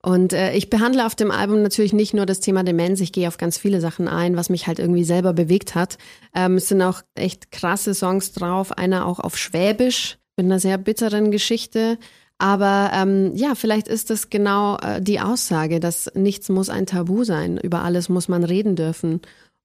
Und 0.03 0.33
äh, 0.33 0.55
ich 0.55 0.71
behandle 0.71 1.05
auf 1.05 1.15
dem 1.15 1.31
Album 1.31 1.63
natürlich 1.63 1.93
nicht 1.93 2.15
nur 2.15 2.25
das 2.25 2.41
Thema 2.41 2.63
Demenz, 2.63 3.01
ich 3.01 3.13
gehe 3.13 3.29
auf 3.29 3.37
ganz 3.37 3.59
viele 3.59 3.81
Sachen 3.81 4.09
ein, 4.09 4.37
was 4.37 4.49
mich 4.49 4.67
halt 4.67 4.79
irgendwie 4.79 5.05
selber 5.05 5.35
bewegt 5.35 5.75
hat. 5.75 5.99
Ähm, 6.35 6.57
es 6.57 6.69
sind 6.69 6.81
auch 6.81 7.03
echt 7.15 7.51
krasse 7.51 7.95
Songs 7.95 8.33
drauf, 8.33 8.73
einer 8.73 9.07
auch 9.07 9.21
auf 9.21 9.37
Schwäbisch 9.37 10.19
mit 10.37 10.47
einer 10.47 10.59
sehr 10.59 10.79
bitteren 10.79 11.31
Geschichte. 11.31 11.99
Aber 12.39 12.91
ähm, 12.95 13.33
ja, 13.35 13.55
vielleicht 13.55 13.89
ist 13.89 14.09
das 14.09 14.31
genau 14.31 14.79
äh, 14.79 15.03
die 15.03 15.21
Aussage, 15.21 15.81
dass 15.81 16.11
nichts 16.15 16.49
muss 16.49 16.71
ein 16.71 16.87
Tabu 16.87 17.25
sein, 17.25 17.59
über 17.59 17.83
alles 17.83 18.09
muss 18.09 18.29
man 18.29 18.43
reden 18.45 18.77
dürfen. 18.77 19.21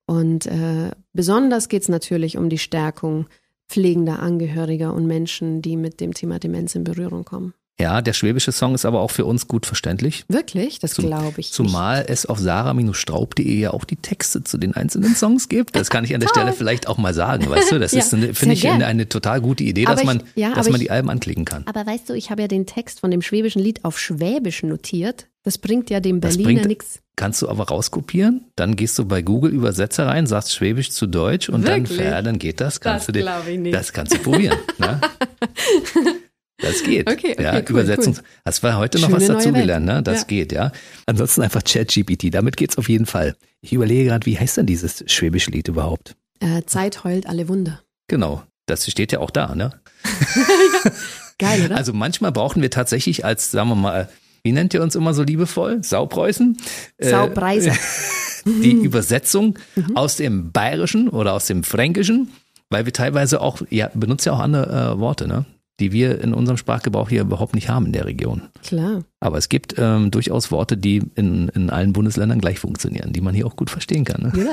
Und 0.06 0.46
äh, 0.48 0.92
besonders 1.14 1.70
geht's 1.70 1.88
natürlich 1.88 2.38
um 2.38 2.50
die 2.50 2.58
Stärkung 2.58 3.28
pflegender 3.70 4.20
Angehöriger 4.20 4.94
und 4.94 5.08
Menschen, 5.08 5.62
die 5.62 5.78
mit 5.78 6.02
dem 6.02 6.14
Thema 6.14 6.38
Demenz 6.40 6.76
in 6.76 6.84
Berührung 6.84 7.24
kommen. 7.24 7.54
Ja, 7.80 8.02
der 8.02 8.14
schwäbische 8.14 8.54
Song 8.54 8.74
ist 8.74 8.86
aber 8.86 9.02
auch 9.02 9.12
für 9.12 9.26
uns 9.26 9.50
gut 9.50 9.66
verständlich. 9.66 10.24
Wirklich? 10.30 10.80
Das 10.80 10.96
glaube 10.96 11.34
ich. 11.42 11.52
Zumal 11.52 12.06
es 12.08 12.26
auf 12.26 12.40
sarah-straub.de 12.40 13.54
ja 13.60 13.72
auch 13.72 13.84
die 13.84 13.98
Texte 13.98 14.44
zu 14.46 14.58
den 14.58 14.74
einzelnen 14.76 15.14
Songs 15.14 15.50
gibt. 15.50 15.76
Das 15.76 15.90
kann 15.90 16.06
ich 16.06 16.14
an 16.14 16.22
der 16.22 16.30
Stelle 16.30 16.54
vielleicht 16.54 16.88
auch 16.88 16.98
mal 16.98 17.14
sagen, 17.14 17.50
weißt 17.50 17.74
du? 17.74 17.80
Das 17.80 17.92
Ja, 17.94 18.00
ist, 18.00 18.10
finde 18.12 18.54
ich, 18.54 18.66
eine, 18.70 18.86
eine 18.86 19.10
total 19.10 19.42
gute 19.42 19.66
Idee, 19.66 19.86
Aber 19.88 19.96
dass 19.96 20.02
ich- 20.02 20.06
man, 20.08 20.24
ja, 20.36 20.54
dass 20.54 20.68
man 20.70 20.76
ich- 20.80 20.88
die 20.88 20.92
Alben 20.92 21.10
anklicken 21.10 21.44
kann. 21.44 21.64
nicht. 21.64 21.68
Aber 21.76 21.86
weißt 21.86 22.10
du, 22.10 22.14
ich 22.14 22.32
habe 22.32 22.44
ja 22.44 22.48
den 22.48 22.66
Text 22.66 23.02
von 23.02 23.12
dem 23.12 23.22
schwäbischen 23.22 23.62
Lied 23.62 23.84
auf 23.84 24.00
Schwäbisch 24.00 24.64
notiert. 24.64 25.28
Das 25.44 25.58
bringt 25.58 25.90
ja 25.90 26.00
dem 26.00 26.22
Berliner 26.22 26.66
nichts. 26.66 27.02
Kannst 27.18 27.42
du 27.42 27.50
aber 27.50 27.68
rauskopieren, 27.68 28.46
dann 28.56 28.76
gehst 28.78 28.98
du 29.00 29.06
bei 29.06 29.22
Google 29.22 29.52
Übersetzer 29.52 30.08
rein, 30.08 30.28
sagst 30.28 30.54
Schwäbisch 30.56 30.92
zu 30.92 31.08
Deutsch 31.08 31.50
und 31.50 31.68
dann, 31.68 31.88
Wirklich? 31.90 32.00
ja, 32.08 32.22
dann 32.22 32.40
geht 32.40 32.62
das. 32.62 32.80
Kannst 32.80 33.02
Das 33.02 33.06
du 33.08 33.12
dir- 33.12 33.22
glaub 33.24 33.48
ich 33.48 33.60
nicht. 33.60 33.76
Das 33.76 33.92
kannst 33.94 34.14
du 34.14 34.20
probieren. 34.20 34.58
ne? 34.80 35.00
Das 36.66 36.84
geht. 36.84 37.10
Okay, 37.10 37.34
okay, 37.34 37.44
ja, 37.44 37.54
cool, 37.58 37.64
Übersetzung. 37.70 38.16
cool. 38.18 38.24
Hast 38.44 38.64
du 38.64 38.76
heute 38.76 39.00
noch 39.00 39.10
Schöne 39.10 39.20
was 39.20 39.28
dazugelernt, 39.28 39.86
ne? 39.86 40.02
Das 40.04 40.22
Ja. 40.22 40.26
geht, 40.28 40.52
ja. 40.52 40.72
Ansonsten 41.06 41.42
einfach 41.44 41.64
ChatGPT, 41.64 42.34
damit 42.34 42.58
geht's 42.58 42.78
auf 42.78 42.90
jeden 42.90 43.06
Fall. 43.06 43.36
Ich 43.62 43.72
überlege 43.72 44.06
gerade, 44.06 44.26
wie 44.26 44.38
heißt 44.38 44.58
denn 44.58 44.66
dieses 44.66 45.04
schwäbische 45.08 45.52
Lied 45.52 45.68
überhaupt? 45.68 46.16
Äh, 46.40 46.64
Zeit 46.66 47.04
heult 47.04 47.28
alle 47.28 47.48
Wunder. 47.48 47.82
Genau. 48.08 48.44
Das 48.66 48.90
steht 48.90 49.12
ja 49.12 49.20
auch 49.20 49.30
da, 49.30 49.54
ne? 49.54 49.72
Geil, 51.40 51.66
oder? 51.66 51.78
Also 51.78 51.94
manchmal 51.94 52.32
brauchen 52.32 52.62
wir 52.62 52.72
tatsächlich 52.72 53.24
als, 53.26 53.52
sagen 53.52 53.70
wir 53.70 53.76
mal, 53.76 54.10
wie 54.44 54.52
nennt 54.52 54.74
ihr 54.74 54.82
uns 54.82 54.96
immer 54.96 55.14
so 55.14 55.24
liebevoll? 55.24 55.84
Saupreußen? 55.84 56.58
Äh, 56.98 57.10
Saupreise. 57.10 57.72
die 58.46 58.72
Übersetzung 58.72 59.58
aus 59.96 60.16
dem 60.18 60.52
Bayerischen 60.52 61.10
oder 61.10 61.34
aus 61.34 61.46
dem 61.48 61.64
Fränkischen, 61.64 62.32
weil 62.70 62.86
wir 62.86 62.94
teilweise 62.94 63.42
auch, 63.42 63.62
ja, 63.70 63.90
benutzen 63.94 64.30
ja 64.30 64.34
auch 64.34 64.40
andere 64.40 64.94
äh, 64.96 65.00
Worte, 65.00 65.28
ne? 65.28 65.46
Die 65.80 65.92
wir 65.92 66.22
in 66.22 66.34
unserem 66.34 66.58
Sprachgebrauch 66.58 67.10
hier 67.10 67.22
überhaupt 67.22 67.54
nicht 67.54 67.68
haben 67.68 67.88
in 67.88 67.92
der 67.92 68.06
Region. 68.06 68.44
Klar. 68.64 69.04
Aber 69.20 69.38
es 69.38 69.50
gibt 69.50 69.76
ähm, 69.78 70.10
durchaus 70.10 70.50
Worte, 70.50 70.78
die 70.78 71.04
in, 71.16 71.50
in 71.50 71.70
allen 71.70 71.92
Bundesländern 71.92 72.40
gleich 72.40 72.60
funktionieren, 72.60 73.12
die 73.12 73.20
man 73.20 73.36
hier 73.36 73.46
auch 73.46 73.58
gut 73.58 73.70
verstehen 73.70 74.06
kann. 74.06 74.32
Ne? 74.34 74.46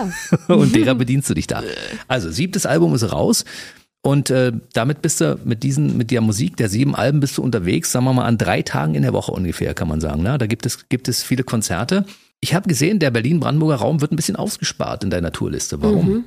Ja. 0.48 0.54
und 0.54 0.74
derer 0.74 0.96
bedienst 0.96 1.30
du 1.30 1.34
dich 1.34 1.46
da. 1.46 1.62
Also, 2.08 2.30
siebtes 2.30 2.66
Album 2.66 2.94
ist 2.94 3.12
raus. 3.12 3.44
Und 4.04 4.30
äh, 4.30 4.52
damit 4.72 5.00
bist 5.00 5.20
du 5.20 5.38
mit 5.44 5.62
diesen, 5.62 5.96
mit 5.96 6.10
der 6.10 6.20
Musik 6.20 6.56
der 6.56 6.68
sieben 6.68 6.96
Alben 6.96 7.20
bist 7.20 7.38
du 7.38 7.42
unterwegs, 7.42 7.92
sagen 7.92 8.04
wir 8.04 8.12
mal, 8.12 8.24
an 8.24 8.36
drei 8.36 8.62
Tagen 8.62 8.96
in 8.96 9.02
der 9.02 9.12
Woche 9.12 9.30
ungefähr, 9.30 9.74
kann 9.74 9.86
man 9.86 10.00
sagen. 10.00 10.24
Ne? 10.24 10.36
Da 10.38 10.46
gibt 10.46 10.66
es, 10.66 10.88
gibt 10.88 11.06
es 11.06 11.22
viele 11.22 11.44
Konzerte. 11.44 12.04
Ich 12.40 12.52
habe 12.54 12.68
gesehen, 12.68 12.98
der 12.98 13.12
Berlin-Brandenburger 13.12 13.76
Raum 13.76 14.00
wird 14.00 14.10
ein 14.10 14.16
bisschen 14.16 14.34
ausgespart 14.34 15.04
in 15.04 15.10
deiner 15.10 15.30
Tourliste. 15.30 15.80
Warum? 15.80 16.08
Mhm. 16.08 16.24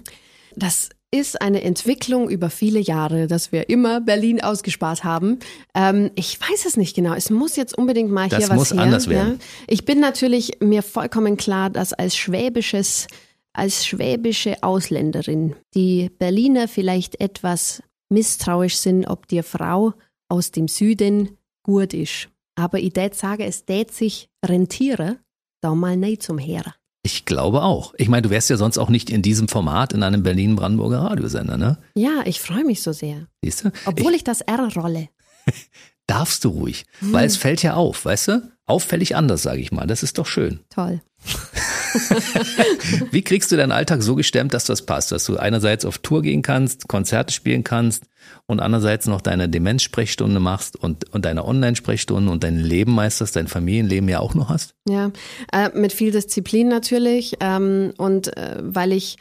Das 0.55 0.89
ist 1.16 1.41
eine 1.41 1.63
Entwicklung 1.63 2.30
über 2.30 2.49
viele 2.49 2.80
Jahre, 2.80 3.28
dass 3.28 3.51
wir 3.51 3.70
immer 3.70 4.01
Berlin 4.01 4.41
ausgespart 4.41 5.03
haben. 5.03 5.39
Ähm, 5.74 6.11
ich 6.16 6.39
weiß 6.39 6.66
es 6.66 6.78
nicht 6.78 6.95
genau. 6.95 7.13
Es 7.13 7.30
muss 7.30 7.55
jetzt 7.55 7.78
unbedingt 7.78 8.11
mal 8.11 8.28
Das 8.30 8.39
hier 8.39 8.49
was 8.49 8.57
muss 8.57 8.74
her. 8.74 8.82
anders 8.82 9.07
werden. 9.09 9.39
Ja? 9.39 9.45
Ich 9.68 9.86
bin 9.86 9.99
natürlich 9.99 10.57
mir 10.59 10.84
vollkommen 10.84 11.38
klar, 11.38 11.70
dass 11.70 11.93
als 11.93 12.16
schwäbisches, 12.16 13.07
als 13.53 13.86
schwäbische 13.86 14.61
Ausländerin 14.61 15.55
die 15.74 16.09
Berliner 16.20 16.68
vielleicht 16.68 17.20
etwas 17.22 17.82
misstrauisch 18.09 18.76
sind, 18.78 19.05
ob 19.07 19.28
die 19.28 19.41
Frau 19.41 19.93
aus 20.30 20.51
dem 20.51 20.68
Süden 20.68 21.38
gut 21.63 21.93
ist. 21.93 22.30
aber 22.55 22.80
ich 22.80 22.93
sage, 23.13 23.45
es 23.45 23.66
tät 23.66 23.91
sich 23.91 24.30
rentiere, 24.45 25.18
da 25.61 25.74
mal 25.74 25.97
nicht 25.97 26.22
zum 26.24 26.38
Heere. 26.38 26.74
Ich 27.05 27.23
glaube 27.23 27.61
auch. 27.61 27.93
Ich 27.99 28.09
meine, 28.09 28.23
du 28.23 28.31
wärst 28.31 28.49
ja 28.49 28.57
sonst 28.57 28.79
auch 28.79 28.89
nicht 28.89 29.11
in 29.11 29.21
diesem 29.21 29.47
Format 29.47 29.93
in 29.93 30.01
einem 30.01 30.23
Berlin-Brandenburger 30.23 31.01
Radiosender, 31.01 31.55
ne? 31.55 31.77
Ja, 31.93 32.23
ich 32.25 32.41
freue 32.41 32.63
mich 32.63 32.81
so 32.81 32.93
sehr. 32.93 33.27
Siehst 33.43 33.63
du? 33.63 33.71
Obwohl 33.85 34.13
ich, 34.13 34.17
ich, 34.17 34.23
das 34.23 34.41
R 34.41 34.67
rolle. 34.75 35.09
darfst 36.07 36.43
du 36.43 36.49
ruhig, 36.49 36.85
weil 37.01 37.27
es 37.27 37.37
fällt 37.37 37.61
ja 37.61 37.75
auf, 37.75 38.05
weißt 38.05 38.27
du? 38.29 38.51
Auffällig 38.65 39.15
anders, 39.15 39.43
sage 39.43 39.61
ich 39.61 39.71
mal. 39.71 39.85
Das 39.85 40.01
ist 40.01 40.17
doch 40.17 40.25
schön. 40.25 40.61
Toll. 40.71 40.99
Wie 43.11 43.21
kriegst 43.21 43.51
du 43.51 43.55
deinen 43.55 43.71
Alltag 43.71 44.01
so 44.01 44.15
gestemmt, 44.15 44.55
dass 44.55 44.65
das 44.65 44.87
passt, 44.87 45.11
dass 45.11 45.25
du 45.25 45.37
einerseits 45.37 45.85
auf 45.85 45.99
Tour 45.99 46.23
gehen 46.23 46.41
kannst, 46.41 46.87
Konzerte 46.87 47.31
spielen 47.33 47.63
kannst 47.63 48.05
und 48.47 48.59
andererseits 48.59 49.07
noch 49.07 49.21
deine 49.21 49.49
Demenz-Sprechstunde 49.49 50.39
machst 50.39 50.75
und, 50.75 51.13
und 51.13 51.25
deine 51.25 51.45
Online-Sprechstunden 51.45 52.29
und 52.29 52.43
dein 52.43 52.57
Leben 52.57 52.93
meisterst, 52.93 53.35
dein 53.35 53.47
Familienleben 53.47 54.07
ja 54.07 54.19
auch 54.19 54.35
noch 54.35 54.49
hast? 54.49 54.75
Ja, 54.87 55.11
äh, 55.51 55.69
mit 55.73 55.93
viel 55.93 56.11
Disziplin 56.11 56.67
natürlich 56.67 57.35
ähm, 57.39 57.93
und 57.97 58.35
äh, 58.37 58.57
weil 58.61 58.91
ich 58.91 59.17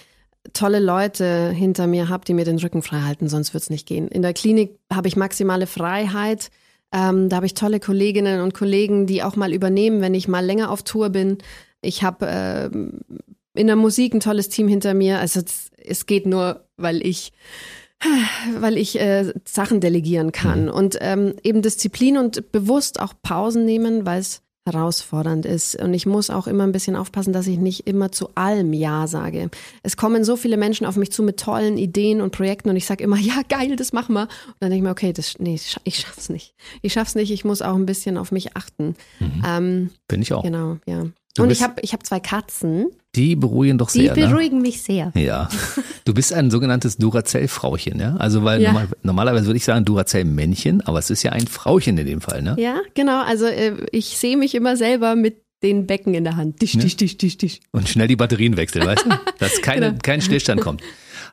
tolle 0.52 0.78
Leute 0.78 1.50
hinter 1.50 1.86
mir 1.86 2.08
habe, 2.08 2.24
die 2.24 2.34
mir 2.34 2.44
den 2.44 2.58
Rücken 2.58 2.82
frei 2.82 3.00
halten, 3.00 3.28
sonst 3.28 3.54
wird's 3.54 3.70
nicht 3.70 3.86
gehen. 3.86 4.08
In 4.08 4.22
der 4.22 4.34
Klinik 4.34 4.78
habe 4.92 5.08
ich 5.08 5.16
maximale 5.16 5.66
Freiheit. 5.66 6.50
Ähm, 6.92 7.28
da 7.28 7.36
habe 7.36 7.46
ich 7.46 7.54
tolle 7.54 7.80
Kolleginnen 7.80 8.42
und 8.42 8.52
Kollegen, 8.52 9.06
die 9.06 9.22
auch 9.22 9.36
mal 9.36 9.54
übernehmen, 9.54 10.02
wenn 10.02 10.14
ich 10.14 10.28
mal 10.28 10.44
länger 10.44 10.70
auf 10.70 10.82
Tour 10.82 11.08
bin. 11.08 11.38
Ich 11.80 12.02
habe 12.02 12.26
äh, 12.26 12.70
in 13.58 13.66
der 13.66 13.76
Musik 13.76 14.14
ein 14.14 14.20
tolles 14.20 14.50
Team 14.50 14.68
hinter 14.68 14.92
mir. 14.92 15.18
Also 15.18 15.40
es, 15.40 15.70
es 15.78 16.06
geht 16.06 16.26
nur, 16.26 16.66
weil 16.76 17.04
ich 17.04 17.32
weil 18.60 18.76
ich 18.76 19.00
äh, 19.00 19.32
Sachen 19.44 19.80
delegieren 19.80 20.32
kann 20.32 20.68
und 20.68 20.98
ähm, 21.00 21.34
eben 21.42 21.62
Disziplin 21.62 22.18
und 22.18 22.52
bewusst 22.52 23.00
auch 23.00 23.14
Pausen 23.22 23.64
nehmen, 23.64 24.04
weil 24.06 24.20
es 24.20 24.42
herausfordernd 24.66 25.44
ist. 25.44 25.76
Und 25.76 25.92
ich 25.92 26.06
muss 26.06 26.30
auch 26.30 26.46
immer 26.46 26.64
ein 26.64 26.72
bisschen 26.72 26.96
aufpassen, 26.96 27.32
dass 27.32 27.46
ich 27.46 27.58
nicht 27.58 27.86
immer 27.86 28.12
zu 28.12 28.30
allem 28.34 28.72
Ja 28.72 29.06
sage. 29.06 29.50
Es 29.82 29.96
kommen 29.96 30.24
so 30.24 30.36
viele 30.36 30.56
Menschen 30.56 30.86
auf 30.86 30.96
mich 30.96 31.12
zu 31.12 31.22
mit 31.22 31.38
tollen 31.38 31.76
Ideen 31.76 32.22
und 32.22 32.30
Projekten 32.32 32.70
und 32.70 32.76
ich 32.76 32.86
sage 32.86 33.04
immer, 33.04 33.18
ja, 33.20 33.42
geil, 33.48 33.76
das 33.76 33.92
machen 33.92 34.14
wir. 34.14 34.22
Und 34.22 34.56
dann 34.60 34.70
denke 34.70 34.76
ich 34.76 34.82
mir, 34.82 34.90
okay, 34.90 35.12
das, 35.12 35.38
nee, 35.38 35.60
ich 35.84 35.98
schaff's 35.98 36.30
nicht. 36.30 36.54
Ich 36.80 36.94
schaff's 36.94 37.14
nicht, 37.14 37.30
ich 37.30 37.44
muss 37.44 37.62
auch 37.62 37.74
ein 37.74 37.86
bisschen 37.86 38.16
auf 38.16 38.32
mich 38.32 38.56
achten. 38.56 38.96
Mhm. 39.20 39.42
Ähm, 39.46 39.90
Bin 40.08 40.22
ich 40.22 40.32
auch. 40.32 40.42
genau, 40.42 40.78
ja. 40.86 41.06
Du 41.34 41.42
und 41.42 41.50
ich 41.50 41.62
habe 41.62 41.80
ich 41.82 41.92
hab 41.92 42.06
zwei 42.06 42.20
Katzen, 42.20 42.86
Die 43.16 43.36
beruhigen 43.36 43.78
doch 43.78 43.90
die 43.90 44.02
sehr, 44.06 44.16
ne? 44.16 44.26
beruhigen 44.28 44.60
mich 44.62 44.82
sehr. 44.82 45.12
Ja. 45.14 45.48
Du 46.06 46.12
bist 46.12 46.34
ein 46.34 46.50
sogenanntes 46.50 46.98
Duracell-Frauchen, 46.98 47.98
ja? 47.98 48.16
Also, 48.16 48.44
weil 48.44 48.60
Ja. 48.60 48.72
normal, 48.72 48.88
normalerweise 49.02 49.46
würde 49.46 49.56
ich 49.56 49.64
sagen 49.64 49.86
Duracell-Männchen, 49.86 50.82
aber 50.82 50.98
es 50.98 51.08
ist 51.08 51.22
ja 51.22 51.32
ein 51.32 51.46
Frauchen 51.46 51.96
in 51.96 52.06
dem 52.06 52.20
Fall, 52.20 52.42
ne? 52.42 52.56
Ja, 52.58 52.76
genau. 52.92 53.22
Also 53.22 53.46
äh, 53.46 53.74
ich 53.90 54.18
sehe 54.18 54.36
mich 54.36 54.54
immer 54.54 54.76
selber 54.76 55.16
mit 55.16 55.42
den 55.62 55.86
Becken 55.86 56.12
in 56.12 56.24
der 56.24 56.36
Hand. 56.36 56.60
Tisch, 56.60 56.72
tisch, 56.72 56.96
tisch, 56.96 57.16
tisch, 57.16 57.38
tisch. 57.38 57.60
Und 57.72 57.88
schnell 57.88 58.06
die 58.06 58.16
Batterien 58.16 58.58
wechseln, 58.58 58.84
weißt 58.86 59.06
du? 59.06 59.10
Dass 59.38 59.62
keine, 59.62 59.86
Genau. 59.92 59.98
kein 60.02 60.20
Stillstand 60.20 60.60
kommt. 60.60 60.82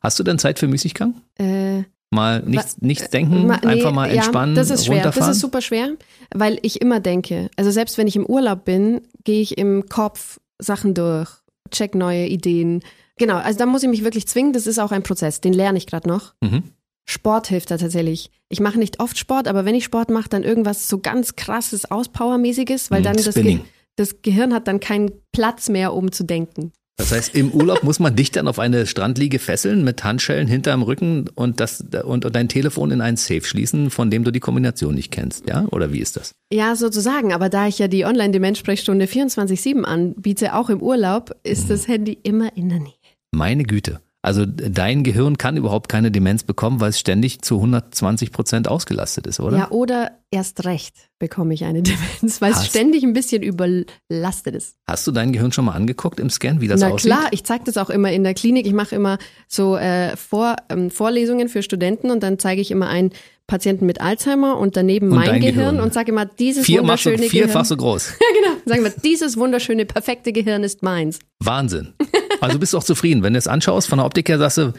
Hast 0.01 0.17
du 0.19 0.23
denn 0.23 0.39
Zeit 0.39 0.57
für 0.57 0.67
Müßiggang? 0.69 1.15
Äh, 1.37 1.83
Mal 2.13 2.41
nichts, 2.45 2.77
nichts 2.81 3.09
denken, 3.09 3.47
Ma- 3.47 3.59
nee, 3.61 3.67
einfach 3.69 3.91
mal 3.93 4.09
entspannen, 4.09 4.55
Ja, 4.55 4.61
das 4.61 4.69
ist 4.69 4.85
schwer. 4.85 4.95
runterfahren? 4.97 5.27
Das 5.27 5.35
ist 5.37 5.41
super 5.41 5.61
schwer, 5.61 5.91
weil 6.33 6.59
ich 6.61 6.81
immer 6.81 6.99
denke, 7.01 7.49
also 7.57 7.71
selbst 7.71 7.97
wenn 7.97 8.07
ich 8.07 8.15
im 8.17 8.25
Urlaub 8.25 8.63
bin, 8.65 9.01
gehe 9.23 9.41
ich 9.41 9.57
im 9.57 9.85
Kopf 9.87 10.39
Sachen 10.59 10.93
durch, 10.93 11.29
check 11.69 11.95
neue 11.95 12.27
Ideen. 12.27 12.81
Genau, 13.17 13.37
also 13.37 13.59
da 13.59 13.65
muss 13.65 13.83
ich 13.83 13.89
mich 13.89 14.03
wirklich 14.03 14.27
zwingen. 14.27 14.53
Das 14.53 14.67
ist 14.67 14.79
auch 14.79 14.91
ein 14.91 15.03
Prozess, 15.03 15.41
den 15.41 15.53
lerne 15.53 15.77
ich 15.77 15.87
gerade 15.87 16.07
noch. 16.07 16.33
Mhm. 16.41 16.63
Sport 17.05 17.47
hilft 17.47 17.71
da 17.71 17.77
tatsächlich. 17.77 18.31
Ich 18.49 18.59
mache 18.59 18.79
nicht 18.79 18.99
oft 18.99 19.17
Sport, 19.17 19.47
aber 19.47 19.65
wenn 19.65 19.75
ich 19.75 19.83
Sport 19.83 20.09
mache, 20.09 20.29
dann 20.29 20.43
irgendwas 20.43 20.87
so 20.87 20.99
ganz 20.99 21.35
krasses, 21.35 21.89
Auspowermäßiges, 21.89 22.89
weil 22.91 23.01
Mhm, 23.01 23.05
dann 23.05 23.17
das, 23.17 23.35
Ge 23.35 23.59
das 23.95 24.21
Gehirn 24.21 24.53
hat 24.53 24.67
dann 24.67 24.79
keinen 24.79 25.11
Platz 25.31 25.69
mehr, 25.69 25.93
um 25.93 26.11
zu 26.11 26.23
denken. 26.23 26.71
Das 27.01 27.11
heißt, 27.11 27.33
im 27.33 27.49
Urlaub 27.49 27.81
muss 27.81 27.97
man 27.97 28.15
dich 28.15 28.29
dann 28.29 28.47
auf 28.47 28.59
eine 28.59 28.85
Strandliege 28.85 29.39
fesseln 29.39 29.83
mit 29.83 30.03
Handschellen 30.03 30.47
hinterm 30.47 30.83
Rücken 30.83 31.27
und 31.33 31.59
das 31.59 31.83
und, 32.03 32.25
und 32.25 32.35
dein 32.35 32.47
Telefon 32.47 32.91
in 32.91 33.01
einen 33.01 33.17
Safe 33.17 33.41
schließen, 33.41 33.89
von 33.89 34.11
dem 34.11 34.23
du 34.23 34.29
die 34.29 34.39
Kombination 34.39 34.93
nicht 34.93 35.11
kennst, 35.11 35.49
ja? 35.49 35.65
Oder 35.71 35.91
wie 35.91 35.97
ist 35.97 36.15
das? 36.15 36.33
Ja, 36.53 36.75
sozusagen. 36.75 37.33
Aber 37.33 37.49
da 37.49 37.67
ich 37.67 37.79
ja 37.79 37.87
die 37.87 38.05
Online-Demenz-Sprechstunde 38.05 39.05
24-7 39.05 39.81
anbiete, 39.81 40.53
auch 40.53 40.69
im 40.69 40.79
Urlaub, 40.79 41.35
ist 41.41 41.71
das 41.71 41.87
Handy 41.87 42.19
immer 42.21 42.55
in 42.55 42.69
der 42.69 42.81
Nähe. 42.81 42.93
Meine 43.31 43.63
Güte. 43.63 43.99
Also 44.23 44.45
dein 44.45 45.03
Gehirn 45.03 45.39
kann 45.39 45.57
überhaupt 45.57 45.89
keine 45.89 46.11
Demenz 46.11 46.43
bekommen, 46.43 46.79
weil 46.79 46.89
es 46.89 46.99
ständig 46.99 47.41
zu 47.41 47.55
120 47.55 48.31
Prozent 48.31 48.67
ausgelastet 48.67 49.25
ist, 49.25 49.39
oder? 49.39 49.57
Ja, 49.57 49.71
oder 49.71 50.11
erst 50.29 50.63
recht 50.65 50.93
bekomme 51.17 51.55
ich 51.55 51.65
eine 51.65 51.81
Demenz, 51.81 52.39
weil 52.39 52.51
es 52.51 52.57
Hast- 52.57 52.67
ständig 52.67 53.03
ein 53.03 53.13
bisschen 53.13 53.41
überlastet 53.41 54.53
ist. 54.55 54.75
Hast 54.87 55.07
du 55.07 55.11
dein 55.11 55.31
Gehirn 55.33 55.51
schon 55.51 55.65
mal 55.65 55.71
angeguckt 55.73 56.19
im 56.19 56.29
Scan, 56.29 56.61
wie 56.61 56.67
das 56.67 56.81
Na 56.81 56.89
aussieht? 56.89 57.11
klar, 57.11 57.27
ich 57.31 57.43
zeige 57.45 57.63
das 57.63 57.77
auch 57.77 57.89
immer 57.89 58.11
in 58.11 58.23
der 58.23 58.35
Klinik. 58.35 58.67
Ich 58.67 58.73
mache 58.73 58.93
immer 58.95 59.17
so 59.47 59.75
äh, 59.75 60.15
Vor, 60.17 60.55
ähm, 60.69 60.91
Vorlesungen 60.91 61.49
für 61.49 61.63
Studenten 61.63 62.11
und 62.11 62.21
dann 62.21 62.37
zeige 62.37 62.61
ich 62.61 62.69
immer 62.69 62.87
einen 62.89 63.11
Patienten 63.47 63.85
mit 63.87 64.01
Alzheimer 64.01 64.57
und 64.59 64.77
daneben 64.77 65.09
Und 65.09 65.15
mein 65.15 65.41
Gehirn, 65.41 65.55
Gehirn. 65.55 65.79
und 65.79 65.93
sage 65.93 66.11
immer, 66.11 66.25
dieses 66.25 66.65
Vierfach 66.65 66.97
so, 66.99 67.09
wunderschöne 67.09 67.29
vierfach 67.29 67.51
Gehirn. 67.53 67.65
so 67.65 67.77
groß. 67.77 68.13
Ja, 68.19 68.51
genau. 68.51 68.61
Sagen 68.65 68.83
wir, 68.83 68.93
dieses 69.03 69.35
wunderschöne, 69.35 69.85
perfekte 69.85 70.31
Gehirn 70.31 70.63
ist 70.63 70.83
meins. 70.83 71.19
Wahnsinn. 71.39 71.93
Also 72.41 72.59
bist 72.59 72.73
du 72.73 72.77
auch 72.77 72.83
zufrieden. 72.83 73.23
Wenn 73.23 73.33
du 73.33 73.39
es 73.39 73.47
anschaust, 73.47 73.87
von 73.87 73.99
der 73.99 74.05
Optik 74.05 74.29
her 74.29 74.37
sagst 74.37 74.57
du, 74.57 74.73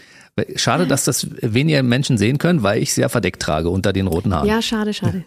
schade, 0.56 0.86
dass 0.86 1.04
das 1.04 1.28
weniger 1.40 1.82
Menschen 1.82 2.18
sehen 2.18 2.38
können, 2.38 2.62
weil 2.62 2.82
ich 2.82 2.92
sehr 2.92 3.08
verdeckt 3.08 3.40
trage 3.40 3.70
unter 3.70 3.92
den 3.92 4.06
roten 4.06 4.34
Haaren. 4.34 4.48
Ja, 4.48 4.60
schade, 4.62 4.92
schade. 4.92 5.24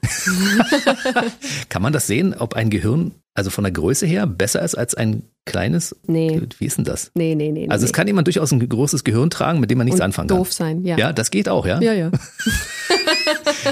Kann 1.70 1.82
man 1.82 1.94
das 1.94 2.08
sehen, 2.08 2.34
ob 2.38 2.56
ein 2.56 2.70
Gehirn, 2.70 3.12
also 3.34 3.50
von 3.50 3.64
der 3.64 3.72
Größe 3.72 4.06
her, 4.06 4.28
besser 4.28 4.62
ist 4.62 4.76
als 4.76 4.96
ein 4.96 5.24
kleines? 5.46 5.96
Nee. 6.08 6.42
Wie 6.58 6.66
ist 6.66 6.78
denn 6.78 6.86
das? 6.86 7.12
Nee, 7.16 7.36
nee, 7.36 7.52
nee. 7.52 7.68
Also 7.70 7.84
nee. 7.84 7.88
es 7.88 7.94
kann 7.94 8.08
jemand 8.08 8.28
durchaus 8.28 8.52
ein 8.52 8.68
großes 8.68 9.04
Gehirn 9.04 9.30
tragen, 9.30 9.60
mit 9.60 9.70
dem 9.70 9.78
man 9.78 9.86
nichts 9.86 10.00
und 10.00 10.06
anfangen 10.06 10.30
kann. 10.30 10.38
doof 10.38 10.54
sein, 10.54 10.84
ja. 10.84 10.98
Ja, 10.98 11.14
das 11.14 11.32
geht 11.32 11.50
auch, 11.50 11.66
ja? 11.66 11.80
Ja, 11.82 11.94
ja. 11.94 12.12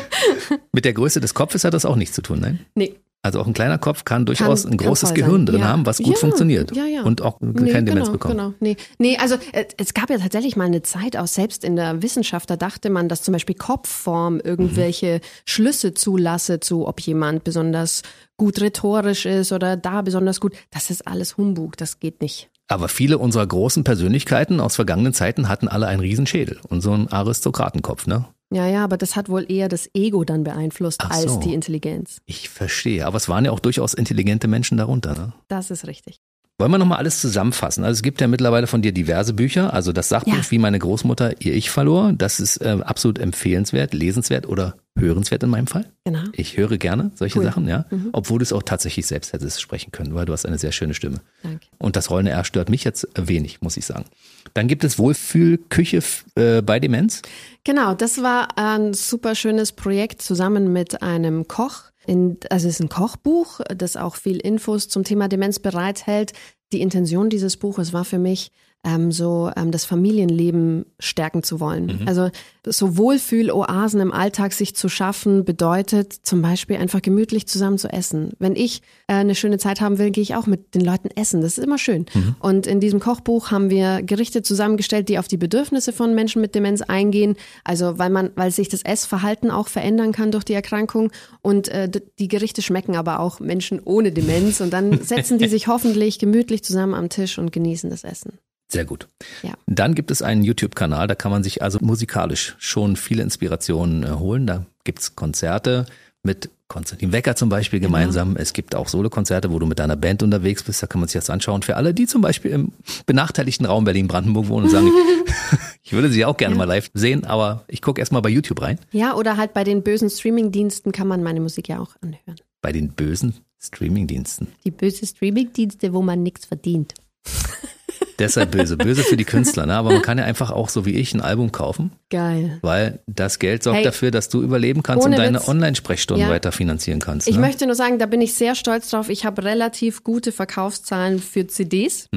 Mit 0.71 0.85
der 0.85 0.93
Größe 0.93 1.19
des 1.19 1.33
Kopfes 1.33 1.63
hat 1.63 1.73
das 1.73 1.85
auch 1.85 1.95
nichts 1.95 2.15
zu 2.15 2.21
tun, 2.21 2.39
nein? 2.39 2.59
Nee. 2.75 2.95
Also 3.25 3.39
auch 3.39 3.47
ein 3.47 3.53
kleiner 3.53 3.77
Kopf 3.77 4.03
kann 4.03 4.25
durchaus 4.25 4.63
Kann- 4.63 4.73
ein 4.73 4.77
großes 4.77 5.13
Gehirn 5.13 5.45
drin 5.45 5.61
Ja. 5.61 5.67
haben, 5.69 5.85
was 5.85 5.99
gut 5.99 6.07
Ja, 6.15 6.19
funktioniert 6.19 6.75
ja, 6.75 6.85
ja. 6.85 7.03
und 7.03 7.21
auch 7.21 7.39
Nee, 7.39 7.71
keine 7.71 7.85
Demenz 7.85 8.07
genau, 8.07 8.11
bekommt. 8.11 8.33
Genau. 8.33 8.53
Nee, 8.59 8.75
nee 8.97 9.17
also 9.17 9.35
äh, 9.53 9.63
es 9.77 9.93
gab 9.93 10.09
ja 10.09 10.17
tatsächlich 10.17 10.57
mal 10.57 10.65
eine 10.65 10.81
Zeit, 10.81 11.15
auch 11.15 11.27
selbst 11.27 11.63
in 11.63 11.77
der 11.77 12.01
Wissenschaft, 12.03 12.49
da 12.49 12.57
dachte 12.57 12.89
man, 12.89 13.07
dass 13.07 13.21
zum 13.21 13.31
Beispiel 13.31 13.55
Kopfform 13.55 14.41
irgendwelche 14.41 15.21
Schlüsse 15.45 15.93
zulasse 15.93 16.59
zu, 16.59 16.85
ob 16.85 16.99
jemand 16.99 17.45
besonders 17.45 18.01
gut 18.35 18.59
rhetorisch 18.59 19.25
ist 19.25 19.53
oder 19.53 19.77
da 19.77 20.01
besonders 20.01 20.41
gut. 20.41 20.53
Das 20.71 20.89
ist 20.89 21.07
alles 21.07 21.37
Humbug, 21.37 21.77
das 21.77 22.01
geht 22.01 22.21
nicht. 22.21 22.49
Aber 22.67 22.89
viele 22.89 23.19
unserer 23.19 23.47
großen 23.47 23.85
Persönlichkeiten 23.85 24.59
aus 24.59 24.75
vergangenen 24.75 25.13
Zeiten 25.13 25.47
hatten 25.47 25.69
alle 25.69 25.87
einen 25.87 25.99
Riesenschädel 26.01 26.59
und 26.67 26.81
so 26.81 26.91
einen 26.91 27.07
Aristokratenkopf, 27.07 28.05
ne? 28.07 28.25
Ja, 28.51 28.67
ja, 28.67 28.83
aber 28.83 28.97
das 28.97 29.15
hat 29.15 29.29
wohl 29.29 29.49
eher 29.51 29.67
das 29.67 29.89
Ego 29.93 30.23
dann 30.23 30.43
beeinflusst 30.43 31.01
Ach 31.03 31.09
als 31.11 31.33
so. 31.33 31.39
die 31.39 31.53
Intelligenz. 31.53 32.21
Ich 32.25 32.49
verstehe. 32.49 33.05
Aber 33.05 33.17
es 33.17 33.27
waren 33.27 33.45
ja 33.45 33.51
auch 33.51 33.59
durchaus 33.59 33.93
intelligente 33.93 34.47
Menschen 34.47 34.77
darunter, 34.77 35.15
ne? 35.15 35.33
Das 35.47 35.71
ist 35.71 35.87
richtig. 35.87 36.19
Wollen 36.59 36.71
wir 36.71 36.77
nochmal 36.77 36.99
alles 36.99 37.19
zusammenfassen? 37.19 37.83
Also 37.83 37.97
es 37.97 38.03
gibt 38.03 38.21
ja 38.21 38.27
mittlerweile 38.27 38.67
von 38.67 38.83
dir 38.83 38.91
diverse 38.91 39.33
Bücher. 39.33 39.73
Also 39.73 39.91
das 39.91 40.07
Sachbuch, 40.09 40.33
Ja. 40.35 40.51
wie 40.51 40.59
meine 40.59 40.77
Großmutter 40.77 41.41
ihr 41.41 41.55
Ich 41.55 41.71
verlor, 41.71 42.13
das 42.13 42.39
ist 42.39 42.57
äh, 42.57 42.77
absolut 42.83 43.17
empfehlenswert, 43.17 43.93
lesenswert 43.95 44.47
oder 44.47 44.75
hörenswert 44.95 45.41
in 45.41 45.49
meinem 45.49 45.65
Fall. 45.65 45.91
Genau. 46.05 46.19
Ich 46.33 46.55
höre 46.55 46.77
gerne 46.77 47.11
solche 47.15 47.39
Cool. 47.39 47.45
Sachen, 47.45 47.67
ja. 47.67 47.85
Obwohl 48.11 48.37
du 48.37 48.43
es 48.43 48.53
auch 48.53 48.61
tatsächlich 48.61 49.07
selbst 49.07 49.33
hättest 49.33 49.59
sprechen 49.61 49.91
können, 49.91 50.13
weil 50.13 50.25
du 50.25 50.33
hast 50.33 50.45
eine 50.45 50.59
sehr 50.59 50.71
schöne 50.71 50.93
Stimme. 50.93 51.21
Danke. 51.41 51.65
Und 51.79 51.95
das 51.95 52.11
rollende 52.11 52.31
R 52.31 52.43
stört 52.45 52.69
mich 52.69 52.83
jetzt 52.83 53.07
wenig, 53.15 53.61
muss 53.61 53.75
ich 53.75 53.85
sagen. 53.87 54.05
Dann 54.53 54.67
gibt 54.67 54.83
es 54.83 54.99
Wohlfühlküche 54.99 56.03
äh, 56.35 56.61
bei 56.61 56.79
Demenz. 56.79 57.23
Genau, 57.63 57.95
das 57.95 58.21
war 58.21 58.55
ein 58.59 58.93
super 58.93 59.33
schönes 59.33 59.71
Projekt 59.71 60.21
zusammen 60.21 60.71
mit 60.71 61.01
einem 61.01 61.47
Koch. 61.47 61.85
In, 62.05 62.37
also 62.49 62.67
es 62.67 62.75
ist 62.75 62.81
ein 62.81 62.89
Kochbuch, 62.89 63.61
das 63.75 63.95
auch 63.95 64.15
viel 64.15 64.37
Infos 64.37 64.89
zum 64.89 65.03
Thema 65.03 65.27
Demenz 65.27 65.59
bereithält. 65.59 66.33
Die 66.71 66.81
Intention 66.81 67.29
dieses 67.29 67.57
Buches 67.57 67.93
war 67.93 68.05
für 68.05 68.19
mich, 68.19 68.51
ähm, 68.83 69.11
so 69.11 69.49
ähm, 69.55 69.71
das 69.71 69.85
Familienleben 69.85 70.85
stärken 70.99 71.43
zu 71.43 71.59
wollen. 71.59 72.03
Also 72.05 72.29
so 72.65 72.97
Wohlfühl-Oasen 72.97 74.01
im 74.01 74.11
Alltag 74.11 74.53
sich 74.53 74.75
zu 74.75 74.89
schaffen, 74.89 75.45
bedeutet 75.45 76.13
zum 76.13 76.41
Beispiel 76.41 76.77
einfach 76.77 77.01
gemütlich 77.01 77.47
zusammen 77.47 77.77
zu 77.77 77.87
essen. 77.87 78.31
Wenn 78.39 78.55
ich 78.55 78.81
äh, 79.07 79.13
eine 79.13 79.35
schöne 79.35 79.57
Zeit 79.57 79.81
haben 79.81 79.97
will, 79.97 80.11
gehe 80.11 80.21
ich 80.21 80.35
auch 80.35 80.47
mit 80.47 80.75
den 80.75 80.81
Leuten 80.81 81.09
essen. 81.15 81.41
Das 81.41 81.57
ist 81.57 81.63
immer 81.63 81.77
schön. 81.77 82.05
Und 82.39 82.67
in 82.67 82.79
diesem 82.79 82.99
Kochbuch 82.99 83.51
haben 83.51 83.69
wir 83.69 84.01
Gerichte 84.01 84.43
zusammengestellt, 84.43 85.09
die 85.09 85.17
auf 85.17 85.27
die 85.27 85.37
Bedürfnisse 85.37 85.93
von 85.93 86.13
Menschen 86.13 86.41
mit 86.41 86.55
Demenz 86.55 86.81
eingehen. 86.81 87.35
Also 87.63 87.97
weil 87.97 88.09
man, 88.09 88.31
weil 88.35 88.51
sich 88.51 88.69
das 88.69 88.83
Essverhalten 88.83 89.49
auch 89.51 89.67
verändern 89.67 90.11
kann 90.11 90.31
durch 90.31 90.43
die 90.43 90.53
Erkrankung. 90.53 91.11
Und 91.41 91.69
äh, 91.69 91.89
die 92.19 92.27
Gerichte 92.27 92.61
schmecken 92.61 92.95
aber 92.95 93.19
auch 93.19 93.39
Menschen 93.39 93.81
ohne 93.83 94.11
Demenz. 94.11 94.59
Und 94.61 94.71
dann 94.71 95.01
setzen 95.03 95.37
die 95.37 95.47
sich 95.47 95.67
hoffentlich 95.67 96.19
gemütlich 96.19 96.63
zusammen 96.63 96.93
am 96.93 97.09
Tisch 97.09 97.37
und 97.37 97.51
genießen 97.51 97.89
das 97.89 98.03
Essen. 98.03 98.39
Sehr 98.73 98.85
gut. 98.85 99.07
Ja. 99.43 99.53
Dann 99.67 99.95
gibt 99.95 100.11
es 100.11 100.21
einen 100.21 100.43
YouTube-Kanal, 100.43 101.07
da 101.07 101.15
kann 101.15 101.31
man 101.31 101.43
sich 101.43 101.61
also 101.61 101.79
musikalisch 101.81 102.55
schon 102.57 102.95
viele 102.95 103.23
Inspirationen 103.23 104.03
äh, 104.03 104.09
holen. 104.17 104.47
Da 104.47 104.65
gibt's 104.83 105.15
Konzerte 105.15 105.85
mit 106.23 106.49
Konstantin 106.67 107.11
Wecker 107.11 107.35
zum 107.35 107.49
Beispiel 107.49 107.79
Genau. 107.79 107.91
gemeinsam. 107.91 108.35
Es 108.35 108.53
gibt 108.53 108.73
auch 108.73 108.87
Solokonzerte, 108.87 109.51
wo 109.51 109.59
du 109.59 109.65
mit 109.67 109.77
deiner 109.77 109.95
Band 109.95 110.23
unterwegs 110.23 110.63
bist. 110.63 110.81
Da 110.81 110.87
kann 110.87 111.01
man 111.01 111.07
sich 111.07 111.19
das 111.19 111.29
anschauen. 111.29 111.61
Für 111.61 111.75
alle, 111.75 111.93
die 111.93 112.07
zum 112.07 112.21
Beispiel 112.21 112.49
im 112.51 112.71
benachteiligten 113.05 113.65
Raum 113.67 113.83
Berlin-Brandenburg 113.83 114.47
wohnen 114.47 114.65
und 114.65 114.71
sagen, 114.71 114.89
ich 115.83 115.93
würde 115.93 116.09
sie 116.09 116.25
auch 116.25 116.37
gerne 116.37 116.55
mal 116.55 116.63
live 116.63 116.89
sehen, 116.95 117.25
aber 117.25 117.63
ich 117.67 117.81
gucke 117.81 117.99
erstmal 118.01 118.21
bei 118.23 118.29
YouTube 118.29 118.61
rein. 118.61 118.79
Ja, 118.91 119.13
oder 119.15 119.37
halt 119.37 119.53
bei 119.53 119.63
den 119.63 119.83
bösen 119.83 120.09
Streamingdiensten 120.09 120.91
kann 120.91 121.07
man 121.07 121.21
meine 121.21 121.41
Musik 121.41 121.69
ja 121.69 121.79
auch 121.79 121.95
anhören. 122.01 122.37
Bei 122.61 122.71
den 122.71 122.89
bösen 122.93 123.35
Streamingdiensten. 123.61 124.47
Die 124.65 124.71
böse 124.71 125.05
Streamingdienste, 125.05 125.93
wo 125.93 126.01
man 126.01 126.23
nichts 126.23 126.45
verdient. 126.45 126.93
Deshalb 128.19 128.51
böse. 128.51 128.77
Böse 128.77 129.03
für 129.03 129.17
die 129.17 129.25
Künstler, 129.25 129.65
ne? 129.65 129.73
Aber 129.75 129.91
man 129.91 130.01
kann 130.01 130.17
ja 130.17 130.23
einfach 130.25 130.51
auch, 130.51 130.69
so 130.69 130.85
wie 130.85 130.91
ich, 130.95 131.13
ein 131.13 131.21
Album 131.21 131.51
kaufen, 131.51 131.91
Geil. 132.09 132.59
weil 132.61 132.99
das 133.07 133.39
Geld 133.39 133.63
sorgt 133.63 133.77
Hey, 133.77 133.83
dafür, 133.83 134.11
dass 134.11 134.29
du 134.29 134.41
überleben 134.41 134.83
kannst 134.83 135.05
und 135.05 135.11
deine. 135.13 135.47
Online-Sprechstunden 135.47 136.25
Ja. 136.27 136.31
weiter 136.33 136.51
finanzieren 136.51 136.99
kannst. 136.99 137.27
Ich 137.27 137.35
ne? 137.35 137.41
möchte 137.41 137.65
nur 137.65 137.75
sagen, 137.75 137.99
da 137.99 138.05
bin 138.05 138.21
ich 138.21 138.33
sehr 138.33 138.55
stolz 138.55 138.89
drauf. 138.89 139.09
Ich 139.09 139.25
habe 139.25 139.43
relativ 139.43 140.03
gute 140.03 140.31
Verkaufszahlen 140.31 141.19
für 141.19 141.47
CDs. 141.47 142.07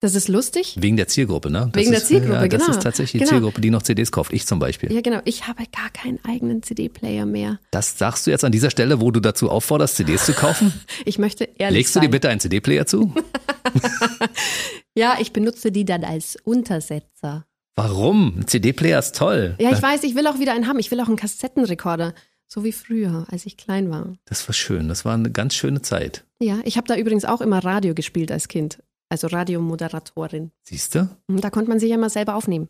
Das 0.00 0.16
ist 0.16 0.26
lustig. 0.26 0.76
Wegen 0.80 0.96
der 0.96 1.06
Zielgruppe, 1.06 1.48
ne? 1.48 1.68
Das 1.72 1.80
Wegen 1.80 1.92
der 1.92 2.00
ist, 2.00 2.08
Zielgruppe, 2.08 2.34
ja, 2.34 2.48
Das 2.48 2.60
genau. 2.64 2.76
ist 2.76 2.82
tatsächlich 2.82 3.12
die 3.12 3.18
Genau. 3.20 3.30
Zielgruppe, 3.30 3.60
die 3.60 3.70
noch 3.70 3.82
CDs 3.82 4.10
kauft. 4.10 4.32
Ich 4.32 4.46
zum 4.48 4.58
Beispiel. 4.58 4.92
Ja, 4.92 5.00
genau. 5.00 5.20
Ich 5.24 5.46
habe 5.46 5.62
gar 5.72 5.90
keinen 5.92 6.18
eigenen 6.24 6.60
CD-Player 6.60 7.24
mehr. 7.24 7.60
Das 7.70 7.96
sagst 7.98 8.26
du 8.26 8.32
jetzt 8.32 8.44
an 8.44 8.50
dieser 8.50 8.70
Stelle, 8.70 9.00
wo 9.00 9.12
du 9.12 9.20
dazu 9.20 9.48
aufforderst, 9.48 9.94
CDs 9.96 10.26
zu 10.26 10.32
kaufen? 10.32 10.72
Ich 11.04 11.18
möchte 11.20 11.48
ehrlich 11.56 11.78
Legst 11.78 11.94
du 11.94 12.00
sein. 12.00 12.08
dir 12.08 12.10
bitte 12.10 12.28
einen 12.30 12.40
CD-Player 12.40 12.84
zu? 12.86 13.14
Ja, 14.96 15.16
ich 15.20 15.32
benutze 15.32 15.72
die 15.72 15.84
dann 15.84 16.04
als 16.04 16.36
Untersetzer. 16.44 17.46
Warum? 17.74 18.40
Ein 18.40 18.46
CD-Player 18.46 18.98
ist 18.98 19.16
toll. 19.16 19.56
Ja, 19.58 19.70
ich 19.72 19.82
weiß, 19.82 20.02
ich 20.04 20.14
will 20.14 20.26
auch 20.26 20.38
wieder 20.38 20.52
einen 20.52 20.68
haben. 20.68 20.78
Ich 20.78 20.90
will 20.90 21.00
auch 21.00 21.06
einen 21.08 21.16
Kassettenrekorder. 21.16 22.14
So 22.46 22.64
wie 22.64 22.72
früher, 22.72 23.26
als 23.30 23.46
ich 23.46 23.56
klein 23.56 23.90
war. 23.90 24.12
Das 24.26 24.46
war 24.46 24.52
schön. 24.52 24.88
Das 24.88 25.06
war 25.06 25.14
eine 25.14 25.30
ganz 25.30 25.54
schöne 25.54 25.80
Zeit. 25.80 26.24
Ja, 26.38 26.58
ich 26.64 26.76
habe 26.76 26.86
da 26.86 26.96
übrigens 26.96 27.24
auch 27.24 27.40
immer 27.40 27.64
Radio 27.64 27.94
gespielt 27.94 28.30
als 28.30 28.48
Kind. 28.48 28.82
Also 29.08 29.26
Radiomoderatorin. 29.28 30.50
Siehst 30.62 30.94
du? 30.94 31.08
Und 31.28 31.42
Da 31.42 31.48
konnte 31.48 31.70
man 31.70 31.80
sich 31.80 31.88
ja 31.88 31.94
immer 31.96 32.10
selber 32.10 32.34
aufnehmen. 32.34 32.68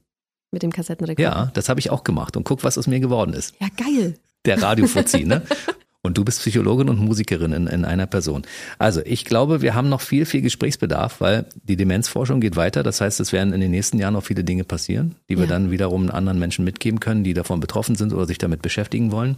Mit 0.52 0.62
dem 0.62 0.72
Kassettenrekorder. 0.72 1.22
Ja, 1.22 1.50
das 1.54 1.68
habe 1.68 1.80
ich 1.80 1.90
auch 1.90 2.04
gemacht. 2.04 2.36
Und 2.36 2.44
guck, 2.44 2.62
was 2.62 2.78
aus 2.78 2.86
mir 2.86 3.00
geworden 3.00 3.32
ist. 3.32 3.54
Ja, 3.58 3.68
geil. 3.76 4.18
Der 4.44 4.60
Radiofuzzi, 4.62 5.24
ne? 5.24 5.42
Und 6.04 6.18
du 6.18 6.24
bist 6.24 6.40
Psychologin 6.40 6.88
und 6.88 6.98
Musikerin 6.98 7.52
in, 7.52 7.66
in 7.68 7.84
einer 7.84 8.06
Person. 8.06 8.42
Also 8.78 9.00
ich 9.04 9.24
glaube, 9.24 9.62
wir 9.62 9.74
haben 9.74 9.88
noch 9.88 10.00
viel, 10.00 10.24
viel 10.26 10.42
Gesprächsbedarf, 10.42 11.20
weil 11.20 11.46
die 11.62 11.76
Demenzforschung 11.76 12.40
geht 12.40 12.56
weiter. 12.56 12.82
Das 12.82 13.00
heißt, 13.00 13.20
es 13.20 13.32
werden 13.32 13.52
in 13.52 13.60
den 13.60 13.70
nächsten 13.70 13.98
Jahren 13.98 14.14
noch 14.14 14.24
viele 14.24 14.42
Dinge 14.42 14.64
passieren, 14.64 15.14
die 15.28 15.36
wir 15.36 15.44
Ja. 15.44 15.50
dann 15.50 15.70
wiederum 15.70 16.10
anderen 16.10 16.40
Menschen 16.40 16.64
mitgeben 16.64 16.98
können, 16.98 17.22
die 17.22 17.34
davon 17.34 17.60
betroffen 17.60 17.94
sind 17.94 18.12
oder 18.12 18.26
sich 18.26 18.38
damit 18.38 18.62
beschäftigen 18.62 19.12
wollen. 19.12 19.36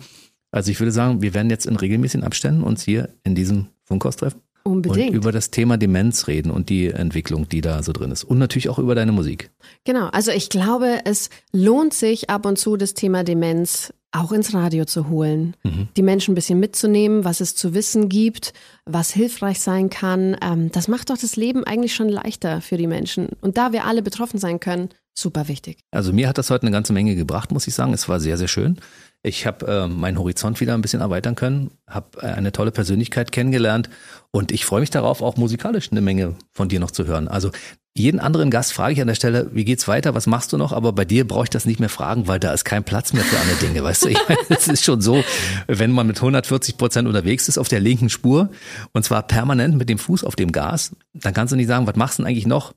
Also 0.53 0.71
ich 0.71 0.81
würde 0.81 0.93
sagen, 0.93 1.21
wir 1.21 1.35
werden 1.35 1.51
jetzt 1.51 1.67
in 1.67 1.77
regelmäßigen 1.77 2.25
Abständen 2.25 2.62
uns 2.62 2.83
hier 2.83 3.11
in 3.25 3.35
diesem 3.35 3.67
Funkhaus 3.83 4.17
treffen 4.17 4.41
Unbedingt. 4.62 5.11
und 5.11 5.15
über 5.17 5.33
das 5.33 5.51
Thema 5.51 5.77
Demenz 5.77 6.29
reden 6.29 6.51
und 6.51 6.71
die 6.71 6.87
Entwicklung, 6.87 7.47
die 7.49 7.61
da 7.61 7.83
so 7.83 7.93
drin 7.93 8.11
ist. 8.11 8.25
Und 8.25 8.39
natürlich 8.39 8.71
auch 8.71 8.79
über 8.79 8.95
deine 8.95 9.12
Musik. 9.12 9.51
Genau, 9.85 10.07
also 10.07 10.31
ich 10.31 10.49
glaube, 10.49 11.01
es 11.05 11.29
lohnt 11.53 11.93
sich 11.93 12.31
ab 12.31 12.47
und 12.47 12.59
zu 12.59 12.77
das 12.79 12.95
Thema 12.95 13.23
Demenz 13.25 13.93
auch 14.15 14.33
ins 14.33 14.55
Radio 14.55 14.85
zu 14.85 15.09
holen, 15.09 15.57
die 15.97 16.03
Menschen 16.03 16.33
ein 16.33 16.35
bisschen 16.37 16.61
mitzunehmen, 16.61 17.25
was 17.25 17.41
es 17.41 17.57
zu 17.57 17.75
wissen 17.75 18.09
gibt, 18.09 18.53
was 18.85 19.11
hilfreich 19.11 19.61
sein 19.61 19.91
kann. 19.91 20.37
Ähm, 20.41 20.71
das 20.71 20.89
macht 20.89 21.11
doch 21.11 21.19
das 21.19 21.37
Leben 21.37 21.65
eigentlich 21.65 21.95
schon 21.95 22.09
leichter 22.09 22.61
für 22.61 22.77
die 22.77 22.87
Menschen. 22.87 23.31
Und 23.41 23.57
da 23.57 23.73
wir 23.73 23.85
alle 23.85 24.03
betroffen 24.03 24.39
sein 24.39 24.61
können, 24.61 24.91
super 25.15 25.49
wichtig. 25.49 25.79
Also 25.91 26.12
mir 26.12 26.29
hat 26.29 26.39
das 26.39 26.51
heute 26.51 26.62
eine 26.62 26.71
ganze 26.71 26.93
Menge 26.93 27.17
gebracht, 27.17 27.51
muss 27.51 27.67
ich 27.67 27.75
sagen. 27.75 27.93
Es 27.93 28.09
war 28.09 28.21
sehr, 28.21 28.37
sehr 28.37 28.49
schön. 28.49 28.79
Ich 29.23 29.47
habe 29.47 29.67
äh, 29.67 29.89
meinen 29.89 30.19
Horizont 30.19 30.61
wieder 30.61 30.75
ein 30.75 30.83
bisschen 30.83 31.01
erweitern 31.01 31.35
können, 31.35 31.71
habe 31.89 32.21
äh, 32.21 32.27
eine 32.27 32.53
tolle 32.53 32.71
Persönlichkeit 32.71 33.33
kennengelernt 33.33 33.89
und 34.31 34.53
ich 34.53 34.65
freue 34.67 34.81
mich 34.81 34.91
darauf, 34.91 35.23
auch 35.23 35.37
musikalisch 35.37 35.91
eine 35.91 36.03
Menge 36.03 36.37
von 36.53 36.69
dir 36.69 36.79
noch 36.79 36.91
zu 36.91 37.07
hören. 37.07 37.27
Also 37.27 37.51
jeden 37.97 38.18
anderen 38.18 38.51
Gast 38.51 38.72
frage 38.72 38.92
ich 38.92 39.01
an 39.01 39.07
der 39.07 39.14
Stelle, 39.14 39.51
wie 39.53 39.64
geht's 39.64 39.86
weiter, 39.86 40.14
was 40.14 40.26
machst 40.26 40.53
du 40.53 40.57
noch? 40.57 40.72
Aber 40.72 40.92
bei 40.92 41.05
dir 41.05 41.26
brauche 41.26 41.45
ich 41.45 41.51
das 41.51 41.64
nicht 41.64 41.78
mehr 41.78 41.88
fragen, 41.88 42.26
weil 42.26 42.40
da 42.40 42.53
ist 42.53 42.64
kein 42.64 42.82
Platz 42.82 43.12
mehr 43.12 43.22
für 43.22 43.38
andere 43.38 43.57
Dinge, 43.59 43.84
weißt 43.84 44.05
du? 44.05 44.09
Ich 44.09 44.18
meine, 44.28 44.40
es 44.49 44.66
ist 44.66 44.84
schon 44.84 45.01
so, 45.01 45.22
wenn 45.68 45.92
man 45.92 46.09
mit 46.09 46.16
140 46.16 46.76
Prozent 46.76 47.07
unterwegs 47.07 47.49
ist 47.49 47.57
auf 47.57 47.68
der 47.68 47.78
linken 47.78 48.11
Spur 48.11 48.51
und 48.92 49.05
zwar 49.05 49.22
permanent 49.22 49.76
mit 49.76 49.88
dem 49.88 49.99
Fuß 49.99 50.24
auf 50.24 50.34
dem 50.34 50.51
Gas, 50.51 50.97
dann 51.12 51.34
kannst 51.34 51.53
du 51.53 51.57
nicht 51.57 51.68
sagen, 51.68 51.86
was 51.86 51.95
machst 51.95 52.18
du 52.18 52.22
denn 52.22 52.30
eigentlich 52.30 52.49
noch? 52.49 52.72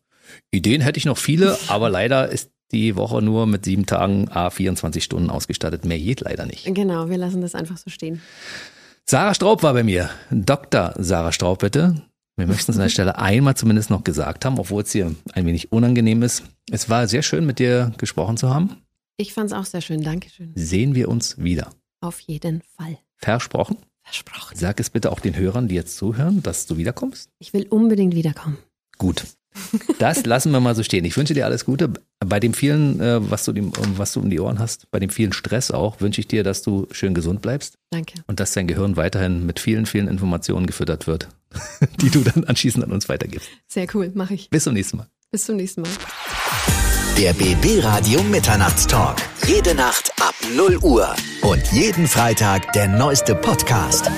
Ideen 0.52 0.82
hätte 0.82 1.00
ich 1.00 1.06
noch 1.06 1.18
viele, 1.18 1.58
aber 1.68 1.90
leider 1.90 2.30
ist 2.30 2.52
die 2.72 2.96
Woche 2.96 3.22
nur 3.24 3.48
mit 3.48 3.66
sieben 3.66 3.88
Tagen 3.88 4.30
A 4.30 4.52
24 4.52 5.04
Stunden 5.04 5.32
ausgestattet. 5.32 5.84
Mehr 5.84 5.98
geht 5.98 6.22
leider 6.22 6.46
nicht. 6.46 6.66
Genau, 6.66 7.10
wir 7.10 7.18
lassen 7.18 7.42
das 7.42 7.56
einfach 7.56 7.78
so 7.78 7.90
stehen. 7.90 8.22
Sarah 9.06 9.34
Straub 9.34 9.64
war 9.64 9.74
bei 9.74 9.84
mir. 9.84 10.10
Dr. 10.30 10.94
Sarah 10.98 11.32
Straub, 11.32 11.60
bitte. 11.60 12.04
Wir 12.38 12.46
möchten 12.46 12.72
es 12.72 12.78
an 12.78 12.84
der 12.84 12.90
Stelle 12.90 13.18
einmal 13.18 13.58
zumindest 13.58 13.90
noch 13.90 14.04
gesagt 14.04 14.46
haben, 14.46 14.60
obwohl 14.60 14.84
es 14.84 14.92
hier 14.92 15.14
ein 15.34 15.46
wenig 15.48 15.72
unangenehm 15.72 16.22
ist. 16.22 16.44
Es 16.70 16.88
war 16.88 17.08
sehr 17.08 17.24
schön, 17.24 17.48
mit 17.48 17.58
dir 17.58 17.92
gesprochen 17.98 18.38
zu 18.38 18.54
haben. 18.54 18.78
Ich 19.18 19.34
fand 19.34 19.52
es 19.52 19.58
auch 19.58 19.66
sehr 19.66 19.82
schön. 19.82 20.04
Dankeschön. 20.04 20.52
Sehen 20.54 20.94
wir 20.94 21.10
uns 21.10 21.40
wieder. 21.40 21.72
Auf 22.00 22.20
jeden 22.20 22.62
Fall. 22.62 23.00
Versprochen. 23.16 23.78
Versprochen. 24.04 24.56
Sag 24.56 24.80
es 24.80 24.92
bitte 24.92 25.12
auch 25.12 25.20
den 25.20 25.36
Hörern, 25.36 25.68
die 25.68 25.74
jetzt 25.74 25.98
zuhören, 25.98 26.44
dass 26.44 26.68
du 26.68 26.78
wiederkommst. 26.78 27.32
Ich 27.40 27.54
will 27.54 27.66
unbedingt 27.68 28.14
wiederkommen. 28.14 28.60
Gut. 29.00 29.26
Das 30.00 30.26
lassen 30.26 30.52
wir 30.52 30.60
mal 30.60 30.76
so 30.76 30.84
stehen. 30.84 31.06
Ich 31.06 31.18
wünsche 31.18 31.34
dir 31.34 31.46
alles 31.46 31.66
Gute. 31.66 31.92
Bei 32.20 32.40
dem 32.40 32.54
vielen, 32.54 33.00
äh, 33.00 33.30
was 33.30 33.46
du, 33.46 33.52
dem, 33.52 33.72
was 33.96 34.14
du 34.14 34.20
um 34.20 34.30
die 34.30 34.40
Ohren 34.40 34.60
hast, 34.60 34.90
bei 34.92 35.00
dem 35.00 35.10
vielen 35.10 35.34
Stress 35.34 35.72
auch, 35.72 36.02
wünsche 36.02 36.22
ich 36.22 36.28
dir, 36.28 36.44
dass 36.44 36.62
du 36.62 36.88
schön 36.92 37.14
gesund 37.14 37.42
bleibst 37.42 37.78
Danke. 37.92 38.22
und 38.28 38.40
dass 38.40 38.54
dein 38.54 38.68
Gehirn 38.68 38.98
weiterhin 38.98 39.46
mit 39.46 39.60
vielen, 39.60 39.86
vielen 39.86 40.08
Informationen 40.08 40.66
gefüttert 40.68 41.08
wird, 41.08 41.30
die 42.02 42.10
du 42.10 42.22
dann 42.22 42.44
anschließend 42.44 42.84
an 42.84 42.92
uns 42.92 43.10
weitergibst. 43.10 43.50
Sehr 43.68 43.88
cool, 43.94 44.12
mache 44.14 44.34
ich. 44.34 44.50
Bis 44.50 44.64
zum 44.64 44.74
nächsten 44.74 44.98
Mal. 44.98 45.08
Bis 45.32 45.46
zum 45.46 45.58
nächsten 45.58 45.82
Mal. 45.82 45.92
Der 47.18 47.34
BB 47.34 47.84
Radio 47.84 48.22
Mitternachtstalk. 48.24 49.18
Jede 49.48 49.74
Nacht 49.74 50.12
ab 50.22 50.36
0 50.56 50.78
Uhr. 50.84 51.16
Und 51.42 51.66
jeden 51.72 52.08
Freitag 52.08 52.72
der 52.74 52.88
neueste 52.88 53.34
Podcast. 53.34 54.12